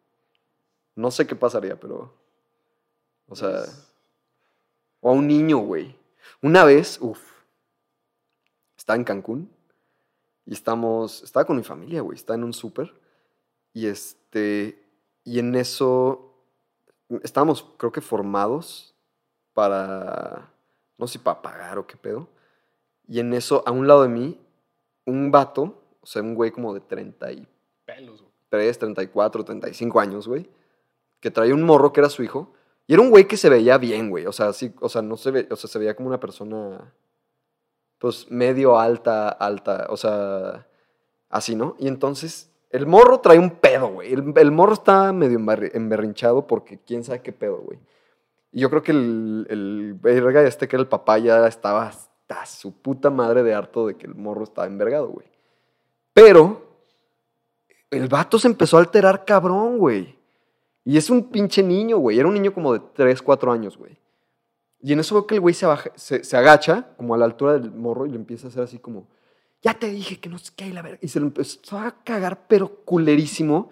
No 0.95 1.11
sé 1.11 1.27
qué 1.27 1.35
pasaría, 1.35 1.79
pero... 1.79 2.13
O 3.27 3.35
sea... 3.35 3.49
Pues, 3.49 3.89
O 5.01 5.09
a 5.09 5.13
un 5.13 5.27
niño, 5.27 5.57
güey. 5.57 5.95
Una 6.41 6.63
vez, 6.63 6.97
uff, 7.01 7.19
estaba 8.77 8.97
en 8.97 9.03
Cancún 9.03 9.49
y 10.45 10.53
estamos, 10.53 11.23
estaba 11.23 11.45
con 11.45 11.57
mi 11.57 11.63
familia, 11.63 12.01
güey, 12.01 12.17
estaba 12.17 12.35
en 12.35 12.43
un 12.43 12.53
súper 12.53 12.93
y 13.73 13.87
este, 13.87 14.85
y 15.23 15.39
en 15.39 15.55
eso 15.55 16.35
estábamos, 17.23 17.63
creo 17.77 17.91
que 17.91 18.01
formados 18.01 18.93
para, 19.53 20.52
no 20.97 21.07
sé 21.07 21.13
si 21.13 21.19
para 21.19 21.41
pagar 21.41 21.77
o 21.77 21.87
qué 21.87 21.97
pedo. 21.97 22.27
Y 23.07 23.19
en 23.19 23.33
eso, 23.33 23.63
a 23.65 23.71
un 23.71 23.87
lado 23.87 24.03
de 24.03 24.09
mí, 24.09 24.39
un 25.05 25.31
vato, 25.31 25.81
o 26.01 26.05
sea, 26.05 26.21
un 26.21 26.35
güey 26.35 26.51
como 26.51 26.73
de 26.73 26.79
33, 26.81 27.47
Pelos, 27.85 28.21
güey. 28.21 28.31
34, 28.49 29.43
35 29.43 29.99
años, 29.99 30.27
güey, 30.27 30.49
que 31.19 31.31
traía 31.31 31.53
un 31.53 31.63
morro 31.63 31.91
que 31.91 31.99
era 32.01 32.09
su 32.09 32.23
hijo. 32.23 32.53
Y 32.85 32.93
era 32.93 33.01
un 33.01 33.09
güey 33.09 33.27
que 33.27 33.37
se 33.37 33.49
veía 33.49 33.77
bien, 33.77 34.09
güey. 34.09 34.25
O 34.25 34.31
sea, 34.31 34.53
sí, 34.53 34.73
o 34.79 34.89
sea, 34.89 35.01
no 35.01 35.17
se 35.17 35.31
ve, 35.31 35.47
o 35.49 35.55
sea, 35.55 35.69
se 35.69 35.79
veía 35.79 35.95
como 35.95 36.09
una 36.09 36.19
persona, 36.19 36.93
pues, 37.97 38.29
medio 38.29 38.77
alta, 38.79 39.29
alta, 39.29 39.87
o 39.89 39.97
sea, 39.97 40.67
así, 41.29 41.55
¿no? 41.55 41.75
Y 41.79 41.87
entonces, 41.87 42.49
el 42.69 42.85
morro 42.85 43.19
trae 43.21 43.39
un 43.39 43.51
pedo, 43.51 43.87
güey. 43.87 44.13
El, 44.13 44.33
el 44.35 44.51
morro 44.51 44.73
está 44.73 45.13
medio 45.13 45.39
embarri- 45.39 45.71
emberrinchado 45.73 46.45
porque 46.47 46.77
quién 46.79 47.03
sabe 47.03 47.21
qué 47.21 47.31
pedo, 47.31 47.57
güey. 47.57 47.79
Y 48.53 48.61
yo 48.61 48.69
creo 48.69 48.83
que 48.83 48.91
el, 48.91 49.47
el 49.49 49.95
verga 49.95 50.43
este 50.43 50.67
que 50.67 50.75
era 50.75 50.83
el 50.83 50.87
papá 50.87 51.17
ya 51.17 51.45
estaba 51.47 51.87
hasta 51.87 52.45
su 52.45 52.71
puta 52.71 53.09
madre 53.09 53.43
de 53.43 53.53
harto 53.53 53.87
de 53.87 53.97
que 53.97 54.05
el 54.05 54.15
morro 54.15 54.43
estaba 54.43 54.67
envergado, 54.67 55.07
güey. 55.07 55.27
Pero 56.13 56.61
el 57.89 58.07
vato 58.07 58.37
se 58.37 58.47
empezó 58.47 58.77
a 58.77 58.81
alterar 58.81 59.25
cabrón, 59.25 59.79
güey. 59.79 60.15
Y 60.85 60.97
es 60.97 61.09
un 61.09 61.29
pinche 61.29 61.63
niño, 61.63 61.97
güey. 61.97 62.19
Era 62.19 62.27
un 62.27 62.33
niño 62.35 62.53
como 62.53 62.73
de 62.73 62.81
3, 62.93 63.21
4 63.21 63.51
años, 63.51 63.77
güey. 63.77 63.97
Y 64.81 64.93
en 64.93 64.99
eso 64.99 65.15
veo 65.15 65.25
que 65.25 65.35
el 65.35 65.41
güey 65.41 65.55
se, 65.55 65.65
se, 65.95 66.23
se 66.23 66.37
agacha, 66.37 66.89
como 66.97 67.15
a 67.15 67.17
la 67.17 67.25
altura 67.25 67.53
del 67.53 67.71
morro, 67.71 68.05
y 68.05 68.09
le 68.09 68.17
empieza 68.17 68.47
a 68.47 68.49
hacer 68.49 68.63
así 68.63 68.79
como, 68.79 69.07
ya 69.61 69.73
te 69.73 69.89
dije 69.89 70.19
que 70.19 70.29
no 70.29 70.37
sé 70.37 70.51
qué, 70.55 70.71
la 70.73 70.81
verga. 70.81 70.99
Y 71.01 71.07
se 71.07 71.19
lo 71.19 71.25
empezó 71.25 71.79
a 71.79 72.03
cagar, 72.03 72.47
pero 72.47 72.67
culerísimo. 72.83 73.69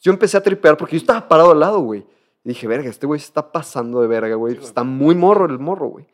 Yo 0.00 0.12
empecé 0.12 0.36
a 0.36 0.42
tripear 0.42 0.76
porque 0.76 0.96
yo 0.96 1.00
estaba 1.00 1.26
parado 1.26 1.52
al 1.52 1.60
lado, 1.60 1.80
güey. 1.80 2.06
Y 2.44 2.50
dije, 2.50 2.66
verga, 2.66 2.88
este 2.88 3.06
güey 3.06 3.20
se 3.20 3.26
está 3.26 3.52
pasando 3.52 4.00
de 4.00 4.08
verga, 4.08 4.34
güey. 4.34 4.56
Está 4.56 4.82
muy 4.84 5.14
morro 5.14 5.44
el 5.46 5.58
morro, 5.58 5.88
güey. 5.88 6.06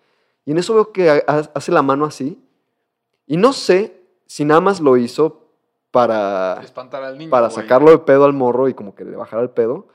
Y 0.44 0.52
en 0.52 0.58
eso 0.58 0.74
veo 0.74 0.92
que 0.92 1.10
ha- 1.10 1.22
ha- 1.26 1.50
hace 1.54 1.72
la 1.72 1.82
mano 1.82 2.04
así. 2.04 2.42
Y 3.26 3.36
no 3.36 3.52
sé 3.52 4.00
si 4.26 4.44
nada 4.44 4.60
más 4.60 4.80
lo 4.80 4.96
hizo 4.96 5.42
para 5.90 6.60
Espantar 6.62 7.02
al 7.04 7.16
niño. 7.18 7.30
para 7.30 7.48
güey. 7.48 7.56
sacarlo 7.62 7.90
de 7.90 7.98
pedo 7.98 8.24
al 8.24 8.32
morro 8.32 8.68
y 8.68 8.74
como 8.74 8.94
que 8.94 9.04
le 9.04 9.16
bajara 9.16 9.42
el 9.42 9.50
pedo. 9.50 9.86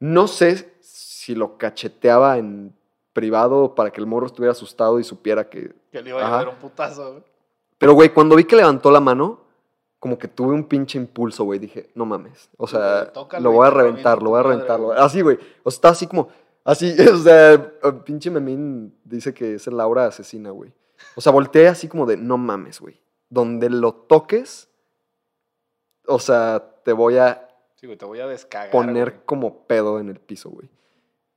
No 0.00 0.26
sé 0.26 0.74
si 0.80 1.34
lo 1.34 1.58
cacheteaba 1.58 2.38
en 2.38 2.74
privado 3.12 3.74
para 3.74 3.90
que 3.90 4.00
el 4.00 4.06
morro 4.06 4.26
estuviera 4.26 4.52
asustado 4.52 4.98
y 4.98 5.04
supiera 5.04 5.48
que... 5.48 5.72
Que 5.92 6.02
le 6.02 6.10
iba 6.10 6.20
a 6.20 6.24
llevar 6.24 6.48
un 6.48 6.56
putazo, 6.56 7.10
güey. 7.12 7.22
Pero, 7.78 7.92
güey, 7.94 8.08
cuando 8.10 8.36
vi 8.36 8.44
que 8.44 8.56
levantó 8.56 8.90
la 8.90 9.00
mano, 9.00 9.40
como 10.02 10.18
que 10.18 10.26
tuve 10.26 10.52
un 10.52 10.64
pinche 10.64 10.98
impulso, 10.98 11.44
güey. 11.44 11.60
Dije, 11.60 11.90
no 11.94 12.04
mames. 12.04 12.50
O 12.56 12.66
sea, 12.66 13.12
tócalo 13.12 13.44
lo 13.44 13.56
voy 13.56 13.68
a 13.68 13.70
reventar, 13.70 14.20
lo 14.20 14.30
voy 14.30 14.40
a 14.40 14.42
reventar. 14.42 14.80
Así, 14.96 15.20
güey. 15.20 15.38
O 15.62 15.70
sea, 15.70 15.76
está 15.76 15.88
así 15.90 16.08
como... 16.08 16.28
Así, 16.64 16.92
o 17.12 17.16
sea, 17.18 17.72
pinche 18.04 18.28
Memín 18.28 18.98
dice 19.04 19.32
que 19.32 19.54
es 19.54 19.66
el 19.68 19.76
Laura 19.76 20.06
asesina, 20.06 20.50
güey. 20.50 20.72
O 21.14 21.20
sea, 21.20 21.30
volteé 21.30 21.68
así 21.68 21.86
como 21.86 22.04
de, 22.04 22.16
no 22.16 22.36
mames, 22.36 22.80
güey. 22.80 23.00
Donde 23.30 23.70
lo 23.70 23.94
toques, 23.94 24.68
o 26.08 26.18
sea, 26.18 26.80
te 26.84 26.92
voy 26.92 27.18
a 27.18 27.48
Sí, 27.76 27.86
güey, 27.86 27.96
te 27.96 28.04
voy 28.04 28.18
a 28.18 28.26
descagar. 28.26 28.72
poner 28.72 29.10
güey. 29.10 29.22
como 29.24 29.68
pedo 29.68 30.00
en 30.00 30.08
el 30.08 30.18
piso, 30.18 30.50
güey. 30.50 30.68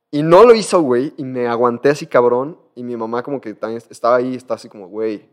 Y 0.09 0.23
no 0.23 0.43
lo 0.43 0.55
hizo, 0.55 0.81
güey, 0.81 1.13
y 1.17 1.23
me 1.23 1.47
aguanté 1.47 1.89
así 1.89 2.07
cabrón, 2.07 2.59
y 2.73 2.83
mi 2.83 2.97
mamá 2.97 3.21
como 3.21 3.39
que 3.39 3.53
también 3.53 3.83
estaba 3.91 4.15
ahí, 4.15 4.33
está 4.33 4.55
así 4.55 4.69
como, 4.69 4.87
güey, 4.87 5.29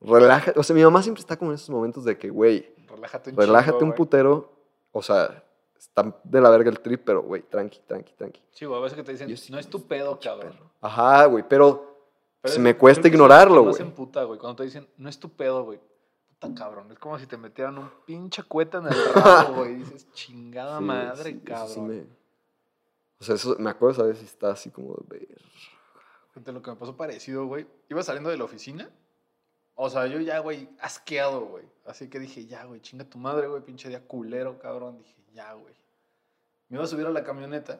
relájate. 0.00 0.58
O 0.58 0.62
sea, 0.62 0.74
mi 0.76 0.82
mamá 0.82 1.02
siempre 1.02 1.20
está 1.20 1.36
como 1.36 1.50
en 1.50 1.56
esos 1.56 1.70
momentos 1.70 2.04
de 2.04 2.16
que, 2.18 2.30
güey, 2.30 2.74
Relájate 2.88 3.30
un 3.30 3.36
relájate 3.36 3.72
chingo, 3.72 3.84
un 3.84 3.88
güey. 3.90 3.96
putero. 3.96 4.52
O 4.92 5.02
sea, 5.02 5.42
está 5.78 6.18
de 6.24 6.40
la 6.40 6.50
verga 6.50 6.70
el 6.70 6.80
trip, 6.80 7.02
pero, 7.04 7.22
güey, 7.22 7.42
tranqui, 7.42 7.80
tranqui, 7.86 8.12
tranqui. 8.14 8.42
Sí, 8.50 8.64
güey, 8.64 8.78
a 8.78 8.82
veces 8.82 8.96
que 8.96 9.04
te 9.04 9.12
dicen, 9.12 9.28
Yo 9.28 9.36
sí, 9.36 9.52
no 9.52 9.58
es 9.58 9.68
tu 9.68 9.86
pedo, 9.86 10.18
cabrón. 10.20 10.52
perro. 10.52 10.70
Ajá, 10.80 11.26
güey, 11.26 11.44
pero, 11.48 11.96
Pero 12.40 12.54
se 12.54 12.60
me 12.60 12.76
cuesta 12.76 13.08
ignorarlo, 13.08 13.56
lo 13.56 13.60
que 13.62 13.66
más 13.84 13.94
güey. 13.94 14.26
güey. 14.26 14.38
Cuando 14.38 14.56
te 14.56 14.64
dicen, 14.64 14.88
no 14.96 15.08
es 15.08 15.18
tu 15.18 15.28
pedo, 15.30 15.64
güey. 15.64 15.80
Puta 16.28 16.54
cabrón. 16.54 16.90
Es 16.92 16.98
como 16.98 17.18
si 17.18 17.26
te 17.26 17.36
metieran 17.36 17.76
un 17.78 17.90
pinche 18.06 18.42
cueta 18.44 18.78
en 18.78 18.86
el 18.86 18.92
rabo, 19.14 19.54
güey. 19.56 19.72
Y 19.72 19.76
dices, 19.76 20.10
chingada 20.12 20.78
Sí, 20.78 20.84
madre, 20.84 21.30
sí, 21.32 21.40
cabrón. 21.40 21.68
sí 21.68 21.80
me- 21.80 22.06
O 23.18 23.24
sea, 23.24 23.34
eso 23.34 23.56
me 23.58 23.70
acuerdo, 23.70 23.96
¿sabes? 24.02 24.18
Si 24.18 24.24
está 24.26 24.50
así 24.50 24.70
como 24.70 24.94
de. 25.08 25.26
Fíjate 26.32 26.52
lo 26.52 26.60
que 26.62 26.70
me 26.70 26.76
pasó 26.76 26.96
parecido, 26.96 27.46
güey. 27.46 27.66
Iba 27.88 28.02
saliendo 28.02 28.28
de 28.30 28.36
la 28.36 28.44
oficina. 28.44 28.90
O 29.76 29.90
sea, 29.90 30.06
yo 30.06 30.18
ya, 30.20 30.38
güey, 30.40 30.68
asqueado, 30.80 31.46
güey. 31.46 31.64
Así 31.84 32.08
que 32.08 32.18
dije, 32.18 32.46
ya, 32.46 32.64
güey, 32.64 32.80
chinga 32.80 33.04
tu 33.04 33.18
madre, 33.18 33.46
güey, 33.46 33.62
pinche 33.62 33.88
día 33.88 34.00
culero, 34.06 34.58
cabrón. 34.58 34.98
Dije, 34.98 35.14
ya, 35.34 35.52
güey. 35.52 35.74
Me 36.68 36.76
iba 36.76 36.84
a 36.84 36.88
subir 36.88 37.06
a 37.06 37.10
la 37.10 37.22
camioneta. 37.22 37.78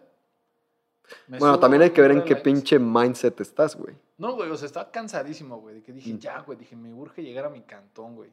Me 1.26 1.38
Bueno, 1.38 1.58
también 1.58 1.82
hay 1.82 1.90
que 1.90 2.00
ver 2.02 2.10
en 2.12 2.22
qué 2.24 2.36
pinche 2.36 2.78
mindset 2.78 3.40
estás, 3.40 3.74
güey. 3.76 3.96
No, 4.18 4.34
güey, 4.34 4.50
o 4.50 4.56
sea, 4.56 4.66
estaba 4.66 4.90
cansadísimo, 4.90 5.58
güey. 5.60 5.76
De 5.76 5.82
que 5.82 5.92
dije, 5.92 6.12
Mm. 6.12 6.18
ya, 6.18 6.40
güey. 6.40 6.58
Dije, 6.58 6.76
me 6.76 6.92
urge 6.92 7.22
llegar 7.22 7.46
a 7.46 7.50
mi 7.50 7.62
cantón, 7.62 8.14
güey. 8.14 8.30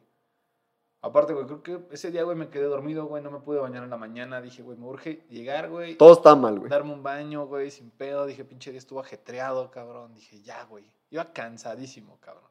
Aparte, 1.00 1.32
güey, 1.34 1.46
creo 1.46 1.62
que 1.62 1.80
ese 1.94 2.10
día, 2.10 2.22
güey, 2.24 2.36
me 2.36 2.48
quedé 2.48 2.64
dormido, 2.64 3.06
güey. 3.06 3.22
No 3.22 3.30
me 3.30 3.40
pude 3.40 3.58
bañar 3.58 3.84
en 3.84 3.90
la 3.90 3.96
mañana. 3.96 4.40
Dije, 4.40 4.62
güey, 4.62 4.76
me 4.78 4.86
urge 4.86 5.24
llegar, 5.28 5.68
güey. 5.70 5.96
Todo 5.96 6.12
está 6.14 6.34
mal, 6.34 6.58
güey. 6.58 6.70
Darme 6.70 6.92
un 6.92 7.02
baño, 7.02 7.46
güey, 7.46 7.70
sin 7.70 7.90
pedo. 7.90 8.26
Dije, 8.26 8.44
pinche 8.44 8.70
día 8.70 8.78
estuvo 8.78 9.00
ajetreado, 9.00 9.70
cabrón. 9.70 10.14
Dije, 10.14 10.40
ya, 10.42 10.64
güey. 10.64 10.84
Iba 11.10 11.32
cansadísimo, 11.32 12.18
cabrón. 12.20 12.50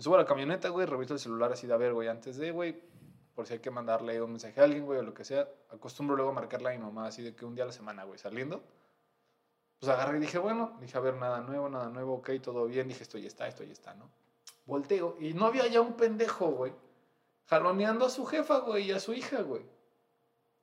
Me 0.00 0.04
subo 0.04 0.14
a 0.14 0.18
la 0.20 0.24
camioneta, 0.24 0.70
güey, 0.70 0.86
reviso 0.86 1.12
el 1.12 1.20
celular 1.20 1.52
así 1.52 1.66
de 1.66 1.74
a 1.74 1.76
ver, 1.76 1.92
güey, 1.92 2.08
antes 2.08 2.38
de, 2.38 2.52
güey, 2.52 2.74
por 3.34 3.46
si 3.46 3.52
hay 3.52 3.58
que 3.58 3.70
mandarle 3.70 4.22
un 4.22 4.30
mensaje 4.30 4.58
a 4.58 4.64
alguien, 4.64 4.86
güey, 4.86 4.98
o 4.98 5.02
lo 5.02 5.12
que 5.12 5.26
sea. 5.26 5.46
Acostumbro 5.68 6.16
luego 6.16 6.30
a 6.30 6.32
marcarle 6.32 6.70
a 6.70 6.72
mi 6.72 6.78
mamá 6.78 7.06
así 7.06 7.22
de 7.22 7.36
que 7.36 7.44
un 7.44 7.54
día 7.54 7.64
a 7.64 7.66
la 7.66 7.72
semana, 7.74 8.04
güey, 8.04 8.18
saliendo. 8.18 8.62
Pues 9.78 9.92
agarré 9.92 10.16
y 10.16 10.20
dije, 10.22 10.38
bueno, 10.38 10.78
dije, 10.80 10.96
a 10.96 11.02
ver, 11.02 11.16
nada 11.16 11.42
nuevo, 11.42 11.68
nada 11.68 11.90
nuevo, 11.90 12.14
ok, 12.14 12.30
todo 12.42 12.64
bien. 12.64 12.88
Dije, 12.88 13.02
esto 13.02 13.18
ya 13.18 13.28
está, 13.28 13.46
esto 13.46 13.62
ya 13.62 13.72
está, 13.74 13.92
¿no? 13.92 14.08
Volteo 14.64 15.18
y 15.20 15.34
no 15.34 15.44
había 15.44 15.66
ya 15.66 15.82
un 15.82 15.92
pendejo, 15.92 16.46
güey, 16.46 16.72
jaloneando 17.44 18.06
a 18.06 18.08
su 18.08 18.24
jefa, 18.24 18.60
güey, 18.60 18.86
y 18.86 18.92
a 18.92 19.00
su 19.00 19.12
hija, 19.12 19.42
güey. 19.42 19.66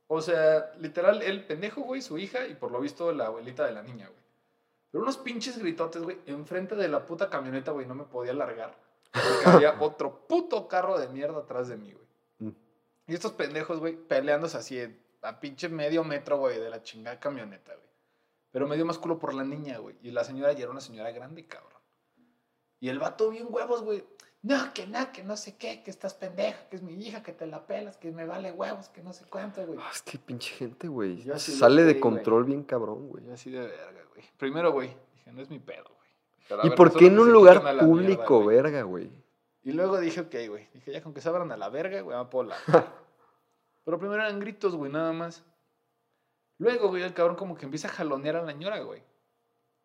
O 0.07 0.19
sea, 0.19 0.73
literal, 0.79 1.21
el 1.21 1.45
pendejo, 1.45 1.81
güey, 1.81 2.01
su 2.01 2.17
hija 2.17 2.47
y 2.47 2.55
por 2.55 2.71
lo 2.71 2.79
visto 2.79 3.11
la 3.11 3.27
abuelita 3.27 3.67
de 3.67 3.73
la 3.73 3.83
niña, 3.83 4.07
güey. 4.07 4.23
Pero 4.89 5.03
unos 5.03 5.19
pinches 5.19 5.59
gritotes, 5.59 6.01
güey, 6.01 6.17
enfrente 6.25 6.75
de 6.75 6.87
la 6.87 7.05
puta 7.05 7.29
camioneta, 7.29 7.69
güey, 7.69 7.85
no 7.85 7.93
me 7.93 8.05
podía 8.05 8.33
largar. 8.33 8.86
Porque 9.11 9.49
había 9.49 9.75
otro 9.81 10.27
puto 10.27 10.67
carro 10.67 10.99
de 10.99 11.07
mierda 11.09 11.39
atrás 11.39 11.67
de 11.67 11.77
mí, 11.77 11.93
güey. 11.93 12.07
Mm. 12.39 12.55
Y 13.07 13.13
estos 13.13 13.33
pendejos, 13.33 13.79
güey, 13.79 13.95
peleándose 13.95 14.57
así 14.57 14.79
a 15.21 15.39
pinche 15.39 15.69
medio 15.69 16.03
metro, 16.03 16.37
güey, 16.37 16.59
de 16.59 16.69
la 16.69 16.83
chingada 16.83 17.19
camioneta, 17.19 17.73
güey. 17.73 17.87
Pero 18.51 18.67
me 18.67 18.75
dio 18.75 18.85
más 18.85 18.97
culo 18.97 19.19
por 19.19 19.33
la 19.33 19.43
niña, 19.43 19.77
güey. 19.77 19.95
Y 20.01 20.11
la 20.11 20.23
señora 20.23 20.53
ya 20.53 20.63
era 20.63 20.71
una 20.71 20.81
señora 20.81 21.11
grande, 21.11 21.45
cabrón. 21.45 21.81
Y 22.79 22.89
el 22.89 22.99
vato 22.99 23.29
bien 23.29 23.47
huevos, 23.49 23.83
güey. 23.83 24.03
No, 24.43 24.73
que 24.73 24.87
nada, 24.87 25.11
que 25.11 25.23
no 25.23 25.35
sé 25.35 25.57
qué, 25.57 25.83
que 25.83 25.89
estás 25.91 26.13
pendeja, 26.13 26.69
que 26.69 26.77
es 26.77 26.83
mi 26.83 26.93
hija, 26.93 27.23
que 27.23 27.33
te 27.33 27.47
la 27.47 27.65
pelas, 27.65 27.97
que 27.97 28.11
me 28.11 28.25
vale 28.25 28.51
huevos, 28.51 28.87
que 28.89 29.01
no 29.01 29.11
sé 29.11 29.25
cuánto, 29.25 29.65
güey. 29.65 29.79
Ah, 29.81 29.89
es 29.93 30.01
que 30.01 30.17
pinche 30.17 30.53
gente, 30.53 30.87
güey. 30.87 31.23
Sale 31.37 31.83
de 31.83 31.93
güey. 31.93 31.99
control 31.99 32.45
bien 32.45 32.63
cabrón, 32.63 33.09
güey. 33.09 33.25
Yo 33.25 33.33
así 33.33 33.49
de 33.49 33.59
verga, 33.59 34.03
güey. 34.13 34.23
Primero, 34.37 34.71
güey, 34.71 34.95
dije, 35.15 35.31
no 35.31 35.41
es 35.41 35.49
mi 35.49 35.59
pedo, 35.59 35.85
güey. 35.85 35.96
Pero 36.47 36.61
a 36.61 36.65
¿Y 36.65 36.69
ver, 36.69 36.77
por 36.77 36.89
solo 36.89 36.99
qué 36.99 37.07
en 37.07 37.19
un 37.19 37.31
lugar 37.31 37.57
a 37.57 37.61
mierda, 37.61 37.85
público, 37.85 38.45
verga, 38.45 38.81
güey? 38.83 39.09
Y 39.63 39.73
luego 39.73 39.99
dije, 39.99 40.21
ok, 40.21 40.35
güey. 40.49 40.69
Dije, 40.73 40.91
ya 40.91 41.01
con 41.01 41.13
que 41.13 41.21
se 41.21 41.29
abran 41.29 41.51
a 41.51 41.57
la 41.57 41.69
verga, 41.69 42.01
güey, 42.01 42.17
puedo 42.29 42.49
largar. 42.49 42.93
Pero 43.85 43.99
primero 43.99 44.21
eran 44.21 44.39
gritos, 44.39 44.75
güey, 44.75 44.91
nada 44.91 45.13
más. 45.13 45.43
Luego, 46.57 46.89
güey, 46.89 47.03
el 47.03 47.13
cabrón 47.13 47.35
como 47.35 47.55
que 47.55 47.65
empieza 47.65 47.87
a 47.87 47.91
jalonear 47.91 48.37
a 48.37 48.41
la 48.41 48.51
señora, 48.51 48.79
güey. 48.79 49.03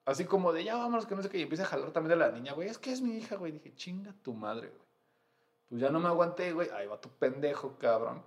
Así 0.05 0.25
como 0.25 0.53
de, 0.53 0.65
ya 0.65 0.77
vámonos, 0.77 1.07
que 1.07 1.15
no 1.15 1.23
sé 1.23 1.29
qué. 1.29 1.39
Y 1.39 1.43
empieza 1.43 1.65
a 1.65 1.67
jalar 1.67 1.93
también 1.93 2.21
a 2.21 2.27
la 2.27 2.33
niña, 2.33 2.53
güey. 2.53 2.69
Es 2.69 2.79
que 2.79 2.93
es 2.93 3.01
mi 3.01 3.17
hija, 3.19 3.37
güey. 3.37 3.53
Dije, 3.53 3.75
chinga 3.75 4.13
tu 4.23 4.35
madre, 4.35 4.69
güey. 4.69 4.83
Pues 5.69 5.81
ya 5.81 5.91
no 5.91 6.01
me 6.01 6.09
aguanté, 6.09 6.53
güey. 6.53 6.69
Ahí 6.71 6.87
va 6.87 7.01
tu 7.01 7.09
pendejo, 7.09 7.79
cabrón. 7.79 8.23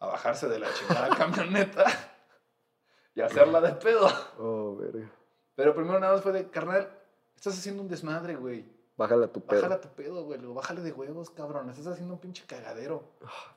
A 0.00 0.06
bajarse 0.06 0.48
de 0.48 0.58
la 0.58 0.72
chingada 0.74 1.08
camioneta. 1.16 1.84
y 3.14 3.20
a 3.20 3.26
hacerla 3.26 3.60
de 3.60 3.72
pedo. 3.72 4.08
Oh, 4.38 4.76
verga. 4.76 5.08
Pero 5.54 5.74
primero 5.74 6.00
nada 6.00 6.14
más 6.14 6.22
fue 6.22 6.32
de, 6.32 6.50
carnal, 6.50 6.90
estás 7.42 7.58
haciendo 7.58 7.82
un 7.82 7.88
desmadre, 7.88 8.36
güey. 8.36 8.64
Bájale 8.96 9.24
a 9.24 9.32
tu 9.32 9.40
pedo. 9.40 9.60
Bájale 9.60 9.74
a 9.74 9.80
tu 9.80 9.88
pedo, 9.88 10.24
güey. 10.24 10.38
Luego 10.38 10.54
bájale 10.54 10.80
de 10.80 10.92
huevos, 10.92 11.30
cabrón. 11.30 11.68
Estás 11.70 11.88
haciendo 11.88 12.14
un 12.14 12.20
pinche 12.20 12.44
cagadero. 12.46 13.16
Ah, 13.24 13.56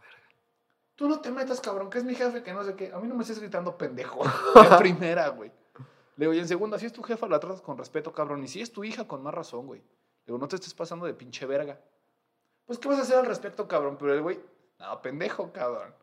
Tú 0.95 1.07
no 1.07 1.19
te 1.19 1.29
metas, 1.29 1.61
cabrón, 1.61 1.89
que 1.91 1.99
es 1.99 2.03
mi 2.03 2.15
jefe, 2.15 2.41
que 2.41 2.51
no 2.53 2.63
sé 2.63 2.75
qué. 2.75 2.91
A 2.91 2.99
mí 2.99 3.07
no 3.07 3.13
me 3.13 3.21
estés 3.21 3.39
gritando 3.39 3.77
pendejo. 3.77 4.21
En 4.55 4.77
primera, 4.77 5.27
güey. 5.29 5.51
Le 6.15 6.25
digo, 6.25 6.33
y 6.33 6.39
en 6.39 6.47
segunda, 6.47 6.79
si 6.79 6.88
es 6.88 6.93
tu 6.93 7.03
jefa, 7.03 7.27
la 7.27 7.39
tratas 7.39 7.61
con 7.61 7.77
respeto, 7.77 8.11
cabrón. 8.11 8.43
Y 8.43 8.47
si 8.47 8.61
es 8.61 8.71
tu 8.71 8.83
hija, 8.83 9.07
con 9.07 9.21
más 9.21 9.33
razón, 9.33 9.67
güey. 9.67 9.81
Le 9.81 10.27
digo, 10.27 10.39
no 10.39 10.47
te 10.47 10.55
estés 10.55 10.73
pasando 10.73 11.05
de 11.05 11.13
pinche 11.13 11.45
verga. 11.45 11.79
Pues, 12.65 12.79
¿qué 12.79 12.88
vas 12.88 12.97
a 12.97 13.01
hacer 13.03 13.17
al 13.17 13.27
respecto, 13.27 13.67
cabrón? 13.67 13.97
Pero 13.99 14.13
el 14.15 14.21
güey, 14.21 14.39
no, 14.79 15.01
pendejo, 15.01 15.51
cabrón. 15.51 15.93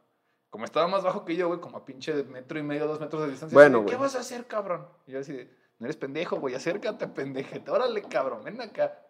Como 0.51 0.67
estaba 0.67 0.87
más 0.87 1.03
bajo 1.03 1.25
que 1.25 1.35
yo, 1.35 1.49
güey, 1.49 1.59
como 1.59 1.79
a 1.79 1.85
pinche 1.85 2.23
metro 2.25 2.61
y 2.61 2.63
medio, 2.63 2.87
dos 2.87 3.01
metros 3.01 3.23
de 3.23 3.31
distancia. 3.31 3.57
Bueno, 3.57 3.81
de, 3.81 3.87
¿Qué 3.87 3.97
güey. 3.97 4.03
vas 4.07 4.15
a 4.15 4.21
hacer, 4.21 4.47
cabrón? 4.47 4.87
Y 5.07 5.13
yo 5.13 5.21
así 5.21 5.33
de, 5.33 5.62
no 5.83 5.87
eres 5.89 5.97
pendejo, 5.97 6.37
güey, 6.39 6.55
acércate, 6.55 7.09
pendejete. 7.09 7.69
Órale, 7.69 8.03
cabrón, 8.03 8.45
ven 8.45 8.61
acá. 8.61 9.05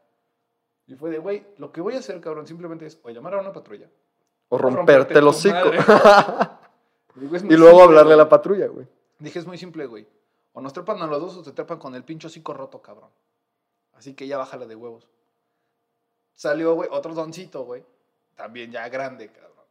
Y 0.86 0.94
fue 0.94 1.10
de, 1.10 1.18
güey, 1.18 1.46
lo 1.58 1.70
que 1.70 1.82
voy 1.82 1.94
a 1.94 1.98
hacer, 1.98 2.18
cabrón, 2.18 2.46
simplemente 2.46 2.86
es 2.86 2.98
o 3.02 3.10
llamar 3.10 3.34
a 3.34 3.40
una 3.40 3.52
patrulla. 3.52 3.90
O 4.48 4.56
romperte 4.56 4.96
romperte 4.96 5.18
el 5.18 5.28
hocico. 5.28 5.54
madre. 5.54 5.78
Le 7.16 7.20
digo, 7.24 7.36
"Es 7.36 7.42
muy 7.44 7.54
y 7.54 7.58
luego 7.58 7.80
simple, 7.80 7.84
hablarle 7.98 8.12
a 8.12 8.16
güey". 8.16 8.24
la 8.24 8.28
patrulla, 8.30 8.66
güey. 8.68 8.86
Dije, 9.18 9.38
es 9.38 9.46
muy 9.46 9.58
simple, 9.58 9.84
güey. 9.84 10.08
O 10.54 10.62
nos 10.62 10.72
trepan 10.72 11.02
a 11.02 11.06
los 11.06 11.20
dos 11.20 11.36
o 11.36 11.42
te 11.42 11.52
trepan 11.52 11.78
con 11.78 11.94
el 11.94 12.04
pincho 12.04 12.28
hocico 12.28 12.54
roto, 12.54 12.80
cabrón. 12.80 13.10
Así 13.92 14.14
que 14.14 14.26
ya 14.26 14.38
bájale 14.38 14.66
de 14.66 14.74
huevos. 14.74 15.10
Salió, 16.32 16.72
güey, 16.74 16.88
otro 16.90 17.12
doncito, 17.12 17.64
güey. 17.66 17.84
También 18.34 18.72
ya 18.72 18.88
grande, 18.88 19.30
cabrón. 19.30 19.66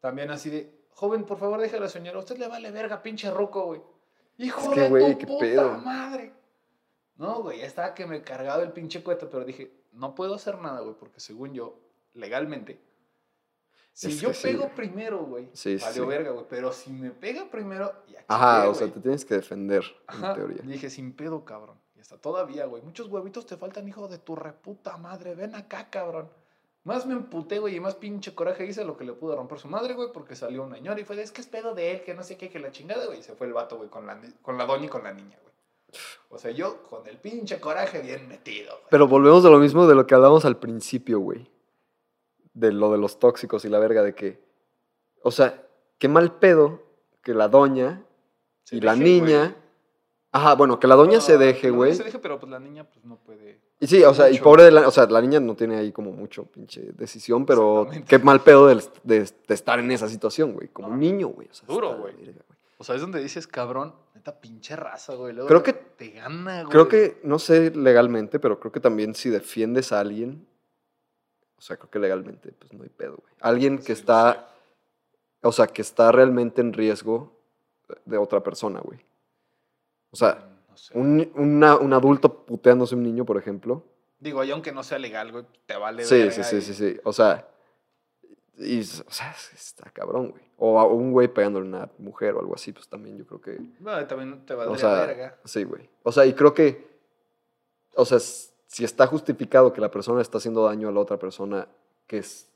También 0.00 0.30
así 0.30 0.48
de, 0.48 0.86
joven, 0.94 1.24
por 1.24 1.36
favor, 1.36 1.60
déjale 1.60 1.80
a 1.80 1.82
la 1.82 1.88
señora. 1.90 2.18
Usted 2.18 2.38
le 2.38 2.48
vale 2.48 2.70
verga, 2.70 3.02
pinche 3.02 3.30
roco, 3.30 3.66
güey. 3.66 3.82
Hijo 4.42 4.60
Es 4.62 4.68
que, 4.74 4.80
de 4.88 5.12
tu 5.14 5.18
qué 5.18 5.26
puta 5.26 5.40
pedo. 5.40 5.78
madre. 5.78 6.32
No, 7.16 7.42
güey, 7.42 7.58
ya 7.58 7.66
estaba 7.66 7.94
que 7.94 8.06
me 8.06 8.22
cargaba 8.22 8.62
el 8.62 8.72
pinche 8.72 9.02
cueta, 9.02 9.28
pero 9.28 9.44
dije, 9.44 9.70
no 9.92 10.14
puedo 10.14 10.34
hacer 10.34 10.58
nada, 10.58 10.80
güey, 10.80 10.94
porque 10.98 11.20
según 11.20 11.52
yo, 11.52 11.78
legalmente, 12.14 12.80
si 13.92 14.08
Es 14.08 14.20
yo 14.20 14.32
sí, 14.32 14.44
pego 14.44 14.70
primero, 14.74 15.24
güey, 15.26 15.50
Sí, 15.52 15.76
valió 15.76 16.04
sí. 16.04 16.08
verga, 16.08 16.30
güey, 16.30 16.46
pero 16.48 16.72
si 16.72 16.90
me 16.90 17.10
pega 17.10 17.50
primero, 17.50 17.92
ya 18.08 18.24
Ajá, 18.28 18.68
o 18.70 18.74
sea, 18.74 18.88
te 18.88 19.00
tienes 19.00 19.24
que 19.26 19.34
defender, 19.34 19.84
Ajá, 20.06 20.30
en 20.30 20.34
teoría. 20.36 20.62
Dije, 20.62 20.88
sin 20.88 21.12
pedo, 21.12 21.44
cabrón. 21.44 21.78
Y 21.94 22.00
hasta 22.00 22.16
todavía, 22.16 22.64
güey. 22.64 22.82
Muchos 22.82 23.08
huevitos 23.08 23.44
te 23.44 23.58
faltan, 23.58 23.86
hijo 23.86 24.08
de 24.08 24.16
tu 24.16 24.34
reputa 24.36 24.96
madre. 24.96 25.34
Ven 25.34 25.54
acá, 25.54 25.90
cabrón. 25.90 26.30
Más 26.84 27.04
me 27.06 27.12
emputé, 27.12 27.58
güey, 27.58 27.76
y 27.76 27.80
más 27.80 27.94
pinche 27.94 28.34
coraje 28.34 28.64
hice 28.64 28.84
lo 28.84 28.96
que 28.96 29.04
le 29.04 29.12
pudo 29.12 29.36
romper 29.36 29.58
su 29.58 29.68
madre, 29.68 29.94
güey, 29.94 30.08
porque 30.12 30.34
salió 30.34 30.62
una 30.62 30.76
señora 30.76 30.98
y 30.98 31.04
fue, 31.04 31.14
de, 31.14 31.22
es 31.22 31.30
que 31.32 31.42
es 31.42 31.46
pedo 31.46 31.74
de 31.74 31.92
él, 31.92 32.04
que 32.04 32.14
no 32.14 32.22
sé 32.22 32.38
qué, 32.38 32.48
que 32.48 32.58
la 32.58 32.72
chingada, 32.72 33.04
güey. 33.06 33.20
Y 33.20 33.22
se 33.22 33.34
fue 33.34 33.46
el 33.46 33.52
vato, 33.52 33.76
güey, 33.76 33.90
con 33.90 34.06
la, 34.06 34.18
con 34.40 34.56
la 34.56 34.64
doña 34.64 34.86
y 34.86 34.88
con 34.88 35.02
la 35.02 35.12
niña, 35.12 35.38
güey. 35.42 35.50
O 36.30 36.38
sea, 36.38 36.52
yo 36.52 36.82
con 36.84 37.06
el 37.06 37.18
pinche 37.18 37.60
coraje 37.60 38.00
bien 38.00 38.28
metido, 38.28 38.70
güey. 38.70 38.86
Pero 38.90 39.08
volvemos 39.08 39.44
a 39.44 39.50
lo 39.50 39.58
mismo 39.58 39.86
de 39.86 39.94
lo 39.94 40.06
que 40.06 40.14
hablamos 40.14 40.44
al 40.44 40.58
principio, 40.58 41.18
güey. 41.20 41.50
De 42.54 42.72
lo 42.72 42.90
de 42.92 42.98
los 42.98 43.18
tóxicos 43.18 43.64
y 43.64 43.68
la 43.68 43.78
verga 43.78 44.02
de 44.02 44.14
que. 44.14 44.40
O 45.22 45.30
sea, 45.32 45.66
qué 45.98 46.08
mal 46.08 46.38
pedo 46.38 46.82
que 47.22 47.34
la 47.34 47.48
doña 47.48 48.04
Se 48.64 48.76
y 48.76 48.80
la 48.80 48.96
niña. 48.96 49.38
güey. 49.48 49.54
Ajá, 50.32 50.54
bueno, 50.54 50.78
que 50.78 50.86
la 50.86 50.94
doña 50.94 51.16
No, 51.16 51.20
se 51.20 51.36
deje, 51.38 51.70
güey. 51.70 51.94
Se 51.94 52.04
deje, 52.04 52.18
pero 52.20 52.38
pues 52.38 52.50
la 52.50 52.60
niña, 52.60 52.84
pues 52.84 53.04
no 53.04 53.16
puede. 53.16 53.58
Y 53.80 53.86
sí, 53.88 54.02
o 54.04 54.14
sea, 54.14 54.30
y 54.30 54.38
pobre 54.38 54.62
de 54.64 54.70
la. 54.70 54.86
O 54.86 54.90
sea, 54.92 55.06
la 55.06 55.20
niña 55.20 55.40
no 55.40 55.56
tiene 55.56 55.76
ahí 55.76 55.90
como 55.90 56.12
mucho 56.12 56.44
pinche 56.44 56.92
decisión, 56.92 57.44
pero 57.46 57.88
qué 58.06 58.18
mal 58.20 58.40
pedo 58.40 58.68
de, 58.68 58.76
de- 59.02 59.20
de 59.48 59.54
estar 59.54 59.80
en 59.80 59.90
esa 59.90 60.08
situación, 60.08 60.52
güey. 60.52 60.68
Como 60.68 60.86
No, 60.88 60.94
un 60.94 61.00
niño, 61.00 61.28
güey. 61.28 61.48
O 61.50 61.54
sea, 61.54 61.66
duro, 61.66 61.96
güey. 61.98 62.14
O 62.78 62.84
sea, 62.84 62.94
es 62.94 63.00
donde 63.00 63.20
dices, 63.20 63.46
cabrón, 63.48 63.92
neta 64.14 64.40
pinche 64.40 64.76
raza, 64.76 65.14
güey. 65.14 65.32
Luego 65.34 65.48
Creo 65.48 65.62
que- 65.62 65.72
te 65.72 66.10
gana, 66.10 66.62
güey. 66.62 66.70
Creo 66.72 66.88
que, 66.88 67.20
no 67.24 67.38
sé 67.40 67.70
legalmente, 67.74 68.38
pero 68.38 68.60
creo 68.60 68.70
que 68.72 68.80
también 68.80 69.14
si 69.14 69.28
defiendes 69.30 69.92
a 69.92 70.00
alguien, 70.00 70.46
o 71.58 71.60
sea, 71.60 71.76
creo 71.76 71.90
que 71.90 71.98
legalmente, 71.98 72.52
pues 72.52 72.72
no 72.72 72.82
hay 72.84 72.88
pedo, 72.88 73.16
güey. 73.16 73.34
Alguien 73.40 73.78
que 73.78 73.86
Sí, 73.86 73.92
está, 73.92 74.48
o 75.42 75.52
sea, 75.52 75.66
que 75.66 75.82
está 75.82 76.10
realmente 76.12 76.60
en 76.62 76.72
riesgo 76.72 77.36
de 78.06 78.16
otra 78.16 78.42
persona, 78.42 78.80
güey. 78.80 79.00
O 80.10 80.16
sea, 80.16 80.34
Mm, 80.34 80.70
no 80.70 80.76
sé. 80.76 80.98
un, 80.98 81.32
una- 81.36 81.76
un 81.76 81.92
adulto 81.92 82.44
puteándose 82.44 82.94
a 82.94 82.98
un 82.98 83.04
niño, 83.04 83.24
por 83.24 83.36
ejemplo. 83.38 83.84
Digo, 84.18 84.42
y 84.44 84.50
aunque 84.50 84.72
no 84.72 84.82
sea 84.82 84.98
legal, 84.98 85.32
güey, 85.32 85.44
te 85.66 85.76
vale 85.76 86.04
Sí, 86.04 86.30
sí, 86.30 86.42
sí, 86.44 86.56
y- 86.56 86.60
sí, 86.60 86.74
sí. 86.74 87.00
O 87.04 87.12
sea, 87.12 87.48
y, 88.58 88.80
o 88.80 88.84
sea, 89.10 89.34
está 89.54 89.90
cabrón, 89.90 90.30
güey. 90.30 90.42
O 90.58 90.78
a 90.78 90.84
un 90.86 91.12
güey 91.12 91.28
pegándole 91.28 91.64
a 91.66 91.68
una 91.68 91.90
mujer 91.98 92.34
o 92.34 92.40
algo 92.40 92.54
así, 92.54 92.72
pues 92.72 92.86
también 92.88 93.16
yo 93.16 93.26
creo 93.26 93.40
que... 93.40 93.58
No, 93.80 94.06
también 94.06 94.44
te 94.44 94.52
O 94.54 94.58
valdría 94.58 94.78
sea, 94.78 95.06
verga. 95.06 95.38
sí, 95.46 95.64
güey. 95.64 95.88
O 96.02 96.12
sea, 96.12 96.26
y 96.26 96.34
creo 96.34 96.52
que, 96.52 96.86
o 97.94 98.04
sea, 98.04 98.18
si 98.18 98.84
está 98.84 99.06
justificado 99.06 99.72
que 99.72 99.80
la 99.80 99.90
persona 99.90 100.20
está 100.20 100.36
haciendo 100.36 100.64
daño 100.66 100.88
a 100.88 100.92
la 100.92 101.00
otra 101.00 101.18
persona, 101.18 101.66
que 102.06 102.18
es, 102.18 102.46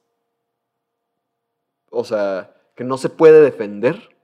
o 1.90 2.04
sea, 2.04 2.54
que 2.76 2.84
no 2.84 2.98
se 2.98 3.08
puede 3.08 3.40
defender. 3.40 4.14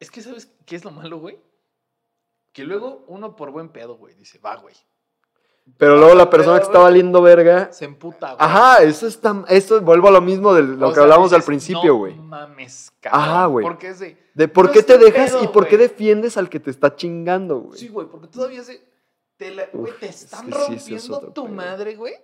Es 0.00 0.10
que, 0.10 0.20
¿sabes 0.20 0.50
qué 0.66 0.74
es 0.76 0.84
lo 0.84 0.90
malo, 0.90 1.18
güey? 1.18 1.38
Que 2.52 2.64
luego 2.64 3.04
uno 3.08 3.36
por 3.36 3.50
buen 3.50 3.68
pedo, 3.70 3.96
güey, 3.96 4.14
dice, 4.14 4.38
va, 4.38 4.56
güey. 4.56 4.74
Pero 5.76 5.98
luego 5.98 6.14
la 6.14 6.30
persona 6.30 6.54
Pero, 6.56 6.64
que 6.66 6.72
está 6.72 6.82
valiendo 6.82 7.20
verga, 7.20 7.70
Se 7.72 7.84
emputa, 7.84 8.28
güey. 8.28 8.36
ajá, 8.40 8.82
eso 8.82 9.06
está, 9.06 9.44
eso 9.48 9.80
vuelvo 9.82 10.08
a 10.08 10.10
lo 10.12 10.22
mismo 10.22 10.54
de 10.54 10.62
lo 10.62 10.86
O 10.86 10.88
que 10.88 10.94
sea, 10.94 11.02
hablamos 11.02 11.30
al 11.34 11.42
principio, 11.42 11.92
"No 11.92 11.98
güey. 11.98 12.14
mames, 12.14 12.90
cabrón. 13.00 13.20
Ajá, 13.20 13.46
güey. 13.46 13.66
Porque 13.66 13.88
es 13.88 13.98
de. 13.98 14.16
De 14.34 14.48
por 14.48 14.66
no 14.66 14.72
qué 14.72 14.82
te 14.82 14.96
dejas 14.96 15.36
y 15.42 15.48
por 15.48 15.68
qué 15.68 15.76
defiendes 15.76 16.38
al 16.38 16.48
que 16.48 16.58
te 16.58 16.70
está 16.70 16.96
chingando, 16.96 17.58
güey. 17.60 17.78
Sí, 17.78 17.88
güey, 17.88 18.06
porque 18.06 18.28
todavía 18.28 18.60
es 18.60 18.68
de. 18.68 18.82
Te, 19.36 19.50
la- 19.54 19.66
güey, 19.72 19.92
te 20.00 20.06
es 20.08 20.22
están 20.24 20.46
sí, 20.46 20.50
es 20.52 20.56
rompiendo 20.58 21.20
tu 21.32 21.44
pedo. 21.44 21.54
madre, 21.54 21.96
güey. 21.96 22.14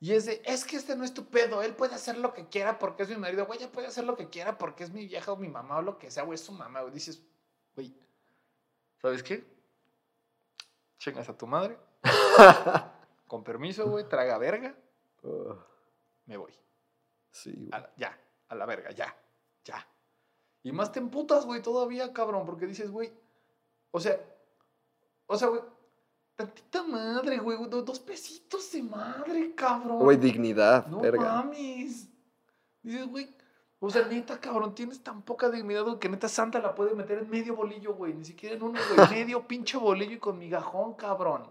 Y 0.00 0.12
es 0.12 0.24
de, 0.26 0.40
es 0.46 0.64
que 0.64 0.76
este 0.76 0.96
no 0.96 1.04
es 1.04 1.12
tu 1.12 1.26
pedo, 1.26 1.62
él 1.62 1.74
puede 1.74 1.94
hacer 1.94 2.16
lo 2.18 2.32
que 2.32 2.46
quiera 2.48 2.78
porque 2.78 3.02
es 3.02 3.08
mi 3.10 3.16
marido, 3.16 3.46
güey, 3.46 3.58
ella 3.58 3.70
puede 3.72 3.86
hacer 3.88 4.04
lo 4.04 4.16
que 4.16 4.28
quiera 4.28 4.56
porque 4.58 4.84
es 4.84 4.90
mi 4.92 5.06
vieja 5.06 5.32
o 5.32 5.36
mi 5.36 5.48
mamá 5.48 5.78
o 5.78 5.82
lo 5.82 5.98
que 5.98 6.10
sea, 6.10 6.22
güey, 6.22 6.34
es 6.34 6.40
su 6.42 6.52
mamá, 6.52 6.80
güey. 6.82 6.92
Dices, 6.94 7.22
güey, 7.74 7.94
¿sabes 9.00 9.22
qué? 9.22 9.44
Chingas 11.06 11.28
a 11.28 11.36
tu 11.38 11.46
madre, 11.46 11.78
con 13.28 13.44
permiso, 13.44 13.88
güey, 13.88 14.08
traga 14.08 14.38
verga, 14.38 14.74
me 16.26 16.36
voy. 16.36 16.52
sí, 17.30 17.52
güey. 17.54 17.68
A 17.72 17.78
la- 17.78 17.92
ya, 17.96 18.18
a 18.48 18.54
la 18.56 18.66
verga, 18.66 18.90
ya, 18.90 19.16
ya. 19.64 19.86
Y 20.64 20.72
más 20.72 20.90
te 20.90 20.98
emputas, 20.98 21.46
güey, 21.46 21.62
todavía, 21.62 22.12
cabrón, 22.12 22.44
porque 22.44 22.66
dices, 22.66 22.90
güey, 22.90 23.12
o 23.92 24.00
sea, 24.00 24.18
o 25.26 25.36
sea, 25.38 25.46
güey, 25.46 25.60
tantita 26.34 26.82
madre, 26.82 27.38
güey, 27.38 27.56
do- 27.68 27.82
dos 27.82 28.00
pesitos 28.00 28.72
de 28.72 28.82
madre, 28.82 29.54
cabrón. 29.54 30.00
Güey, 30.00 30.16
dignidad, 30.16 30.88
no 30.88 31.00
verga. 31.02 31.34
mames. 31.36 32.08
Dices, 32.82 33.06
güey, 33.06 33.32
o 33.78 33.90
sea, 33.90 34.06
neta, 34.06 34.40
cabrón, 34.40 34.74
tienes 34.74 35.02
tan 35.02 35.22
poca 35.22 35.50
dignidad 35.50 35.84
güey, 35.84 35.98
que 35.98 36.08
neta 36.08 36.28
Santa 36.28 36.60
la 36.60 36.74
puede 36.74 36.94
meter 36.94 37.18
en 37.18 37.28
medio 37.28 37.54
bolillo, 37.54 37.94
güey, 37.94 38.14
ni 38.14 38.24
siquiera 38.24 38.56
en 38.56 38.62
uno, 38.62 38.80
güey, 38.94 39.10
medio 39.10 39.46
pinche 39.46 39.76
bolillo 39.76 40.12
y 40.12 40.18
con 40.18 40.38
migajón, 40.38 40.94
cabrón. 40.94 41.46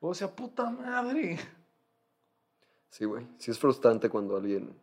O 0.00 0.14
sea, 0.14 0.30
puta 0.30 0.68
madre. 0.70 1.38
Sí, 2.90 3.06
güey. 3.06 3.26
Sí 3.38 3.50
es 3.50 3.58
frustrante 3.58 4.10
cuando 4.10 4.36
alguien 4.36 4.78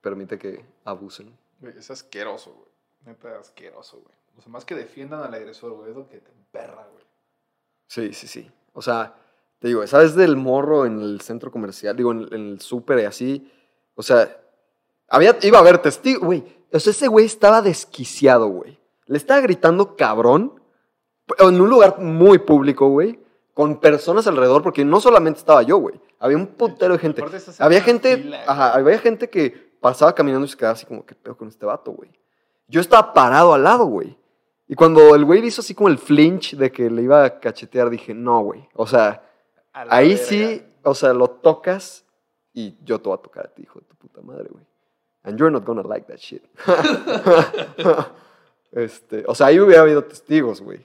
permite 0.00 0.38
que 0.38 0.64
abusen. 0.84 1.36
Güey, 1.60 1.76
es 1.76 1.90
asqueroso, 1.90 2.54
güey. 2.54 2.68
Neta 3.04 3.38
asqueroso, 3.38 4.00
güey. 4.00 4.14
O 4.38 4.40
sea, 4.40 4.50
más 4.50 4.64
que 4.64 4.74
defiendan 4.74 5.22
al 5.22 5.34
agresor, 5.34 5.72
güey, 5.72 5.90
es 5.90 5.96
lo 5.96 6.08
que 6.08 6.18
te 6.18 6.30
emperra, 6.32 6.88
güey. 6.90 7.04
Sí, 7.86 8.12
sí, 8.14 8.26
sí. 8.26 8.50
O 8.72 8.80
sea, 8.80 9.14
te 9.58 9.68
digo, 9.68 9.86
¿sabes 9.86 10.14
del 10.14 10.36
morro 10.36 10.86
en 10.86 11.00
el 11.00 11.20
centro 11.20 11.50
comercial? 11.50 11.96
Digo, 11.96 12.12
en, 12.12 12.32
en 12.32 12.48
el 12.52 12.60
súper 12.60 12.98
y 13.00 13.04
así. 13.04 13.52
O 13.94 14.02
sea, 14.02 14.45
había, 15.08 15.36
iba 15.42 15.58
a 15.58 15.60
haber 15.60 15.78
testigos, 15.78 16.22
güey. 16.22 16.44
O 16.72 16.80
sea, 16.80 16.90
ese 16.90 17.08
güey 17.08 17.26
estaba 17.26 17.62
desquiciado, 17.62 18.48
güey. 18.48 18.78
Le 19.06 19.16
estaba 19.16 19.40
gritando 19.40 19.96
cabrón 19.96 20.60
en 21.38 21.60
un 21.60 21.68
lugar 21.68 21.98
muy 21.98 22.38
público, 22.38 22.88
güey. 22.88 23.20
Con 23.54 23.80
personas 23.80 24.26
alrededor, 24.26 24.62
porque 24.62 24.84
no 24.84 25.00
solamente 25.00 25.38
estaba 25.38 25.62
yo, 25.62 25.78
güey. 25.78 25.98
Había 26.18 26.36
un 26.36 26.46
putero 26.48 26.94
de 26.94 26.98
gente. 26.98 27.24
Había 27.58 27.80
gente, 27.80 28.18
fila, 28.18 28.42
ajá, 28.46 28.74
había 28.74 28.98
gente 28.98 29.30
que 29.30 29.78
pasaba 29.80 30.14
caminando 30.14 30.44
y 30.44 30.48
se 30.48 30.56
quedaba 30.56 30.74
así 30.74 30.84
como, 30.84 31.06
¿qué 31.06 31.14
pedo 31.14 31.36
con 31.36 31.48
este 31.48 31.64
vato, 31.64 31.92
güey? 31.92 32.10
Yo 32.68 32.80
estaba 32.80 33.14
parado 33.14 33.54
al 33.54 33.62
lado, 33.62 33.86
güey. 33.86 34.18
Y 34.68 34.74
cuando 34.74 35.14
el 35.14 35.24
güey 35.24 35.46
hizo 35.46 35.60
así 35.60 35.74
como 35.74 35.88
el 35.88 35.98
flinch 35.98 36.56
de 36.56 36.72
que 36.72 36.90
le 36.90 37.02
iba 37.02 37.24
a 37.24 37.38
cachetear, 37.38 37.88
dije, 37.88 38.12
no, 38.12 38.40
güey. 38.40 38.68
O 38.74 38.86
sea, 38.86 39.22
ahí 39.72 40.10
verga. 40.10 40.24
sí, 40.24 40.62
o 40.82 40.94
sea, 40.94 41.12
lo 41.12 41.28
tocas 41.28 42.04
y 42.52 42.76
yo 42.82 43.00
te 43.00 43.08
voy 43.08 43.18
a 43.18 43.22
tocar 43.22 43.46
a 43.46 43.54
ti, 43.54 43.62
hijo 43.62 43.78
de 43.78 43.86
tu 43.86 43.94
puta 43.96 44.20
madre, 44.22 44.48
güey. 44.50 44.66
And 45.26 45.38
you're 45.38 45.50
not 45.50 45.64
gonna 45.64 45.82
like 45.82 46.06
that 46.06 46.18
shit. 46.18 46.42
este, 48.72 49.24
o 49.26 49.34
sea, 49.34 49.48
ahí 49.48 49.60
hubiera 49.60 49.82
habido 49.82 50.04
testigos, 50.04 50.62
güey. 50.62 50.80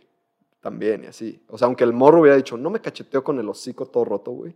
También, 0.60 1.04
y 1.04 1.08
así. 1.08 1.42
O 1.48 1.58
sea, 1.58 1.68
aunque 1.68 1.84
el 1.84 1.94
morro 1.94 2.22
hubiera 2.22 2.36
dicho, 2.36 2.58
no 2.58 2.70
me 2.70 2.82
cacheteó 2.82 3.24
con 3.24 3.40
el 3.40 3.48
hocico 3.48 3.86
todo 3.86 4.04
roto, 4.04 4.32
güey. 4.32 4.56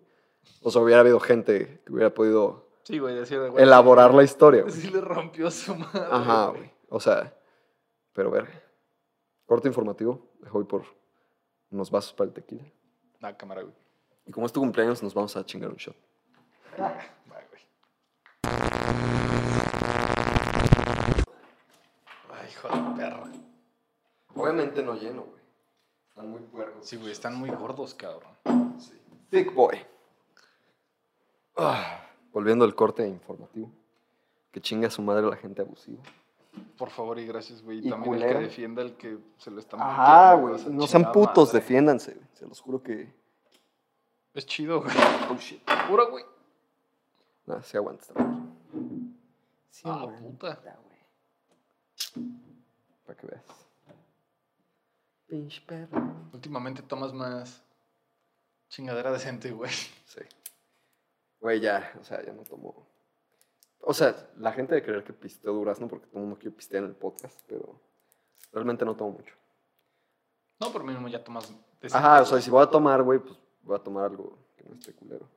O 0.61 0.71
sea, 0.71 0.81
hubiera 0.81 1.01
habido 1.01 1.19
gente 1.19 1.81
que 1.85 1.93
hubiera 1.93 2.13
podido 2.13 2.65
Sí, 2.83 2.99
güey, 2.99 3.15
decir 3.15 3.39
de, 3.39 3.49
güey, 3.49 3.63
elaborar 3.63 4.13
la 4.13 4.23
historia, 4.23 4.61
güey. 4.61 4.73
Sí 4.73 4.89
le 4.89 5.01
rompió 5.01 5.49
su 5.49 5.75
madre. 5.75 6.07
Ajá, 6.11 6.47
güey. 6.49 6.71
O 6.89 6.99
sea, 6.99 7.33
pero 8.13 8.29
ver. 8.29 8.47
Corte 9.45 9.67
informativo. 9.67 10.31
Dejo 10.39 10.59
voy 10.59 10.67
por 10.67 10.83
unos 11.71 11.89
vasos 11.89 12.13
para 12.13 12.27
el 12.27 12.33
tequila. 12.33 12.63
Ah, 13.21 13.35
cámara, 13.35 13.63
güey. 13.63 13.73
Y 14.27 14.31
como 14.31 14.45
es 14.45 14.53
tu 14.53 14.59
cumpleaños, 14.59 15.01
nos 15.01 15.15
vamos 15.15 15.35
a 15.35 15.43
chingar 15.43 15.71
un 15.71 15.77
shot. 15.77 15.95
Bye, 16.77 17.47
güey. 17.49 19.34
Hijo 22.67 22.89
de 22.89 22.95
perra. 22.95 23.31
Obviamente 24.35 24.83
no 24.83 24.95
lleno, 24.95 25.23
güey. 25.23 25.41
Están 26.09 26.29
muy 26.29 26.41
puercos. 26.41 26.85
Sí, 26.87 26.97
güey, 26.97 27.11
están 27.11 27.35
muy 27.35 27.49
gordos, 27.49 27.93
cabrón. 27.93 28.31
Sí. 28.79 28.99
Thick 29.29 29.53
boy. 29.53 29.77
Ah, 31.57 32.05
volviendo 32.33 32.65
al 32.65 32.75
corte 32.75 33.07
informativo. 33.07 33.69
Que 34.51 34.61
chinga 34.61 34.87
a 34.87 34.91
su 34.91 35.01
madre 35.01 35.25
la 35.27 35.35
gente 35.35 35.61
abusiva. 35.61 36.01
Por 36.77 36.89
favor 36.89 37.19
y 37.19 37.25
gracias, 37.25 37.61
güey. 37.61 37.85
Y 37.85 37.89
también 37.89 38.15
el 38.15 38.21
que 38.33 38.39
defienda 38.39 38.81
al 38.81 38.95
que 38.95 39.17
se 39.37 39.51
lo 39.51 39.59
están 39.59 39.81
Ajá, 39.81 40.33
güey. 40.35 40.55
No 40.69 40.87
sean 40.87 41.11
putos, 41.11 41.49
madre. 41.49 41.59
defiéndanse, 41.59 42.13
güey. 42.13 42.27
Se 42.33 42.45
los 42.47 42.61
juro 42.61 42.81
que. 42.81 43.13
Es 44.33 44.45
chido, 44.45 44.81
güey. 44.81 44.93
Oh 45.29 45.35
shit. 45.37 45.61
Pura, 45.89 46.05
güey. 46.05 46.23
Nah, 47.45 47.61
se 47.61 47.77
aguanta. 47.77 48.05
Sí, 49.69 49.83
Ah, 49.85 50.07
puta. 50.21 50.59
Para 53.05 53.19
que 53.19 53.27
veas. 53.27 53.43
Pinche 55.27 55.61
perro. 55.65 56.29
Últimamente 56.33 56.81
tomas 56.81 57.13
más 57.13 57.63
chingadera 58.69 59.11
decente, 59.11 59.51
güey. 59.51 59.71
Sí. 60.05 60.21
Güey, 61.39 61.59
ya, 61.59 61.93
o 61.99 62.03
sea, 62.03 62.23
ya 62.23 62.33
no 62.33 62.43
tomo. 62.43 62.87
O 63.81 63.93
sea, 63.93 64.15
la 64.37 64.51
gente 64.51 64.73
de 64.75 64.83
creer 64.83 65.03
que 65.03 65.13
pisteo 65.13 65.53
durazno 65.53 65.87
porque 65.87 66.07
todo 66.07 66.17
el 66.17 66.21
mundo 66.23 66.39
quiere 66.39 66.55
pistear 66.55 66.83
en 66.83 66.89
el 66.89 66.95
podcast, 66.95 67.39
pero 67.47 67.79
realmente 68.51 68.83
no 68.83 68.95
tomo 68.95 69.11
mucho. 69.11 69.35
No, 70.59 70.71
por 70.71 70.83
mí 70.83 70.91
mismo 70.91 71.07
ya 71.07 71.23
tomas 71.23 71.49
decente. 71.81 71.97
Ajá, 71.97 72.21
o 72.21 72.25
sea, 72.25 72.41
si 72.41 72.49
voy 72.49 72.63
a 72.63 72.67
tomar, 72.67 73.03
güey, 73.03 73.19
pues 73.19 73.37
voy 73.61 73.75
a 73.75 73.83
tomar 73.83 74.05
algo 74.05 74.37
que 74.57 74.63
no 74.63 74.73
esté 74.73 74.93
culero. 74.93 75.29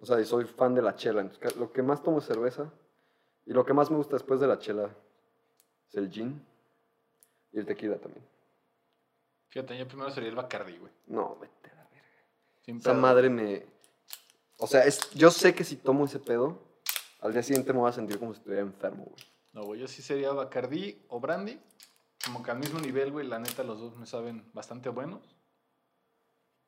O 0.00 0.06
sea, 0.06 0.20
y 0.20 0.24
soy 0.24 0.44
fan 0.44 0.74
de 0.74 0.82
la 0.82 0.96
chela. 0.96 1.20
Entonces, 1.20 1.56
lo 1.56 1.72
que 1.72 1.82
más 1.82 2.02
tomo 2.02 2.18
es 2.18 2.24
cerveza. 2.24 2.72
Y 3.46 3.52
lo 3.52 3.64
que 3.64 3.72
más 3.72 3.90
me 3.90 3.96
gusta 3.96 4.16
después 4.16 4.40
de 4.40 4.48
la 4.48 4.58
chela 4.58 4.90
es 5.92 5.98
el 5.98 6.10
gin 6.10 6.44
y 7.52 7.58
el 7.58 7.66
tequila 7.66 7.96
también. 7.98 8.24
Fíjate, 9.50 9.76
yo 9.76 9.86
primero 9.86 10.10
sería 10.10 10.30
el 10.30 10.34
Bacardi, 10.36 10.78
güey. 10.78 10.92
No, 11.08 11.36
vete 11.36 11.70
a 11.70 11.74
la 11.74 11.84
verga. 11.84 12.06
Sin 12.62 12.78
Esa 12.78 12.92
pedo. 12.92 13.00
madre 13.02 13.28
me. 13.28 13.66
O 14.58 14.66
sea, 14.66 14.84
es, 14.84 15.10
yo 15.10 15.30
sé 15.30 15.54
que 15.54 15.64
si 15.64 15.76
tomo 15.76 16.04
ese 16.06 16.18
pedo, 16.18 16.58
al 17.20 17.32
día 17.32 17.42
siguiente 17.42 17.72
me 17.72 17.80
voy 17.80 17.90
a 17.90 17.92
sentir 17.92 18.18
como 18.18 18.32
si 18.32 18.38
estuviera 18.38 18.62
enfermo, 18.62 19.04
güey. 19.04 19.24
No, 19.52 19.64
güey, 19.64 19.80
yo 19.80 19.88
sí 19.88 20.00
sería 20.00 20.32
Bacardi 20.32 21.04
o 21.08 21.20
Brandy. 21.20 21.60
Como 22.24 22.42
que 22.42 22.50
al 22.52 22.58
mismo 22.60 22.80
nivel, 22.80 23.10
güey, 23.12 23.26
la 23.26 23.38
neta, 23.38 23.62
los 23.64 23.80
dos 23.80 23.96
me 23.96 24.06
saben 24.06 24.48
bastante 24.54 24.88
buenos. 24.88 25.36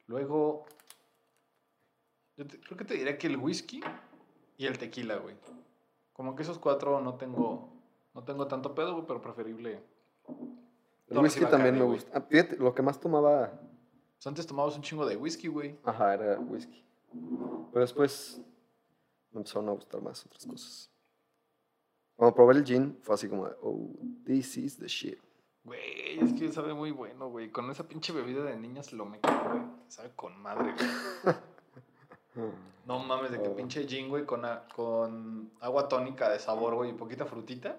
Luego, 0.07 0.67
yo 2.37 2.47
te- 2.47 2.61
creo 2.61 2.77
que 2.77 2.85
te 2.85 2.95
diría 2.95 3.17
que 3.17 3.29
el 3.29 3.37
whisky 3.39 3.81
y 4.59 4.67
el 4.67 4.79
tequila, 4.79 5.17
güey. 5.17 5.37
Como 6.13 6.35
que 6.37 6.43
esos 6.43 6.59
cuatro 6.59 7.01
no 7.01 7.15
tengo, 7.17 7.73
no 8.15 8.23
tengo 8.25 8.47
tanto 8.47 8.75
pedo, 8.75 8.93
güey, 8.95 9.07
pero 9.07 9.21
preferible. 9.21 9.83
El 11.09 11.19
whisky 11.19 11.45
también 11.47 11.79
me 11.79 11.85
gusta. 11.85 12.11
Ah, 12.17 12.21
fíjate, 12.23 12.57
lo 12.57 12.75
que 12.75 12.83
más 12.83 12.99
tomaba, 12.99 13.51
Pues 14.17 14.27
antes 14.27 14.47
tomabas 14.47 14.77
un 14.77 14.83
chingo 14.83 15.05
de 15.07 15.17
whisky, 15.17 15.49
güey. 15.49 15.79
ajá, 15.85 16.15
era 16.15 16.39
whisky. 16.41 16.83
Pero 17.73 17.81
después 17.81 18.41
me 19.33 19.39
empezaron 19.41 19.69
a 19.69 19.73
gustar 19.73 20.01
más 20.01 20.25
otras 20.25 20.47
cosas. 20.47 20.91
Cuando 22.17 22.35
probé 22.35 22.55
el 22.55 22.65
gin, 22.65 22.97
fue 23.03 23.15
así 23.17 23.29
como, 23.29 23.47
de, 23.49 23.57
oh, 23.63 23.91
this 24.25 24.57
is 24.57 24.79
the 24.79 24.87
shit. 24.87 25.19
Güey, 25.65 26.21
es 26.21 26.33
que 26.35 26.53
sabe 26.53 26.73
muy 26.75 26.91
bueno, 26.93 27.29
güey. 27.31 27.51
Con 27.51 27.71
esa 27.71 27.89
pinche 27.89 28.13
bebida 28.13 28.45
de 28.45 28.57
niñas 28.57 28.93
lo 28.93 29.05
me 29.07 29.19
cago, 29.21 29.51
güey. 29.51 29.63
Sabe 29.89 30.13
con 30.15 30.39
madre, 30.41 30.73
güey. 30.75 31.35
No 32.87 32.99
mames, 32.99 33.31
de 33.31 33.41
que 33.41 33.49
Oh. 33.49 33.57
pinche 33.57 33.87
gin, 33.87 34.09
güey, 34.09 34.27
con, 34.27 34.45
a- 34.45 34.67
con 34.75 35.51
agua 35.61 35.89
tónica 35.89 36.29
de 36.29 36.39
sabor, 36.39 36.75
güey, 36.75 36.91
y 36.91 36.95
poquita 36.95 37.25
frutita. 37.25 37.79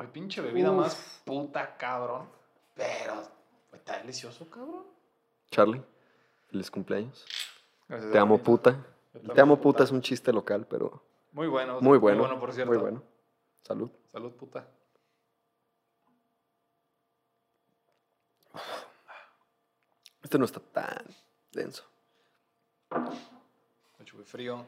Ay, 0.00 0.06
pinche 0.06 0.40
bebida 0.40 0.70
Uf. 0.70 0.76
más 0.78 1.20
puta, 1.26 1.76
cabrón. 1.76 2.26
Pero, 2.74 3.22
está 3.74 3.98
delicioso, 3.98 4.48
cabrón. 4.48 4.86
Charlie, 5.50 5.82
feliz 6.48 6.70
cumpleaños. 6.70 7.26
Gracias, 7.86 8.10
Te 8.10 8.18
amo, 8.18 8.38
puta. 8.38 8.82
Te 9.34 9.40
amo, 9.40 9.60
puta 9.60 9.84
es 9.84 9.90
un 9.90 10.00
chiste 10.00 10.32
local, 10.32 10.66
pero 10.70 11.02
Muy 11.32 11.48
bueno. 11.48 11.80
muy 11.82 11.98
bueno. 11.98 12.18
Muy 12.20 12.26
bueno, 12.28 12.40
por 12.40 12.52
cierto. 12.54 12.72
Muy 12.72 12.80
bueno. 12.80 13.02
Salud. 13.62 13.90
Salud, 14.10 14.32
puta. 14.32 14.66
Este 20.22 20.38
no 20.38 20.44
está 20.44 20.60
tan 20.60 21.04
denso. 21.52 21.84
Me 23.98 24.04
chupe 24.04 24.24
frío. 24.24 24.64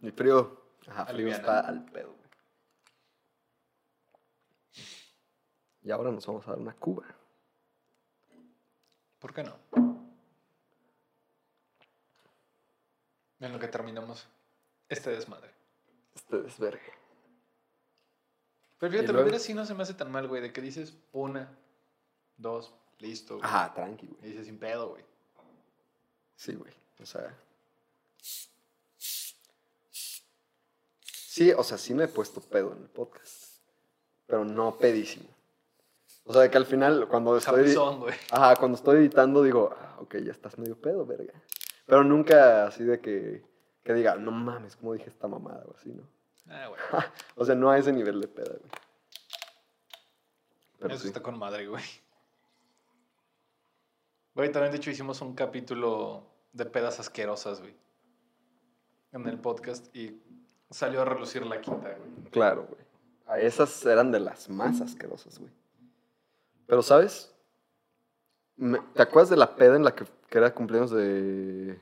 Mi 0.00 0.10
frío, 0.10 0.60
ajá, 0.88 1.06
frío 1.06 1.14
Aliviana. 1.14 1.36
está 1.36 1.60
al 1.60 1.84
pedo. 1.86 2.08
güey. 2.12 2.24
Y 5.84 5.90
ahora 5.90 6.10
nos 6.10 6.26
vamos 6.26 6.46
a 6.48 6.52
dar 6.52 6.58
una 6.58 6.74
cuba. 6.74 7.04
¿Por 9.18 9.34
qué 9.34 9.42
no? 9.44 9.54
En 13.40 13.52
lo 13.52 13.58
que 13.58 13.68
terminamos 13.68 14.26
este 14.88 15.10
desmadre. 15.10 15.50
Este 16.14 16.40
desvergue. 16.40 16.92
Pero 18.78 18.92
fíjate, 18.92 19.12
luego? 19.12 19.26
beber 19.26 19.40
así 19.40 19.52
no 19.54 19.66
se 19.66 19.74
me 19.74 19.82
hace 19.82 19.94
tan 19.94 20.10
mal, 20.10 20.26
güey. 20.26 20.40
De 20.40 20.52
que 20.52 20.60
dices 20.62 20.94
una, 21.12 21.54
dos, 22.38 22.72
listo. 22.98 23.36
güey. 23.36 23.46
Ajá, 23.46 23.74
tranqui, 23.74 24.06
Y 24.06 24.08
güey. 24.08 24.30
dices 24.30 24.46
sin 24.46 24.58
pedo, 24.58 24.90
güey. 24.90 25.04
Sí, 26.36 26.54
güey. 26.54 26.72
O 27.00 27.06
sea. 27.06 27.34
Sí, 31.10 31.52
o 31.52 31.64
sea, 31.64 31.76
sí 31.76 31.92
me 31.94 32.04
he 32.04 32.08
puesto 32.08 32.40
pedo 32.40 32.72
en 32.72 32.82
el 32.82 32.88
podcast. 32.88 33.58
Pero 34.26 34.44
no 34.44 34.76
pedísimo. 34.78 35.33
O 36.26 36.32
sea, 36.32 36.50
que 36.50 36.56
al 36.56 36.66
final, 36.66 37.06
cuando 37.08 37.36
estoy. 37.36 37.74
Ajá, 38.30 38.56
cuando 38.56 38.76
estoy 38.76 38.96
editando 38.96 39.42
digo, 39.42 39.74
ah, 39.78 39.96
ok, 40.00 40.16
ya 40.16 40.32
estás 40.32 40.58
medio 40.58 40.80
pedo, 40.80 41.04
verga. 41.04 41.34
Pero 41.86 42.02
nunca 42.02 42.66
así 42.66 42.82
de 42.82 43.00
que, 43.00 43.44
que 43.82 43.92
diga, 43.92 44.16
no 44.16 44.30
mames, 44.30 44.76
¿cómo 44.76 44.94
dije 44.94 45.10
esta 45.10 45.28
mamada 45.28 45.64
o 45.66 45.76
así, 45.76 45.90
no? 45.92 46.08
Ah, 46.48 46.68
güey. 46.68 46.80
O 47.36 47.44
sea, 47.44 47.54
no 47.54 47.70
a 47.70 47.78
ese 47.78 47.92
nivel 47.92 48.20
de 48.20 48.28
peda, 48.28 48.54
güey. 48.58 48.70
Pero 50.78 50.94
Eso 50.94 51.02
sí. 51.02 51.08
está 51.08 51.22
con 51.22 51.38
madre, 51.38 51.66
güey. 51.66 51.84
Güey, 54.34 54.50
también 54.50 54.72
de 54.72 54.78
hecho 54.78 54.90
hicimos 54.90 55.20
un 55.20 55.34
capítulo 55.34 56.26
de 56.52 56.64
pedas 56.66 56.98
asquerosas, 57.00 57.60
güey. 57.60 57.76
En 59.12 59.28
el 59.28 59.38
podcast 59.38 59.94
y 59.94 60.20
salió 60.70 61.02
a 61.02 61.04
relucir 61.04 61.46
la 61.46 61.60
quinta, 61.60 61.96
güey. 61.96 62.30
Claro, 62.30 62.66
güey. 62.68 62.82
A 63.26 63.38
Esas 63.38 63.84
eran 63.86 64.10
de 64.10 64.20
las 64.20 64.48
más 64.48 64.80
asquerosas, 64.80 65.38
güey. 65.38 65.52
Pero, 66.66 66.82
¿sabes? 66.82 67.34
Me- 68.56 68.80
¿Te 68.94 69.02
acuerdas 69.02 69.30
de 69.30 69.36
la 69.36 69.56
peda 69.56 69.76
en 69.76 69.84
la 69.84 69.94
que, 69.94 70.04
que 70.28 70.38
era 70.38 70.54
cumpleaños 70.54 70.90
de, 70.90 71.78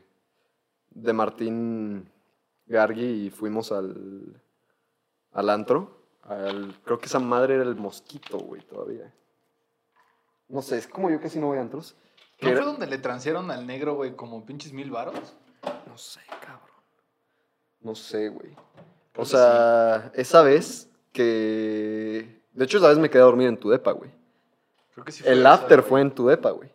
de 0.91 1.13
Martín 1.13 2.11
Gargi 2.67 3.27
y 3.27 3.31
fuimos 3.31 3.73
al, 3.73 4.41
al 5.33 5.51
antro? 5.51 6.01
Al- 6.23 6.79
creo 6.85 6.99
que 6.99 7.07
esa 7.07 7.19
madre 7.19 7.55
era 7.57 7.65
el 7.65 7.77
mosquito, 7.77 8.39
güey, 8.39 8.63
todavía. 8.63 9.13
No 10.49 10.63
sé, 10.63 10.79
es 10.79 10.87
como 10.87 11.11
yo 11.11 11.21
casi 11.21 11.39
no 11.39 11.47
voy 11.49 11.59
a 11.59 11.63
antros. 11.63 11.95
¿No 12.41 12.49
era- 12.49 12.59
fue 12.63 12.67
donde 12.67 12.87
le 12.87 12.99
transearon 12.99 13.51
al 13.51 13.67
negro, 13.67 13.95
güey, 13.95 14.15
como 14.17 14.45
pinches 14.45 14.73
mil 14.73 14.91
varos? 14.91 15.37
No 15.87 15.97
sé, 15.99 16.21
cabrón. 16.41 16.69
No 17.81 17.95
sé, 17.95 18.29
güey. 18.29 18.57
O 19.17 19.25
sea, 19.25 20.11
esa 20.15 20.43
vez 20.43 20.89
que... 21.13 22.43
De 22.53 22.65
hecho, 22.65 22.79
esa 22.79 22.89
vez 22.89 22.99
me 22.99 23.11
quedé 23.11 23.23
a 23.23 23.27
dormir 23.27 23.49
en 23.49 23.59
tu 23.59 23.69
depa, 23.71 23.93
güey. 23.93 24.11
Creo 24.93 25.05
que 25.05 25.13
sí 25.13 25.23
El 25.27 25.41
esa, 25.41 25.55
after 25.55 25.81
güey. 25.81 25.89
fue 25.89 26.01
en 26.01 26.11
tu 26.11 26.27
depa, 26.27 26.51
güey. 26.51 26.71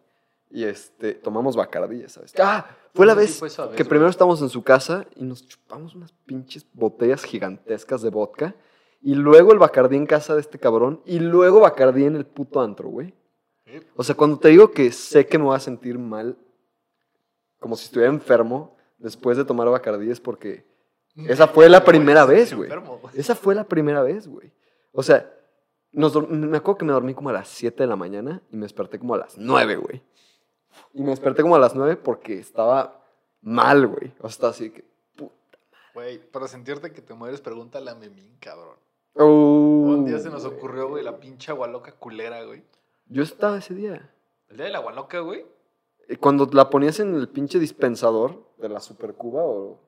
Y 0.50 0.64
este, 0.64 1.14
tomamos 1.14 1.56
Bacardí 1.56 2.02
esa 2.02 2.22
vez. 2.22 2.34
¡Ah! 2.40 2.66
Fue 2.94 3.06
la 3.06 3.14
sí 3.14 3.20
vez 3.20 3.38
fue 3.38 3.48
esa 3.48 3.64
vez, 3.66 3.76
que 3.76 3.84
güey. 3.84 3.90
primero 3.90 4.10
estábamos 4.10 4.42
en 4.42 4.50
su 4.50 4.64
casa 4.64 5.06
y 5.16 5.24
nos 5.24 5.46
chupamos 5.48 5.94
unas 5.94 6.12
pinches 6.12 6.66
botellas 6.74 7.24
gigantescas 7.24 8.02
de 8.02 8.10
vodka. 8.10 8.56
Y 9.02 9.14
luego 9.14 9.52
el 9.54 9.60
Bacardí 9.60 9.96
en 9.98 10.08
casa 10.08 10.34
de 10.34 10.42
este 10.42 10.58
cabrón. 10.58 11.02
Y 11.06 11.20
luego 11.20 11.60
Bacardí 11.60 12.06
en 12.06 12.16
el 12.16 12.26
puto 12.26 12.62
antro, 12.62 12.90
güey. 12.90 13.14
Sí. 13.66 13.80
O 13.96 14.04
sea, 14.04 14.16
cuando 14.16 14.40
te 14.40 14.48
digo 14.48 14.72
que 14.72 14.92
sé 14.92 15.28
que 15.28 15.38
me 15.38 15.44
voy 15.44 15.56
a 15.56 15.60
sentir 15.60 16.00
mal, 16.00 16.38
como 17.60 17.76
si 17.76 17.86
estuviera 17.86 18.12
enfermo, 18.12 18.76
después 18.98 19.38
de 19.38 19.46
tomar 19.46 19.70
Bacardí 19.70 20.10
es 20.10 20.20
porque 20.20 20.66
esa 21.28 21.48
fue 21.48 21.68
la 21.70 21.84
primera 21.84 22.26
vez, 22.26 22.44
estás 22.44 22.58
güey. 22.58 22.70
enfermo, 22.72 23.00
güey. 23.00 23.20
esa 23.20 23.36
fue 23.36 23.56
la 23.56 23.64
primera 23.64 24.02
vez, 24.02 24.28
güey. 24.28 24.52
O 24.92 25.04
sea, 25.04 25.32
nos 25.92 26.30
me 26.30 26.58
acuerdo 26.58 26.78
que 26.80 26.86
me 26.86 26.94
dormí 26.94 27.14
como 27.14 27.30
a 27.30 27.34
las 27.34 27.48
7 27.50 27.84
de 27.84 27.88
la 27.88 27.96
mañana 27.96 28.42
y 28.52 28.56
me 28.58 28.64
desperté 28.64 29.00
como 29.00 29.16
a 29.16 29.18
las 29.18 29.38
9, 29.38 29.76
güey. 29.78 30.04
Y 30.94 31.02
me 31.02 31.10
desperté 31.10 31.42
como 31.42 31.56
a 31.56 31.60
las 31.60 31.76
9 31.76 31.96
porque 31.98 32.38
estaba 32.40 33.04
mal, 33.42 33.88
güey. 33.88 34.14
O 34.20 34.22
sea, 34.24 34.30
estaba 34.30 34.52
así 34.52 34.70
que... 34.72 34.84
pu- 35.18 35.32
Güey, 35.94 36.20
para 36.32 36.48
sentirte 36.48 36.92
que 36.92 37.02
te 37.02 37.14
mueres, 37.14 37.42
pregúntale 37.42 37.90
a 37.90 37.96
Memín, 37.96 38.38
cabrón. 38.40 38.76
Uh, 39.16 39.24
Un 39.98 40.06
día 40.06 40.20
se 40.20 40.30
nos 40.30 40.46
ocurrió, 40.46 40.90
güey, 40.90 41.04
la 41.04 41.18
pinche 41.20 41.52
agualoca 41.52 41.92
culera, 41.94 42.44
güey. 42.44 42.64
Yo 43.08 43.24
estaba 43.24 43.58
ese 43.58 43.74
día. 43.74 44.12
El 44.50 44.58
día 44.58 44.66
de 44.68 44.72
la 44.72 44.78
agualoca, 44.78 45.20
güey. 45.22 45.46
Eh, 46.08 46.18
Cuando 46.18 46.48
la 46.52 46.70
ponías 46.70 47.00
en 47.00 47.16
el 47.16 47.28
pinche 47.30 47.58
dispensador 47.58 48.46
de 48.58 48.70
la 48.70 48.80
supercuba 48.80 49.42
o... 49.44 49.80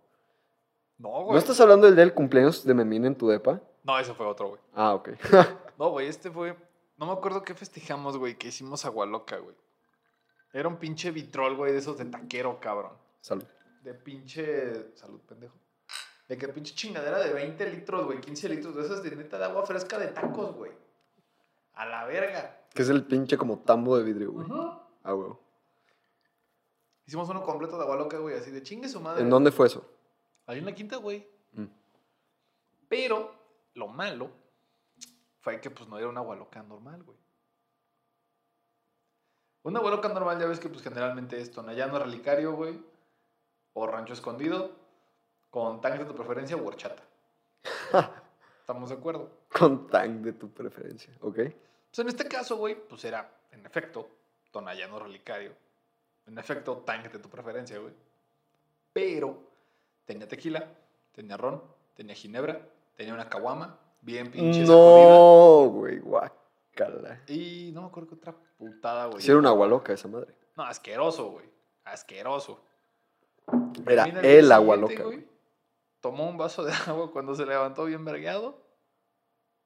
No, 0.98 1.10
güey. 1.10 1.34
¿No 1.34 1.38
estás 1.38 1.60
hablando 1.62 1.86
del 1.86 1.96
día 1.96 2.06
del 2.06 2.14
cumpleaños 2.16 2.66
de 2.66 2.74
Memín 2.74 3.06
en 3.06 3.16
tu 3.16 3.28
depa? 3.28 3.62
No, 3.84 3.98
ese 3.98 4.14
fue 4.14 4.26
otro, 4.26 4.50
güey. 4.50 4.62
Ah, 4.74 4.94
ok. 4.94 5.10
No, 5.80 5.92
güey, 5.92 6.08
este 6.08 6.30
fue. 6.30 6.58
No 6.98 7.06
me 7.06 7.14
acuerdo 7.14 7.42
qué 7.42 7.56
festejamos, 7.56 8.18
güey, 8.18 8.38
que 8.38 8.50
hicimos 8.50 8.84
agualoca, 8.84 9.38
güey. 9.38 9.56
Era 10.52 10.68
un 10.68 10.76
pinche 10.76 11.12
vitrol, 11.12 11.56
güey, 11.56 11.72
de 11.72 11.78
esos 11.78 11.98
de 11.98 12.04
taquero, 12.04 12.60
cabrón. 12.60 12.92
Salud. 13.22 13.46
De 13.82 13.94
pinche. 13.94 14.94
Salud, 14.98 15.22
pendejo. 15.22 15.56
De 16.28 16.38
que 16.38 16.48
pinche 16.50 16.76
chingadera 16.76 17.20
de 17.20 17.32
20 17.34 17.70
litros, 17.70 18.06
güey, 18.06 18.20
15 18.20 18.50
litros 18.50 18.76
de 18.76 18.84
esas 18.84 19.02
de 19.02 19.16
neta 19.16 19.38
de 19.38 19.46
agua 19.46 19.66
fresca 19.66 19.98
de 19.98 20.08
tacos, 20.08 20.54
güey. 20.54 20.72
A 21.74 21.86
la 21.86 22.06
verga. 22.06 22.66
Que 22.74 22.82
es 22.82 22.90
el 22.90 23.06
pinche 23.06 23.38
como 23.38 23.60
tambo 23.60 23.98
de 23.98 24.04
vidrio, 24.04 24.34
güey. 24.34 24.48
Ah, 25.04 25.14
güey. 25.14 25.32
Hicimos 27.06 27.30
uno 27.30 27.42
completo 27.42 27.78
de 27.78 27.84
agualoca, 27.84 28.18
güey, 28.18 28.36
así 28.36 28.52
de 28.52 28.62
chingue 28.62 28.90
su 28.90 29.00
madre. 29.00 29.24
¿En 29.24 29.30
dónde 29.30 29.52
fue 29.52 29.68
eso? 29.68 29.90
Ahí 30.46 30.60
en 30.60 30.66
la 30.66 30.76
quinta, 30.76 30.98
güey. 30.98 31.26
Mm. 31.54 31.66
Pero 32.90 33.39
lo 33.74 33.88
malo 33.88 34.32
fue 35.42 35.60
que 35.62 35.70
pues 35.70 35.90
no 35.90 35.98
era 35.98 36.10
una 36.10 36.22
agualoca 36.22 36.62
normal, 36.64 37.04
güey. 37.04 37.18
Una 39.64 39.80
agua 39.80 39.92
loca 39.92 40.10
normal 40.10 40.40
ya 40.40 40.46
ves 40.46 40.60
que 40.60 40.70
pues 40.70 40.82
generalmente 40.82 41.40
es 41.40 41.52
tonallano 41.52 42.00
relicario, 42.00 42.54
güey. 42.54 42.80
O 43.74 43.88
rancho 43.88 44.14
escondido. 44.14 44.72
Con 45.50 45.82
tanque 45.82 46.00
de 46.00 46.06
tu 46.06 46.16
preferencia 46.16 46.56
o 46.56 46.66
horchata. 46.66 47.04
¿Estamos 48.62 48.90
de 48.90 48.96
acuerdo? 48.96 49.32
Con 49.52 49.88
tank 49.88 50.22
de 50.22 50.34
tu 50.34 50.52
preferencia, 50.52 51.12
¿ok? 51.22 51.36
Pues 51.36 52.00
en 52.00 52.08
este 52.08 52.28
caso, 52.28 52.58
güey, 52.58 52.76
pues 52.76 53.04
era, 53.04 53.28
en 53.52 53.66
efecto, 53.66 54.08
tonallano 54.52 55.00
relicario. 55.00 55.54
En 56.28 56.38
efecto, 56.38 56.78
tanque 56.86 57.10
de 57.10 57.18
tu 57.18 57.30
preferencia, 57.30 57.80
güey. 57.80 57.94
Pero 58.94 59.42
tenía 60.06 60.28
tequila, 60.28 60.72
tenía 61.12 61.36
ron, 61.36 61.64
tenía 61.96 62.14
ginebra, 62.14 62.62
tenía 63.00 63.14
una 63.14 63.30
caguama, 63.30 63.80
bien 64.02 64.30
pinche. 64.30 64.66
No, 64.66 65.70
güey, 65.70 66.00
guácala. 66.00 67.22
Y 67.28 67.72
no 67.74 67.84
me 67.84 67.88
acuerdo 67.88 68.10
qué 68.10 68.16
otra 68.16 68.36
putada, 68.58 69.06
güey. 69.06 69.22
Si 69.22 69.32
era 69.32 69.40
una 69.40 69.50
agua 69.50 69.68
loca 69.68 69.94
esa 69.94 70.10
madre. 70.10 70.36
No, 70.58 70.64
asqueroso, 70.64 71.32
güey. 71.32 71.50
Asqueroso. 71.86 72.62
Era 73.88 74.04
el 74.04 74.52
agua 74.52 74.76
loca, 74.76 75.02
güey. 75.02 75.26
Tomó 76.02 76.28
un 76.30 76.36
vaso 76.36 76.62
de 76.66 76.74
agua 76.88 77.10
cuando 77.14 77.36
se 77.36 77.46
levantó 77.46 77.86
bien 77.86 78.04
vergueado. 78.04 78.62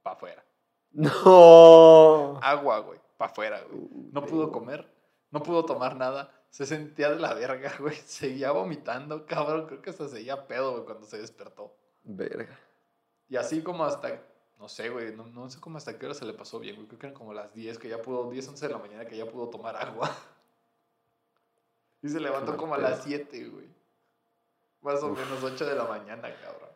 Pa' 0.04 0.12
afuera. 0.12 0.46
No. 0.92 2.40
Agua, 2.40 2.80
güey. 2.82 3.00
Pa' 3.18 3.26
afuera, 3.26 3.64
güey. 3.68 3.82
No 4.12 4.24
pudo 4.28 4.52
comer. 4.52 4.88
No 5.32 5.42
pudo 5.42 5.66
tomar 5.66 5.96
nada. 5.96 6.32
Se 6.52 6.68
sentía 6.68 7.10
de 7.10 7.20
la 7.20 7.34
verga, 7.34 7.74
güey. 7.80 7.96
Seguía 7.96 8.52
vomitando, 8.52 9.26
cabrón. 9.26 9.66
Creo 9.66 9.82
que 9.82 9.90
hasta 9.90 10.08
seguía 10.08 10.48
pedo, 10.48 10.74
güey, 10.74 10.86
cuando 10.86 11.08
se 11.08 11.18
despertó. 11.18 11.76
Verga. 12.04 12.60
Y 13.34 13.36
así 13.36 13.64
como 13.64 13.84
hasta, 13.84 14.22
no 14.60 14.70
sé, 14.70 14.90
güey, 14.90 15.12
no, 15.16 15.26
no 15.26 15.50
sé 15.50 15.60
cómo 15.60 15.80
hasta 15.80 15.98
qué 15.98 16.06
hora 16.06 16.14
se 16.14 16.24
le 16.24 16.34
pasó 16.34 16.60
bien, 16.60 16.76
güey. 16.76 16.88
Creo 16.88 17.00
que 17.00 17.08
eran 17.08 17.18
como 17.18 17.34
las 17.34 17.52
10 17.52 17.80
que 17.80 17.90
ya 17.90 18.00
pudo, 18.00 18.30
10, 18.30 18.50
11 18.50 18.68
de 18.68 18.72
la 18.72 18.78
mañana 18.78 19.06
que 19.08 19.18
ya 19.18 19.26
pudo 19.26 19.50
tomar 19.50 19.76
agua. 19.76 20.16
Y 22.04 22.10
se 22.10 22.20
levantó 22.20 22.56
como 22.58 22.76
a 22.76 22.78
las 22.78 23.04
7, 23.06 23.46
güey. 23.46 23.66
Más 24.82 25.02
o 25.02 25.08
Uf. 25.08 25.18
menos 25.18 25.42
8 25.42 25.66
de 25.66 25.74
la 25.74 25.86
mañana, 25.86 26.30
cabrón. 26.44 26.70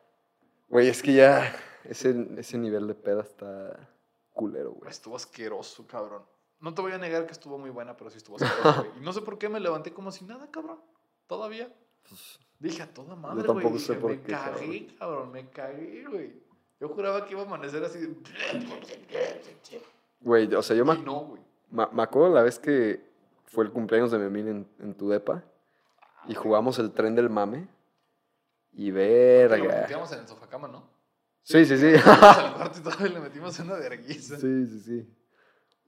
Güey, 0.69 0.87
es 0.87 1.03
que 1.03 1.13
ya 1.13 1.53
ese, 1.83 2.27
ese 2.37 2.57
nivel 2.57 2.87
de 2.87 2.95
peda 2.95 3.21
está 3.21 3.89
culero, 4.33 4.71
güey. 4.71 4.89
Estuvo 4.89 5.15
asqueroso, 5.15 5.85
cabrón. 5.85 6.23
No 6.59 6.73
te 6.73 6.81
voy 6.81 6.93
a 6.93 6.97
negar 6.97 7.27
que 7.27 7.33
estuvo 7.33 7.59
muy 7.59 7.69
buena, 7.69 7.95
pero 7.95 8.09
sí 8.09 8.17
estuvo 8.17 8.37
asqueroso, 8.37 8.83
güey. 8.85 8.97
Y 8.99 9.01
no 9.01 9.13
sé 9.13 9.21
por 9.21 9.37
qué 9.37 9.47
me 9.47 9.59
levanté 9.59 9.93
como 9.93 10.11
si 10.11 10.25
nada, 10.25 10.49
cabrón. 10.49 10.79
Todavía. 11.27 11.71
Pues, 12.07 12.39
Dije 12.59 12.81
a 12.81 12.91
toda 12.91 13.15
madre, 13.15 13.47
güey. 13.47 13.65
me 13.69 14.21
cagué, 14.21 14.87
cabrón. 14.97 15.31
Me 15.31 15.49
cagué, 15.49 16.05
güey. 16.07 16.46
Yo 16.79 16.89
juraba 16.89 17.25
que 17.25 17.33
iba 17.33 17.41
a 17.41 17.45
amanecer 17.45 17.83
así 17.83 17.99
de... 17.99 18.15
Güey, 20.21 20.53
o 20.53 20.61
sea, 20.61 20.75
yo 20.75 20.85
me, 20.85 20.97
no, 20.97 21.19
güey. 21.21 21.41
me 21.71 22.03
acuerdo 22.03 22.33
la 22.33 22.41
vez 22.43 22.59
que 22.59 23.01
fue 23.45 23.63
el 23.65 23.71
cumpleaños 23.71 24.11
de 24.11 24.17
Memín 24.19 24.47
en, 24.47 24.67
en 24.79 24.93
tu 24.95 25.09
depa 25.09 25.43
y 26.27 26.35
jugamos 26.35 26.77
el 26.79 26.91
tren 26.91 27.15
del 27.15 27.29
mame. 27.29 27.67
Y 28.73 28.91
Lo 28.91 28.97
verga. 28.97 29.81
metíamos 29.81 30.11
en 30.11 30.19
el 30.19 30.27
sofacama, 30.27 30.67
¿no? 30.67 30.87
Sí, 31.41 31.65
sí, 31.65 31.77
sí. 31.77 31.97
Fuimos 31.97 32.37
al 32.37 32.53
cuarto 32.55 32.79
y 32.79 32.83
todavía 32.83 33.07
le 33.07 33.19
metimos 33.21 33.59
una 33.59 33.73
vergüenza. 33.75 34.37
Sí, 34.37 34.65
sí, 34.67 34.79
sí. 34.81 35.13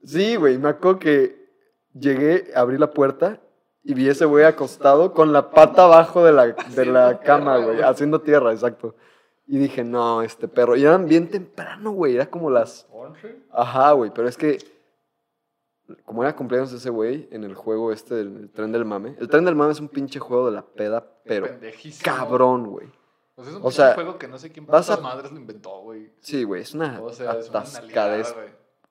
Sí, 0.02 0.36
güey, 0.36 0.58
me 0.58 0.70
acuerdo 0.70 0.98
que 0.98 1.50
llegué, 1.92 2.50
abrí 2.54 2.78
la 2.78 2.90
puerta 2.92 3.40
y 3.84 3.94
vi 3.94 4.08
ese 4.08 4.24
güey 4.24 4.44
acostado 4.44 5.12
con 5.12 5.32
la 5.32 5.50
pata 5.50 5.84
abajo 5.84 6.24
de 6.24 6.32
la, 6.32 6.46
de 6.46 6.86
la 6.86 7.20
cama, 7.20 7.58
güey. 7.58 7.82
haciendo 7.82 8.20
tierra, 8.22 8.52
exacto. 8.52 8.96
Y 9.52 9.58
dije, 9.58 9.82
no, 9.82 10.22
este 10.22 10.46
perro. 10.46 10.76
Y 10.76 10.84
eran 10.84 11.06
bien 11.06 11.28
temprano, 11.28 11.90
güey, 11.90 12.14
era 12.14 12.30
como 12.30 12.50
las... 12.50 12.86
¿Once? 12.92 13.36
Ajá, 13.50 13.90
güey, 13.92 14.12
pero 14.14 14.28
es 14.28 14.36
que 14.36 14.58
como 16.04 16.22
era 16.22 16.36
cumpleaños 16.36 16.70
de 16.70 16.76
ese 16.76 16.88
güey 16.90 17.28
en 17.32 17.42
el 17.42 17.56
juego 17.56 17.90
este 17.92 18.14
del 18.14 18.36
el 18.36 18.50
tren 18.50 18.70
del 18.70 18.84
mame. 18.84 19.16
El 19.18 19.28
tren 19.28 19.44
del 19.44 19.56
mame 19.56 19.72
es 19.72 19.80
un 19.80 19.88
pinche 19.88 20.20
juego 20.20 20.46
de 20.46 20.52
la 20.52 20.62
peda, 20.64 21.04
pero 21.24 21.46
Pendejísimo. 21.46 22.04
cabrón, 22.04 22.66
güey. 22.68 22.86
Pues 23.34 23.48
es 23.48 23.54
un 23.54 23.62
O 23.64 23.70
sea, 23.72 23.94
juego 23.94 24.18
que 24.18 24.28
no 24.28 24.38
sé 24.38 24.52
quién 24.52 24.66
vas 24.66 24.88
a- 24.88 24.98
madres 24.98 25.32
lo 25.32 25.38
inventó, 25.38 25.80
güey. 25.80 26.12
Sí, 26.20 26.44
güey, 26.44 26.62
es 26.62 26.74
una 26.74 27.00
O 27.02 27.12
sea, 27.12 27.32
es 27.32 27.48
una 27.50 27.58
atascadez 27.60 28.32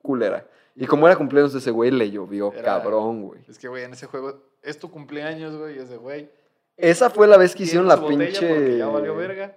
culera. 0.01 0.45
Y 0.75 0.85
como 0.87 1.07
era 1.07 1.15
cumpleaños 1.15 1.53
de 1.53 1.59
ese 1.59 1.71
güey, 1.71 1.89
le 1.91 2.11
llovió 2.11 2.51
Era- 2.51 2.63
cabrón, 2.63 3.23
güey. 3.23 3.41
Es 3.47 3.57
que, 3.57 3.69
güey, 3.69 3.83
en 3.85 3.93
ese 3.93 4.05
juego 4.07 4.41
es 4.61 4.77
tu 4.77 4.91
cumpleaños, 4.91 5.55
güey, 5.55 5.77
y 5.77 5.79
ese 5.79 5.95
güey. 5.95 6.29
Esa 6.75 7.09
fue 7.09 7.27
la 7.27 7.37
vez 7.37 7.55
que 7.55 7.63
hicieron 7.63 7.87
la 7.87 8.05
pinche. 8.05 8.77
Ya 8.77 8.87
valió 8.87 9.15
verga. 9.15 9.55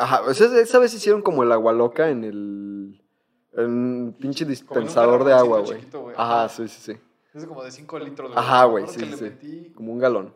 Ajá, 0.00 0.22
o 0.22 0.32
sea, 0.34 0.46
esa 0.60 0.78
vez 0.78 0.94
hicieron 0.94 1.20
como 1.22 1.42
el 1.42 1.52
agua 1.52 1.72
loca 1.72 2.08
en 2.08 2.24
el. 2.24 3.02
En 3.52 3.64
un 3.66 4.16
pinche 4.18 4.44
dispensador 4.44 5.24
de 5.24 5.32
agua, 5.32 5.60
güey. 5.60 5.84
güey. 5.90 6.14
Ajá, 6.16 6.44
Ajá. 6.44 6.48
sí, 6.48 6.68
sí, 6.68 6.92
sí. 6.94 7.00
Es 7.34 7.44
como 7.46 7.62
de 7.62 7.70
5 7.70 7.98
litros, 7.98 8.32
Ajá, 8.34 8.64
Me 8.66 8.70
güey, 8.70 8.88
sí, 8.88 9.00
sí. 9.12 9.22
metí. 9.24 9.72
Como 9.74 9.92
un 9.92 9.98
galón. 9.98 10.34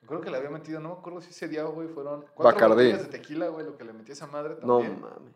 Me 0.00 0.06
acuerdo 0.06 0.22
que 0.24 0.30
le 0.30 0.36
había 0.38 0.50
metido, 0.50 0.80
no 0.80 0.88
me 0.90 0.94
acuerdo 0.94 1.20
si 1.20 1.30
ese 1.30 1.48
día, 1.48 1.64
güey, 1.64 1.88
fueron. 1.88 2.20
Cuatro 2.34 2.44
Bacardí. 2.44 2.74
botellas 2.86 3.02
de 3.02 3.08
tequila, 3.08 3.48
güey, 3.48 3.66
lo 3.66 3.76
que 3.76 3.84
le 3.84 3.92
metí 3.92 4.12
a 4.12 4.14
esa 4.14 4.26
madre 4.28 4.56
No 4.62 4.78
también. 4.78 5.00
mames. 5.00 5.34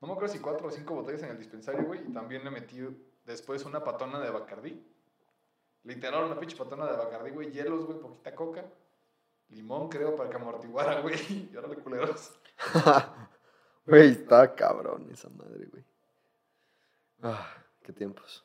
No 0.00 0.08
me 0.08 0.12
acuerdo 0.14 0.32
si 0.32 0.38
cuatro 0.38 0.68
o 0.68 0.70
cinco 0.70 0.94
botellas 0.94 1.22
en 1.24 1.30
el 1.30 1.38
dispensario, 1.38 1.84
güey. 1.84 2.00
Y 2.08 2.12
también 2.12 2.42
le 2.44 2.50
metí 2.50 2.78
después 3.26 3.64
una 3.64 3.84
patona 3.84 4.18
de 4.20 4.30
Bacardí. 4.30 4.82
Literal, 5.82 6.24
una 6.24 6.38
pinche 6.38 6.56
patona 6.56 6.86
de 6.90 6.96
Bacardí, 6.96 7.30
güey. 7.30 7.50
Hielos, 7.50 7.84
güey, 7.84 7.98
poquita 7.98 8.34
coca. 8.34 8.64
Limón, 9.50 9.88
creo, 9.88 10.14
para 10.16 10.30
que 10.30 10.36
amortiguara, 10.36 11.00
güey. 11.00 11.16
Y 11.52 11.56
órale, 11.56 11.76
culeros. 11.76 12.32
Güey, 13.86 14.10
estaba 14.12 14.54
cabrón 14.54 15.08
esa 15.10 15.28
madre, 15.30 15.66
güey. 15.66 15.82
Ah, 17.22 17.48
qué 17.82 17.92
tiempos. 17.92 18.44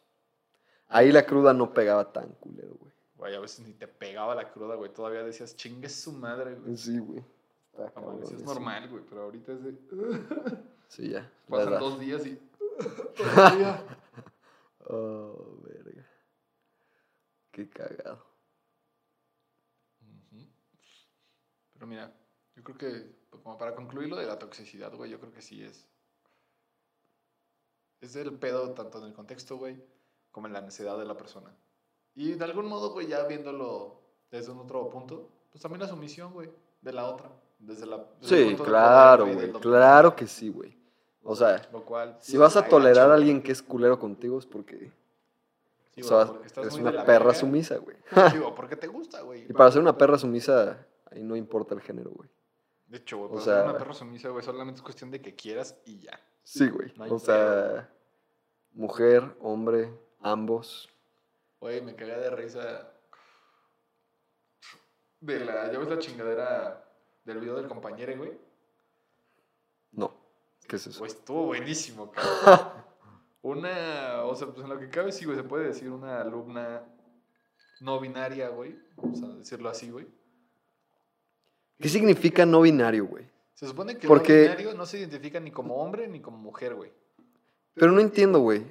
Ahí 0.88 1.12
la 1.12 1.26
cruda 1.26 1.54
no 1.54 1.72
pegaba 1.74 2.12
tan 2.12 2.30
culero, 2.36 2.74
güey. 2.80 2.92
Güey, 3.18 3.36
a 3.36 3.40
veces 3.40 3.60
ni 3.60 3.74
te 3.74 3.88
pegaba 3.88 4.34
la 4.34 4.52
cruda, 4.52 4.76
güey. 4.76 4.92
Todavía 4.92 5.24
decías, 5.24 5.56
chingue 5.56 5.90
su 5.90 6.14
madre, 6.14 6.56
güey. 6.56 6.76
Sí, 6.78 6.98
güey. 6.98 7.24
Mames, 7.78 7.94
cabrón 7.94 8.24
es 8.24 8.42
normal. 8.44 8.90
güey. 8.90 9.04
Pero 9.08 9.24
ahorita 9.24 9.52
es 9.54 9.64
de. 9.64 9.78
Sí, 10.88 11.10
ya. 11.10 11.30
Pasan 11.50 11.80
dos 11.80 12.00
días 12.00 12.26
y. 12.26 12.40
Todavía. 13.18 13.84
Oh, 14.88 15.58
verga. 15.64 16.08
Qué 17.52 17.70
cagado. 17.70 18.24
Pero 21.86 22.02
mira, 22.02 22.12
yo 22.56 22.64
creo 22.64 22.78
que, 22.78 23.16
pues, 23.30 23.44
como 23.44 23.60
para 23.60 23.76
concluir 23.76 24.10
lo 24.10 24.16
de 24.16 24.26
la 24.26 24.40
toxicidad, 24.40 24.92
güey, 24.96 25.12
yo 25.12 25.20
creo 25.20 25.32
que 25.32 25.42
sí 25.44 25.64
es. 25.64 25.86
Es 28.02 28.16
el 28.16 28.34
pedo 28.34 28.72
tanto 28.72 28.98
en 28.98 29.06
el 29.06 29.14
contexto, 29.14 29.58
güey, 29.58 29.80
como 30.32 30.48
en 30.48 30.54
la 30.54 30.62
necesidad 30.62 30.98
de 30.98 31.06
la 31.06 31.16
persona. 31.16 31.56
Y 32.16 32.34
de 32.34 32.44
algún 32.44 32.66
modo, 32.66 32.92
güey, 32.92 33.06
ya 33.06 33.24
viéndolo 33.26 34.02
desde 34.32 34.52
un 34.52 34.60
otro 34.62 34.90
punto, 34.90 35.30
pues 35.52 35.62
también 35.62 35.82
la 35.82 35.88
sumisión, 35.88 36.34
güey, 36.34 36.50
de 36.82 36.92
la 36.92 37.06
otra. 37.06 37.30
Desde 37.60 37.86
la, 37.86 38.04
desde 38.20 38.50
Sí, 38.50 38.56
claro, 38.56 39.28
güey. 39.32 39.52
Claro 39.54 40.16
que 40.16 40.26
sí, 40.26 40.50
güey. 40.50 40.76
O 41.24 41.36
sea, 41.36 41.70
Lo 41.72 41.86
cual. 41.86 42.18
si 42.20 42.36
vas 42.36 42.56
a 42.56 42.68
tolerar 42.68 43.12
a 43.12 43.14
alguien 43.14 43.44
que 43.44 43.52
es 43.52 43.62
culero 43.62 44.00
contigo 44.00 44.40
es 44.40 44.46
porque 44.48 44.92
sí, 45.94 46.02
o 46.02 46.04
sea, 46.04 46.26
porque 46.26 46.48
estás 46.48 46.72
muy 46.72 46.82
una 46.82 47.06
perra 47.06 47.26
verga. 47.26 47.34
sumisa, 47.36 47.78
güey. 47.78 47.98
Sí, 48.32 48.38
güey, 48.40 48.56
porque 48.56 48.76
te 48.76 48.88
gusta, 48.88 49.22
güey. 49.22 49.46
Y 49.50 49.54
para 49.54 49.72
ser 49.72 49.82
una 49.82 49.98
perra 49.98 50.18
sumisa, 50.18 50.86
ahí 51.16 51.24
no 51.24 51.36
importa 51.36 51.74
el 51.76 51.82
género, 51.82 52.12
güey. 52.12 52.30
De 52.88 52.98
hecho, 52.98 53.18
güey, 53.18 53.32
o 53.32 53.40
sea- 53.42 53.64
una 53.64 53.78
perra 53.78 53.94
sumisa, 53.94 54.30
güey, 54.30 54.44
solamente 54.44 54.78
es 54.78 54.84
cuestión 54.84 55.10
de 55.12 55.22
que 55.22 55.36
quieras 55.36 55.78
y 55.86 56.00
ya. 56.00 56.20
Sí, 56.44 56.70
güey. 56.70 56.94
No 56.96 57.06
O 57.16 57.20
sea, 57.20 57.90
mujer, 58.74 59.36
hombre, 59.40 59.92
ambos. 60.22 60.90
Güey, 61.60 61.82
me 61.82 61.96
cagué 61.96 62.16
de 62.18 62.30
risa. 62.30 62.92
De 65.20 65.40
la, 65.44 65.72
¿ya 65.72 65.80
ves 65.80 65.88
la 65.90 65.98
chingadera 65.98 66.86
del 67.24 67.40
video 67.40 67.56
del 67.56 67.68
compañero, 67.68 68.16
güey? 68.18 68.38
No. 69.92 70.14
¿Qué 70.68 70.76
es 70.76 70.86
eso? 70.88 71.00
Pues 71.00 71.14
estuvo 71.14 71.46
buenísimo, 71.48 72.12
cabrón. 72.46 72.86
Una, 73.42 74.24
o 74.26 74.36
sea, 74.36 74.48
pues 74.48 74.64
en 74.64 74.70
lo 74.70 74.80
que 74.80 74.90
cabe, 74.90 75.12
sí, 75.12 75.26
güey, 75.26 75.38
se 75.38 75.44
puede 75.44 75.68
decir 75.68 75.90
una 75.92 76.22
alumna 76.22 76.84
no 77.82 78.00
binaria, 78.00 78.50
güey. 78.50 78.78
Vamos 78.96 79.22
a 79.24 79.28
decirlo 79.38 79.70
así, 79.70 79.90
güey. 79.90 80.08
¿Qué 81.80 81.90
significa 81.90 82.46
no 82.46 82.62
binario, 82.62 83.06
güey? 83.06 83.26
Se 83.54 83.68
supone 83.68 83.98
que 83.98 84.08
Porque- 84.08 84.34
no 84.34 84.42
binario 84.56 84.74
no 84.74 84.86
se 84.86 85.00
identifica 85.00 85.40
ni 85.40 85.52
como 85.52 85.76
hombre 85.78 86.08
ni 86.08 86.20
como 86.22 86.38
mujer, 86.38 86.76
güey. 86.76 86.92
Pero 87.74 87.92
no 87.92 88.00
entiendo, 88.02 88.40
güey. 88.40 88.64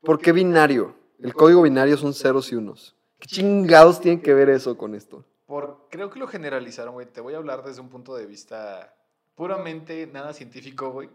¿Por 0.00 0.20
qué 0.20 0.32
binario? 0.32 0.94
El 1.20 1.34
código 1.34 1.62
binario 1.62 1.96
son 1.96 2.14
ceros 2.14 2.52
y 2.52 2.56
unos. 2.56 2.94
¿Qué 3.18 3.26
chingados 3.26 4.00
tiene 4.00 4.20
que 4.20 4.34
ver 4.34 4.50
eso 4.50 4.76
con 4.76 4.94
esto? 4.94 5.24
Por, 5.46 5.86
creo 5.90 6.10
que 6.10 6.18
lo 6.18 6.26
generalizaron, 6.28 6.94
güey. 6.94 7.06
Te 7.06 7.20
voy 7.20 7.34
a 7.34 7.38
hablar 7.38 7.64
desde 7.64 7.80
un 7.80 7.88
punto 7.88 8.14
de 8.14 8.26
vista 8.26 8.94
puramente 9.34 10.06
nada 10.06 10.32
científico, 10.32 10.90
güey. 10.90 11.08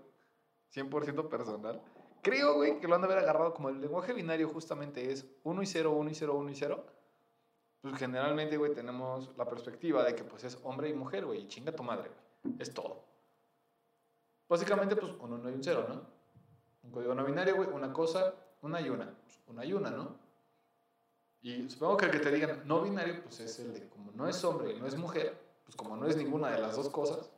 100% 0.73 1.29
personal. 1.29 1.81
Creo, 2.21 2.55
güey, 2.55 2.79
que 2.79 2.87
lo 2.87 2.95
han 2.95 3.01
de 3.01 3.05
haber 3.07 3.19
agarrado 3.19 3.53
como 3.53 3.69
el 3.69 3.81
lenguaje 3.81 4.13
binario 4.13 4.47
justamente 4.49 5.11
es 5.11 5.25
1 5.43 5.61
y 5.63 5.65
0, 5.65 5.91
1 5.91 6.09
y 6.09 6.15
0, 6.15 6.35
1 6.35 6.49
y 6.49 6.55
0. 6.55 6.85
Pues 7.81 7.95
generalmente, 7.97 8.57
güey, 8.57 8.73
tenemos 8.73 9.35
la 9.37 9.49
perspectiva 9.49 10.03
de 10.03 10.15
que 10.15 10.23
pues 10.23 10.43
es 10.43 10.59
hombre 10.63 10.89
y 10.89 10.93
mujer, 10.93 11.25
güey. 11.25 11.41
Y 11.41 11.47
chinga 11.47 11.71
tu 11.71 11.83
madre, 11.83 12.09
güey. 12.43 12.55
Es 12.59 12.73
todo. 12.73 13.03
Básicamente, 14.47 14.95
pues 14.95 15.13
un 15.19 15.33
1 15.33 15.49
y 15.49 15.53
un 15.53 15.63
0, 15.63 15.85
¿no? 15.89 16.01
Un 16.83 16.91
código 16.91 17.15
no 17.15 17.25
binario, 17.25 17.55
güey. 17.55 17.69
Una 17.69 17.91
cosa, 17.91 18.33
una 18.61 18.81
y 18.81 18.89
una. 18.89 19.09
Pues, 19.23 19.39
una 19.47 19.65
y 19.65 19.73
una, 19.73 19.89
¿no? 19.89 20.15
Y 21.41 21.67
supongo 21.69 21.97
que 21.97 22.05
el 22.05 22.11
que 22.11 22.19
te 22.19 22.31
digan 22.31 22.61
no 22.65 22.81
binario, 22.81 23.23
pues 23.23 23.39
es 23.39 23.57
el 23.59 23.73
de 23.73 23.89
como 23.89 24.11
no 24.11 24.27
es 24.27 24.43
hombre 24.43 24.73
y 24.73 24.79
no 24.79 24.85
es 24.85 24.95
mujer, 24.95 25.35
pues 25.63 25.75
como 25.75 25.95
no 25.95 26.05
es 26.05 26.15
ninguna 26.15 26.51
de 26.51 26.59
las 26.59 26.75
dos 26.75 26.89
cosas, 26.89 27.31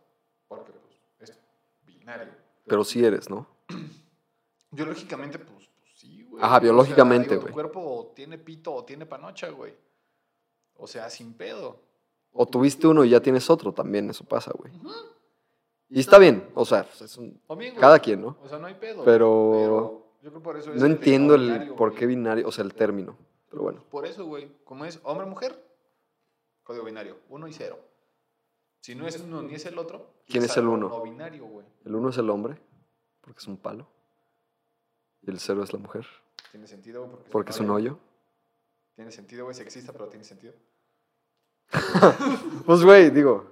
porque 0.50 0.74
pues 0.74 1.00
es 1.20 1.40
binario. 1.86 2.34
Pero 2.66 2.84
sí 2.84 3.04
eres, 3.06 3.30
¿no? 3.30 3.48
Biológicamente, 4.72 5.40
pues, 5.40 5.70
pues 5.80 5.92
sí, 5.96 6.24
güey. 6.24 6.44
Ajá, 6.44 6.58
O 6.58 6.60
sea, 6.60 6.60
biológicamente, 6.60 7.36
güey. 7.36 7.48
Tu 7.48 7.54
cuerpo 7.54 7.80
o 7.80 8.08
tiene 8.08 8.38
pito 8.38 8.74
o 8.74 8.84
tiene 8.84 9.06
panocha, 9.06 9.50
güey. 9.52 9.74
O 10.78 10.88
sea, 10.88 11.10
sin 11.10 11.34
pedo. 11.34 11.80
O 12.32 12.46
tuviste 12.46 12.88
uno 12.88 13.06
y 13.06 13.10
ya 13.10 13.22
tienes 13.22 13.50
otro 13.50 13.72
también, 13.74 14.10
eso 14.10 14.24
pasa, 14.26 14.52
güey. 14.56 14.72
Y 15.90 16.00
está 16.00 16.18
bien, 16.18 16.50
o 16.56 16.66
sea, 16.66 16.84
pues, 16.84 17.02
es 17.02 17.18
un- 17.18 17.40
cada 17.80 18.00
quien, 18.00 18.22
¿no? 18.22 18.38
O 18.44 18.48
sea, 18.50 18.58
no 18.58 18.66
hay 18.68 18.74
pedo. 18.74 19.04
Pero 19.04 20.08
yo 20.24 20.30
creo 20.32 20.42
por 20.42 20.58
eso 20.58 20.74
es 20.74 20.80
no 20.80 20.88
entiendo 20.88 21.36
el 21.36 21.42
binario, 21.52 21.76
por 21.76 21.94
qué 21.94 22.06
binario, 22.08 22.48
o 22.48 22.52
sea, 22.52 22.64
el 22.64 22.74
término. 22.74 23.16
Pero 23.50 23.62
bueno, 23.62 23.84
Por 23.92 24.08
eso, 24.08 24.26
güey. 24.26 24.50
Como 24.64 24.84
es 24.86 25.00
hombre-mujer, 25.04 25.64
código 26.64 26.86
binario, 26.86 27.18
uno 27.30 27.48
y 27.48 27.54
cero. 27.54 27.78
Si 28.82 28.96
no 28.96 29.08
es 29.08 29.20
uno 29.20 29.44
ni 29.44 29.54
es 29.54 29.66
el 29.68 29.78
otro, 29.78 30.08
¿Quién 30.28 30.44
es 30.44 30.58
el 30.58 30.68
uno? 30.68 30.90
No 30.90 31.02
binario, 31.04 31.46
güey. 31.46 31.66
el 31.86 31.94
uno 31.96 32.10
es 32.10 32.18
el 32.18 32.30
hombre, 32.32 32.58
porque 33.22 33.40
es 33.40 33.48
un 33.48 33.58
palo. 33.58 33.86
Y 35.22 35.30
el 35.30 35.40
cero 35.40 35.64
es 35.64 35.72
la 35.72 35.80
mujer, 35.80 36.06
Tiene 36.52 36.68
sentido. 36.68 37.06
Porque, 37.08 37.30
porque 37.30 37.52
es 37.52 37.60
un 37.60 37.70
hoyo. 37.70 38.00
Tiene 38.96 39.12
sentido, 39.12 39.46
güey, 39.46 39.56
sexista, 39.56 39.92
pero 39.92 40.08
tiene 40.08 40.24
sentido. 40.26 40.54
Pues, 42.66 42.84
güey, 42.84 43.10
digo. 43.10 43.52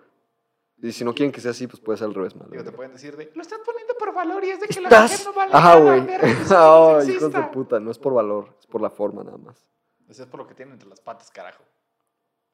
Y 0.84 0.92
si 0.92 1.04
no 1.06 1.14
quieren 1.14 1.32
que 1.32 1.42
sea 1.42 1.52
así, 1.52 1.68
pues 1.68 1.80
puede 1.80 1.98
ser 1.98 2.08
al 2.08 2.14
revés, 2.16 2.36
mal. 2.36 2.50
Digo, 2.50 2.64
te 2.64 2.72
pueden 2.72 2.92
decir 2.94 3.16
de, 3.16 3.32
lo 3.36 3.42
estás 3.42 3.60
poniendo 3.64 3.94
por 4.00 4.14
valor 4.14 4.44
y 4.44 4.50
es 4.50 4.60
de 4.60 4.68
que 4.68 4.82
la 4.82 4.90
¿Estás? 4.90 5.12
mujer 5.12 5.26
no 5.28 5.34
vale 5.34 5.52
Ajá, 5.54 5.76
güey. 5.80 6.00
Ay, 7.08 7.12
hijos 7.12 7.32
de 7.34 7.42
puta, 7.54 7.80
no 7.80 7.92
es 7.92 8.00
por 8.00 8.14
valor, 8.14 8.56
es 8.60 8.66
por 8.66 8.82
la 8.82 8.90
forma 8.90 9.24
nada 9.24 9.38
más. 9.38 9.64
Eso 10.10 10.24
es 10.24 10.30
por 10.30 10.40
lo 10.40 10.48
que 10.48 10.56
tienen 10.56 10.74
entre 10.74 10.90
las 10.90 11.00
patas, 11.00 11.30
carajo. 11.30 11.64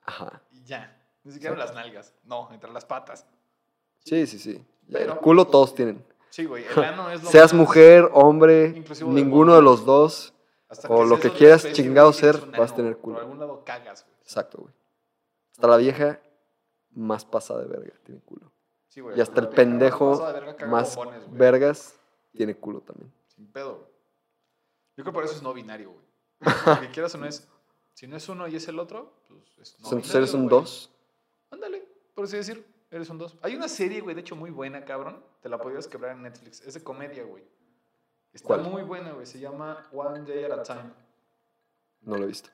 Ajá. 0.02 0.42
Y 0.52 0.64
ya. 0.66 0.94
Ni 1.24 1.32
siquiera 1.32 1.56
las 1.56 1.74
nalgas. 1.74 2.14
No, 2.26 2.50
entre 2.52 2.72
las 2.72 2.86
patas. 2.86 3.26
Sí, 4.00 4.28
sí, 4.28 4.40
sí. 4.40 4.66
Pero- 4.92 5.14
el 5.14 5.20
culo 5.20 5.46
todos 5.48 5.74
tienen. 5.74 6.06
Sí, 6.30 6.46
güey. 6.46 6.66
El 6.66 6.84
ano 6.84 7.10
es 7.10 7.24
lo 7.24 7.30
Seas 7.30 7.54
más- 7.54 7.62
mujer, 7.62 8.10
hombre, 8.14 8.70
ninguno 9.08 9.54
mundo. 9.54 9.56
de 9.56 9.62
los 9.62 9.86
dos. 9.86 10.34
Hasta 10.70 10.88
o 10.90 11.06
lo 11.06 11.20
que 11.20 11.32
quieras 11.32 11.64
especie, 11.64 11.84
chingado 11.84 12.12
ser, 12.12 12.36
un 12.44 12.52
vas 12.52 12.72
a 12.72 12.76
tener 12.76 12.98
culo. 12.98 13.16
Por 13.16 13.24
algún 13.24 13.40
lado 13.40 13.64
cagas, 13.64 14.04
güey. 14.06 14.18
Exacto, 14.22 14.60
güey. 14.60 14.74
Hasta 15.52 15.68
la 15.68 15.78
vieja 15.78 16.22
más 16.92 17.26
pasada 17.26 17.62
de 17.62 17.68
verga 17.68 17.94
tiene 18.04 18.22
culo. 18.22 18.52
Sí, 18.90 19.02
güey. 19.02 19.18
Y 19.18 19.22
hasta 19.22 19.40
el 19.40 19.50
pendejo 19.50 20.18
verga 20.18 20.66
más 20.68 20.98
vergas 21.32 21.96
tiene 22.34 22.56
culo 22.56 22.82
también. 22.82 23.12
Sin 23.28 23.48
pedo, 23.48 23.76
güey. 23.76 23.88
Yo 24.98 25.04
creo 25.04 25.06
que 25.06 25.12
por 25.12 25.24
eso 25.24 25.36
es 25.36 25.42
no 25.42 25.54
binario, 25.54 25.92
güey. 25.92 26.06
Lo 26.66 26.82
que 26.82 26.90
quieras 26.92 27.16
o 27.16 27.18
no 27.18 27.28
es. 27.28 27.48
Si 27.94 28.06
no 28.08 28.18
es 28.18 28.30
uno 28.30 28.48
y 28.48 28.56
es 28.56 28.68
el 28.68 28.78
otro, 28.78 29.14
pues 29.28 29.58
es 29.60 29.80
no 29.80 29.86
Entonces 29.90 30.16
eres 30.16 30.32
binario, 30.34 30.44
un 30.44 30.50
güey. 30.50 30.62
2. 30.62 30.92
Ándale, 31.52 31.88
por 32.14 32.26
así 32.26 32.38
decir, 32.38 32.66
eres 32.92 33.10
un 33.10 33.18
2. 33.18 33.38
Hay 33.42 33.56
una 33.56 33.68
serie, 33.68 34.02
güey, 34.02 34.16
de 34.16 34.22
hecho 34.22 34.36
muy 34.36 34.50
buena, 34.50 34.84
cabrón. 34.84 35.24
Te 35.42 35.50
la 35.50 35.58
podrías 35.58 35.88
quebrar 35.88 36.16
en 36.16 36.24
Netflix. 36.24 36.62
Es 36.62 36.74
de 36.74 36.84
comedia, 36.84 37.24
güey. 37.24 37.44
Está 38.38 38.50
¿Cuál? 38.50 38.70
muy 38.70 38.84
buena, 38.84 39.14
güey. 39.14 39.26
Se 39.26 39.40
llama 39.40 39.84
One 39.92 40.22
Day 40.22 40.44
at 40.44 40.52
a 40.52 40.62
Time. 40.62 40.92
No 42.02 42.18
lo 42.18 42.26
he 42.26 42.28
visto. 42.28 42.52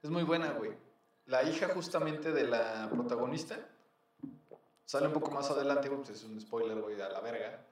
Es 0.00 0.08
muy 0.08 0.22
buena, 0.22 0.52
güey. 0.52 0.70
La 1.26 1.42
hija 1.42 1.70
justamente 1.74 2.30
de 2.30 2.46
la 2.46 2.88
protagonista 2.88 3.56
sale 4.84 5.08
un 5.08 5.12
poco 5.12 5.32
más 5.32 5.50
adelante, 5.50 5.90
pues 5.90 6.10
es 6.10 6.22
un 6.22 6.40
spoiler, 6.40 6.80
güey, 6.80 7.00
a 7.00 7.08
la 7.08 7.20
verga. 7.20 7.66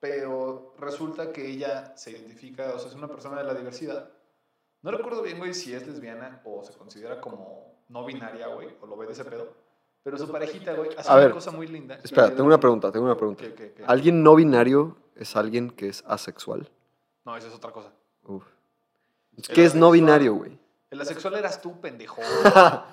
Pero 0.00 0.74
resulta 0.78 1.32
que 1.32 1.48
ella 1.48 1.96
se 1.96 2.10
identifica, 2.10 2.74
o 2.74 2.78
sea, 2.78 2.90
es 2.90 2.94
una 2.94 3.08
persona 3.08 3.38
de 3.38 3.44
la 3.44 3.54
diversidad. 3.54 4.10
No 4.82 4.90
recuerdo 4.90 5.22
bien, 5.22 5.38
güey, 5.38 5.54
si 5.54 5.72
es 5.72 5.86
lesbiana 5.86 6.42
o 6.44 6.62
se 6.62 6.74
considera 6.74 7.22
como 7.22 7.84
no 7.88 8.04
binaria, 8.04 8.48
güey, 8.48 8.68
o 8.82 8.86
lo 8.86 8.98
ve 8.98 9.06
de 9.06 9.14
ese 9.14 9.24
pedo. 9.24 9.48
Pero 10.02 10.18
su 10.18 10.30
parejita, 10.30 10.74
güey, 10.74 10.90
hace 10.98 11.08
A 11.08 11.14
una 11.14 11.24
ver, 11.24 11.32
cosa 11.32 11.52
muy 11.52 11.68
linda. 11.68 11.98
Espera, 12.04 12.28
tengo 12.28 12.44
una 12.44 12.60
pregunta, 12.60 12.92
tengo 12.92 13.06
una 13.06 13.16
pregunta. 13.16 13.44
¿Qué, 13.44 13.54
qué, 13.54 13.72
qué? 13.72 13.82
¿Alguien 13.86 14.22
no 14.22 14.34
binario 14.34 14.98
es 15.16 15.36
alguien 15.36 15.70
que 15.70 15.88
es 15.88 16.04
asexual? 16.06 16.68
No, 17.24 17.36
eso 17.36 17.48
es 17.48 17.54
otra 17.54 17.70
cosa. 17.72 17.92
Uf. 18.24 18.44
¿Qué 19.54 19.64
es 19.64 19.74
no 19.74 19.90
binario, 19.90 20.34
güey? 20.34 20.58
El 20.90 21.00
asexual 21.00 21.34
eras 21.34 21.60
tú, 21.60 21.80
pendejo. 21.80 22.20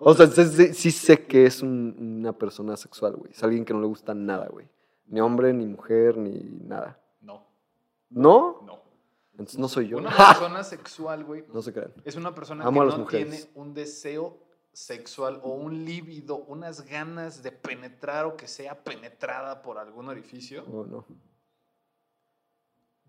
O 0.00 0.14
sea, 0.14 0.28
sí, 0.28 0.74
sí- 0.74 0.90
sé 0.92 1.26
que 1.26 1.44
es 1.46 1.60
un- 1.60 1.96
una 2.20 2.32
persona 2.32 2.76
sexual, 2.76 3.16
güey. 3.16 3.32
Es 3.32 3.42
alguien 3.42 3.64
que 3.64 3.74
no 3.74 3.80
le 3.80 3.88
gusta 3.88 4.14
nada, 4.14 4.46
güey. 4.46 4.68
Ni 5.06 5.20
hombre, 5.20 5.52
ni 5.52 5.66
mujer, 5.66 6.16
ni 6.16 6.38
nada. 6.68 7.00
No, 7.20 7.44
¿No? 8.08 8.60
no. 8.64 8.80
Entonces 9.32 9.58
no 9.58 9.66
soy 9.68 9.88
yo. 9.88 9.96
Una 9.98 10.10
persona 10.16 10.62
sexual, 10.62 11.24
güey, 11.24 11.44
No 11.52 11.62
se 11.62 11.72
crean. 11.72 11.92
Es 12.04 12.14
una 12.14 12.32
persona 12.32 12.64
Amo 12.64 12.80
que 12.82 12.86
no 12.92 12.98
mujeres. 12.98 13.28
tiene 13.28 13.50
un 13.56 13.74
deseo 13.74 14.38
sexual 14.72 15.40
o 15.42 15.50
un 15.54 15.84
líbido, 15.84 16.36
unas 16.36 16.82
ganas 16.82 17.42
de 17.42 17.50
penetrar 17.50 18.24
o 18.26 18.36
que 18.36 18.46
sea 18.46 18.84
penetrada 18.84 19.62
por 19.62 19.78
algún 19.78 20.08
orificio, 20.08 20.64
Oh, 20.72 20.84
no. 20.86 21.04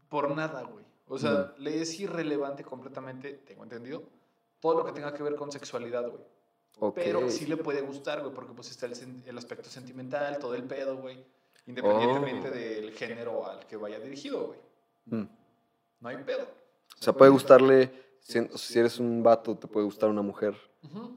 Por 0.09 0.35
nada, 0.35 0.63
güey. 0.63 0.85
O 1.07 1.17
sea, 1.17 1.53
le 1.57 1.81
es 1.81 1.99
irrelevante 1.99 2.63
completamente, 2.63 3.33
tengo 3.33 3.63
entendido, 3.63 4.03
todo 4.59 4.75
lo 4.77 4.85
que 4.85 4.91
tenga 4.91 5.13
que 5.13 5.23
ver 5.23 5.35
con 5.35 5.51
sexualidad, 5.51 6.07
güey. 6.09 6.93
Pero 6.95 7.29
sí 7.29 7.45
le 7.45 7.57
puede 7.57 7.81
gustar, 7.81 8.21
güey, 8.21 8.33
porque 8.33 8.53
pues 8.53 8.69
está 8.71 8.85
el, 8.85 8.93
el 9.25 9.37
aspecto 9.37 9.69
sentimental, 9.69 10.37
todo 10.39 10.53
el 10.55 10.63
pedo, 10.63 10.97
güey. 10.97 11.23
Independientemente 11.65 12.47
Oh. 12.47 12.51
del 12.51 12.91
género 12.93 13.47
al 13.49 13.65
que 13.67 13.75
vaya 13.75 13.99
dirigido, 13.99 14.47
güey. 14.47 14.59
Mm. 15.05 15.27
No 15.99 16.09
hay 16.09 16.17
pedo. 16.23 16.43
O 16.43 17.01
sea, 17.03 17.13
puede 17.13 17.31
gustarle, 17.31 17.91
si, 18.21 18.47
si 18.55 18.79
eres 18.79 18.99
un 18.99 19.21
vato, 19.23 19.55
te 19.57 19.67
puede 19.67 19.85
gustar 19.85 20.09
una 20.09 20.21
mujer. 20.21 20.55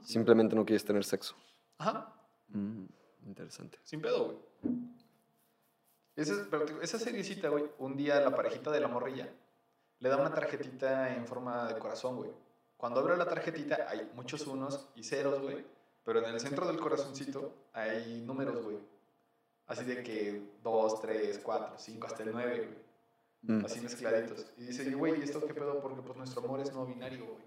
Simplemente 0.03 0.55
no 0.55 0.65
quieres 0.65 0.83
tener 0.83 1.03
sexo. 1.05 1.35
Ajá. 1.77 2.13
Mm, 2.49 2.85
interesante. 3.25 3.79
Sin 3.83 4.01
pedo, 4.01 4.25
güey. 4.25 4.37
Esa, 6.15 6.47
esa 6.81 6.99
seriecita, 6.99 7.49
güey, 7.49 7.65
un 7.79 7.97
día 7.97 8.19
la 8.19 8.35
parejita 8.35 8.69
de 8.71 8.79
la 8.79 8.87
morrilla 8.87 9.27
le 9.99 10.09
da 10.09 10.17
una 10.17 10.33
tarjetita 10.33 11.15
en 11.15 11.25
forma 11.25 11.67
de 11.67 11.79
corazón, 11.79 12.17
güey. 12.17 12.29
Cuando 12.77 12.99
abre 12.99 13.15
la 13.15 13.25
tarjetita 13.25 13.87
hay 13.89 14.11
muchos 14.13 14.45
unos 14.47 14.89
y 14.95 15.03
ceros, 15.03 15.41
güey. 15.41 15.65
Pero 16.03 16.19
en 16.19 16.33
el 16.33 16.39
centro 16.39 16.67
del 16.67 16.77
corazoncito 16.77 17.53
hay 17.71 18.21
números, 18.25 18.61
güey. 18.61 18.77
Así 19.65 19.85
de 19.85 20.03
que 20.03 20.41
2, 20.61 21.01
3, 21.01 21.39
4, 21.41 21.75
5, 21.77 22.07
hasta 22.07 22.23
el 22.23 22.31
9, 22.33 22.57
güey. 22.57 23.57
Mm. 23.59 23.65
Así 23.65 23.79
mezcladitos. 23.79 24.45
Y 24.57 24.65
dice, 24.65 24.83
"Y, 24.83 24.93
güey, 24.93 25.19
¿y 25.19 25.23
esto 25.23 25.45
qué 25.45 25.53
pedo? 25.53 25.81
Porque 25.81 26.01
pues 26.01 26.17
nuestro 26.17 26.43
amor 26.43 26.59
es 26.59 26.73
no 26.73 26.85
binario, 26.85 27.25
güey. 27.25 27.43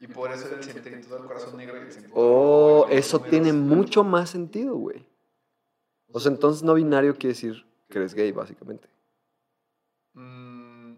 Y 0.00 0.06
por 0.06 0.30
eso 0.32 0.54
el 0.54 0.62
centrito 0.62 1.14
del 1.14 1.24
corazón 1.26 1.56
negro 1.56 1.76
y 1.78 1.80
el 1.80 1.92
centrito 1.92 2.14
Oh, 2.18 2.86
los 2.86 2.96
eso 2.98 3.20
tiene 3.20 3.52
mucho 3.52 4.04
más 4.04 4.30
sentido, 4.30 4.74
güey. 4.76 5.06
O 6.12 6.20
sea, 6.20 6.32
entonces 6.32 6.62
no 6.62 6.74
binario 6.74 7.14
quiere 7.14 7.34
decir 7.34 7.66
que 7.88 7.98
eres 7.98 8.14
gay, 8.14 8.32
básicamente. 8.32 8.88
Mm, 10.14 10.94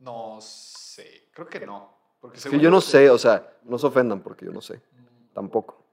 no 0.00 0.40
sé, 0.40 1.28
creo 1.32 1.46
que 1.46 1.66
no. 1.66 1.96
Porque 2.20 2.38
Es 2.38 2.46
que 2.46 2.58
yo 2.58 2.70
no 2.70 2.80
sé, 2.80 3.10
o 3.10 3.18
sea, 3.18 3.58
no 3.64 3.78
se 3.78 3.86
ofendan 3.86 4.20
porque 4.20 4.46
yo 4.46 4.52
no 4.52 4.60
sé. 4.60 4.80
Tampoco. 5.32 5.84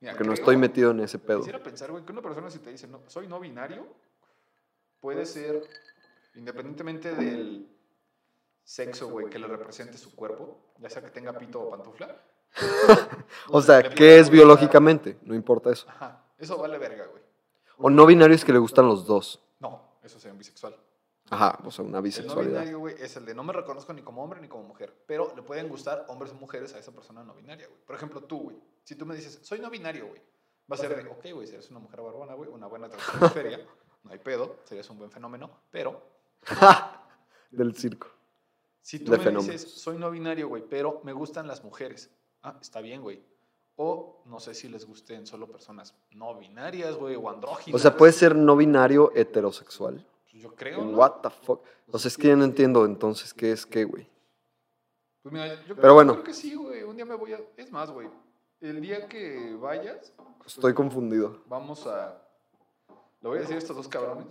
mira, 0.00 0.12
Porque 0.12 0.26
no 0.26 0.34
estoy 0.34 0.56
metido 0.56 0.90
en 0.90 1.00
ese 1.00 1.18
pedo. 1.18 1.38
Quisiera 1.38 1.62
pensar, 1.62 1.90
güey, 1.90 2.04
que 2.04 2.12
una 2.12 2.22
persona 2.22 2.50
si 2.50 2.58
te 2.58 2.70
dice, 2.70 2.86
no, 2.88 3.00
soy 3.06 3.26
no 3.26 3.40
binario, 3.40 3.86
puede 5.00 5.24
ser, 5.24 5.62
independientemente 6.34 7.14
del 7.14 7.68
sexo, 8.64 9.08
güey, 9.08 9.30
que 9.30 9.38
le 9.38 9.46
represente 9.46 9.96
su 9.96 10.14
cuerpo, 10.14 10.58
ya 10.78 10.90
sea 10.90 11.02
que 11.02 11.10
tenga 11.10 11.32
pito 11.38 11.60
o 11.60 11.70
pantufla. 11.70 12.20
O 13.50 13.60
sea, 13.60 13.80
le 13.80 13.90
¿qué 13.90 14.18
es 14.18 14.30
biológicamente? 14.30 15.18
No 15.22 15.34
importa 15.34 15.70
eso. 15.70 15.86
Ajá, 15.88 16.24
eso 16.38 16.56
vale 16.56 16.78
verga, 16.78 17.06
güey. 17.06 17.22
O 17.78 17.90
no 17.90 18.06
binario 18.06 18.34
es 18.34 18.44
que 18.44 18.52
le 18.52 18.58
gustan 18.58 18.86
los 18.86 19.06
dos. 19.06 19.40
No, 19.60 19.98
eso 20.02 20.18
sería 20.18 20.32
un 20.32 20.38
bisexual. 20.38 20.76
Ajá, 21.28 21.58
o 21.64 21.70
sea, 21.70 21.84
una 21.84 21.98
El 21.98 21.98
no 21.98 22.02
bisexualidad. 22.02 22.60
binario, 22.60 22.78
güey, 22.78 22.94
es 22.98 23.16
el 23.16 23.24
de 23.26 23.34
no 23.34 23.42
me 23.42 23.52
reconozco 23.52 23.92
ni 23.92 24.02
como 24.02 24.22
hombre 24.22 24.40
ni 24.40 24.48
como 24.48 24.62
mujer, 24.64 24.94
pero 25.06 25.32
le 25.34 25.42
pueden 25.42 25.68
gustar 25.68 26.04
hombres 26.08 26.30
o 26.30 26.34
mujeres 26.36 26.72
a 26.74 26.78
esa 26.78 26.92
persona 26.92 27.24
no 27.24 27.34
binaria, 27.34 27.66
güey. 27.66 27.80
Por 27.84 27.96
ejemplo, 27.96 28.22
tú, 28.22 28.42
güey, 28.42 28.56
si 28.84 28.94
tú 28.94 29.04
me 29.06 29.14
dices, 29.16 29.40
soy 29.42 29.58
no 29.58 29.68
binario, 29.68 30.06
güey, 30.06 30.20
va 30.70 30.76
a 30.76 30.78
ser 30.78 30.94
de, 30.94 31.08
ok, 31.10 31.26
güey, 31.34 31.46
si 31.48 31.54
eres 31.54 31.68
una 31.70 31.80
mujer 31.80 32.00
barbona, 32.00 32.34
güey, 32.34 32.48
una 32.50 32.68
buena 32.68 32.88
transferencia, 32.88 33.66
no 34.04 34.12
hay 34.12 34.18
pedo, 34.18 34.60
serías 34.64 34.88
un 34.88 34.98
buen 34.98 35.10
fenómeno, 35.10 35.50
pero 35.70 36.00
Del 37.50 37.74
circo. 37.74 38.08
si 38.80 39.00
tú 39.00 39.10
De 39.10 39.18
me 39.18 39.24
fenómenos. 39.24 39.52
dices, 39.52 39.72
soy 39.80 39.98
no 39.98 40.10
binario, 40.12 40.46
güey, 40.48 40.62
pero 40.68 41.00
me 41.02 41.12
gustan 41.12 41.48
las 41.48 41.64
mujeres, 41.64 42.08
ah, 42.44 42.56
está 42.60 42.80
bien, 42.80 43.02
güey. 43.02 43.20
O 43.76 44.22
no 44.24 44.40
sé 44.40 44.54
si 44.54 44.68
les 44.68 44.86
gusten 44.86 45.26
solo 45.26 45.46
personas 45.46 45.94
no 46.12 46.34
binarias, 46.36 46.96
güey, 46.96 47.14
o 47.16 47.28
andróginas. 47.28 47.78
O 47.78 47.82
sea, 47.82 47.96
puede 47.96 48.12
ser 48.12 48.34
no 48.34 48.56
binario 48.56 49.12
heterosexual. 49.14 50.06
Pues 50.30 50.42
yo 50.42 50.54
creo, 50.54 50.82
¿no? 50.84 50.96
What 50.96 51.20
the 51.22 51.30
fuck. 51.30 51.60
O 51.90 51.98
sea, 51.98 52.08
es 52.08 52.16
que 52.16 52.28
ya 52.28 52.36
no 52.36 52.44
entiendo 52.44 52.84
entonces 52.86 53.34
qué 53.34 53.52
es 53.52 53.66
qué, 53.66 53.84
güey. 53.84 54.08
Pues 55.22 55.32
mira, 55.32 55.48
yo 55.54 55.62
creo, 55.64 55.76
Pero 55.76 55.94
bueno. 55.94 56.12
yo 56.14 56.22
creo 56.22 56.34
que 56.34 56.40
sí, 56.40 56.54
güey, 56.54 56.82
un 56.84 56.96
día 56.96 57.04
me 57.04 57.16
voy 57.16 57.32
a... 57.34 57.40
Es 57.56 57.70
más, 57.70 57.90
güey, 57.90 58.08
el 58.60 58.80
día 58.80 59.08
que 59.08 59.54
vayas, 59.60 60.12
Estoy 60.46 60.72
confundido. 60.74 61.42
vamos 61.46 61.86
a. 61.86 62.22
Le 63.20 63.28
voy 63.28 63.38
a 63.38 63.40
decir 63.40 63.56
a 63.56 63.58
estos 63.58 63.76
dos 63.76 63.88
cabrones 63.88 64.26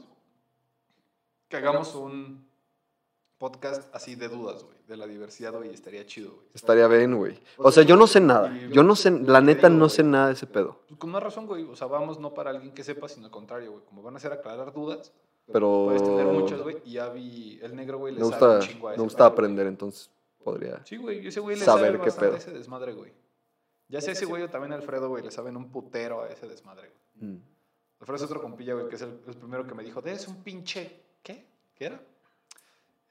que 1.50 1.58
hagamos 1.58 1.94
un. 1.96 2.45
Podcast 3.38 3.94
así 3.94 4.16
de 4.16 4.30
dudas, 4.30 4.64
güey, 4.64 4.78
de 4.88 4.98
la 4.98 5.08
diversidad, 5.08 5.54
güey, 5.54 5.70
estaría 5.74 6.06
chido, 6.06 6.32
güey. 6.32 6.48
Estaría 6.54 6.88
bien, 6.88 7.16
güey. 7.18 7.38
O 7.58 7.72
sea, 7.72 7.84
yo 7.84 7.96
no 7.96 8.08
sé 8.08 8.22
nada. 8.22 8.56
Yo 8.72 8.84
no 8.84 8.96
sé, 8.96 9.12
la 9.12 9.42
neta 9.42 9.70
no 9.70 9.90
sé 9.90 10.04
nada 10.04 10.28
de 10.28 10.34
ese 10.34 10.48
pedo. 10.48 10.82
Pues 10.88 11.00
con 11.00 11.10
más 11.12 11.22
razón, 11.22 11.46
güey. 11.46 11.64
O 11.64 11.76
sea, 11.76 11.88
vamos 11.88 12.20
no 12.20 12.34
para 12.34 12.52
alguien 12.52 12.74
que 12.74 12.84
sepa, 12.84 13.08
sino 13.10 13.26
al 13.26 13.32
contrario, 13.32 13.72
güey. 13.72 13.84
Como 13.86 14.02
van 14.02 14.14
a 14.14 14.18
hacer 14.18 14.32
aclarar 14.32 14.74
dudas, 14.74 15.12
Pero 15.52 15.86
puedes 15.86 16.04
tener 16.04 16.26
muchas, 16.26 16.62
güey. 16.62 16.78
Y 16.86 16.94
ya 16.94 17.10
vi, 17.10 17.60
el 17.62 17.76
negro, 17.76 17.98
güey, 17.98 18.14
le 18.14 18.20
me 18.22 18.26
sabe 18.26 18.40
gusta, 18.40 18.56
un 18.56 18.62
chingo 18.62 18.88
a 18.88 18.92
me 18.92 18.96
ese 18.96 19.04
gusta 19.04 19.18
pedo, 19.18 19.28
güey. 19.30 19.34
aprender, 19.34 19.68
entonces 19.68 20.10
podría. 20.44 20.86
Sí, 20.86 20.98
güey, 20.98 21.28
ese 21.28 21.40
güey 21.40 21.58
le 21.58 21.66
saber 21.66 21.94
sabe 21.94 22.04
qué 22.04 22.12
pedo. 22.12 22.34
a 22.34 22.38
ese 22.38 22.52
desmadre, 22.52 22.94
güey. 22.94 23.12
Ya 23.88 24.02
sea 24.02 24.14
ese 24.14 24.26
güey 24.26 24.42
o 24.42 24.50
también 24.50 24.74
Alfredo, 24.74 25.10
güey, 25.10 25.24
le 25.24 25.30
saben 25.30 25.56
un 25.58 25.72
putero 25.72 26.24
a 26.24 26.30
ese 26.30 26.48
desmadre, 26.48 26.90
güey. 27.20 27.32
Mm. 27.32 27.42
Alfredo 28.00 28.16
es 28.16 28.24
otro 28.24 28.42
compilla, 28.42 28.74
güey, 28.74 28.88
que 28.88 28.96
es 28.96 29.02
el, 29.02 29.20
el 29.28 29.36
primero 29.36 29.68
que 29.68 29.76
me 29.76 29.84
dijo, 29.84 30.02
es 30.04 30.28
un 30.28 30.44
pinche, 30.44 31.04
¿qué? 31.22 31.46
¿Qué 31.76 31.86
era? 31.86 32.02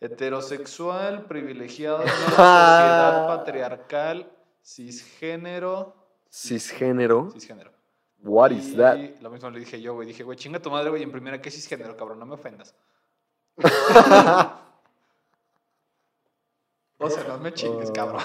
Heterosexual, 0.04 1.24
privilegiado, 1.26 2.02
en 2.02 2.08
una 2.08 2.10
sociedad 2.26 3.26
patriarcal, 3.26 4.30
cisgénero. 4.62 5.94
Cisgénero. 6.30 7.30
Cisgénero. 7.32 7.70
What 8.22 8.50
is 8.52 8.76
that? 8.76 8.96
Lo 9.20 9.30
mismo 9.30 9.50
le 9.50 9.60
dije 9.60 9.80
yo, 9.80 9.94
güey. 9.94 10.08
Dije, 10.08 10.22
güey, 10.24 10.36
chinga 10.38 10.58
tu 10.60 10.70
madre, 10.70 10.90
güey, 10.90 11.02
en 11.02 11.12
primera, 11.12 11.40
¿qué 11.42 11.48
es 11.50 11.54
cisgénero, 11.54 11.96
cabrón? 11.96 12.18
No 12.18 12.26
me 12.26 12.34
ofendas. 12.34 12.74
o 16.98 17.10
sea, 17.10 17.24
no 17.28 17.38
me 17.38 17.52
chingues, 17.52 17.90
Oh. 17.90 17.92
cabrón. 17.92 18.22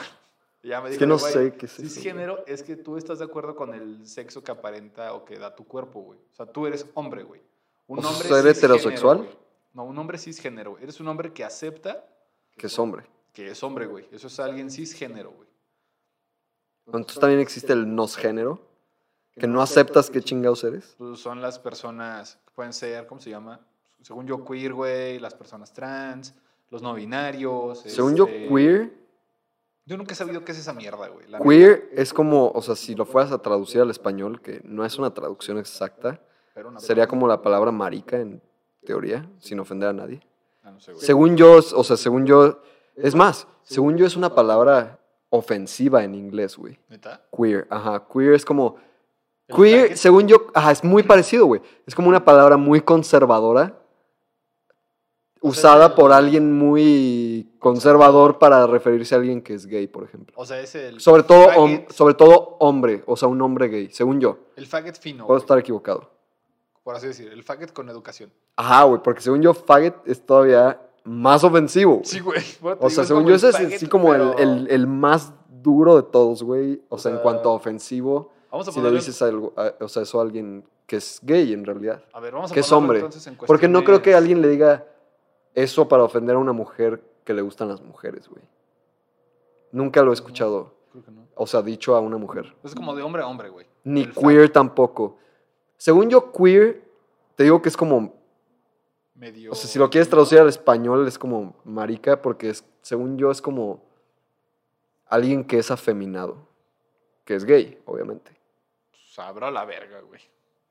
Y 0.62 0.70
ya 0.70 0.82
me 0.82 0.88
Es 0.88 0.94
dijo, 0.94 1.00
que 1.00 1.08
no 1.08 1.18
sé 1.20 1.54
qué 1.56 1.66
es 1.68 1.80
eso, 1.80 1.84
Cisgénero 1.84 2.44
es 2.46 2.64
que 2.64 2.76
tú 2.76 2.98
estás 2.98 3.20
de 3.20 3.26
acuerdo 3.26 3.56
con 3.56 3.74
el 3.74 4.06
sexo 4.06 4.44
que 4.44 4.52
aparenta 4.52 5.14
o 5.14 5.24
que 5.24 5.38
da 5.38 5.56
tu 5.56 5.66
cuerpo, 5.66 6.02
güey. 6.02 6.20
O 6.34 6.36
sea, 6.36 6.46
tú 6.46 6.68
eres 6.68 6.86
hombre, 6.96 7.24
güey. 7.24 7.42
Un 7.88 8.00
O 8.00 8.08
hombre 8.10 8.28
¿eres 8.28 8.58
cisgénero, 8.58 8.76
heterosexual? 8.78 9.30
No, 9.74 9.84
un 9.86 9.98
hombre 9.98 10.18
cisgénero. 10.18 10.78
Eres 10.80 11.00
un 11.00 11.08
hombre 11.08 11.32
que 11.34 11.44
acepta 11.44 12.06
Que 12.58 12.68
es 12.68 12.80
hombre. 12.80 13.06
que 13.34 13.50
es 13.52 13.64
hombre, 13.64 13.86
güey. 13.86 14.08
Eso 14.12 14.28
es 14.28 14.40
alguien 14.40 14.70
cisgénero, 14.70 15.32
güey. 15.32 15.48
Entonces 16.88 17.20
también 17.20 17.40
existe 17.40 17.74
el 17.74 17.94
nosgénero. 17.96 18.68
Que 19.36 19.48
no 19.48 19.62
aceptas 19.62 20.10
qué 20.10 20.22
chingados 20.22 20.64
eres. 20.66 20.96
Pues 20.98 21.20
son 21.20 21.42
las 21.42 21.60
personas 21.60 22.38
que 22.46 22.52
pueden 22.54 22.74
ser, 22.74 23.06
¿cómo 23.08 23.22
se 23.22 23.30
llama? 23.30 23.62
Según 24.02 24.28
yo, 24.28 24.44
queer, 24.44 24.74
güey, 24.74 25.18
las 25.20 25.34
personas 25.34 25.72
trans, 25.72 26.34
los 26.70 26.82
no 26.82 26.94
binarios. 26.94 27.80
Según 27.84 28.16
yo, 28.16 28.26
este, 28.28 28.50
queer, 28.50 28.94
Yo 29.86 29.96
nunca 29.98 30.12
he 30.12 30.16
sabido 30.16 30.44
qué 30.44 30.52
es 30.52 30.58
esa 30.60 30.74
mierda, 30.74 31.08
güey. 31.08 31.28
la 31.28 31.40
queer 31.40 31.90
es 31.94 32.12
como, 32.14 32.52
o 32.52 32.62
sea, 32.62 32.76
si 32.76 32.96
lo 32.96 33.06
fueras 33.06 33.32
a 33.32 33.42
traducir 33.42 33.80
al 33.80 33.90
español, 33.92 34.42
que 34.42 34.60
no 34.66 34.84
es 34.84 34.98
una 34.98 35.14
traducción 35.14 35.58
exacta, 35.58 36.22
sería 36.78 37.08
como 37.08 37.26
la 37.28 37.42
palabra 37.42 37.72
marica 37.72 38.18
en 38.20 38.42
teoría, 38.86 39.30
sin 39.40 39.60
ofender 39.60 39.90
a 39.90 39.94
nadie. 39.94 40.22
Ah, 40.64 40.72
no. 40.72 40.80
Según 40.80 41.36
yo, 41.38 41.58
o 41.58 41.84
sea, 41.84 41.98
según 41.98 42.26
yo, 42.26 42.62
es 42.96 43.16
más, 43.16 43.48
según 43.64 43.98
yo 43.98 44.06
es 44.06 44.16
una 44.16 44.34
palabra 44.34 45.00
ofensiva 45.30 46.04
en 46.04 46.16
inglés, 46.16 46.58
güey. 46.58 46.80
Queer, 47.36 47.68
ajá, 47.70 48.06
queer 48.12 48.34
es 48.34 48.44
como, 48.46 48.76
queer, 49.56 49.98
según 49.98 50.28
yo, 50.28 50.48
ajá, 50.54 50.72
es 50.72 50.84
muy 50.84 51.04
parecido, 51.04 51.46
güey. 51.46 51.62
Es 51.86 51.96
como 51.96 52.10
una 52.10 52.24
palabra 52.26 52.58
muy 52.58 52.82
conservadora, 52.82 53.76
O 55.42 55.50
usada 55.50 55.96
por 55.96 56.12
alguien 56.12 56.52
muy 56.58 57.50
conservador 57.60 58.40
para 58.40 58.68
referirse 58.68 59.16
a 59.16 59.20
alguien 59.20 59.42
que 59.42 59.54
es 59.54 59.66
gay, 59.68 59.88
por 59.88 60.04
ejemplo. 60.04 60.36
O 60.38 60.46
sea, 60.46 60.60
es 60.60 60.76
el. 60.76 61.00
Sobre 61.00 61.24
todo, 61.24 61.48
faggot- 61.48 61.90
sobre 61.92 62.14
todo 62.14 62.58
hombre, 62.60 63.04
o 63.06 63.16
sea, 63.16 63.30
un 63.30 63.42
hombre 63.42 63.70
gay, 63.70 63.90
según 63.92 64.20
yo. 64.20 64.38
El 64.58 64.66
faggot 64.68 65.00
fino. 65.00 65.26
Puedo 65.26 65.38
güey, 65.38 65.44
estar 65.44 65.58
equivocado. 65.58 66.12
Por 66.84 66.96
así 66.96 67.08
decir. 67.08 67.32
El 67.32 67.44
faggot 67.44 67.72
con 67.74 67.90
educación. 67.90 68.32
Ajá, 68.56 68.84
güey, 68.84 69.02
porque 69.04 69.22
según 69.22 69.42
yo, 69.42 69.54
faggot 69.54 70.08
es 70.08 70.26
todavía 70.26 70.82
más 71.04 71.44
ofensivo. 71.44 72.02
Sí, 72.04 72.20
güey. 72.20 72.42
O 72.80 72.90
sea, 72.90 73.04
según 73.06 73.26
yo, 73.26 73.36
ese 73.36 73.50
es 73.50 73.56
así 73.56 73.88
como 73.88 74.14
el, 74.14 74.22
pero- 74.22 74.38
el- 74.38 74.68
el 74.70 74.88
más 74.88 75.34
duro 75.62 75.96
de 75.98 76.04
todos, 76.04 76.42
güey. 76.44 76.82
O, 76.90 76.96
O 76.96 76.98
sea, 76.98 77.12
en 77.12 77.18
sea, 77.18 77.24
cuanto 77.24 77.50
a 77.50 77.54
ofensivo, 77.54 78.32
Vamos 78.52 78.68
a 78.68 78.72
si 78.72 78.82
le 78.82 78.92
dices 78.92 79.22
algo, 79.22 79.54
a- 79.56 79.74
o 79.84 79.88
sea, 79.88 80.04
eso 80.04 80.20
a 80.20 80.24
alguien 80.24 80.64
que 80.88 80.96
es 80.96 81.20
gay 81.22 81.54
en 81.54 81.66
realidad. 81.66 82.04
A 82.14 82.20
ver, 82.20 82.34
vamos 82.34 82.50
a 82.52 82.54
Que 82.54 82.62
es 82.62 82.72
hombre. 82.72 82.98
entonces 83.00 83.26
en 83.28 83.36
Porque 83.36 83.68
no 83.68 83.84
creo 83.84 84.02
que 84.02 84.16
alguien 84.16 84.42
le 84.42 84.48
diga 84.48 84.88
eso 85.54 85.88
para 85.88 86.04
ofender 86.04 86.36
a 86.36 86.40
una 86.40 86.54
mujer 86.54 87.04
que 87.24 87.34
le 87.36 87.42
gustan 87.44 87.68
las 87.68 87.82
mujeres, 87.82 88.28
güey. 88.28 88.42
Nunca 89.72 90.02
lo 90.02 90.12
he 90.12 90.14
escuchado, 90.14 90.74
Creo 90.92 91.04
que 91.04 91.12
no. 91.12 91.28
o 91.36 91.46
sea, 91.46 91.62
dicho 91.62 91.96
a 91.96 92.00
una 92.00 92.18
mujer. 92.18 92.56
Es 92.64 92.74
como 92.74 92.96
de 92.96 93.04
hombre 93.04 93.22
a 93.22 93.28
hombre, 93.28 93.50
güey. 93.50 93.68
Ni 93.84 94.02
El 94.02 94.14
queer 94.14 94.50
tampoco. 94.50 95.18
Según 95.80 96.10
yo, 96.10 96.34
queer, 96.34 96.84
te 97.36 97.46
digo 97.46 97.62
que 97.62 97.70
es 97.70 97.78
como 97.78 98.20
Medio. 99.16 99.52
O 99.52 99.56
sea, 99.56 99.70
si 99.70 99.80
lo 99.80 99.90
quieres 99.90 100.10
traducir 100.10 100.40
al 100.40 100.48
español 100.48 101.08
es 101.08 101.18
como 101.18 101.56
marica, 101.64 102.22
porque 102.22 102.50
es, 102.50 102.64
según 102.82 103.18
yo 103.18 103.32
es 103.32 103.42
como 103.42 103.84
alguien 105.08 105.46
que 105.46 105.58
es 105.58 105.72
afeminado, 105.72 106.48
que 107.26 107.36
es 107.36 107.44
gay, 107.44 107.82
obviamente. 107.86 108.32
Sabrá 109.12 109.52
la 109.52 109.66
verga, 109.66 110.00
güey. 110.02 110.22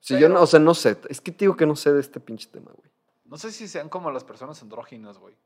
Si 0.01 0.19
yo 0.19 0.29
no, 0.29 0.43
o 0.43 0.47
sea, 0.47 0.61
no 0.61 0.75
sé, 0.75 0.97
es 1.09 1.21
que 1.21 1.33
te 1.33 1.45
digo 1.45 1.57
que 1.57 1.67
no 1.67 1.77
sé 1.77 1.93
de 1.93 2.01
este 2.01 2.21
pinche 2.21 2.49
tema, 2.51 2.71
güey. 2.75 2.91
No 3.25 3.37
sé 3.37 3.51
si 3.51 3.67
sean 3.67 3.89
como 3.89 4.11
las 4.11 4.25
personas 4.25 4.63
andróginas, 4.63 5.19
güey. 5.19 5.37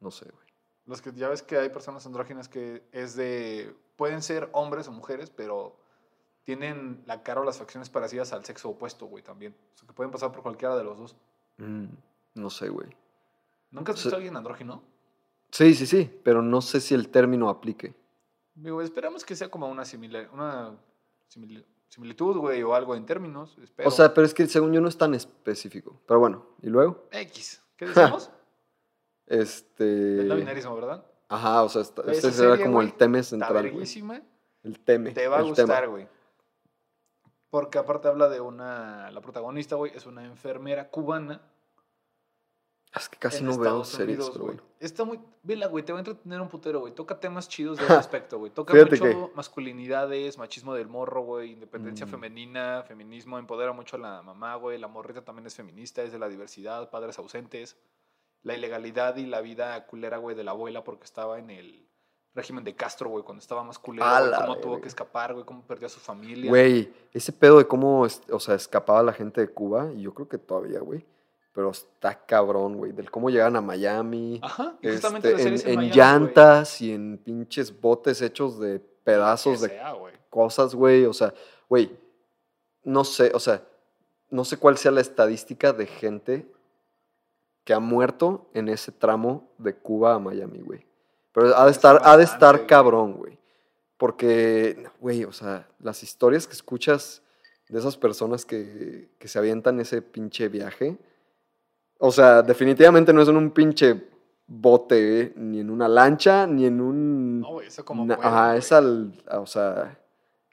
No 0.00 0.10
sé, 0.10 0.24
güey. 0.24 0.46
Los 0.86 1.02
que 1.02 1.12
ya 1.12 1.28
ves 1.28 1.42
que 1.42 1.58
hay 1.58 1.68
personas 1.68 2.06
andróginas 2.06 2.48
que 2.48 2.82
es 2.90 3.14
de. 3.14 3.72
Pueden 3.96 4.22
ser 4.22 4.48
hombres 4.52 4.88
o 4.88 4.92
mujeres, 4.92 5.30
pero 5.30 5.76
tienen 6.56 7.00
la 7.06 7.22
cara 7.22 7.40
o 7.40 7.44
las 7.44 7.58
facciones 7.58 7.88
parecidas 7.90 8.32
al 8.32 8.44
sexo 8.44 8.70
opuesto, 8.70 9.06
güey, 9.06 9.22
también. 9.22 9.54
O 9.74 9.78
sea, 9.78 9.86
que 9.86 9.94
pueden 9.94 10.10
pasar 10.10 10.32
por 10.32 10.42
cualquiera 10.42 10.76
de 10.76 10.82
los 10.82 10.98
dos. 10.98 11.16
Mm, 11.58 11.84
no 12.34 12.50
sé, 12.50 12.68
güey. 12.68 12.88
¿Nunca 13.70 13.92
has 13.92 13.98
visto 14.02 14.14
a 14.14 14.16
alguien 14.16 14.36
andrógino? 14.36 14.82
Sí, 15.52 15.74
sí, 15.74 15.86
sí, 15.86 16.10
pero 16.24 16.42
no 16.42 16.60
sé 16.60 16.80
si 16.80 16.92
el 16.94 17.08
término 17.08 17.48
aplique. 17.48 17.94
Digo, 18.54 18.82
esperamos 18.82 19.24
que 19.24 19.36
sea 19.36 19.48
como 19.48 19.68
una, 19.68 19.84
similar, 19.84 20.28
una 20.32 20.76
simili- 21.32 21.64
similitud, 21.88 22.36
güey, 22.38 22.64
o 22.64 22.74
algo 22.74 22.96
en 22.96 23.06
términos. 23.06 23.56
Espero. 23.62 23.88
O 23.88 23.92
sea, 23.92 24.12
pero 24.12 24.26
es 24.26 24.34
que 24.34 24.48
según 24.48 24.72
yo 24.72 24.80
no 24.80 24.88
es 24.88 24.98
tan 24.98 25.14
específico. 25.14 26.00
Pero 26.08 26.18
bueno, 26.18 26.46
¿y 26.62 26.68
luego? 26.68 27.06
X. 27.12 27.62
¿Qué 27.76 27.86
decimos? 27.94 28.28
Este... 29.26 30.20
El 30.22 30.28
no 30.28 30.34
binarismo, 30.34 30.74
¿verdad? 30.74 31.04
Ajá, 31.28 31.62
o 31.62 31.68
sea, 31.68 31.82
este 31.82 32.32
será 32.32 32.58
como 32.58 32.74
güey, 32.74 32.88
el 32.88 32.94
tema 32.94 33.18
Está 33.20 33.30
central, 33.30 33.52
verguísima. 33.54 34.20
El 34.64 34.80
teme. 34.80 35.12
Te 35.12 35.28
va 35.28 35.36
a 35.38 35.40
el 35.40 35.54
tema. 35.54 35.66
gustar, 35.74 35.88
güey. 35.88 36.08
Porque 37.50 37.78
aparte 37.78 38.08
habla 38.08 38.28
de 38.28 38.40
una. 38.40 39.10
La 39.10 39.20
protagonista, 39.20 39.74
güey, 39.76 39.92
es 39.94 40.06
una 40.06 40.24
enfermera 40.24 40.88
cubana. 40.88 41.40
Es 42.94 43.08
que 43.08 43.18
casi 43.18 43.44
no 43.44 43.56
veo 43.56 43.84
series, 43.84 44.28
güey. 44.30 44.40
bueno. 44.40 44.62
Está 44.80 45.04
muy. 45.04 45.20
Vela, 45.44 45.68
güey, 45.68 45.84
te 45.84 45.92
va 45.92 45.98
a 45.98 46.00
entretener 46.00 46.40
un 46.40 46.48
putero, 46.48 46.80
güey. 46.80 46.92
Toca 46.94 47.20
temas 47.20 47.48
chidos 47.48 47.78
de 47.78 47.86
respecto, 47.88 48.38
güey. 48.38 48.50
Toca 48.52 48.72
Fíjate 48.72 48.90
mucho 49.00 49.28
que- 49.30 49.36
masculinidades, 49.36 50.38
machismo 50.38 50.74
del 50.74 50.88
morro, 50.88 51.22
güey, 51.22 51.52
independencia 51.52 52.06
Mm. 52.06 52.08
femenina, 52.10 52.82
feminismo, 52.86 53.38
empodera 53.38 53.72
mucho 53.72 53.96
a 53.96 54.00
la 54.00 54.22
mamá, 54.22 54.56
güey. 54.56 54.78
La 54.78 54.88
morrita 54.88 55.22
también 55.24 55.46
es 55.46 55.54
feminista, 55.54 56.02
es 56.02 56.10
de 56.12 56.18
la 56.18 56.28
diversidad, 56.28 56.90
padres 56.90 57.18
ausentes. 57.18 57.76
La 58.42 58.54
ilegalidad 58.56 59.16
y 59.16 59.26
la 59.26 59.40
vida 59.40 59.86
culera, 59.86 60.16
güey, 60.16 60.34
de 60.34 60.44
la 60.44 60.52
abuela 60.52 60.82
porque 60.82 61.04
estaba 61.04 61.38
en 61.38 61.50
el 61.50 61.86
régimen 62.34 62.64
de 62.64 62.74
Castro, 62.74 63.10
güey, 63.10 63.24
cuando 63.24 63.40
estaba 63.40 63.62
más 63.64 63.78
culero, 63.78 64.06
güey, 64.06 64.40
cómo 64.40 64.58
tuvo 64.58 64.80
que 64.80 64.88
escapar, 64.88 65.32
güey, 65.32 65.44
cómo 65.44 65.62
perdió 65.62 65.86
a 65.86 65.90
su 65.90 66.00
familia. 66.00 66.48
Güey, 66.48 66.92
ese 67.12 67.32
pedo 67.32 67.58
de 67.58 67.66
cómo, 67.66 68.02
o 68.02 68.40
sea, 68.40 68.54
escapaba 68.54 69.02
la 69.02 69.12
gente 69.12 69.40
de 69.40 69.48
Cuba, 69.48 69.90
y 69.94 70.02
yo 70.02 70.14
creo 70.14 70.28
que 70.28 70.38
todavía, 70.38 70.80
güey. 70.80 71.04
Pero 71.52 71.70
está 71.70 72.14
cabrón, 72.26 72.76
güey, 72.76 72.92
del 72.92 73.10
cómo 73.10 73.28
llegan 73.28 73.56
a 73.56 73.60
Miami. 73.60 74.38
Ajá, 74.42 74.76
y 74.80 74.88
justamente 74.88 75.32
este, 75.32 75.50
la 75.50 75.58
serie 75.58 75.62
en, 75.62 75.66
en 75.66 75.70
en 75.70 75.76
Miami, 75.90 75.96
llantas 75.96 76.80
y 76.80 76.92
en 76.92 77.18
pinches 77.18 77.80
botes 77.80 78.22
hechos 78.22 78.60
de 78.60 78.78
pedazos 78.78 79.60
Que 79.60 79.66
de 79.66 79.74
sea, 79.74 79.94
cosas, 80.28 80.74
güey. 80.74 81.06
O 81.06 81.12
sea, 81.12 81.34
güey, 81.68 81.98
no 82.84 83.02
sé, 83.02 83.32
o 83.34 83.40
sea, 83.40 83.64
no 84.30 84.44
sé 84.44 84.58
cuál 84.58 84.78
sea 84.78 84.92
la 84.92 85.00
estadística 85.00 85.72
de 85.72 85.86
gente 85.86 86.46
que 87.64 87.74
ha 87.74 87.80
muerto 87.80 88.48
en 88.54 88.68
ese 88.68 88.92
tramo 88.92 89.50
de 89.58 89.76
Cuba 89.76 90.14
a 90.14 90.18
Miami, 90.20 90.60
güey. 90.60 90.89
Pero 91.32 91.56
ha 91.56 91.64
de 91.64 91.70
Es 91.70 91.76
estar, 91.76 92.00
ha 92.02 92.16
de 92.16 92.24
estar 92.24 92.66
cabrón, 92.66 93.14
güey. 93.14 93.38
Porque, 93.96 94.88
güey, 94.98 95.24
o 95.24 95.32
sea, 95.32 95.68
las 95.78 96.02
historias 96.02 96.46
que 96.46 96.54
escuchas 96.54 97.22
de 97.68 97.78
esas 97.78 97.96
personas 97.96 98.44
que, 98.44 99.10
que 99.18 99.28
se 99.28 99.38
avientan 99.38 99.78
ese 99.78 100.02
pinche 100.02 100.48
viaje, 100.48 100.98
o 101.98 102.10
sea, 102.10 102.42
definitivamente 102.42 103.12
no 103.12 103.22
es 103.22 103.28
en 103.28 103.36
un 103.36 103.50
pinche 103.50 104.08
bote, 104.46 105.20
eh, 105.20 105.32
ni 105.36 105.60
en 105.60 105.70
una 105.70 105.86
lancha, 105.86 106.46
ni 106.46 106.66
en 106.66 106.80
un... 106.80 107.40
No, 107.40 107.52
güey, 107.52 107.68
eso 107.68 107.84
como 107.84 108.06
pueden, 108.06 108.24
ajá, 108.24 108.48
güey. 108.48 108.58
es 108.58 108.72
al, 108.72 109.12
o 109.30 109.46
sea, 109.46 110.00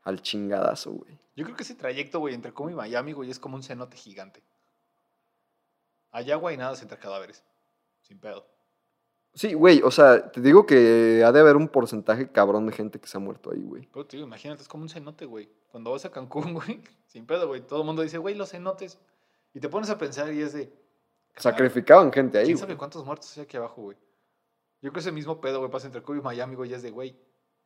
al 0.03 0.21
chingadazo, 0.21 0.91
güey. 0.91 1.17
Yo 1.35 1.43
creo 1.45 1.55
que 1.55 1.63
ese 1.63 1.75
trayecto, 1.75 2.19
güey, 2.19 2.35
entre 2.35 2.51
Cuba 2.51 2.71
y 2.71 2.75
Miami, 2.75 3.13
güey, 3.13 3.29
es 3.29 3.39
como 3.39 3.55
un 3.55 3.63
cenote 3.63 3.95
gigante. 3.95 4.43
Hay 6.11 6.31
agua 6.31 6.53
y 6.53 6.57
nada 6.57 6.75
entre 6.81 6.97
cadáveres. 6.97 7.43
Sin 8.01 8.19
pedo. 8.19 8.45
Sí, 9.37 9.53
güey, 9.53 9.83
o 9.83 9.91
sea, 9.91 10.31
te 10.31 10.41
digo 10.41 10.65
que 10.65 11.23
ha 11.23 11.31
de 11.31 11.39
haber 11.39 11.57
un 11.57 11.67
porcentaje 11.67 12.31
cabrón 12.31 12.65
de 12.65 12.73
gente 12.73 12.99
que 12.99 13.07
se 13.07 13.17
ha 13.17 13.19
muerto 13.19 13.51
ahí, 13.51 13.61
güey. 13.61 13.87
Pero 13.93 14.03
digo, 14.05 14.23
imagínate, 14.23 14.63
es 14.63 14.67
como 14.67 14.81
un 14.81 14.89
cenote, 14.89 15.25
güey. 15.25 15.47
Cuando 15.69 15.91
vas 15.91 16.05
a 16.05 16.09
Cancún, 16.09 16.53
güey, 16.55 16.81
sin 17.05 17.27
pedo, 17.27 17.47
güey, 17.47 17.61
todo 17.61 17.81
el 17.81 17.85
mundo 17.85 18.01
dice, 18.01 18.17
güey, 18.17 18.33
los 18.33 18.49
cenotes. 18.49 18.97
Y 19.53 19.59
te 19.59 19.69
pones 19.69 19.91
a 19.91 19.97
pensar 19.99 20.33
y 20.33 20.41
es 20.41 20.53
de, 20.53 20.73
Sacrificaban 21.35 22.11
gente 22.11 22.39
ahí, 22.39 22.45
¿Quién 22.45 22.55
güey. 22.55 22.61
sabe 22.61 22.77
cuántos 22.77 23.05
muertos 23.05 23.37
hay 23.37 23.43
aquí 23.43 23.57
abajo, 23.57 23.83
güey? 23.83 23.97
Yo 24.81 24.89
creo 24.89 24.93
que 24.93 24.99
ese 25.01 25.11
mismo 25.11 25.39
pedo, 25.39 25.59
güey, 25.59 25.69
pasa 25.69 25.85
entre 25.85 26.01
Cuba 26.01 26.17
y 26.17 26.21
Miami, 26.21 26.55
güey, 26.55 26.71
ya 26.71 26.77
es 26.77 26.81
de, 26.81 26.89
güey, 26.89 27.15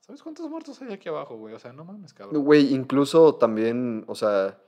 ¿sabes 0.02 0.22
cuántos 0.22 0.50
muertos 0.50 0.82
hay 0.82 0.92
aquí 0.92 1.08
abajo, 1.08 1.38
güey? 1.38 1.54
O 1.56 1.60
sea, 1.60 1.72
no 1.72 1.86
mames, 1.86 2.14
cabrón. 2.14 2.44
Güey, 2.44 2.74
incluso 2.74 3.36
también, 3.36 4.04
o 4.08 4.16
sea, 4.16 4.60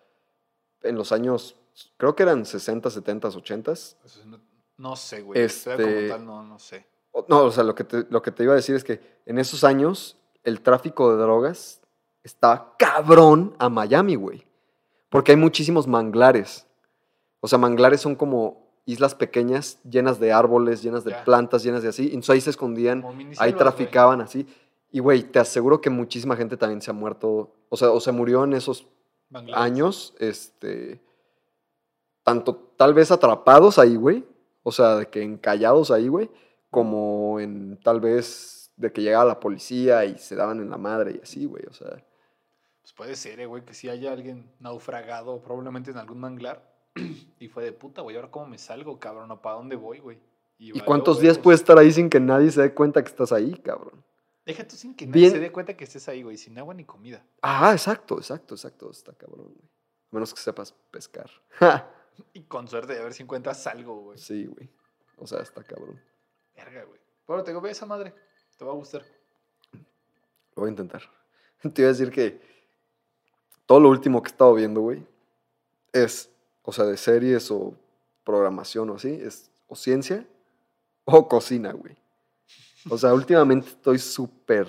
en 0.83 0.95
los 0.95 1.11
años, 1.11 1.57
creo 1.97 2.15
que 2.15 2.23
eran 2.23 2.45
60, 2.45 2.89
70, 2.89 3.27
80. 3.27 3.71
Eso 3.73 3.97
sí, 4.05 4.21
no, 4.25 4.39
no 4.77 4.95
sé, 4.95 5.21
güey. 5.21 5.41
Este... 5.41 5.75
Como 5.75 6.07
tal, 6.07 6.25
no, 6.25 6.43
no 6.43 6.59
sé. 6.59 6.92
No, 7.27 7.43
o 7.43 7.51
sea, 7.51 7.63
lo 7.63 7.75
que, 7.75 7.83
te, 7.83 8.05
lo 8.09 8.21
que 8.21 8.31
te 8.31 8.43
iba 8.43 8.53
a 8.53 8.55
decir 8.55 8.75
es 8.75 8.83
que 8.83 8.99
en 9.25 9.37
esos 9.37 9.63
años 9.63 10.17
el 10.43 10.61
tráfico 10.61 11.11
de 11.11 11.21
drogas 11.21 11.81
estaba 12.23 12.75
cabrón 12.77 13.55
a 13.59 13.69
Miami, 13.69 14.15
güey. 14.15 14.45
Porque 15.09 15.31
hay 15.31 15.37
muchísimos 15.37 15.87
manglares. 15.87 16.65
O 17.39 17.47
sea, 17.47 17.59
manglares 17.59 18.01
son 18.01 18.15
como 18.15 18.63
islas 18.85 19.15
pequeñas 19.15 19.79
llenas 19.83 20.19
de 20.19 20.33
árboles, 20.33 20.81
llenas 20.81 21.03
de 21.03 21.13
plantas, 21.23 21.63
llenas 21.63 21.83
de 21.83 21.89
así. 21.89 22.05
Entonces 22.07 22.29
ahí 22.31 22.41
se 22.41 22.49
escondían, 22.49 23.05
ahí 23.37 23.53
traficaban 23.53 24.21
así. 24.21 24.47
Y, 24.91 24.99
güey, 24.99 25.23
te 25.23 25.39
aseguro 25.39 25.81
que 25.81 25.89
muchísima 25.89 26.35
gente 26.35 26.57
también 26.57 26.81
se 26.81 26.91
ha 26.91 26.93
muerto, 26.93 27.51
o 27.69 27.77
sea, 27.77 27.91
o 27.91 27.99
se 27.99 28.11
murió 28.11 28.43
en 28.43 28.53
esos 28.53 28.87
años, 29.53 30.13
este, 30.19 31.01
tanto 32.23 32.55
tal 32.77 32.93
vez 32.93 33.11
atrapados 33.11 33.79
ahí, 33.79 33.95
güey, 33.95 34.23
o 34.61 34.71
sea, 34.71 34.97
de 34.97 35.07
que 35.07 35.23
encallados 35.23 35.89
ahí, 35.89 36.07
güey, 36.07 36.29
como 36.73 37.39
en 37.39 37.79
tal 37.81 38.01
vez 38.01 38.71
de 38.75 38.91
que 38.91 39.01
llegaba 39.03 39.23
la 39.25 39.39
policía 39.39 40.03
y 40.05 40.17
se 40.17 40.35
daban 40.35 40.59
en 40.59 40.69
la 40.71 40.77
madre 40.77 41.13
y 41.15 41.21
así, 41.21 41.45
güey, 41.45 41.63
o 41.69 41.73
sea, 41.73 42.03
Pues 42.81 42.91
puede 42.93 43.15
ser, 43.15 43.39
eh, 43.39 43.45
güey, 43.45 43.63
que 43.63 43.73
si 43.75 43.87
haya 43.87 44.11
alguien 44.11 44.51
naufragado, 44.59 45.41
probablemente 45.41 45.91
en 45.91 45.97
algún 45.97 46.19
manglar, 46.19 46.67
y 47.39 47.47
fue 47.47 47.63
de 47.63 47.71
puta, 47.71 48.01
güey, 48.01 48.15
ahora 48.15 48.31
cómo 48.31 48.47
me 48.47 48.57
salgo, 48.57 48.99
cabrón, 48.99 49.29
o 49.31 49.41
para 49.41 49.55
dónde 49.55 49.75
voy, 49.77 49.99
güey. 49.99 50.19
¿y 50.57 50.79
cuántos 50.81 51.19
días 51.19 51.37
puedes 51.37 51.61
estar 51.61 51.77
ahí 51.77 51.91
sin 51.91 52.09
que 52.09 52.19
nadie 52.19 52.49
se 52.51 52.61
dé 52.61 52.73
cuenta 52.73 53.03
que 53.03 53.09
estás 53.09 53.31
ahí, 53.31 53.53
cabrón? 53.63 54.03
Deja 54.45 54.67
tú 54.67 54.75
sin 54.75 54.95
que 54.95 55.05
nadie 55.05 55.21
Bien- 55.21 55.31
se 55.31 55.39
dé 55.39 55.51
cuenta 55.51 55.77
que 55.77 55.83
estés 55.83 56.07
ahí, 56.09 56.23
güey, 56.23 56.37
sin 56.37 56.57
agua 56.57 56.73
ni 56.73 56.83
comida. 56.83 57.25
Ah, 57.41 57.71
exacto, 57.71 58.17
exacto, 58.17 58.55
exacto, 58.55 58.89
está 58.91 59.13
cabrón, 59.13 59.53
güey. 59.53 59.69
A 60.11 60.15
menos 60.15 60.33
que 60.33 60.39
sepas 60.41 60.73
pescar. 60.91 61.29
Y 62.33 62.43
con 62.43 62.67
suerte 62.67 62.93
de 62.93 63.03
ver 63.03 63.11
si 63.13 63.23
encuentras 63.23 63.65
algo, 63.65 63.95
güey. 64.01 64.17
sí, 64.19 64.45
güey, 64.45 64.69
o 65.17 65.25
sea, 65.25 65.39
está 65.39 65.63
cabrón. 65.63 65.99
Verga, 66.55 66.83
güey. 66.83 66.99
Pero 67.25 67.43
te 67.43 67.51
digo, 67.51 67.61
ve 67.61 67.71
esa 67.71 67.85
madre, 67.85 68.13
te 68.57 68.65
va 68.65 68.71
a 68.71 68.75
gustar. 68.75 69.03
Lo 69.71 70.61
voy 70.61 70.67
a 70.67 70.71
intentar. 70.71 71.01
Te 71.73 71.81
iba 71.81 71.89
a 71.89 71.93
decir 71.93 72.11
que 72.11 72.41
todo 73.65 73.79
lo 73.79 73.89
último 73.89 74.21
que 74.21 74.29
he 74.29 74.31
estado 74.31 74.53
viendo, 74.53 74.81
güey, 74.81 75.05
es, 75.91 76.29
o 76.63 76.71
sea, 76.71 76.85
de 76.85 76.97
series 76.97 77.49
o 77.51 77.73
programación 78.23 78.89
o 78.89 78.95
así, 78.95 79.09
es 79.09 79.49
o 79.67 79.75
ciencia 79.75 80.27
o 81.05 81.27
cocina, 81.27 81.71
güey. 81.71 81.95
O 82.89 82.97
sea, 82.97 83.13
últimamente 83.13 83.69
estoy 83.69 83.97
súper 83.99 84.67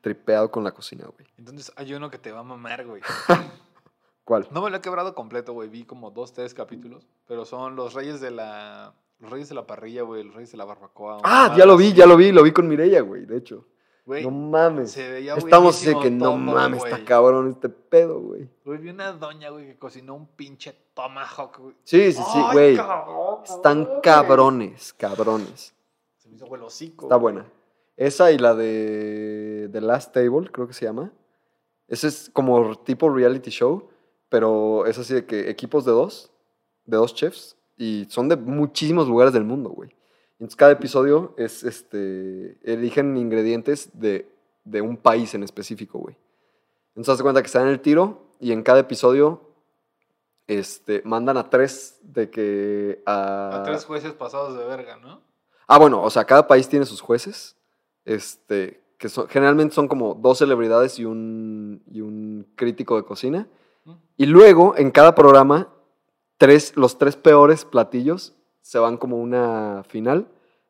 tripeado 0.00 0.50
con 0.50 0.62
la 0.62 0.72
cocina, 0.72 1.06
güey. 1.06 1.26
Entonces 1.36 1.72
hay 1.76 1.92
uno 1.94 2.10
que 2.10 2.18
te 2.18 2.30
va 2.30 2.40
a 2.40 2.44
mamar, 2.44 2.86
güey. 2.86 3.02
¿Cuál? 4.24 4.48
No 4.50 4.62
me 4.62 4.70
lo 4.70 4.76
he 4.76 4.80
quebrado 4.80 5.14
completo, 5.14 5.52
güey. 5.52 5.68
Vi 5.68 5.84
como 5.84 6.10
dos, 6.10 6.32
tres 6.32 6.54
capítulos. 6.54 7.06
Pero 7.26 7.44
son 7.44 7.76
los 7.76 7.94
reyes 7.94 8.20
de 8.20 8.30
la. 8.30 8.94
Los 9.18 9.30
reyes 9.30 9.48
de 9.48 9.54
la 9.54 9.66
parrilla, 9.66 10.02
güey. 10.02 10.24
Los 10.24 10.34
reyes 10.34 10.52
de 10.52 10.58
la 10.58 10.64
barbacoa. 10.64 11.20
Ah, 11.24 11.54
ya 11.56 11.64
lo 11.64 11.76
vi, 11.76 11.92
ya 11.92 12.06
lo 12.06 12.16
vi, 12.16 12.32
lo 12.32 12.42
vi 12.42 12.52
con 12.52 12.68
Mireia, 12.68 13.00
güey, 13.00 13.24
de 13.24 13.38
hecho. 13.38 13.66
No 14.06 14.30
mames. 14.30 14.92
se 14.92 15.10
veía 15.10 15.34
Estamos 15.34 15.76
así 15.76 15.86
de 15.86 15.98
que 15.98 16.10
no 16.10 16.36
mames, 16.36 16.84
está 16.84 17.04
cabrón 17.04 17.50
este 17.50 17.68
pedo, 17.68 18.20
güey. 18.20 18.48
Güey, 18.64 18.78
vi 18.78 18.90
una 18.90 19.12
doña, 19.12 19.50
güey, 19.50 19.66
que 19.66 19.78
cocinó 19.78 20.14
un 20.14 20.28
pinche 20.28 20.72
tomahawk, 20.94 21.58
güey. 21.58 21.74
Sí, 21.82 22.12
sí, 22.12 22.22
sí, 22.32 22.40
güey. 22.52 22.78
Están 23.44 24.00
cabrones, 24.02 24.92
cabrones. 24.92 25.74
Se 26.18 26.28
me 26.28 26.36
hizo 26.36 26.46
güey 26.46 26.62
hocico. 26.62 27.06
Está 27.06 27.16
buena. 27.16 27.46
Esa 27.96 28.30
y 28.30 28.38
la 28.38 28.54
de 28.54 29.68
The 29.72 29.80
Last 29.80 30.14
Table, 30.14 30.50
creo 30.52 30.68
que 30.68 30.74
se 30.74 30.84
llama. 30.84 31.12
Ese 31.88 32.06
es 32.06 32.30
como 32.32 32.76
tipo 32.76 33.08
reality 33.10 33.50
show, 33.50 33.88
pero 34.28 34.86
es 34.86 34.98
así 34.98 35.14
de 35.14 35.26
que 35.26 35.50
equipos 35.50 35.84
de 35.84 35.92
dos, 35.92 36.30
de 36.84 36.96
dos 36.96 37.12
chefs, 37.12 37.55
y 37.76 38.06
son 38.08 38.28
de 38.28 38.36
muchísimos 38.36 39.08
lugares 39.08 39.32
del 39.32 39.44
mundo, 39.44 39.70
güey. 39.70 39.90
Entonces 40.32 40.56
cada 40.56 40.72
episodio 40.72 41.34
es, 41.36 41.62
este, 41.62 42.58
eligen 42.62 43.16
ingredientes 43.16 43.90
de, 43.94 44.28
de 44.64 44.80
un 44.82 44.96
país 44.96 45.34
en 45.34 45.42
específico, 45.42 45.98
güey. 45.98 46.16
Entonces 46.90 47.12
haz 47.12 47.18
de 47.18 47.22
cuenta 47.22 47.42
que 47.42 47.46
están 47.46 47.62
en 47.62 47.68
el 47.68 47.80
tiro 47.80 48.22
y 48.40 48.52
en 48.52 48.62
cada 48.62 48.80
episodio, 48.80 49.40
este, 50.46 51.02
mandan 51.04 51.36
a 51.36 51.48
tres 51.50 51.98
de 52.02 52.30
que... 52.30 53.02
A 53.06 53.62
tres 53.64 53.84
jueces 53.84 54.12
pasados 54.12 54.56
de 54.56 54.64
verga, 54.64 54.96
¿no? 54.96 55.20
Ah, 55.66 55.78
bueno, 55.78 56.02
o 56.02 56.10
sea, 56.10 56.24
cada 56.24 56.46
país 56.46 56.68
tiene 56.68 56.86
sus 56.86 57.00
jueces, 57.00 57.56
este, 58.04 58.82
que 58.98 59.08
son, 59.08 59.28
generalmente 59.28 59.74
son 59.74 59.88
como 59.88 60.14
dos 60.14 60.38
celebridades 60.38 60.98
y 60.98 61.04
un, 61.04 61.82
y 61.90 62.00
un 62.00 62.46
crítico 62.54 62.96
de 62.96 63.04
cocina. 63.04 63.48
Y 64.16 64.26
luego, 64.26 64.74
en 64.76 64.90
cada 64.90 65.14
programa, 65.14 65.68
tres, 66.38 66.72
los 66.76 66.98
tres 66.98 67.16
peores 67.16 67.64
platillos 67.64 68.34
se 68.62 68.78
van 68.78 68.96
como 68.96 69.18
una 69.18 69.84
final 69.88 70.28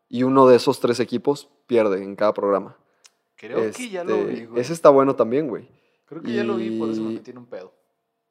y 0.09 0.22
uno 0.22 0.47
de 0.47 0.56
esos 0.56 0.80
tres 0.80 1.01
equipos 1.01 1.48
pierde 1.66 2.02
en 2.02 2.14
cada 2.16 2.32
programa. 2.34 2.76
Creo 3.36 3.70
que 3.72 3.88
ya 3.90 4.05
lo 4.05 4.14
Este, 4.16 4.24
vi, 4.32 4.44
güey. 4.47 4.60
Ese 4.60 4.72
está 4.72 4.88
bueno 4.90 5.14
también, 5.16 5.48
güey. 5.48 5.68
Creo 6.06 6.22
que 6.22 6.32
ya 6.32 6.44
lo 6.44 6.56
vi, 6.56 6.78
por 6.78 6.88
eso 6.90 7.02
me 7.02 7.12
y- 7.12 7.14
metí 7.16 7.30
en 7.32 7.38
un 7.38 7.47
pedo. 7.47 7.72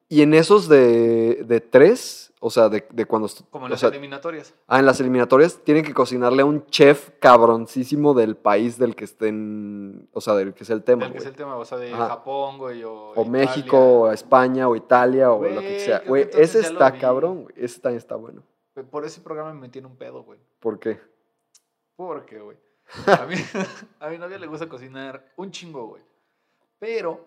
Y 0.07 0.21
en 0.21 0.33
esos 0.35 0.67
de, 0.67 1.43
de 1.47 1.61
tres, 1.61 2.31
o 2.39 2.51
sea, 2.51 2.69
de, 2.69 2.85
de 2.91 3.05
cuando... 3.05 3.27
Como 3.49 3.65
en 3.65 3.71
las 3.71 3.79
sea, 3.79 3.89
eliminatorias. 3.89 4.53
Ah, 4.67 4.77
en 4.79 4.85
las 4.85 4.99
eliminatorias 4.99 5.63
tienen 5.63 5.83
que 5.83 5.95
cocinarle 5.95 6.43
a 6.43 6.45
un 6.45 6.67
chef 6.67 7.09
cabroncísimo 7.19 8.13
del 8.13 8.37
país 8.37 8.77
del 8.77 8.95
que 8.95 9.05
estén, 9.05 10.07
o 10.13 10.21
sea, 10.21 10.35
del 10.35 10.53
que 10.53 10.63
sea 10.63 10.75
el 10.75 10.83
tema, 10.83 11.07
El 11.07 11.11
que 11.11 11.17
es 11.17 11.25
el 11.25 11.35
tema, 11.35 11.55
o 11.57 11.65
sea, 11.65 11.79
de 11.79 11.91
Ajá. 11.91 12.07
Japón, 12.07 12.59
güey, 12.59 12.83
o. 12.83 12.93
O 12.93 13.21
Italia. 13.23 13.31
México, 13.31 13.77
o 13.77 14.11
España, 14.11 14.69
o 14.69 14.75
Italia, 14.75 15.31
o 15.31 15.43
lo 15.43 15.59
que 15.59 15.79
sea. 15.79 16.01
que 16.01 16.07
Güey, 16.07 16.29
ese 16.33 16.59
está 16.59 16.91
cabrón, 16.99 17.43
güey. 17.43 17.55
Ese 17.57 17.79
también 17.79 17.97
está 17.97 18.15
bueno. 18.15 18.43
Por 18.91 19.05
ese 19.05 19.21
programa 19.21 19.53
me 19.53 19.61
metí 19.61 19.79
en 19.79 19.87
un 19.87 19.95
pedo, 19.95 20.23
güey. 20.23 20.39
¿Por 20.59 20.77
qué? 20.77 20.99
¿Por 21.95 22.25
qué, 22.25 22.39
güey? 22.39 22.57
A, 23.07 23.25
mí, 23.25 23.35
a 23.99 24.09
mi 24.09 24.19
novia 24.19 24.37
le 24.37 24.45
gusta 24.45 24.69
cocinar 24.69 25.33
un 25.37 25.49
chingo, 25.49 25.87
güey. 25.87 26.03
Pero 26.77 27.25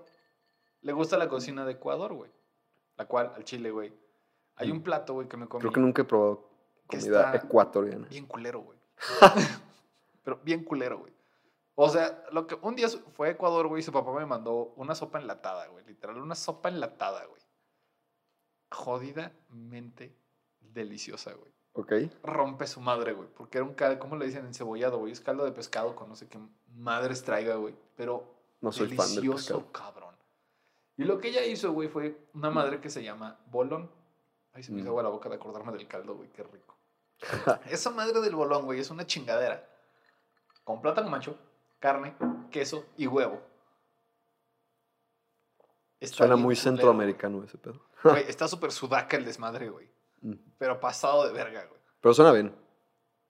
le 0.82 0.92
gusta 0.92 1.16
la 1.16 1.28
cocina 1.28 1.64
de 1.64 1.72
Ecuador, 1.72 2.12
güey. 2.12 2.30
La 2.98 3.06
cual, 3.06 3.32
al 3.34 3.44
chile, 3.44 3.70
güey. 3.70 3.92
Hay 4.56 4.70
un 4.70 4.82
plato, 4.82 5.14
güey, 5.14 5.28
que 5.28 5.36
me 5.36 5.46
comí. 5.46 5.60
Creo 5.60 5.72
que 5.72 5.80
nunca 5.80 6.02
he 6.02 6.04
probado 6.04 6.50
Que 6.88 6.98
comida 6.98 7.34
ecuatoriana. 7.34 8.08
Bien 8.08 8.26
culero, 8.26 8.60
güey. 8.60 8.78
Pero 10.24 10.40
bien 10.42 10.64
culero, 10.64 10.98
güey. 10.98 11.12
O 11.76 11.88
sea, 11.88 12.24
lo 12.32 12.46
que 12.48 12.56
un 12.60 12.74
día 12.74 12.88
fue 13.14 13.28
a 13.28 13.30
Ecuador, 13.30 13.68
güey, 13.68 13.80
y 13.80 13.82
su 13.84 13.92
papá 13.92 14.12
me 14.12 14.26
mandó 14.26 14.72
una 14.76 14.96
sopa 14.96 15.20
enlatada, 15.20 15.68
güey. 15.68 15.84
Literal, 15.86 16.20
una 16.20 16.34
sopa 16.34 16.68
enlatada, 16.68 17.24
güey. 17.26 17.40
Jodidamente 18.70 20.16
deliciosa, 20.60 21.32
güey. 21.34 21.52
¿Ok? 21.74 21.92
rompe 22.24 22.66
su 22.66 22.80
madre, 22.80 23.12
güey. 23.12 23.28
Porque 23.28 23.58
era 23.58 23.64
un 23.64 23.74
caldo, 23.74 24.00
¿cómo 24.00 24.16
le 24.16 24.26
dicen? 24.26 24.44
Encebollado, 24.44 24.98
güey. 24.98 25.12
Es 25.12 25.20
caldo 25.20 25.44
de 25.44 25.52
pescado 25.52 25.94
con 25.94 26.08
no 26.08 26.16
sé 26.16 26.26
qué 26.28 26.40
madres 26.74 27.22
traiga, 27.22 27.54
güey. 27.54 27.76
Pero 27.94 28.24
No 28.60 28.72
soy 28.72 28.88
fan 28.88 29.06
del 29.06 29.14
delicioso, 29.22 29.58
pescado. 29.62 29.72
cabrón. 29.72 30.07
Y 30.98 31.04
lo 31.04 31.18
que 31.18 31.28
ella 31.28 31.44
hizo, 31.46 31.72
güey, 31.72 31.88
fue 31.88 32.28
una 32.34 32.50
madre 32.50 32.80
que 32.80 32.90
se 32.90 33.02
llama 33.02 33.38
bolón. 33.46 33.90
Ahí 34.52 34.62
se 34.62 34.72
me 34.72 34.80
hizo 34.80 34.88
Mm. 34.88 34.90
agua 34.90 35.02
la 35.04 35.08
boca 35.08 35.28
de 35.30 35.36
acordarme 35.36 35.72
del 35.72 35.86
caldo, 35.88 36.14
güey. 36.16 36.28
Qué 36.30 36.42
rico. 36.42 36.76
Esa 37.70 37.90
madre 37.90 38.20
del 38.20 38.34
bolón, 38.34 38.64
güey, 38.66 38.80
es 38.80 38.90
una 38.90 39.06
chingadera. 39.06 39.66
Con 40.64 40.82
plátano 40.82 41.08
macho, 41.08 41.38
carne, 41.78 42.14
queso 42.50 42.84
y 42.96 43.06
huevo. 43.06 43.40
Está 46.00 46.18
Suena 46.18 46.36
muy 46.36 46.54
culero, 46.54 46.62
centroamericano 46.62 47.42
ese 47.44 47.58
pedo. 47.58 47.80
Güey, 48.04 48.14
Güey, 48.14 48.28
está 48.30 48.46
súper 48.46 48.70
sudaca 48.70 49.16
el 49.16 49.24
desmadre, 49.24 49.68
güey. 49.68 49.90
Mm. 50.20 50.34
Pero 50.58 50.78
pasado 50.80 51.26
de 51.26 51.32
verga, 51.32 51.64
güey. 51.66 51.80
Pero 52.00 52.14
suena 52.14 52.32
bien. 52.32 52.54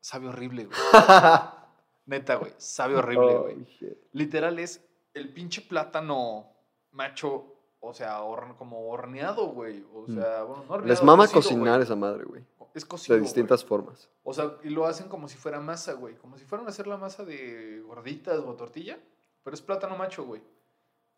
Sabe 0.01 0.29
horrible, 0.29 0.67
güey. 0.67 0.79
Neta, 2.07 2.37
güey. 2.37 2.53
Sabe 2.59 2.97
horrible, 2.97 3.35
Oh, 3.37 3.43
güey. 3.45 3.65
shit. 3.65 3.99
Literal 4.13 4.59
es 4.59 4.85
el 5.15 5.33
pinche 5.33 5.63
plátano 5.63 6.53
macho, 6.93 7.55
o 7.81 7.93
sea, 7.95 8.21
horn- 8.23 8.57
como 8.57 8.89
horneado, 8.89 9.47
güey. 9.49 9.85
O 9.95 10.05
Mm. 10.09 10.15
sea, 10.15 10.43
bueno, 10.43 10.65
no 10.65 10.75
horneado, 10.75 10.87
Les 10.87 11.03
mama 11.03 11.25
cocido, 11.25 11.43
cocinar 11.43 11.75
güey. 11.75 11.83
esa 11.85 11.97
madre, 11.97 12.25
güey. 12.25 12.45
Es 12.75 12.85
cocido, 12.85 13.15
De 13.15 13.21
güey. 13.21 13.27
distintas 13.27 13.65
formas. 13.65 14.09
O 14.23 14.33
sea, 14.35 14.57
y 14.63 14.69
lo 14.71 14.87
hacen 14.87 15.09
como 15.09 15.27
si 15.29 15.37
fuera 15.37 15.59
masa, 15.61 15.95
güey. 15.95 16.15
Como 16.17 16.37
si 16.39 16.45
fueran 16.45 16.67
a 16.67 16.71
hacer 16.71 16.87
la 16.87 16.97
masa 16.97 17.25
de 17.25 17.81
gorditas 17.87 18.39
o 18.39 18.55
tortilla. 18.55 18.99
Pero 19.43 19.55
es 19.55 19.63
plátano 19.63 19.97
macho, 19.97 20.25
güey. 20.25 20.43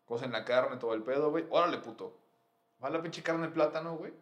Cocen 0.05 0.31
la 0.31 0.45
carne, 0.45 0.77
todo 0.77 0.93
el 0.93 1.03
pedo, 1.03 1.29
güey. 1.29 1.45
Órale, 1.49 1.77
puto. 1.79 2.17
Va 2.83 2.89
la 2.89 3.01
pinche 3.01 3.21
carne 3.21 3.47
de 3.47 3.53
plátano, 3.53 3.97
güey. 3.97 4.13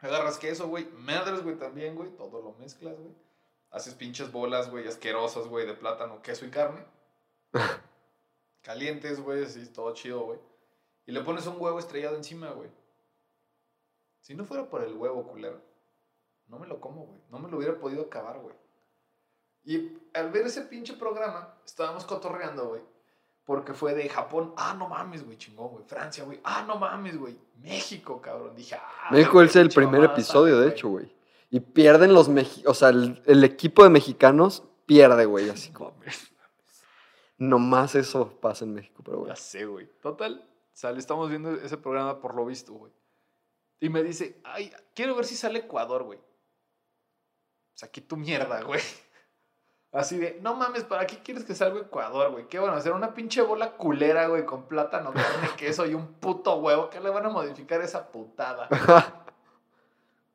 Agarras 0.00 0.38
queso, 0.38 0.68
güey. 0.68 0.88
Madres, 0.92 1.42
güey, 1.42 1.56
también, 1.56 1.94
güey. 1.94 2.10
Todo 2.10 2.42
lo 2.42 2.52
mezclas, 2.54 2.98
güey. 2.98 3.14
Haces 3.70 3.94
pinches 3.94 4.30
bolas, 4.30 4.70
güey, 4.70 4.86
asquerosas, 4.86 5.46
güey, 5.48 5.66
de 5.66 5.72
plátano, 5.74 6.20
queso 6.22 6.44
y 6.44 6.50
carne. 6.50 6.84
Calientes, 8.62 9.20
güey, 9.20 9.44
así, 9.44 9.66
todo 9.72 9.92
chido, 9.94 10.20
güey. 10.24 10.38
Y 11.06 11.12
le 11.12 11.20
pones 11.22 11.46
un 11.46 11.56
huevo 11.58 11.78
estrellado 11.78 12.16
encima, 12.16 12.50
güey. 12.50 12.70
Si 14.20 14.34
no 14.34 14.44
fuera 14.44 14.68
por 14.68 14.82
el 14.82 14.94
huevo, 14.94 15.26
culero. 15.26 15.60
No 16.46 16.58
me 16.58 16.66
lo 16.66 16.80
como, 16.80 17.06
güey. 17.06 17.20
No 17.30 17.38
me 17.38 17.50
lo 17.50 17.56
hubiera 17.56 17.78
podido 17.78 18.02
acabar, 18.02 18.38
güey. 18.38 18.54
Y 19.64 19.96
al 20.14 20.30
ver 20.30 20.46
ese 20.46 20.62
pinche 20.62 20.94
programa, 20.94 21.54
estábamos 21.64 22.04
cotorreando, 22.04 22.68
güey. 22.68 22.82
Porque 23.44 23.74
fue 23.74 23.94
de 23.94 24.08
Japón. 24.08 24.54
Ah, 24.56 24.74
no 24.78 24.88
mames, 24.88 25.24
güey, 25.24 25.36
chingón, 25.36 25.68
güey. 25.68 25.84
Francia, 25.84 26.24
güey. 26.24 26.40
Ah, 26.44 26.64
no 26.66 26.76
mames, 26.76 27.18
güey. 27.18 27.36
México, 27.58 28.20
cabrón. 28.20 28.54
Dije, 28.54 28.76
ah. 28.76 29.08
México 29.10 29.42
es 29.42 29.56
el 29.56 29.70
primer 29.70 30.04
episodio, 30.04 30.60
de 30.60 30.68
hecho, 30.68 30.88
güey. 30.88 31.12
Y 31.50 31.60
pierden 31.60 32.14
los 32.14 32.28
mexicanos, 32.28 32.70
o 32.70 32.74
sea, 32.74 32.90
el, 32.90 33.20
el 33.26 33.44
equipo 33.44 33.82
de 33.82 33.90
mexicanos 33.90 34.62
pierde, 34.86 35.26
güey, 35.26 35.48
así 35.50 35.70
como... 35.72 35.94
Nomás 37.38 37.96
eso 37.96 38.38
pasa 38.40 38.64
en 38.64 38.74
México, 38.74 39.02
pero 39.04 39.18
bueno. 39.18 39.34
Ya 39.34 39.40
sé, 39.40 39.64
güey. 39.64 39.88
Total, 40.00 40.48
sale, 40.72 40.98
estamos 40.98 41.28
viendo 41.28 41.54
ese 41.54 41.76
programa 41.76 42.20
por 42.20 42.34
lo 42.34 42.46
visto, 42.46 42.72
güey. 42.72 42.92
Y 43.80 43.88
me 43.88 44.02
dice, 44.02 44.40
ay, 44.44 44.72
quiero 44.94 45.16
ver 45.16 45.24
si 45.24 45.36
sale 45.36 45.60
Ecuador, 45.60 46.04
güey. 46.04 46.20
Saqué 47.74 48.00
tu 48.00 48.16
mierda, 48.16 48.62
güey. 48.62 48.80
Así 49.92 50.18
de, 50.18 50.38
no 50.40 50.54
mames, 50.54 50.84
¿para 50.84 51.06
qué 51.06 51.18
quieres 51.18 51.44
que 51.44 51.54
salga 51.54 51.80
Ecuador, 51.80 52.30
güey? 52.30 52.48
¿Qué 52.48 52.58
van 52.58 52.70
a 52.70 52.78
hacer? 52.78 52.92
Una 52.92 53.12
pinche 53.12 53.42
bola 53.42 53.72
culera, 53.76 54.26
güey, 54.26 54.46
con 54.46 54.66
plátano, 54.66 55.12
carne, 55.12 55.50
queso 55.58 55.84
y 55.84 55.94
un 55.94 56.14
puto 56.14 56.56
huevo. 56.56 56.88
¿Qué 56.88 56.98
le 56.98 57.10
van 57.10 57.26
a 57.26 57.28
modificar 57.28 57.82
a 57.82 57.84
esa 57.84 58.10
putada? 58.10 58.68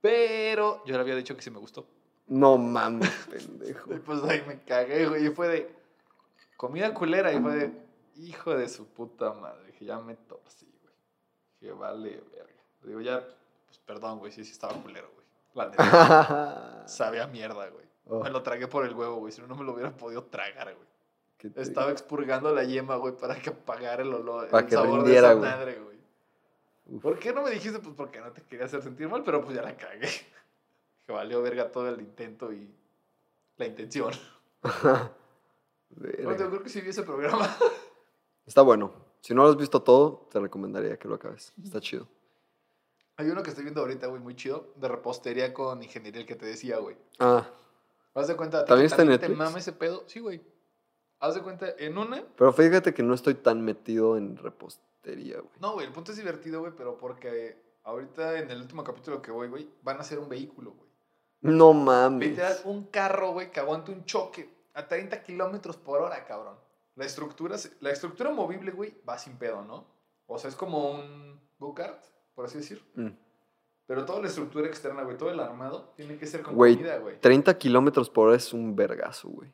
Pero 0.02 0.84
yo 0.86 0.94
le 0.94 1.02
había 1.02 1.16
dicho 1.16 1.36
que 1.36 1.42
sí 1.42 1.50
me 1.50 1.58
gustó. 1.58 1.88
no 2.28 2.58
mames, 2.58 3.10
pendejo. 3.32 3.96
Y 3.96 4.00
pues 4.00 4.22
ahí 4.24 4.44
me 4.48 4.60
cagué, 4.64 5.08
güey. 5.08 5.26
Y 5.26 5.30
fue 5.30 5.48
de 5.48 5.76
comida 6.56 6.94
culera. 6.94 7.34
Y 7.34 7.40
fue 7.40 7.56
de 7.56 7.72
hijo 8.18 8.56
de 8.56 8.70
su 8.70 8.86
puta 8.88 9.34
madre. 9.34 9.67
Dije, 9.80 9.86
ya 9.86 10.00
me 10.00 10.16
torcí, 10.16 10.66
güey. 10.82 10.94
Dije, 11.62 11.74
vale, 11.74 12.24
verga. 12.32 12.54
Digo, 12.84 13.02
ya, 13.02 13.24
pues 13.66 13.78
perdón, 13.86 14.20
güey. 14.20 14.32
Sí, 14.32 14.44
sí 14.44 14.52
estaba 14.54 14.74
culero, 14.82 15.10
güey. 15.14 15.26
La 15.54 15.70
neta. 15.70 16.84
Sabía 16.88 17.28
mierda, 17.28 17.68
güey. 17.70 17.86
Oh, 18.10 18.24
Me 18.24 18.30
lo 18.30 18.42
tragué 18.42 18.68
por 18.68 18.86
el 18.86 18.94
huevo, 18.96 19.18
güey. 19.18 19.32
Si 19.32 19.42
no, 19.42 19.48
no 19.48 19.56
me 19.56 19.64
lo 19.64 19.74
hubiera 19.74 19.92
podido 19.96 20.24
tragar, 20.24 20.74
güey. 20.74 20.88
te- 21.54 21.62
Estaba 21.62 21.92
expurgando 21.92 22.54
la 22.54 22.64
yema, 22.64 22.96
güey, 22.96 23.16
para 23.16 23.36
que 23.36 23.50
apagara 23.52 24.02
el 24.02 24.14
olor. 24.14 24.50
Para 24.50 24.64
el 24.64 24.70
que 24.70 24.76
sabor 24.76 25.00
rindiera, 25.00 25.36
de 25.36 25.40
esa 25.42 25.56
madre, 25.58 25.80
güey. 25.80 27.00
¿Por 27.02 27.20
qué 27.20 27.34
no 27.34 27.42
me 27.44 27.52
dijiste? 27.52 27.80
Pues 27.80 27.94
porque 27.96 28.20
no 28.22 28.32
te 28.32 28.42
quería 28.44 28.66
hacer 28.66 28.82
sentir 28.82 29.10
mal, 29.10 29.24
pero 29.24 29.44
pues 29.44 29.56
ya 29.56 29.62
la 29.62 29.76
cagué. 29.78 30.10
Que 31.06 31.14
valió 31.14 31.42
verga 31.42 31.72
todo 31.72 31.88
el 31.88 32.02
intento 32.02 32.52
y 32.52 32.70
la 33.58 33.66
intención. 33.66 34.12
Bueno, 35.90 36.38
yo 36.38 36.50
creo 36.50 36.64
que 36.64 36.70
sí 36.70 36.82
vi 36.82 36.90
ese 36.90 37.04
programa. 37.04 37.48
Está 38.46 38.62
bueno. 38.62 38.92
Si 39.28 39.36
no 39.36 39.44
lo 39.44 39.50
has 39.50 39.58
visto 39.58 39.82
todo, 39.82 40.26
te 40.32 40.40
recomendaría 40.40 40.98
que 40.98 41.06
lo 41.10 41.16
acabes. 41.16 41.52
Está 41.62 41.82
chido. 41.82 42.08
Hay 43.18 43.30
uno 43.30 43.44
que 43.44 43.50
estoy 43.50 43.66
viendo 43.66 43.82
ahorita, 43.82 44.08
güey, 44.08 44.22
muy 44.22 44.38
chido, 44.38 44.72
de 44.78 44.88
repostería 44.88 45.54
con 45.54 45.84
ingeniería, 45.84 46.22
el 46.22 46.26
que 46.26 46.36
te 46.36 46.46
decía, 46.46 46.78
güey. 46.78 46.96
Ah, 47.20 47.46
¿Haz 48.14 48.30
de 48.30 48.38
cuenta? 48.38 48.62
a 48.62 48.66
¿También 48.66 48.86
está 48.86 49.02
en 49.02 49.10
te 49.10 49.12
Netflix? 49.16 49.38
mama 49.38 49.60
ese 49.60 49.74
pedo? 49.74 50.06
Sí, 50.08 50.22
güey. 50.22 50.42
Haz 51.20 51.36
de 51.36 51.42
cuenta, 51.42 51.68
en 51.78 51.98
una... 51.98 52.24
pero 52.38 52.54
fíjate 52.54 52.94
que 52.94 53.04
no 53.04 53.14
estoy 53.14 53.34
tan 53.34 53.60
metido 53.66 54.16
en 54.16 54.38
repostería, 54.38 55.42
güey. 55.42 55.52
No, 55.60 55.74
güey, 55.74 55.88
el 55.88 55.92
punto 55.92 56.14
es 56.14 56.18
divertido, 56.18 56.62
güey, 56.62 56.72
pero 56.78 56.98
porque 56.98 57.62
ahorita 57.84 58.40
en 58.40 58.50
el 58.50 58.62
último 58.62 58.82
capítulo 58.86 59.22
que 59.22 59.32
voy, 59.32 59.50
güey, 59.50 59.70
van 59.84 59.98
a 59.98 60.02
hacer 60.04 60.20
un 60.20 60.30
vehículo, 60.30 60.72
güey. 60.72 60.90
No 61.42 61.74
mames. 61.74 62.30
Literal, 62.30 62.60
un 62.64 62.86
carro, 62.86 63.34
güey, 63.34 63.52
que 63.52 63.60
aguante 63.60 63.92
un 63.92 64.06
choque 64.06 64.50
a 64.74 64.88
30 64.88 65.22
kilómetros 65.22 65.76
por 65.76 66.02
hora, 66.02 66.24
cabrón. 66.24 66.56
La 66.98 67.06
estructura, 67.06 67.56
la 67.80 67.92
estructura 67.92 68.32
movible, 68.32 68.72
güey, 68.72 68.94
va 69.08 69.18
sin 69.18 69.38
pedo, 69.38 69.64
¿no? 69.64 69.88
O 70.26 70.38
sea, 70.38 70.50
es 70.50 70.56
como 70.56 70.92
un 70.92 71.40
go-kart, 71.60 72.04
por 72.36 72.46
así 72.46 72.58
decir. 72.58 72.84
Mm. 72.96 73.10
Pero 73.86 74.04
toda 74.04 74.20
la 74.22 74.28
estructura 74.28 74.68
externa, 74.68 75.04
güey, 75.04 75.16
todo 75.18 75.32
el 75.32 75.40
armado, 75.40 75.94
tiene 75.96 76.18
que 76.18 76.26
ser 76.28 76.42
con 76.42 76.56
Güey, 76.56 76.76
comida, 76.76 76.98
güey. 76.98 77.20
30 77.22 77.58
kilómetros 77.58 78.10
por 78.10 78.28
hora 78.28 78.36
es 78.38 78.52
un 78.52 78.76
vergazo, 78.76 79.30
güey. 79.30 79.54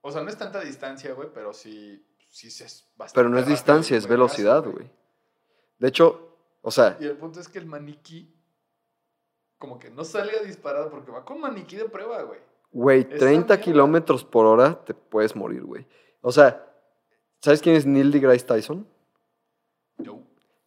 O 0.00 0.10
sea, 0.10 0.22
no 0.22 0.28
es 0.30 0.36
tanta 0.36 0.60
distancia, 0.60 1.12
güey, 1.12 1.28
pero 1.32 1.52
sí, 1.52 2.04
sí 2.30 2.48
es 2.48 2.88
bastante 2.96 3.14
Pero 3.20 3.28
no 3.28 3.36
es 3.36 3.42
rápido, 3.42 3.54
distancia, 3.56 3.96
es 3.96 4.06
vergazo, 4.08 4.18
velocidad, 4.34 4.64
güey. 4.64 4.90
De 5.78 5.88
hecho, 5.88 6.34
o 6.62 6.70
sea, 6.70 6.96
Y 6.98 7.04
el 7.04 7.16
punto 7.16 7.38
es 7.40 7.48
que 7.48 7.58
el 7.58 7.66
maniquí, 7.66 8.34
como 9.58 9.78
que 9.78 9.90
no 9.90 10.02
salga 10.04 10.40
disparado 10.42 10.90
porque 10.90 11.10
va 11.12 11.24
con 11.24 11.40
maniquí 11.40 11.76
de 11.76 11.88
prueba, 11.88 12.22
güey. 12.22 12.40
güey, 12.72 13.00
Esa 13.00 13.18
30 13.18 13.28
mierda. 13.54 13.60
kilómetros 13.60 14.24
por 14.24 14.46
hora 14.46 14.82
te 14.84 14.94
puedes 14.94 15.36
morir, 15.36 15.62
güey. 15.62 15.86
O 16.28 16.32
sea, 16.32 16.62
¿sabes 17.40 17.62
quién 17.62 17.74
es 17.74 17.86
Neil 17.86 18.12
deGrasse 18.12 18.44
Tyson? 18.44 18.86
Yo. 19.96 20.18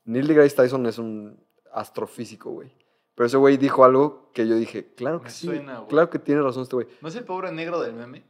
Neil 0.05 0.25
deGrasse 0.25 0.55
Tyson 0.55 0.87
es 0.87 0.97
un 0.97 1.39
astrofísico, 1.71 2.49
güey. 2.49 2.71
Pero 3.13 3.27
ese 3.27 3.37
güey 3.37 3.57
dijo 3.57 3.85
algo 3.85 4.31
que 4.33 4.47
yo 4.47 4.55
dije, 4.55 4.87
claro 4.95 5.19
que 5.19 5.25
Me 5.25 5.29
sí. 5.31 5.45
suena, 5.45 5.75
güey. 5.77 5.87
claro 5.89 6.09
que 6.09 6.17
tiene 6.17 6.41
razón 6.41 6.63
este 6.63 6.75
güey. 6.75 6.87
¿No 6.99 7.09
es 7.09 7.15
el 7.15 7.25
pobre 7.25 7.51
negro 7.51 7.79
del 7.79 7.93
meme? 7.93 8.23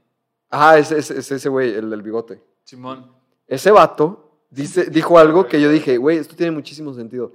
Ah, 0.49 0.77
es, 0.77 0.91
es- 0.91 1.09
es 1.09 1.31
ese 1.31 1.47
güey, 1.47 1.73
el 1.73 1.89
del 1.89 2.01
bigote. 2.01 2.43
Simón. 2.65 3.09
Ese 3.47 3.71
vato 3.71 4.29
dice, 4.49 4.89
dijo 4.89 5.17
algo 5.17 5.47
que 5.47 5.61
yo 5.61 5.69
dije, 5.69 5.95
güey, 5.97 6.17
esto 6.17 6.35
tiene 6.35 6.51
muchísimo 6.51 6.93
sentido. 6.93 7.31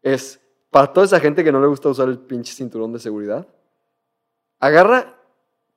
Es, 0.00 0.38
para 0.70 0.92
toda 0.92 1.06
esa 1.06 1.18
gente 1.18 1.42
que 1.42 1.50
no 1.50 1.60
le 1.60 1.66
gusta 1.66 1.88
usar 1.88 2.08
el 2.08 2.20
pinche 2.20 2.52
cinturón 2.54 2.92
de 2.92 3.00
seguridad, 3.00 3.48
agarra 4.60 5.16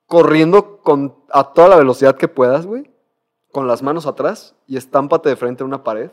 corriendo 0.06 0.78
con, 0.78 1.16
a 1.30 1.52
toda 1.52 1.68
la 1.68 1.76
velocidad 1.76 2.16
que 2.16 2.28
puedas, 2.28 2.64
güey, 2.64 2.88
con 3.52 3.66
las 3.66 3.82
manos 3.82 4.06
atrás 4.06 4.54
y 4.66 4.76
estámpate 4.76 5.28
de 5.28 5.36
frente 5.36 5.62
a 5.62 5.66
una 5.66 5.82
pared. 5.82 6.10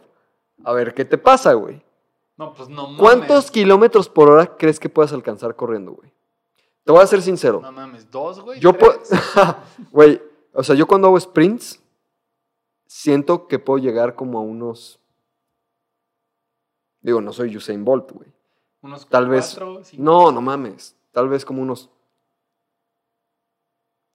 A 0.63 0.71
ver, 0.73 0.93
¿qué 0.93 1.03
te 1.05 1.17
pasa, 1.17 1.53
güey? 1.53 1.81
No, 2.37 2.53
pues 2.53 2.69
no 2.69 2.83
mames. 2.83 2.99
¿Cuántos 2.99 3.51
kilómetros 3.51 4.09
por 4.09 4.29
hora 4.29 4.57
crees 4.57 4.79
que 4.79 4.89
puedas 4.89 5.13
alcanzar 5.13 5.55
corriendo, 5.55 5.91
güey? 5.93 6.11
Te 6.83 6.91
voy 6.91 7.01
a 7.01 7.07
ser 7.07 7.21
sincero. 7.21 7.61
No 7.61 7.71
mames, 7.71 8.09
dos, 8.11 8.39
güey. 8.41 8.59
Yo 8.59 8.73
puedo. 8.73 8.99
Güey, 9.91 10.21
o 10.53 10.63
sea, 10.63 10.75
yo 10.75 10.85
cuando 10.85 11.07
hago 11.07 11.19
sprints, 11.19 11.81
siento 12.85 13.47
que 13.47 13.57
puedo 13.59 13.79
llegar 13.79 14.15
como 14.15 14.37
a 14.37 14.41
unos. 14.41 14.99
Digo, 17.01 17.21
no 17.21 17.33
soy 17.33 17.55
Usain 17.57 17.83
Bolt, 17.83 18.11
güey. 18.11 18.29
Unos 18.81 19.07
Tal 19.07 19.27
vez- 19.27 19.55
cuatro, 19.57 19.83
cinco. 19.83 20.03
No, 20.03 20.31
no 20.31 20.41
mames. 20.41 20.95
Tal 21.11 21.27
vez 21.27 21.43
como 21.43 21.61
unos. 21.61 21.89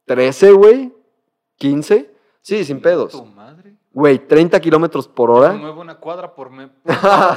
13, 0.07 0.53
güey. 0.53 0.95
15. 1.57 2.11
Sí, 2.51 2.65
sin 2.65 2.81
pedos. 2.81 3.13
Tu 3.13 3.25
madre. 3.25 3.77
Güey, 3.93 4.19
30 4.27 4.59
kilómetros 4.61 5.07
por 5.09 5.31
Yo 5.31 5.37
hora. 5.37 5.53
muevo 5.53 5.81
una 5.81 5.99
cuadra 5.99 6.35
por, 6.35 6.51
me- 6.51 6.69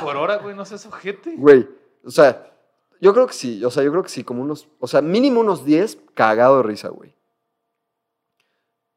por 0.02 0.16
hora, 0.18 0.38
güey. 0.38 0.56
No 0.56 0.66
seas 0.66 0.86
ojete. 0.86 1.36
Güey, 1.38 1.68
o 2.04 2.10
sea, 2.12 2.52
yo 3.00 3.14
creo 3.14 3.28
que 3.28 3.34
sí. 3.34 3.64
O 3.64 3.70
sea, 3.72 3.84
yo 3.84 3.92
creo 3.92 4.04
que 4.04 4.10
sí, 4.10 4.24
como 4.24 4.42
unos. 4.42 4.68
O 4.80 4.88
sea, 4.88 5.02
mínimo 5.02 5.40
unos 5.42 5.64
10 5.66 5.98
cagado 6.14 6.58
de 6.58 6.64
risa, 6.64 6.90
güey. 6.90 7.16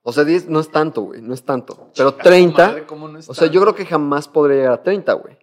O 0.03 0.13
sea, 0.13 0.25
10 0.25 0.49
no 0.49 0.61
es 0.61 0.71
tanto, 0.71 1.03
güey. 1.03 1.21
No 1.21 1.35
es 1.35 1.43
tanto. 1.45 1.91
Pero 1.97 2.11
Chinga 2.13 2.23
tu 2.23 2.29
30. 2.29 2.67
madre, 2.69 2.87
¿cómo 2.87 3.09
no 3.09 3.19
es 3.19 3.29
O 3.29 3.35
sea, 3.35 3.47
yo 3.49 3.61
tanto? 3.61 3.73
creo 3.75 3.75
que 3.75 3.91
jamás 3.91 4.29
podría 4.29 4.57
llegar 4.57 4.73
a 4.73 4.83
30, 4.83 5.13
güey. 5.15 5.37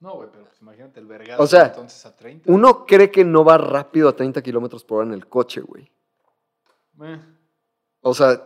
No, 0.00 0.14
güey, 0.14 0.28
pero 0.32 0.44
pues 0.44 0.60
imagínate 0.60 1.00
el 1.00 1.06
vergazo. 1.06 1.42
O 1.42 1.46
sea, 1.46 1.66
entonces 1.66 2.04
a 2.06 2.14
30. 2.16 2.50
Uno 2.52 2.84
cree 2.86 3.10
que 3.10 3.24
no 3.24 3.44
va 3.44 3.56
rápido 3.58 4.08
a 4.08 4.16
30 4.16 4.42
kilómetros 4.42 4.84
por 4.84 4.98
hora 4.98 5.06
en 5.08 5.14
el 5.14 5.26
coche, 5.28 5.60
güey. 5.60 5.90
Eh, 7.02 7.20
O 8.00 8.14
sea, 8.14 8.42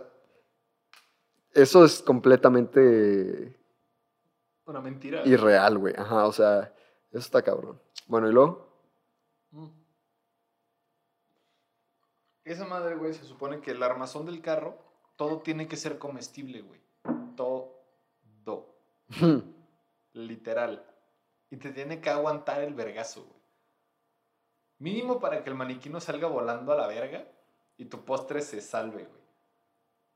eso 1.54 1.84
es 1.84 2.02
completamente 2.02 3.58
una 4.66 4.80
mentira. 4.80 5.22
irreal, 5.26 5.78
güey. 5.78 5.94
Ajá, 5.96 6.26
o 6.26 6.32
sea, 6.32 6.72
eso 7.10 7.18
está 7.20 7.42
cabrón. 7.42 7.80
Bueno, 8.06 8.28
y 8.28 8.32
luego, 8.32 8.70
Mm. 9.50 9.68
Esa 12.44 12.64
madre, 12.66 12.96
güey, 12.96 13.12
se 13.12 13.24
supone 13.24 13.60
que 13.60 13.72
el 13.72 13.82
armazón 13.82 14.24
del 14.26 14.40
carro, 14.40 14.78
todo 15.16 15.42
tiene 15.42 15.68
que 15.68 15.76
ser 15.76 15.98
comestible, 15.98 16.62
güey. 16.62 16.80
Todo. 17.36 17.82
Literal. 20.14 20.84
Y 21.50 21.56
te 21.58 21.70
tiene 21.70 22.00
que 22.00 22.10
aguantar 22.10 22.62
el 22.62 22.74
vergazo, 22.74 23.24
güey. 23.24 23.42
Mínimo 24.78 25.20
para 25.20 25.44
que 25.44 25.50
el 25.50 25.56
maniquí 25.56 25.88
no 25.88 26.00
salga 26.00 26.26
volando 26.28 26.72
a 26.72 26.76
la 26.76 26.86
verga 26.86 27.28
y 27.76 27.84
tu 27.84 28.04
postre 28.04 28.40
se 28.40 28.60
salve, 28.60 29.04
güey. 29.04 29.21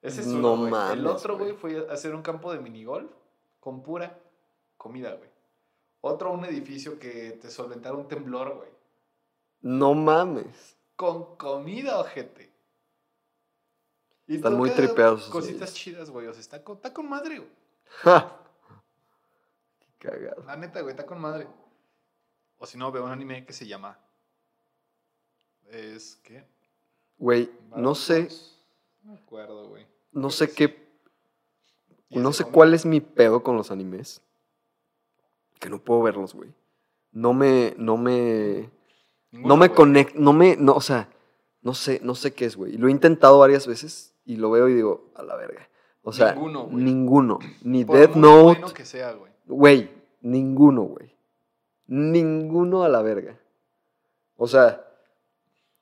Ese 0.06 0.20
es 0.22 0.26
uno, 0.28 0.40
No 0.40 0.56
mames, 0.56 0.98
El 0.98 1.06
otro, 1.06 1.36
güey. 1.38 1.52
fue 1.52 1.86
a 1.88 1.92
hacer 1.92 2.14
un 2.14 2.22
campo 2.22 2.52
de 2.52 2.60
minigolf 2.60 3.10
con 3.60 3.82
pura 3.82 4.18
comida, 4.76 5.14
güey. 5.14 5.30
Otro, 6.00 6.30
un 6.32 6.44
edificio 6.44 6.98
que 6.98 7.32
te 7.32 7.50
solventara 7.50 7.96
un 7.96 8.06
temblor, 8.06 8.54
güey. 8.56 8.70
no 9.62 9.94
mames. 9.94 10.76
Con 10.94 11.36
comida, 11.36 11.98
ojete. 11.98 12.50
Y 14.28 14.36
Están 14.36 14.54
muy 14.54 14.70
tripeados 14.70 15.28
Cositas 15.28 15.74
chidas, 15.74 16.10
güey. 16.10 16.26
O 16.26 16.32
sea, 16.32 16.40
está 16.40 16.64
con, 16.64 16.76
está 16.76 16.92
con 16.92 17.08
madre, 17.08 17.38
güey. 17.38 17.50
Ja. 18.02 18.40
Qué 19.98 20.08
cagado. 20.08 20.42
La 20.44 20.56
neta, 20.56 20.80
güey, 20.80 20.92
está 20.92 21.04
con 21.04 21.20
madre. 21.20 21.46
O 22.58 22.66
si 22.66 22.78
no, 22.78 22.90
veo 22.90 23.04
un 23.04 23.10
anime 23.10 23.44
que 23.44 23.52
se 23.52 23.66
llama. 23.66 23.98
Es. 25.68 26.16
¿Qué? 26.22 26.46
Güey, 27.18 27.50
no 27.74 27.94
sé, 27.94 28.28
No 29.02 29.12
me 29.12 29.18
acuerdo, 29.18 29.68
güey. 29.68 29.86
No 30.16 30.30
sé 30.30 30.50
qué, 30.50 30.88
no 32.10 32.32
sé 32.32 32.44
cuál 32.44 32.72
es 32.74 32.86
mi 32.86 33.00
pedo 33.00 33.42
con 33.42 33.56
los 33.56 33.70
animes. 33.70 34.22
Que 35.60 35.68
no 35.70 35.78
puedo 35.78 36.02
verlos, 36.02 36.34
güey. 36.34 36.50
No 37.12 37.32
me, 37.32 37.74
no 37.78 37.96
me, 37.96 38.70
Ninguno, 39.30 39.48
no 39.48 39.56
me 39.56 39.70
conecto, 39.70 40.18
no 40.18 40.32
me, 40.32 40.56
no, 40.56 40.72
o 40.74 40.80
sea, 40.80 41.08
No 41.62 41.74
sé, 41.74 42.00
no 42.02 42.14
sé 42.14 42.32
qué 42.32 42.44
es, 42.46 42.56
güey. 42.56 42.76
Lo 42.76 42.88
he 42.88 42.90
intentado 42.90 43.38
varias 43.38 43.66
veces 43.66 44.14
y 44.24 44.36
lo 44.36 44.50
veo 44.50 44.68
y 44.68 44.74
digo, 44.74 45.10
a 45.14 45.22
la 45.22 45.34
verga. 45.36 45.68
O 46.02 46.12
sea, 46.12 46.32
Ninguno, 46.32 46.64
güey. 46.66 46.84
ninguno. 46.84 47.38
Ni 47.62 47.84
Por 47.84 47.96
Death 47.98 48.14
Note. 48.14 48.60
bueno 48.60 48.72
que 48.74 48.84
sea, 48.84 49.12
güey. 49.12 49.32
Güey, 49.46 49.90
ninguno, 50.20 50.82
güey. 50.82 51.14
Ninguno 51.88 52.84
a 52.84 52.88
la 52.88 53.02
verga. 53.02 53.38
O 54.36 54.46
sea, 54.46 54.86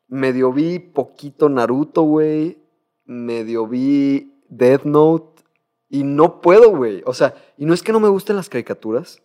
medio 0.09 0.53
vi 0.53 0.79
poquito 0.79 1.49
Naruto, 1.49 2.03
güey. 2.03 2.64
Medio 3.05 3.67
vi 3.67 4.41
Death 4.49 4.85
Note. 4.85 5.43
Y 5.89 6.03
no 6.03 6.41
puedo, 6.41 6.71
güey. 6.71 7.03
O 7.07 7.15
sea, 7.15 7.35
y 7.57 7.67
no 7.67 7.75
es 7.75 7.83
que 7.83 7.93
no 7.93 8.01
me 8.01 8.09
gusten 8.09 8.37
las 8.37 8.49
caricaturas. 8.49 9.23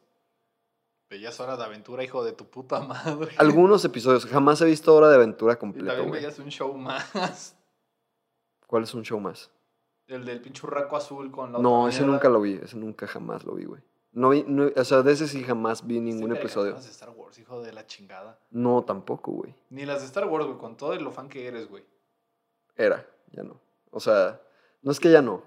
Veías 1.10 1.40
Hora 1.40 1.58
de 1.58 1.64
Aventura, 1.64 2.04
hijo 2.04 2.24
de 2.24 2.34
tu 2.34 2.46
puta 2.46 2.80
madre. 2.82 3.32
Algunos 3.38 3.84
episodios. 3.86 4.26
Jamás 4.28 4.62
he 4.62 4.66
visto 4.66 4.94
Hora 4.94 5.10
de 5.10 5.16
Aventura 5.16 5.54
Y 5.54 5.58
completo, 5.58 5.88
también 5.88 6.10
güey. 6.10 6.22
veías 6.22 6.38
un 6.38 6.50
show 6.50 6.72
más. 6.78 7.56
¿Cuál 8.68 8.84
es 8.84 8.94
un 8.94 9.04
show 9.04 9.20
más? 9.20 9.50
El 10.06 10.26
del 10.26 10.42
pinche 10.42 10.66
urraco 10.68 10.96
azul 10.96 11.32
con 11.32 11.52
la 11.54 11.60
No, 11.60 11.88
ese 11.88 12.00
mierda. 12.02 12.14
nunca 12.14 12.30
lo 12.30 12.42
vi. 12.42 12.60
Ese 12.62 12.78
nunca 12.78 13.08
jamás 13.08 13.44
lo 13.44 13.56
vi, 13.56 13.66
güey. 13.66 13.82
No 14.12 14.30
vi, 14.30 14.44
no- 14.48 14.70
o 14.76 14.84
sea, 14.84 15.02
de 15.04 15.12
ese 15.14 15.28
sí 15.28 15.44
jamás 15.44 15.86
vi 15.86 16.00
ningún 16.00 16.36
episodio. 16.36 16.74
de 16.74 16.80
Star 16.80 17.10
Wars, 17.12 17.38
hijo 17.40 17.62
de 17.62 17.72
la 17.74 17.86
chingada. 17.88 18.40
No, 18.52 18.84
tampoco, 18.84 19.32
güey. 19.32 19.56
Ni 19.70 19.86
las 19.86 20.02
de 20.02 20.06
Star 20.08 20.26
Wars, 20.28 20.46
güey, 20.46 20.58
con 20.58 20.78
todo 20.78 20.96
lo 20.96 21.12
fan 21.12 21.30
que 21.30 21.48
eres, 21.48 21.68
güey. 21.70 21.84
Era, 22.76 23.06
ya 23.32 23.44
no. 23.44 23.60
O 23.92 24.00
sea, 24.00 24.42
no 24.82 24.92
es 24.92 25.00
que 25.00 25.12
ya 25.12 25.22
no. 25.22 25.44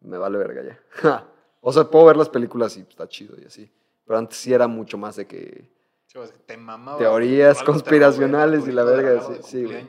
Me 0.00 0.18
vale 0.18 0.38
verga 0.38 0.62
ya. 0.62 1.26
o 1.60 1.72
sea, 1.72 1.84
puedo 1.84 2.06
ver 2.06 2.16
las 2.16 2.28
películas 2.28 2.76
y 2.76 2.80
está 2.80 3.08
chido 3.08 3.36
y 3.40 3.44
así. 3.44 3.70
Pero 4.04 4.18
antes 4.18 4.38
sí 4.38 4.52
era 4.52 4.66
mucho 4.66 4.96
más 4.96 5.16
de 5.16 5.26
que. 5.26 5.70
Sí, 6.06 6.18
güey, 6.18 6.30
Te 6.46 6.56
mamaba. 6.56 6.98
Teorías 6.98 7.62
conspiracionales 7.62 8.66
y 8.66 8.72
la 8.72 8.84
verga, 8.84 9.20
sí, 9.20 9.34
sí, 9.42 9.64
güey. 9.64 9.86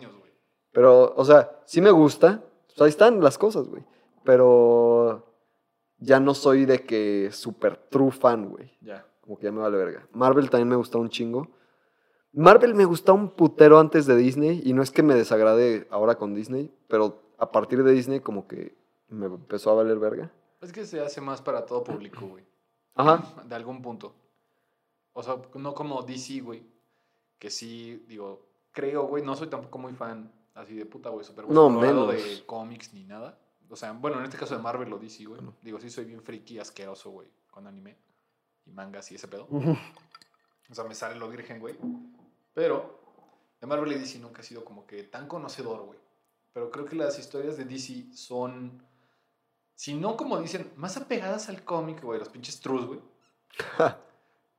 Pero, 0.72 1.14
o 1.16 1.26
sea, 1.26 1.61
sí 1.66 1.82
me 1.82 1.91
gusta. 1.91 2.44
Pues 2.68 2.82
ahí 2.82 2.90
están 2.90 3.22
las 3.22 3.38
cosas, 3.38 3.68
güey. 3.68 3.84
Pero 4.24 5.34
ya 5.98 6.20
no 6.20 6.34
soy 6.34 6.66
de 6.66 6.84
que 6.84 7.30
super 7.32 7.78
true 7.78 8.11
fan, 8.11 8.49
güey. 8.49 8.78
Ya. 8.82 9.06
Como 9.22 9.38
que 9.38 9.45
ya 9.45 9.52
me 9.52 9.61
vale 9.61 9.78
verga. 9.78 10.07
Marvel 10.11 10.49
también 10.49 10.68
me 10.70 10.76
gustaba 10.76 11.02
un 11.02 11.10
chingo. 11.10 11.48
Marvel 12.32 12.76
me 12.76 12.86
gustaba 12.86 13.18
un 13.18 13.32
putero 13.32 13.80
antes 13.80 14.06
de 14.06 14.16
Disney. 14.16 14.61
Y 14.66 14.74
no 14.74 14.84
es 14.84 14.91
que 14.91 15.03
me 15.03 15.16
desagrade 15.16 15.88
ahora 15.90 16.16
con 16.16 16.36
Disney. 16.36 16.74
Pero 16.88 17.22
a 17.40 17.52
partir 17.52 17.84
de 17.84 17.91
Disney 17.91 18.20
como 18.20 18.48
que 18.48 18.76
me 19.10 19.26
empezó 19.28 19.72
a 19.72 19.76
valer 19.76 19.98
verga. 19.99 20.32
Es 20.61 20.72
que 20.72 20.86
se 20.86 20.99
hace 20.99 21.22
más 21.22 21.41
para 21.41 21.66
todo 21.66 21.84
público, 21.84 22.26
güey. 22.28 22.45
Ajá. 22.95 23.44
De 23.45 23.56
algún 23.56 23.82
punto. 23.82 24.14
O 25.14 25.24
sea, 25.24 25.38
no 25.56 25.74
como 25.74 26.02
DC, 26.03 26.41
güey. 26.41 26.64
Que 27.38 27.49
sí, 27.49 28.03
digo, 28.07 28.45
creo, 28.72 29.03
güey, 29.07 29.24
no 29.24 29.36
soy 29.36 29.48
tampoco 29.48 29.78
muy 29.80 29.94
fan 29.94 30.32
así 30.56 30.76
de 30.76 30.86
puta, 30.86 31.10
güey, 31.10 31.24
super 31.24 31.48
No, 31.49 31.70
menos. 31.70 32.11
de 32.11 32.44
cómics 32.45 32.94
ni 32.94 33.03
nada. 33.06 33.40
O 33.70 33.76
sea, 33.76 33.94
bueno, 33.94 34.18
en 34.20 34.26
este 34.26 34.38
caso 34.38 34.56
de 34.56 34.61
Marvel 34.61 34.91
o 34.91 34.98
DC, 34.99 35.26
güey. 35.26 35.41
Digo, 35.61 35.80
sí 35.80 35.90
soy 35.90 36.06
bien 36.06 36.22
friki 36.22 36.60
asqueroso, 36.60 37.11
güey, 37.11 37.28
con 37.49 37.66
anime 37.68 37.98
y 38.66 38.72
mangas 38.72 39.11
y 39.11 39.16
ese 39.16 39.28
pedo. 39.28 39.48
O 39.49 40.76
sea, 40.76 40.84
me 40.84 40.95
sale 40.95 41.16
lo 41.16 41.30
virgen, 41.30 41.60
güey. 41.60 41.78
Pero 42.53 42.99
de 43.61 43.68
Marvel 43.68 43.94
y 43.94 43.99
DC 43.99 44.20
nunca 44.20 44.41
he 44.41 44.44
sido 44.44 44.66
como 44.66 44.86
que 44.86 45.03
tan 45.03 45.28
conocedor, 45.28 45.86
güey. 45.86 45.99
Pero 46.60 46.72
creo 46.72 46.84
que 46.86 46.98
las 46.98 47.18
historias 47.18 47.56
de 47.56 47.64
DC 47.64 48.07
son, 48.14 48.84
si 49.76 49.94
no 49.94 50.18
como 50.18 50.38
dicen, 50.41 50.69
más 50.76 50.98
apegadas 50.98 51.48
al 51.48 51.64
cómic, 51.64 52.03
güey, 52.03 52.19
los 52.19 52.27
pinches 52.27 52.60
trus, 52.60 52.86
güey. 52.86 52.99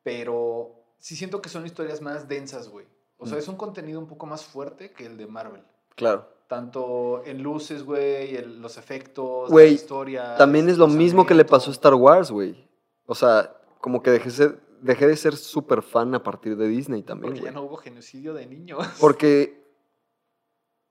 Pero 0.02 0.72
sí 0.98 1.14
siento 1.14 1.42
que 1.42 1.50
son 1.50 1.66
historias 1.66 2.00
más 2.00 2.26
densas, 2.26 2.70
güey. 2.70 2.86
O 3.18 3.26
sea, 3.26 3.36
Mm. 3.36 3.40
es 3.40 3.48
un 3.48 3.56
contenido 3.56 4.00
un 4.00 4.06
poco 4.06 4.24
más 4.24 4.46
fuerte 4.46 4.92
que 4.92 5.04
el 5.04 5.18
de 5.18 5.26
Marvel. 5.26 5.62
Claro. 5.94 6.26
Tanto 6.48 7.22
en 7.26 7.42
luces, 7.42 7.82
güey, 7.84 8.42
los 8.46 8.78
efectos, 8.78 9.50
Güey, 9.50 9.68
la 9.68 9.74
historia. 9.74 10.36
También 10.36 10.70
es 10.70 10.78
lo 10.78 10.88
mismo 10.88 11.26
que 11.26 11.34
le 11.34 11.44
pasó 11.44 11.68
a 11.68 11.74
Star 11.74 11.94
Wars, 11.94 12.30
güey. 12.30 12.66
O 13.04 13.14
sea, 13.14 13.54
como 13.82 14.02
que 14.02 14.10
dejé, 14.10 14.30
ser- 14.30 14.58
dejé 14.80 15.06
de 15.06 15.16
ser 15.16 15.36
súper 15.36 15.82
fan 15.82 16.14
a 16.14 16.22
partir 16.22 16.56
de 16.56 16.66
Disney 16.66 17.02
también, 17.02 17.34
Porque 17.34 17.44
ya 17.44 17.52
no 17.52 17.60
hubo 17.62 17.76
genocidio 17.76 18.32
de 18.32 18.46
niños. 18.46 18.86
Porque 18.98 19.59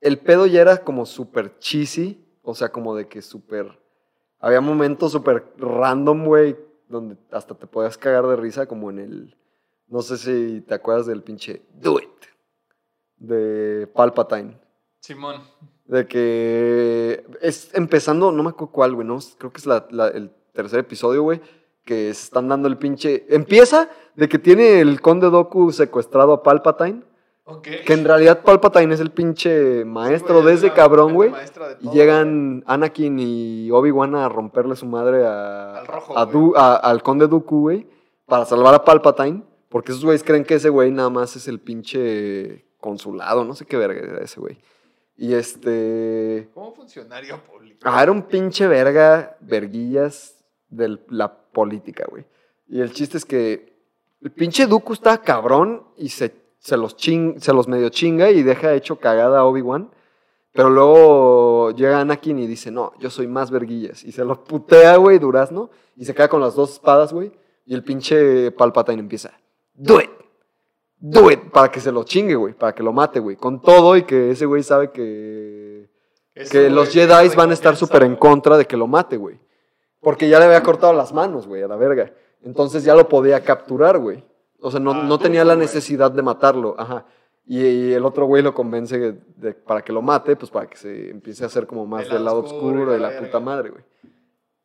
el 0.00 0.18
pedo 0.18 0.46
ya 0.46 0.60
era 0.60 0.78
como 0.84 1.06
súper 1.06 1.58
cheesy. 1.58 2.24
O 2.42 2.54
sea, 2.54 2.70
como 2.70 2.94
de 2.96 3.06
que 3.06 3.20
súper... 3.22 3.78
Había 4.38 4.60
momentos 4.62 5.12
súper 5.12 5.52
random, 5.58 6.24
güey, 6.24 6.56
donde 6.88 7.16
hasta 7.30 7.54
te 7.54 7.66
podías 7.66 7.98
cagar 7.98 8.26
de 8.26 8.36
risa, 8.36 8.66
como 8.66 8.90
en 8.90 8.98
el... 8.98 9.36
No 9.86 10.00
sé 10.02 10.16
si 10.16 10.62
te 10.62 10.74
acuerdas 10.74 11.06
del 11.06 11.22
pinche 11.22 11.62
Do 11.74 11.98
It 12.00 12.08
de 13.18 13.86
Palpatine. 13.94 14.56
Simón. 15.00 15.42
De 15.84 16.06
que 16.06 17.24
es 17.40 17.74
empezando, 17.74 18.32
no 18.32 18.42
me 18.42 18.50
acuerdo 18.50 18.72
cuál, 18.72 18.94
güey, 18.94 19.06
no, 19.06 19.18
creo 19.38 19.52
que 19.52 19.58
es 19.58 19.66
la- 19.66 19.86
la- 19.90 20.08
el 20.08 20.30
tercer 20.52 20.80
episodio, 20.80 21.22
güey, 21.22 21.40
que 21.84 22.14
se 22.14 22.22
están 22.24 22.48
dando 22.48 22.68
el 22.68 22.78
pinche... 22.78 23.26
Empieza 23.28 23.90
de 24.14 24.28
que 24.28 24.38
tiene 24.38 24.80
el 24.80 25.00
conde 25.00 25.28
Doku 25.28 25.72
secuestrado 25.72 26.32
a 26.32 26.42
Palpatine, 26.42 27.02
Que 27.62 27.92
en 27.92 28.04
realidad 28.04 28.42
Palpatine 28.42 28.94
es 28.94 29.00
el 29.00 29.10
pinche 29.10 29.84
maestro 29.84 30.36
Güey, 30.36 30.46
de 30.46 30.52
es 30.54 30.58
ese 30.64 30.72
cabrón, 30.72 31.14
güey. 31.14 31.32
Y 31.80 31.90
llegan 31.90 32.62
Anakin 32.66 33.18
y 33.18 33.70
Obi-Wan 33.70 34.14
a 34.14 34.28
romperle 34.28 34.76
su 34.76 34.86
madre 34.86 35.24
a, 35.26 35.78
Al 35.78 35.86
rojo, 35.86 36.16
a 36.18 36.24
güey. 36.24 36.32
Du- 36.34 36.54
a- 36.56 36.76
al 36.76 37.02
conde 37.02 37.26
Dooku, 37.26 37.60
güey, 37.62 37.86
para 38.26 38.44
salvar 38.44 38.74
a 38.74 38.84
Palpatine, 38.84 39.42
porque 39.68 39.92
esos 39.92 40.04
güeyes 40.04 40.22
creen 40.24 40.44
que 40.44 40.54
ese 40.54 40.68
güey 40.68 40.90
nada 40.90 41.10
más 41.10 41.36
es 41.36 41.48
el 41.48 41.60
pinche 41.60 42.64
consulado, 42.80 43.44
no 43.44 43.54
sé 43.54 43.66
qué 43.66 43.76
verga 43.76 44.00
era 44.00 44.24
ese 44.24 44.40
güey. 44.40 44.58
Y 45.16 45.34
este... 45.34 46.48
Como 46.54 46.72
funcionario 46.74 47.38
público. 47.44 47.78
Ah, 47.84 48.02
era 48.02 48.10
un 48.10 48.22
pinche 48.22 48.66
verga, 48.66 49.36
verguillas 49.40 50.42
de 50.70 50.98
la 51.08 51.32
política, 51.52 52.04
güey. 52.08 52.24
Y 52.68 52.80
el 52.80 52.92
chiste 52.92 53.18
es 53.18 53.24
que 53.26 53.76
el 54.22 54.30
pinche 54.30 54.66
Dooku 54.66 54.92
está 54.94 55.18
cabrón 55.20 55.82
y 55.96 56.08
se, 56.10 56.32
se, 56.60 56.76
los 56.76 56.96
ching, 56.96 57.40
se 57.40 57.52
los 57.52 57.66
medio 57.66 57.88
chinga 57.88 58.30
y 58.30 58.42
deja 58.42 58.74
hecho 58.74 58.96
cagada 58.96 59.40
a 59.40 59.44
Obi-Wan. 59.44 59.90
Pero 60.52 60.68
luego 60.68 61.70
llega 61.72 62.00
Anakin 62.00 62.38
y 62.38 62.46
dice, 62.46 62.70
no, 62.70 62.92
yo 62.98 63.08
soy 63.08 63.26
más 63.26 63.50
verguillas. 63.50 64.04
Y 64.04 64.12
se 64.12 64.24
los 64.24 64.38
putea, 64.38 64.96
güey, 64.96 65.18
durazno. 65.18 65.70
Y 65.96 66.04
se 66.04 66.14
queda 66.14 66.28
con 66.28 66.40
las 66.40 66.54
dos 66.54 66.72
espadas, 66.72 67.12
güey. 67.12 67.32
Y 67.66 67.74
el 67.74 67.82
pinche 67.82 68.50
Palpatine 68.52 69.00
empieza, 69.00 69.32
do 69.74 70.00
it. 70.00 70.10
Do 70.98 71.30
it. 71.30 71.50
Para 71.50 71.70
que 71.70 71.80
se 71.80 71.92
lo 71.92 72.04
chingue, 72.04 72.34
güey. 72.34 72.52
Para 72.52 72.74
que 72.74 72.82
lo 72.82 72.92
mate, 72.92 73.20
güey. 73.20 73.36
Con 73.36 73.62
todo 73.62 73.96
y 73.96 74.02
que 74.02 74.32
ese 74.32 74.44
güey 74.44 74.62
sabe 74.62 74.90
que 74.90 75.88
Eso, 76.34 76.50
que 76.50 76.68
los 76.68 76.90
Jedi 76.92 77.28
van 77.36 77.50
a 77.50 77.54
estar 77.54 77.76
súper 77.76 78.02
en 78.02 78.16
contra 78.16 78.58
de 78.58 78.66
que 78.66 78.76
lo 78.76 78.86
mate, 78.86 79.16
güey. 79.16 79.40
Porque 80.00 80.28
ya 80.28 80.38
le 80.38 80.46
había 80.46 80.62
cortado 80.62 80.92
las 80.92 81.12
manos, 81.12 81.46
güey, 81.46 81.62
a 81.62 81.68
la 81.68 81.76
verga. 81.76 82.12
Entonces 82.42 82.84
ya 82.84 82.94
lo 82.94 83.08
podía 83.08 83.42
capturar, 83.44 83.98
güey. 83.98 84.24
O 84.60 84.70
sea, 84.70 84.80
no, 84.80 84.92
Ah, 84.92 85.02
no 85.04 85.18
tenía 85.18 85.44
la 85.44 85.56
necesidad 85.56 86.10
de 86.10 86.22
matarlo, 86.22 86.74
ajá. 86.78 87.06
Y, 87.46 87.60
y 87.64 87.92
el 87.94 88.04
otro 88.04 88.26
güey 88.26 88.42
lo 88.42 88.54
convence 88.54 88.98
de- 88.98 89.20
de- 89.36 89.54
para 89.54 89.82
que 89.82 89.92
lo 89.92 90.02
mate, 90.02 90.36
pues 90.36 90.50
para 90.50 90.68
que 90.68 90.76
se 90.76 91.10
empiece 91.10 91.42
a 91.42 91.46
hacer 91.48 91.66
como 91.66 91.86
más 91.86 92.08
Del 92.08 92.24
lado 92.24 92.40
oscuro 92.40 92.92
de 92.92 92.98
la 92.98 93.18
puta 93.18 93.40
madre, 93.40 93.70
güey. 93.70 93.82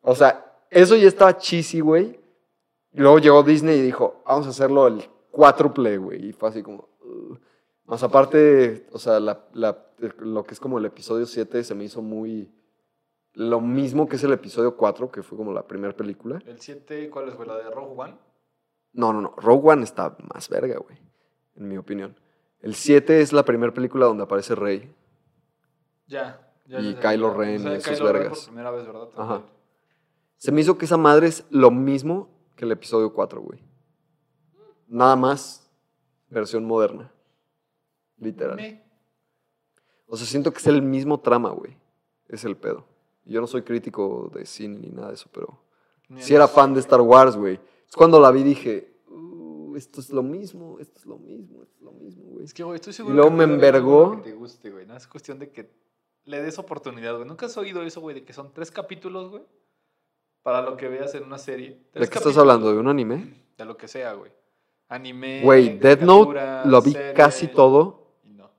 O 0.02 0.14
sea, 0.14 0.46
eso 0.70 0.96
ya 0.96 1.08
estaba 1.08 1.38
cheesy, 1.38 1.80
güey. 1.80 2.20
Y 2.94 3.00
luego 3.00 3.20
llegó 3.20 3.42
Disney 3.44 3.80
y 3.80 3.82
dijo, 3.82 4.22
vamos 4.26 4.46
a 4.48 4.50
hacerlo 4.50 4.88
el 4.88 5.04
cuádruple, 5.32 5.98
güey. 5.98 6.28
Y 6.30 6.34
fue 6.34 6.50
así 6.50 6.62
como... 6.62 6.88
Más 7.86 8.02
aparte, 8.04 8.88
o 8.92 9.00
sea, 9.00 9.20
la- 9.20 9.46
la- 9.54 9.78
lo 10.20 10.44
que 10.44 10.54
es 10.54 10.60
como 10.60 10.78
el 10.78 10.86
episodio 10.86 11.26
7 11.26 11.64
se 11.64 11.76
me 11.76 11.84
hizo 11.86 12.02
muy... 12.02 12.52
Lo 13.34 13.60
mismo 13.62 14.08
que 14.08 14.16
es 14.16 14.24
el 14.24 14.32
episodio 14.34 14.76
4, 14.78 15.12
que 15.12 15.22
fue 15.24 15.38
como 15.38 15.52
la 15.54 15.68
primera 15.68 15.96
película. 15.96 16.40
El 16.46 16.60
7, 16.60 17.10
¿cuál 17.10 17.30
es, 17.30 17.36
güey? 17.36 17.48
¿La 17.48 17.58
de 17.58 17.70
Rogue 17.70 17.94
One? 17.98 18.16
No, 18.96 19.12
no, 19.14 19.22
no. 19.22 19.34
Rogue 19.38 19.72
One 19.74 19.84
está 19.84 20.16
más 20.34 20.48
verga, 20.50 20.78
güey. 20.80 20.98
En 21.56 21.68
mi 21.68 21.78
opinión. 21.78 22.18
El 22.62 22.76
7 22.76 23.22
es 23.22 23.34
la 23.34 23.44
primera 23.44 23.74
película 23.74 24.06
donde 24.06 24.24
aparece 24.24 24.56
Rey. 24.56 24.94
Ya. 26.08 26.42
ya 26.66 26.80
Y 26.80 26.94
ya 26.96 27.00
Kylo. 27.00 27.34
Ren 27.34 27.60
O 27.60 27.64
sea, 27.64 27.74
y 27.74 27.76
esos 27.78 27.94
Kylo 27.94 28.06
Ren 28.06 28.14
vergas. 28.22 28.40
por 28.40 28.46
primera 28.48 28.72
vez, 28.72 28.86
¿verdad? 28.88 29.08
Ajá. 29.18 29.42
Se 30.38 30.52
me 30.52 30.62
hizo 30.62 30.78
que 30.78 30.86
esa 30.86 30.98
madre 30.98 31.28
es 31.28 31.46
lo 31.50 31.72
mismo 31.72 32.30
que 32.56 32.66
el 32.66 32.72
episodio 32.72 33.14
4, 33.14 33.42
güey. 33.42 33.60
Nada 34.88 35.16
más 35.16 35.70
versión 36.30 36.66
moderna. 36.66 37.12
Literal. 38.18 38.56
Me- 38.56 38.84
O 40.08 40.16
sea, 40.18 40.26
siento 40.28 40.52
que 40.52 40.60
es 40.60 40.68
el 40.68 40.82
mismo 40.82 41.20
trama, 41.20 41.50
güey. 41.50 41.78
Es 42.30 42.44
el 42.46 42.56
pedo. 42.56 42.86
Yo 43.26 43.42
no 43.42 43.48
soy 43.48 43.64
crítico 43.64 44.32
de 44.34 44.46
cine 44.46 44.78
ni 44.80 44.90
nada 44.90 45.10
de 45.10 45.16
eso, 45.16 45.30
pero 45.34 45.60
me- 46.08 46.22
sí 46.22 46.34
era 46.36 46.48
fan 46.48 46.74
de 46.74 46.80
Star 46.80 47.02
Wars, 47.02 47.36
güey. 47.36 47.60
Es 47.88 47.96
cuando 47.96 48.20
la 48.20 48.32
vi 48.32 48.44
dije, 48.44 48.98
"Uh, 49.10 49.76
esto 49.76 50.00
es 50.00 50.10
lo 50.10 50.24
mismo, 50.24 50.80
esto 50.80 51.00
es 51.00 51.06
lo 51.06 51.18
mismo, 51.18 51.64
esto 51.64 51.76
es 51.78 51.82
lo 51.82 51.92
mismo, 51.92 52.24
güey. 52.32 52.46
Es 52.46 52.54
que, 52.54 52.64
güey, 52.64 52.76
estoy 52.76 52.94
seguro 52.94 53.16
luego 53.16 53.30
que 53.30 53.36
me 53.36 53.44
envergó. 53.44 54.12
Que 54.18 54.30
te 54.32 54.36
guste, 54.36 54.70
güey. 54.70 54.86
¿no? 54.86 54.96
Es 54.96 55.08
cuestión 55.08 55.40
de 55.40 55.52
que 55.52 55.70
le 56.26 56.42
des 56.42 56.58
oportunidad, 56.60 57.16
güey. 57.16 57.28
¿Nunca 57.28 57.46
has 57.46 57.58
oído 57.58 57.84
eso, 57.84 58.02
güey? 58.02 58.16
De 58.16 58.24
que 58.24 58.34
son 58.34 58.52
tres 58.54 58.72
capítulos, 58.72 59.30
güey. 59.30 59.44
Para 60.44 60.62
lo 60.62 60.78
que 60.78 60.88
veas 60.88 61.14
en 61.16 61.24
una 61.24 61.38
serie. 61.38 61.80
¿De 61.94 62.08
qué 62.08 62.18
estás 62.18 62.38
hablando? 62.38 62.72
¿De 62.72 62.78
un 62.78 62.88
anime? 62.88 63.34
De 63.58 63.66
lo 63.66 63.78
que 63.78 63.88
sea, 63.88 64.14
güey. 64.14 64.32
Anime. 64.88 65.42
Güey, 65.44 65.80
Death 65.80 66.02
Note 66.02 66.40
lo 66.66 66.82
vi 66.82 66.92
serie, 66.92 67.14
casi 67.14 67.48
todo. 67.48 68.14
Y 68.24 68.30
no. 68.34 68.52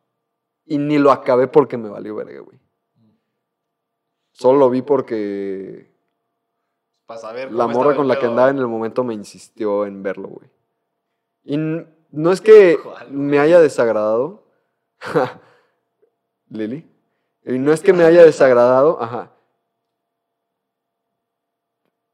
Y 0.64 0.78
ni 0.78 0.98
lo 0.98 1.12
acabé 1.12 1.46
porque 1.46 1.76
me 1.76 1.88
valió 1.88 2.14
verga, 2.16 2.40
güey. 2.40 2.58
Solo 4.32 4.58
lo 4.58 4.70
vi 4.70 4.82
porque 4.82 5.95
Para 7.06 7.20
saber 7.20 7.52
la 7.52 7.66
morra 7.66 7.94
con 7.94 8.08
la 8.08 8.18
que 8.18 8.26
andaba 8.26 8.50
en 8.50 8.58
el 8.58 8.66
momento 8.66 9.04
me 9.04 9.14
insistió 9.14 9.86
en 9.86 10.02
verlo, 10.02 10.28
güey. 10.28 10.50
Y 11.44 11.56
no 11.56 12.32
es 12.32 12.40
que 12.40 12.78
¿Cuál, 12.82 13.10
me 13.12 13.38
haya 13.38 13.60
desagradado. 13.60 14.42
Lili. 16.48 16.84
Y 17.44 17.58
no 17.58 17.72
es 17.72 17.80
que 17.80 17.92
me 17.92 18.04
haya 18.04 18.24
desagradado, 18.24 19.00
ajá. 19.00 19.30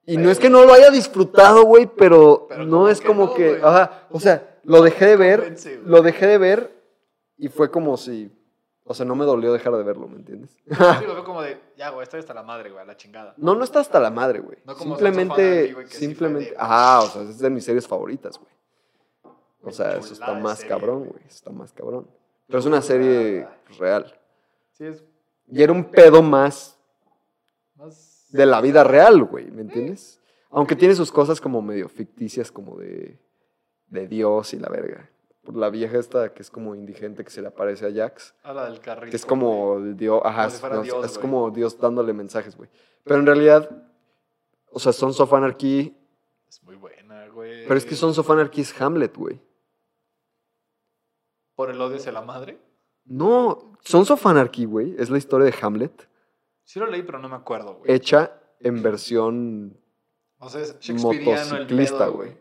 Y 0.05 0.17
no 0.19 0.31
es 0.31 0.39
que 0.39 0.51
no 0.51 0.65
lo 0.65 0.75
haya 0.75 0.91
disfrutado, 0.91 1.65
güey, 1.65 1.87
pero, 1.87 2.47
Pero 2.49 2.67
no 2.67 2.89
es 2.89 3.01
que 3.01 3.07
como 3.07 3.27
no, 3.27 3.35
que, 3.35 3.61
ajá, 3.63 4.09
o 4.11 4.21
sea, 4.21 4.59
lo 4.65 4.83
dejé 4.83 5.07
de 5.07 5.17
ver, 5.17 5.57
lo 5.85 6.03
dejé 6.03 6.27
de 6.27 6.39
ver 6.39 6.83
y 7.39 7.49
fue 7.49 7.71
como 7.71 7.97
si, 7.97 8.31
o 8.85 8.95
sea, 8.95 9.07
no 9.07 9.15
me 9.15 9.25
dolió 9.25 9.53
dejar 9.53 9.73
de 9.77 9.83
verlo, 9.83 10.09
¿me 10.09 10.17
entiendes? 10.17 10.57
Sí, 10.67 11.07
lo 11.07 11.15
veo 11.15 11.25
como 11.25 11.43
de, 11.43 11.61
ya, 11.77 11.91
güey, 11.91 12.03
estoy 12.03 12.21
hasta 12.21 12.35
la 12.35 12.43
madre, 12.43 12.71
güey, 12.71 12.83
a 12.83 12.87
la 12.87 12.97
chingada. 12.97 13.35
No, 13.37 13.55
no 13.55 13.65
está 13.65 13.81
hasta 13.81 14.01
la 14.01 14.11
madre, 14.11 14.41
güey. 14.41 14.59
No 14.65 14.75
como 14.77 14.95
simplemente, 14.97 15.43
Anarchy, 15.51 15.73
güey, 15.73 15.87
que 15.87 15.93
sí 15.93 15.99
fue 15.99 16.07
simplemente, 16.09 16.51
de- 16.51 16.57
ajá, 16.59 17.01
o 17.01 17.07
sea, 17.09 17.23
es 17.23 17.39
de 17.39 17.51
mis 17.51 17.65
series 17.65 17.87
favoritas, 17.87 18.39
güey. 18.39 18.53
O 19.65 19.71
sea, 19.71 19.97
eso 19.97 20.13
está 20.13 20.35
más 20.35 20.59
serie, 20.59 20.69
cabrón, 20.71 20.99
güey. 21.01 21.11
güey, 21.13 21.25
está 21.27 21.51
más 21.51 21.73
cabrón. 21.73 22.09
Pero 22.49 22.59
es 22.59 22.67
una 22.67 22.83
serie 22.83 23.47
real. 23.79 24.13
Sí, 24.73 24.85
es 24.87 25.05
Y 25.49 25.63
era 25.63 25.73
un 25.73 25.85
pedo 25.85 26.21
más 26.21 26.77
más... 27.77 28.27
de 28.31 28.45
la 28.45 28.61
vida 28.61 28.83
real, 28.83 29.23
güey, 29.25 29.51
¿me 29.51 29.63
entiendes? 29.63 30.21
Aunque 30.51 30.75
tiene 30.77 30.95
sus 30.95 31.11
cosas 31.13 31.41
como 31.41 31.63
medio 31.63 31.89
ficticias, 31.89 32.51
como 32.51 32.77
de, 32.77 33.19
de 33.87 34.09
Dios 34.09 34.53
y 34.53 34.59
la 34.59 34.69
verga. 34.69 35.09
Por 35.43 35.57
la 35.57 35.71
vieja 35.71 35.99
esta 35.99 36.33
que 36.33 36.43
es 36.43 36.51
como 36.51 36.75
indigente 36.75 37.25
que 37.25 37.31
se 37.31 37.43
le 37.43 37.49
aparece 37.49 37.87
a 37.87 37.93
Jax. 37.93 38.35
A 38.45 38.53
la 38.53 38.67
del 38.67 38.81
carrito. 38.81 39.11
Que 39.11 39.17
es 39.17 39.27
como 39.27 39.81
Dios, 39.81 40.21
ajá, 40.25 40.43
Como 40.45 40.51
si 40.51 40.61
fuera 40.61 40.77
no, 40.77 40.83
Dios, 40.83 41.05
es 41.05 41.19
como 41.19 41.51
Dios 41.51 41.79
dándole 41.79 42.13
mensajes, 42.13 42.57
güey. 42.57 42.71
Pero 43.03 43.19
en 43.19 43.27
realidad, 43.27 43.69
o 44.71 44.79
sea, 44.79 44.93
Sons 44.93 45.19
of 45.19 45.33
Anarchy, 45.33 45.97
Es 46.49 46.63
muy 46.63 46.77
buena, 46.77 47.27
güey. 47.29 47.65
pero 47.67 47.77
es 47.77 47.85
que 47.85 47.97
Sons 47.97 48.19
of 48.19 48.31
Anarchy 48.31 48.61
es 48.61 48.81
Hamlet, 48.81 49.17
güey. 49.17 49.41
¿Por 51.55 51.71
el 51.71 51.81
odio 51.81 51.97
hacia 51.97 52.13
la 52.13 52.23
madre? 52.23 52.59
No, 53.05 53.73
Sons 53.81 54.11
of 54.11 54.25
Anarchy, 54.27 54.65
güey, 54.65 54.95
es 54.99 55.11
la 55.11 55.19
historia 55.19 55.47
de 55.47 55.55
Hamlet 55.61 56.09
Sí 56.65 56.79
lo 56.79 56.87
leí, 56.87 57.03
pero 57.03 57.19
no 57.19 57.29
me 57.29 57.35
acuerdo, 57.37 57.75
güey. 57.75 57.93
hecha 57.93 58.39
en 58.61 58.81
versión, 58.83 59.77
O 60.39 60.49
sea, 60.49 60.61
es 60.63 60.77
motociclista, 61.03 62.07
güey. 62.07 62.41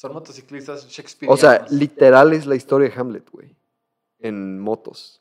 Son 0.00 0.14
motociclistas 0.14 0.86
o 0.86 0.88
shakespearianos. 0.88 1.40
sea, 1.40 1.66
literal 1.70 2.32
es 2.32 2.46
la 2.46 2.54
historia 2.56 2.88
de 2.88 2.94
Hamlet, 2.98 3.28
güey, 3.30 3.54
en 4.18 4.58
motos, 4.58 5.20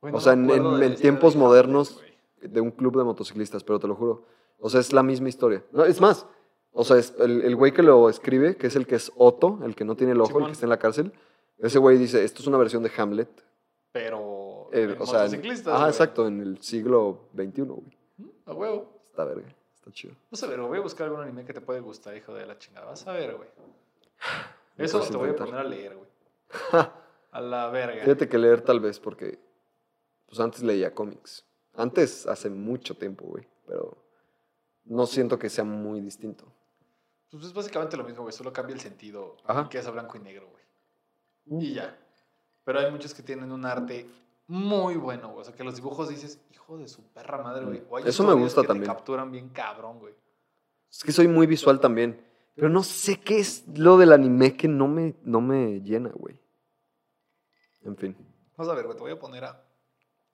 o 0.00 0.10
no 0.10 0.18
sea, 0.20 0.32
en- 0.32 0.50
en- 0.50 0.82
en 0.82 0.94
tiempos 0.96 1.34
de 1.34 1.38
Hamlet, 1.38 1.48
modernos, 1.48 1.94
güey. 1.94 2.16
de 2.40 2.60
un 2.60 2.72
club 2.72 2.96
de 2.98 3.04
motociclistas, 3.04 3.62
pero 3.62 3.78
te 3.78 3.86
lo 3.86 3.94
juro. 3.94 4.24
O 4.58 4.68
sea, 4.68 4.80
es 4.80 4.92
la 4.92 5.04
misma 5.04 5.28
historia. 5.28 5.62
No, 5.70 5.84
es 5.84 6.00
más, 6.00 6.26
o 6.72 6.82
sea, 6.82 6.96
es 6.96 7.14
el, 7.20 7.42
el 7.42 7.54
güey 7.54 7.72
que 7.72 7.84
lo 7.84 8.08
escribe, 8.08 8.56
que 8.56 8.66
es 8.66 8.74
el 8.74 8.84
que 8.86 8.96
es 8.96 9.12
Otto, 9.14 9.60
el 9.64 9.76
que 9.76 9.84
no 9.84 9.94
tiene 9.96 10.12
el 10.12 10.20
ojo, 10.20 10.30
el 10.30 10.34
Simón. 10.34 10.46
que 10.46 10.52
está 10.54 10.66
en 10.66 10.70
la 10.70 10.78
cárcel, 10.78 11.12
ese 11.58 11.78
güey 11.78 11.96
dice, 11.96 12.24
esto 12.24 12.42
es 12.42 12.48
una 12.48 12.58
versión 12.58 12.82
de 12.82 12.90
Hamlet. 12.96 13.28
Pero. 13.92 14.68
eh, 14.72 14.82
en 14.82 15.00
o 15.00 15.06
sea, 15.06 15.20
motociclistas. 15.20 15.78
güey. 15.78 15.88
exacto, 15.88 16.26
en 16.26 16.40
el 16.40 16.60
siglo 16.60 17.28
XXI, 17.36 17.62
güey. 17.62 17.82
A 18.46 18.52
huevo. 18.52 18.92
Está 19.08 19.24
verga, 19.24 19.46
está 19.76 19.90
chido. 19.92 20.14
Vas 20.32 20.42
a 20.42 20.46
ver, 20.48 20.60
voy 20.60 20.78
a 20.78 20.82
buscar 20.82 21.06
algún 21.06 21.22
anime 21.22 21.44
que 21.44 21.54
te 21.54 21.60
puede 21.60 21.78
gustar, 21.80 22.16
hijo 22.16 22.34
de 22.34 22.44
la 22.44 22.58
chingada. 22.58 22.86
Vas 22.86 23.06
a 23.06 23.12
ver, 23.12 23.36
güey. 23.36 23.48
Eso 24.76 25.00
te 25.00 25.16
voy 25.16 25.30
a 25.30 25.36
poner 25.36 25.54
a 25.54 25.64
leer, 25.64 25.96
güey. 25.96 26.08
A 27.32 27.40
la 27.40 27.68
verga. 27.68 28.02
Fíjate 28.02 28.28
que 28.28 28.38
leer 28.38 28.62
tal 28.62 28.80
vez 28.80 28.98
porque, 28.98 29.38
pues 30.26 30.40
antes 30.40 30.62
leía 30.62 30.94
cómics. 30.94 31.44
Antes, 31.74 32.26
hace 32.26 32.48
mucho 32.48 32.96
tiempo, 32.96 33.26
güey, 33.26 33.46
pero 33.66 33.96
no 34.84 35.04
siento 35.06 35.38
que 35.38 35.50
sea 35.50 35.64
muy 35.64 36.00
distinto. 36.00 36.46
Pues 37.30 37.44
es 37.44 37.52
básicamente 37.52 37.96
lo 37.96 38.04
mismo, 38.04 38.22
güey. 38.22 38.32
Solo 38.32 38.52
cambia 38.52 38.72
el 38.74 38.80
sentido. 38.80 39.36
Ajá. 39.44 39.68
Que 39.68 39.78
es 39.78 39.86
a 39.86 39.90
blanco 39.90 40.16
y 40.16 40.20
negro, 40.20 40.48
güey. 40.48 41.62
Y 41.62 41.74
ya. 41.74 41.98
Pero 42.64 42.80
hay 42.80 42.90
muchos 42.90 43.12
que 43.12 43.22
tienen 43.22 43.52
un 43.52 43.66
arte 43.66 44.08
muy 44.46 44.96
bueno, 44.96 45.28
güey. 45.28 45.42
O 45.42 45.44
sea, 45.44 45.54
que 45.54 45.64
los 45.64 45.76
dibujos 45.76 46.08
dices, 46.08 46.40
hijo 46.52 46.78
de 46.78 46.88
su 46.88 47.02
perra 47.08 47.42
madre, 47.42 47.66
güey. 47.66 47.82
O 47.90 47.96
hay 47.98 48.04
Eso 48.06 48.24
me 48.24 48.32
gusta 48.32 48.62
que 48.62 48.68
te 48.68 48.72
también. 48.72 48.90
capturan 48.92 49.30
bien 49.30 49.50
cabrón, 49.50 49.98
güey. 49.98 50.14
Es 50.90 51.04
que 51.04 51.12
soy 51.12 51.28
muy 51.28 51.46
visual 51.46 51.80
también. 51.80 52.24
Pero 52.56 52.70
no 52.70 52.82
sé 52.82 53.20
qué 53.20 53.38
es 53.38 53.64
lo 53.76 53.98
del 53.98 54.12
anime 54.12 54.56
que 54.56 54.66
no 54.66 54.88
me, 54.88 55.14
no 55.22 55.42
me 55.42 55.82
llena, 55.82 56.08
güey. 56.08 56.40
En 57.82 57.96
fin. 57.96 58.16
Vas 58.56 58.66
a 58.68 58.74
ver, 58.74 58.86
güey. 58.86 58.96
Te 58.96 59.02
voy 59.02 59.12
a 59.12 59.18
poner 59.18 59.44
a 59.44 59.62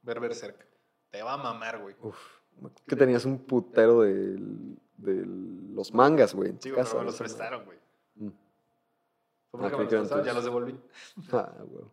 ver 0.03 0.21
Berserk. 0.21 0.67
Te 1.11 1.21
va 1.21 1.35
a 1.35 1.37
mamar, 1.37 1.83
güey. 1.83 1.97
Uf. 2.01 2.17
me 2.61 2.71
Que 2.87 2.95
tenías 2.95 3.25
un 3.25 3.39
putero 3.39 4.03
de, 4.03 4.37
de 4.99 5.27
los 5.75 5.93
mangas, 5.93 6.33
güey, 6.33 6.55
Sí, 6.61 6.71
güey, 6.71 6.85
pero 6.85 7.01
me 7.01 7.05
los 7.07 7.17
prestaron, 7.17 7.65
güey. 7.65 7.79
Mm. 8.15 8.29
Ah, 9.55 9.57
me 9.59 9.71
que 9.71 9.77
los 9.77 9.89
prestaron, 9.89 10.25
ya 10.25 10.33
los 10.33 10.45
devolví. 10.45 10.81
Ah, 11.33 11.53
güey. 11.67 11.85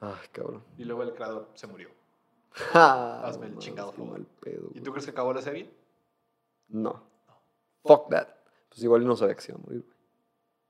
Ay, 0.00 0.28
cabrón. 0.32 0.64
Y 0.78 0.84
luego 0.84 1.02
el 1.02 1.12
creador 1.12 1.50
se 1.54 1.66
murió. 1.66 1.90
Ah, 2.72 3.20
Hazme 3.24 3.48
el 3.48 3.58
chingado 3.58 3.92
favor. 3.92 4.22
¿Y 4.72 4.80
tú 4.80 4.90
crees 4.90 5.04
que 5.04 5.10
acabó 5.10 5.34
la 5.34 5.42
serie? 5.42 5.70
No. 6.68 7.02
Fuck 7.84 8.08
that. 8.08 8.35
Pues 8.76 8.84
igual 8.84 9.06
no 9.06 9.16
sabía 9.16 9.34
que 9.34 9.40
se 9.40 9.52
iba 9.52 9.58
a 9.58 9.62
morir, 9.64 9.80
güey. 9.82 9.96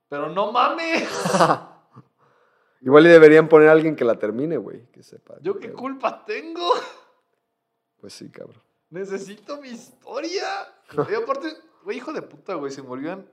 Pero 0.09 0.29
no 0.29 0.53
mames. 0.53 1.09
Igual 2.83 3.05
y 3.07 3.09
deberían 3.09 3.49
poner 3.49 3.69
a 3.69 3.73
alguien 3.73 3.97
que 3.97 4.05
la 4.05 4.17
termine, 4.17 4.59
güey. 4.59 4.87
Que 4.93 5.03
sepa. 5.03 5.35
¿Yo 5.41 5.59
qué 5.59 5.73
culpa 5.73 6.25
tengo? 6.25 6.71
Pues 8.01 8.13
sí, 8.13 8.31
cabrón. 8.31 8.63
Necesito 8.91 9.61
mi 9.61 9.71
historia. 9.71 10.45
Y 11.11 11.15
aparte, 11.15 11.49
güey, 11.83 11.97
hijo 11.97 12.13
de 12.13 12.23
puta, 12.23 12.55
güey, 12.55 12.71
se 12.71 12.83
murió 12.83 13.11
en... 13.13 13.29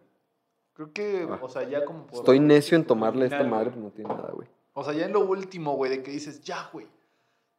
Creo 0.74 0.91
que, 0.91 1.28
Ah. 1.30 1.38
o 1.40 1.48
sea, 1.50 1.62
ya 1.70 1.86
como 1.86 2.08
por... 2.08 2.18
Estoy 2.18 2.40
necio 2.40 2.76
en 2.76 2.88
tomarle 2.88 3.26
esta 3.26 3.44
madre, 3.44 3.70
pero 3.70 3.84
no 3.84 3.91
tiene 3.91 4.12
nada, 4.12 4.32
güey. 4.32 4.48
O 4.74 4.84
sea, 4.84 4.94
ya 4.94 5.06
en 5.06 5.14
lo 5.14 5.20
último, 5.20 5.76
güey, 5.76 5.91
de 5.91 6.02
que 6.02 6.10
dices, 6.10 6.41
ya, 6.41 6.68
güey. 6.74 6.88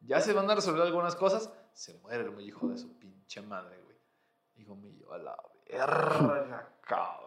Ya 0.01 0.19
se 0.19 0.33
van 0.33 0.49
a 0.51 0.55
resolver 0.55 0.81
algunas 0.81 1.15
cosas. 1.15 1.49
Se 1.71 1.93
muere 1.99 2.23
el 2.23 2.31
güey, 2.31 2.47
hijo 2.47 2.67
de 2.67 2.77
su 2.77 2.99
pinche 2.99 3.41
madre, 3.41 3.79
güey. 3.85 3.95
Digo, 4.55 4.75
mío, 4.75 5.13
a 5.13 5.17
la 5.19 5.37
verga, 5.69 6.69
cabrón. 6.81 7.25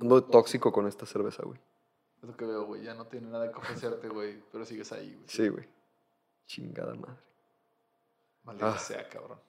Ando 0.00 0.24
tóxico 0.24 0.70
con 0.72 0.86
esta 0.86 1.06
cerveza, 1.06 1.42
güey. 1.44 1.58
Es 2.22 2.28
lo 2.28 2.36
que 2.36 2.44
veo, 2.44 2.64
güey. 2.64 2.82
Ya 2.82 2.94
no 2.94 3.06
tiene 3.06 3.28
nada 3.28 3.50
que 3.50 3.58
ofrecerte, 3.58 4.08
güey. 4.08 4.42
Pero 4.52 4.64
sigues 4.64 4.90
ahí, 4.92 5.14
güey. 5.14 5.28
Sí, 5.28 5.48
güey. 5.48 5.68
Chingada 6.46 6.94
madre. 6.94 7.16
Maldita 8.44 8.74
Ah. 8.74 8.78
sea, 8.78 9.08
cabrón. 9.08 9.40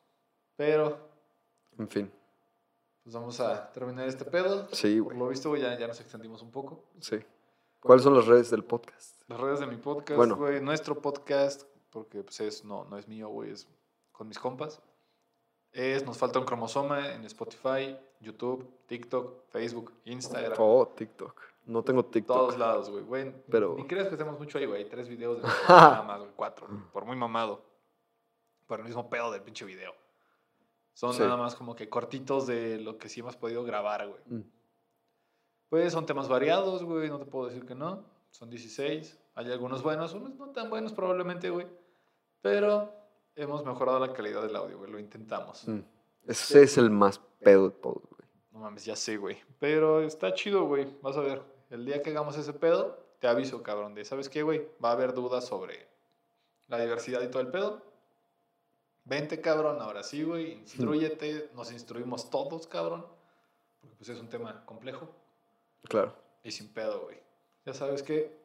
Pero, 0.55 0.97
En 1.77 1.87
fin. 1.87 2.11
pues 3.03 3.13
vamos 3.13 3.39
a 3.39 3.71
terminar 3.71 4.07
este 4.07 4.25
pedo. 4.25 4.67
Sí, 4.71 4.95
Por 5.01 5.13
güey. 5.13 5.19
lo 5.19 5.27
visto, 5.29 5.49
güey, 5.49 5.61
ya, 5.61 5.77
ya 5.77 5.87
nos 5.87 5.99
extendimos 5.99 6.41
un 6.41 6.51
poco. 6.51 6.83
Sí. 6.99 7.17
¿Cuáles 7.79 8.03
son 8.03 8.15
las 8.15 8.25
redes 8.25 8.49
del 8.49 8.63
podcast? 8.63 9.21
Las 9.27 9.39
redes 9.39 9.59
de 9.59 9.67
mi 9.67 9.77
podcast, 9.77 10.17
Bueno. 10.17 10.35
güey. 10.35 10.59
Nuestro 10.61 10.99
podcast, 10.99 11.63
porque 11.91 12.23
pues 12.23 12.39
es, 12.41 12.65
no, 12.65 12.85
no 12.85 12.97
es 12.97 13.07
mío, 13.07 13.29
güey, 13.29 13.51
es 13.51 13.67
con 14.11 14.27
mis 14.27 14.39
compas. 14.39 14.81
Es 15.73 16.05
Nos 16.05 16.17
Falta 16.17 16.39
un 16.39 16.45
Cromosoma 16.45 17.13
en 17.13 17.23
Spotify, 17.25 17.97
YouTube, 18.19 18.67
TikTok, 18.87 19.49
Facebook, 19.49 19.93
Instagram. 20.05 20.53
Oh, 20.59 20.87
TikTok. 20.95 21.39
No 21.65 21.83
tengo 21.83 22.03
TikTok. 22.05 22.35
Todos 22.37 22.57
lados, 22.57 22.89
güey. 22.89 23.03
güey. 23.03 23.33
Pero- 23.49 23.75
Ni 23.75 23.85
creas 23.85 24.07
que 24.07 24.13
estemos 24.15 24.39
mucho 24.39 24.57
ahí, 24.57 24.65
güey. 24.65 24.83
Hay 24.83 24.89
tres 24.89 25.07
videos 25.07 25.41
de 25.41 25.43
nada 25.69 26.01
más, 26.03 26.19
güey. 26.19 26.31
Cuatro. 26.35 26.67
Por 26.93 27.05
muy 27.05 27.15
mamado. 27.15 27.61
Por 28.65 28.79
el 28.79 28.85
mismo 28.85 29.09
pedo 29.09 29.31
del 29.31 29.41
pinche 29.41 29.65
video. 29.65 29.93
Son 30.93 31.13
Sí. 31.13 31.19
nada 31.21 31.37
más 31.37 31.55
como 31.55 31.75
que 31.75 31.89
cortitos 31.89 32.47
de 32.47 32.79
lo 32.79 32.97
que 32.97 33.07
sí 33.09 33.19
hemos 33.19 33.35
podido 33.35 33.63
grabar, 33.63 34.07
güey. 34.07 34.21
Mm. 34.25 34.49
Pues 35.69 35.93
son 35.93 36.05
temas 36.05 36.27
variados, 36.29 36.83
güey, 36.83 37.09
no 37.09 37.19
te 37.19 37.25
puedo 37.25 37.47
decir 37.47 37.65
que 37.65 37.75
no. 37.75 38.03
Son 38.31 38.49
16. 38.49 39.19
Hay 39.35 39.51
algunos 39.51 39.83
buenos, 39.83 40.13
unos 40.13 40.33
no 40.35 40.49
tan 40.51 40.69
buenos 40.69 40.93
probablemente, 40.93 41.49
güey. 41.49 41.67
Pero 42.41 42.91
hemos 43.37 43.63
mejorado 43.63 43.99
la 43.99 44.13
calidad 44.13 44.41
del 44.41 44.55
audio, 44.55 44.77
güey. 44.77 44.91
Lo 44.91 44.99
intentamos. 44.99 45.67
Mm. 45.67 45.79
Ese 46.27 46.63
es 46.63 46.77
el 46.77 46.89
más 46.89 47.19
pedo 47.39 47.69
de 47.69 47.75
todos, 47.75 48.01
güey. 48.01 48.29
No 48.51 48.59
mames, 48.59 48.83
ya 48.85 48.95
sé, 48.95 49.17
güey. 49.17 49.37
Pero 49.59 50.01
está 50.01 50.33
chido, 50.33 50.65
güey. 50.65 50.93
Vas 51.01 51.15
a 51.15 51.21
ver. 51.21 51.41
El 51.69 51.85
día 51.85 52.01
que 52.01 52.09
hagamos 52.09 52.37
ese 52.37 52.53
pedo, 52.53 52.97
te 53.19 53.27
aviso, 53.27 53.61
cabrón. 53.63 53.93
De, 53.93 54.03
¿sabes 54.03 54.29
qué, 54.29 54.43
güey? 54.43 54.67
Va 54.83 54.89
a 54.89 54.93
haber 54.93 55.13
dudas 55.13 55.45
sobre 55.45 55.87
la 56.67 56.79
diversidad 56.79 57.21
y 57.21 57.29
todo 57.29 57.41
el 57.41 57.49
pedo. 57.49 57.81
Vente, 59.05 59.39
cabrón. 59.39 59.81
Ahora 59.81 60.03
sí, 60.03 60.23
güey. 60.23 60.53
Instruyete. 60.53 61.51
Nos 61.55 61.71
instruimos 61.71 62.29
todos, 62.29 62.67
cabrón. 62.67 63.05
Porque 63.79 63.95
pues 63.95 64.09
es 64.09 64.19
un 64.19 64.27
tema 64.27 64.65
complejo. 64.65 65.09
Claro. 65.83 66.13
Y 66.43 66.51
sin 66.51 66.73
pedo, 66.73 67.01
güey. 67.01 67.17
Ya 67.65 67.73
sabes 67.73 68.01
que, 68.01 68.37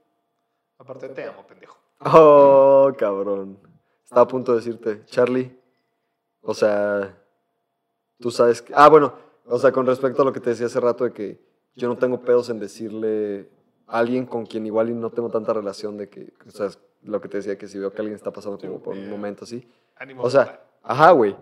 aparte 0.79 1.09
te 1.09 1.25
amo, 1.25 1.47
pendejo. 1.47 1.79
Oh, 2.05 2.93
cabrón. 2.99 3.72
Estaba 4.05 4.23
a 4.23 4.29
punto 4.29 4.53
de 4.53 4.59
decirte, 4.59 5.05
Charlie. 5.07 5.57
O 6.43 6.55
sea, 6.55 7.19
tú 8.21 8.31
sabes 8.31 8.63
que. 8.63 8.73
Ah, 8.77 8.89
bueno, 8.89 9.15
o 9.47 9.59
sea, 9.59 9.73
con 9.73 9.87
respecto 9.87 10.23
a 10.23 10.25
lo 10.25 10.33
que 10.33 10.41
te 10.41 10.51
decía 10.51 10.67
hace 10.67 10.81
rato 10.81 11.05
de 11.05 11.13
que 11.13 11.41
yo 11.75 11.89
no 11.89 11.97
tengo 11.97 12.21
pedos 12.21 12.51
en 12.51 12.59
decirle 12.59 13.49
a 13.87 13.99
alguien 13.99 14.27
con 14.27 14.47
quien 14.47 14.67
igual 14.67 14.91
y 14.91 14.95
no 14.95 15.11
tengo 15.11 15.31
tanta 15.31 15.53
relación 15.53 15.97
de 15.97 16.09
que, 16.09 16.33
o 16.47 16.51
sea, 16.51 16.69
lo 17.03 17.21
que 17.21 17.29
te 17.29 17.39
decía, 17.39 17.59
que 17.59 17.69
si 17.69 17.79
veo 17.79 17.93
que 17.93 17.99
alguien 17.99 18.17
está 18.17 18.33
pasando 18.33 18.59
como 18.59 18.81
por 18.81 18.95
un 18.95 19.09
momento 19.11 19.45
así. 19.45 19.67
Ánimo. 19.97 20.23
O 20.23 20.31
sea, 20.31 20.63
ajá, 20.83 21.11
güey. 21.13 21.37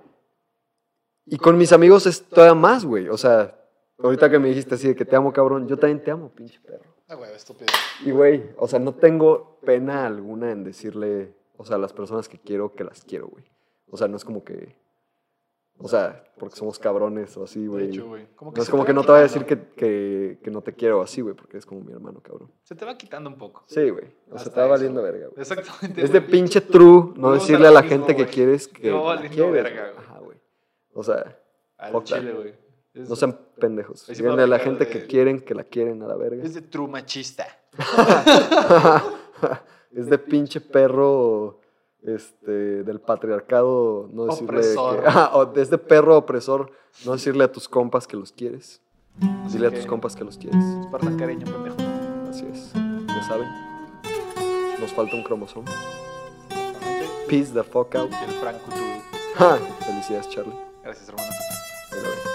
Y 1.26 1.36
con 1.38 1.56
mis 1.56 1.72
amigos 1.72 2.06
es 2.06 2.22
todavía 2.22 2.54
más, 2.54 2.84
güey. 2.84 3.08
O 3.08 3.16
sea, 3.16 3.56
ahorita 3.98 4.30
que 4.30 4.38
me 4.38 4.48
dijiste 4.48 4.74
así 4.74 4.88
de 4.88 4.96
que 4.96 5.04
te 5.04 5.16
amo, 5.16 5.32
cabrón, 5.32 5.68
yo 5.68 5.76
también 5.78 6.02
te 6.02 6.10
amo, 6.10 6.30
pinche 6.30 6.58
perro. 6.60 6.90
Ah, 7.08 7.14
güey, 7.14 7.32
estúpido. 7.34 7.66
Y, 8.04 8.10
güey, 8.10 8.50
o 8.56 8.66
sea, 8.66 8.78
no 8.78 8.94
tengo 8.94 9.58
pena 9.64 10.06
alguna 10.06 10.52
en 10.52 10.64
decirle, 10.64 11.34
o 11.60 11.64
sea, 11.64 11.76
las 11.78 11.92
personas 11.92 12.28
que 12.28 12.38
quiero 12.38 12.72
que 12.74 12.84
las 12.84 13.04
quiero, 13.04 13.28
güey. 13.28 13.44
O 13.90 13.96
sea, 13.96 14.08
no 14.08 14.16
es 14.16 14.24
como 14.24 14.42
que, 14.44 14.76
o 15.78 15.88
sea, 15.88 16.24
porque 16.38 16.56
somos 16.56 16.78
cabrones 16.78 17.36
o 17.36 17.44
así, 17.44 17.60
De 17.62 17.68
güey. 17.68 17.88
hecho, 17.88 18.06
güey. 18.06 18.26
Como 18.34 18.52
No 18.52 18.62
es 18.62 18.70
como 18.70 18.84
que 18.84 18.92
no 18.94 19.02
te 19.02 19.08
voy 19.10 19.18
a 19.18 19.22
decir 19.22 19.44
que, 19.44 19.58
que, 19.76 20.38
que 20.42 20.50
no 20.50 20.62
te 20.62 20.72
quiero 20.72 21.02
así, 21.02 21.20
güey, 21.20 21.34
porque 21.34 21.58
es 21.58 21.66
como 21.66 21.80
mi 21.82 21.92
hermano, 21.92 22.20
cabrón. 22.22 22.50
Se 22.62 22.74
te 22.74 22.84
va 22.84 22.96
quitando 22.96 23.28
un 23.28 23.36
poco. 23.36 23.62
Sí, 23.66 23.90
güey. 23.90 24.06
O 24.30 24.38
sea, 24.38 24.52
te 24.52 24.60
va 24.60 24.66
valiendo 24.68 25.02
verga, 25.02 25.26
güey. 25.28 25.40
Exactamente. 25.40 26.02
Es 26.02 26.12
de 26.12 26.20
güey. 26.20 26.30
pinche 26.30 26.60
true 26.62 27.12
no 27.16 27.32
decirle 27.32 27.66
a 27.68 27.70
la 27.72 27.82
mismo, 27.82 27.96
gente 27.98 28.16
que 28.16 28.26
quieres 28.26 28.68
que 28.68 28.90
la 28.90 28.96
valiendo 28.98 29.34
quieres, 29.36 29.52
verga, 29.52 29.90
güey. 29.92 30.04
Ajá, 30.04 30.18
güey. 30.20 30.38
O 30.94 31.02
sea, 31.02 31.38
Al 31.78 32.04
chile, 32.04 32.32
güey. 32.32 32.54
Es- 32.94 33.08
no 33.08 33.14
sean 33.16 33.38
pendejos. 33.58 34.06
Díganle 34.08 34.42
a 34.42 34.46
la 34.48 34.58
gente 34.58 34.84
de- 34.84 34.90
que 34.90 35.06
quieren 35.06 35.40
que 35.40 35.54
la 35.54 35.62
quieren 35.64 36.02
a 36.02 36.06
la 36.08 36.16
verga. 36.16 36.42
Es 36.44 36.54
de 36.54 36.62
true 36.62 36.88
machista. 36.88 37.46
es 39.94 40.06
de 40.08 40.18
pinche 40.18 40.60
perro 40.60 41.60
este, 42.02 42.82
del 42.84 43.00
patriarcado, 43.00 44.08
no 44.12 44.26
decirle 44.26 44.58
Opresor. 44.58 45.02
que... 45.02 45.08
Ah, 45.08 45.30
o 45.34 45.52
es 45.56 45.70
de 45.70 45.78
perro 45.78 46.16
opresor, 46.16 46.72
no 47.04 47.12
decirle 47.12 47.44
a 47.44 47.52
tus 47.52 47.68
compas 47.68 48.06
que 48.06 48.16
los 48.16 48.32
quieres. 48.32 48.80
Así 49.44 49.54
Dile 49.56 49.68
a 49.68 49.70
que, 49.70 49.76
tus 49.76 49.86
compas 49.86 50.16
que 50.16 50.24
los 50.24 50.38
quieres. 50.38 50.64
Espartan 50.82 51.18
cariño, 51.18 51.44
pendejo. 51.44 51.76
Así 52.28 52.46
es. 52.46 52.72
Ya 52.72 53.22
saben. 53.26 53.48
Nos 54.80 54.92
falta 54.92 55.14
un 55.14 55.22
cromosoma. 55.22 55.70
Peace 57.28 57.52
the 57.52 57.62
fuck 57.62 57.94
out. 57.94 58.10
El 58.10 58.34
Cthulhu. 58.34 59.02
Ja, 59.36 59.56
Felicidades, 59.86 60.28
Charlie. 60.30 60.54
Gracias, 60.82 61.08
hermano. 61.08 62.29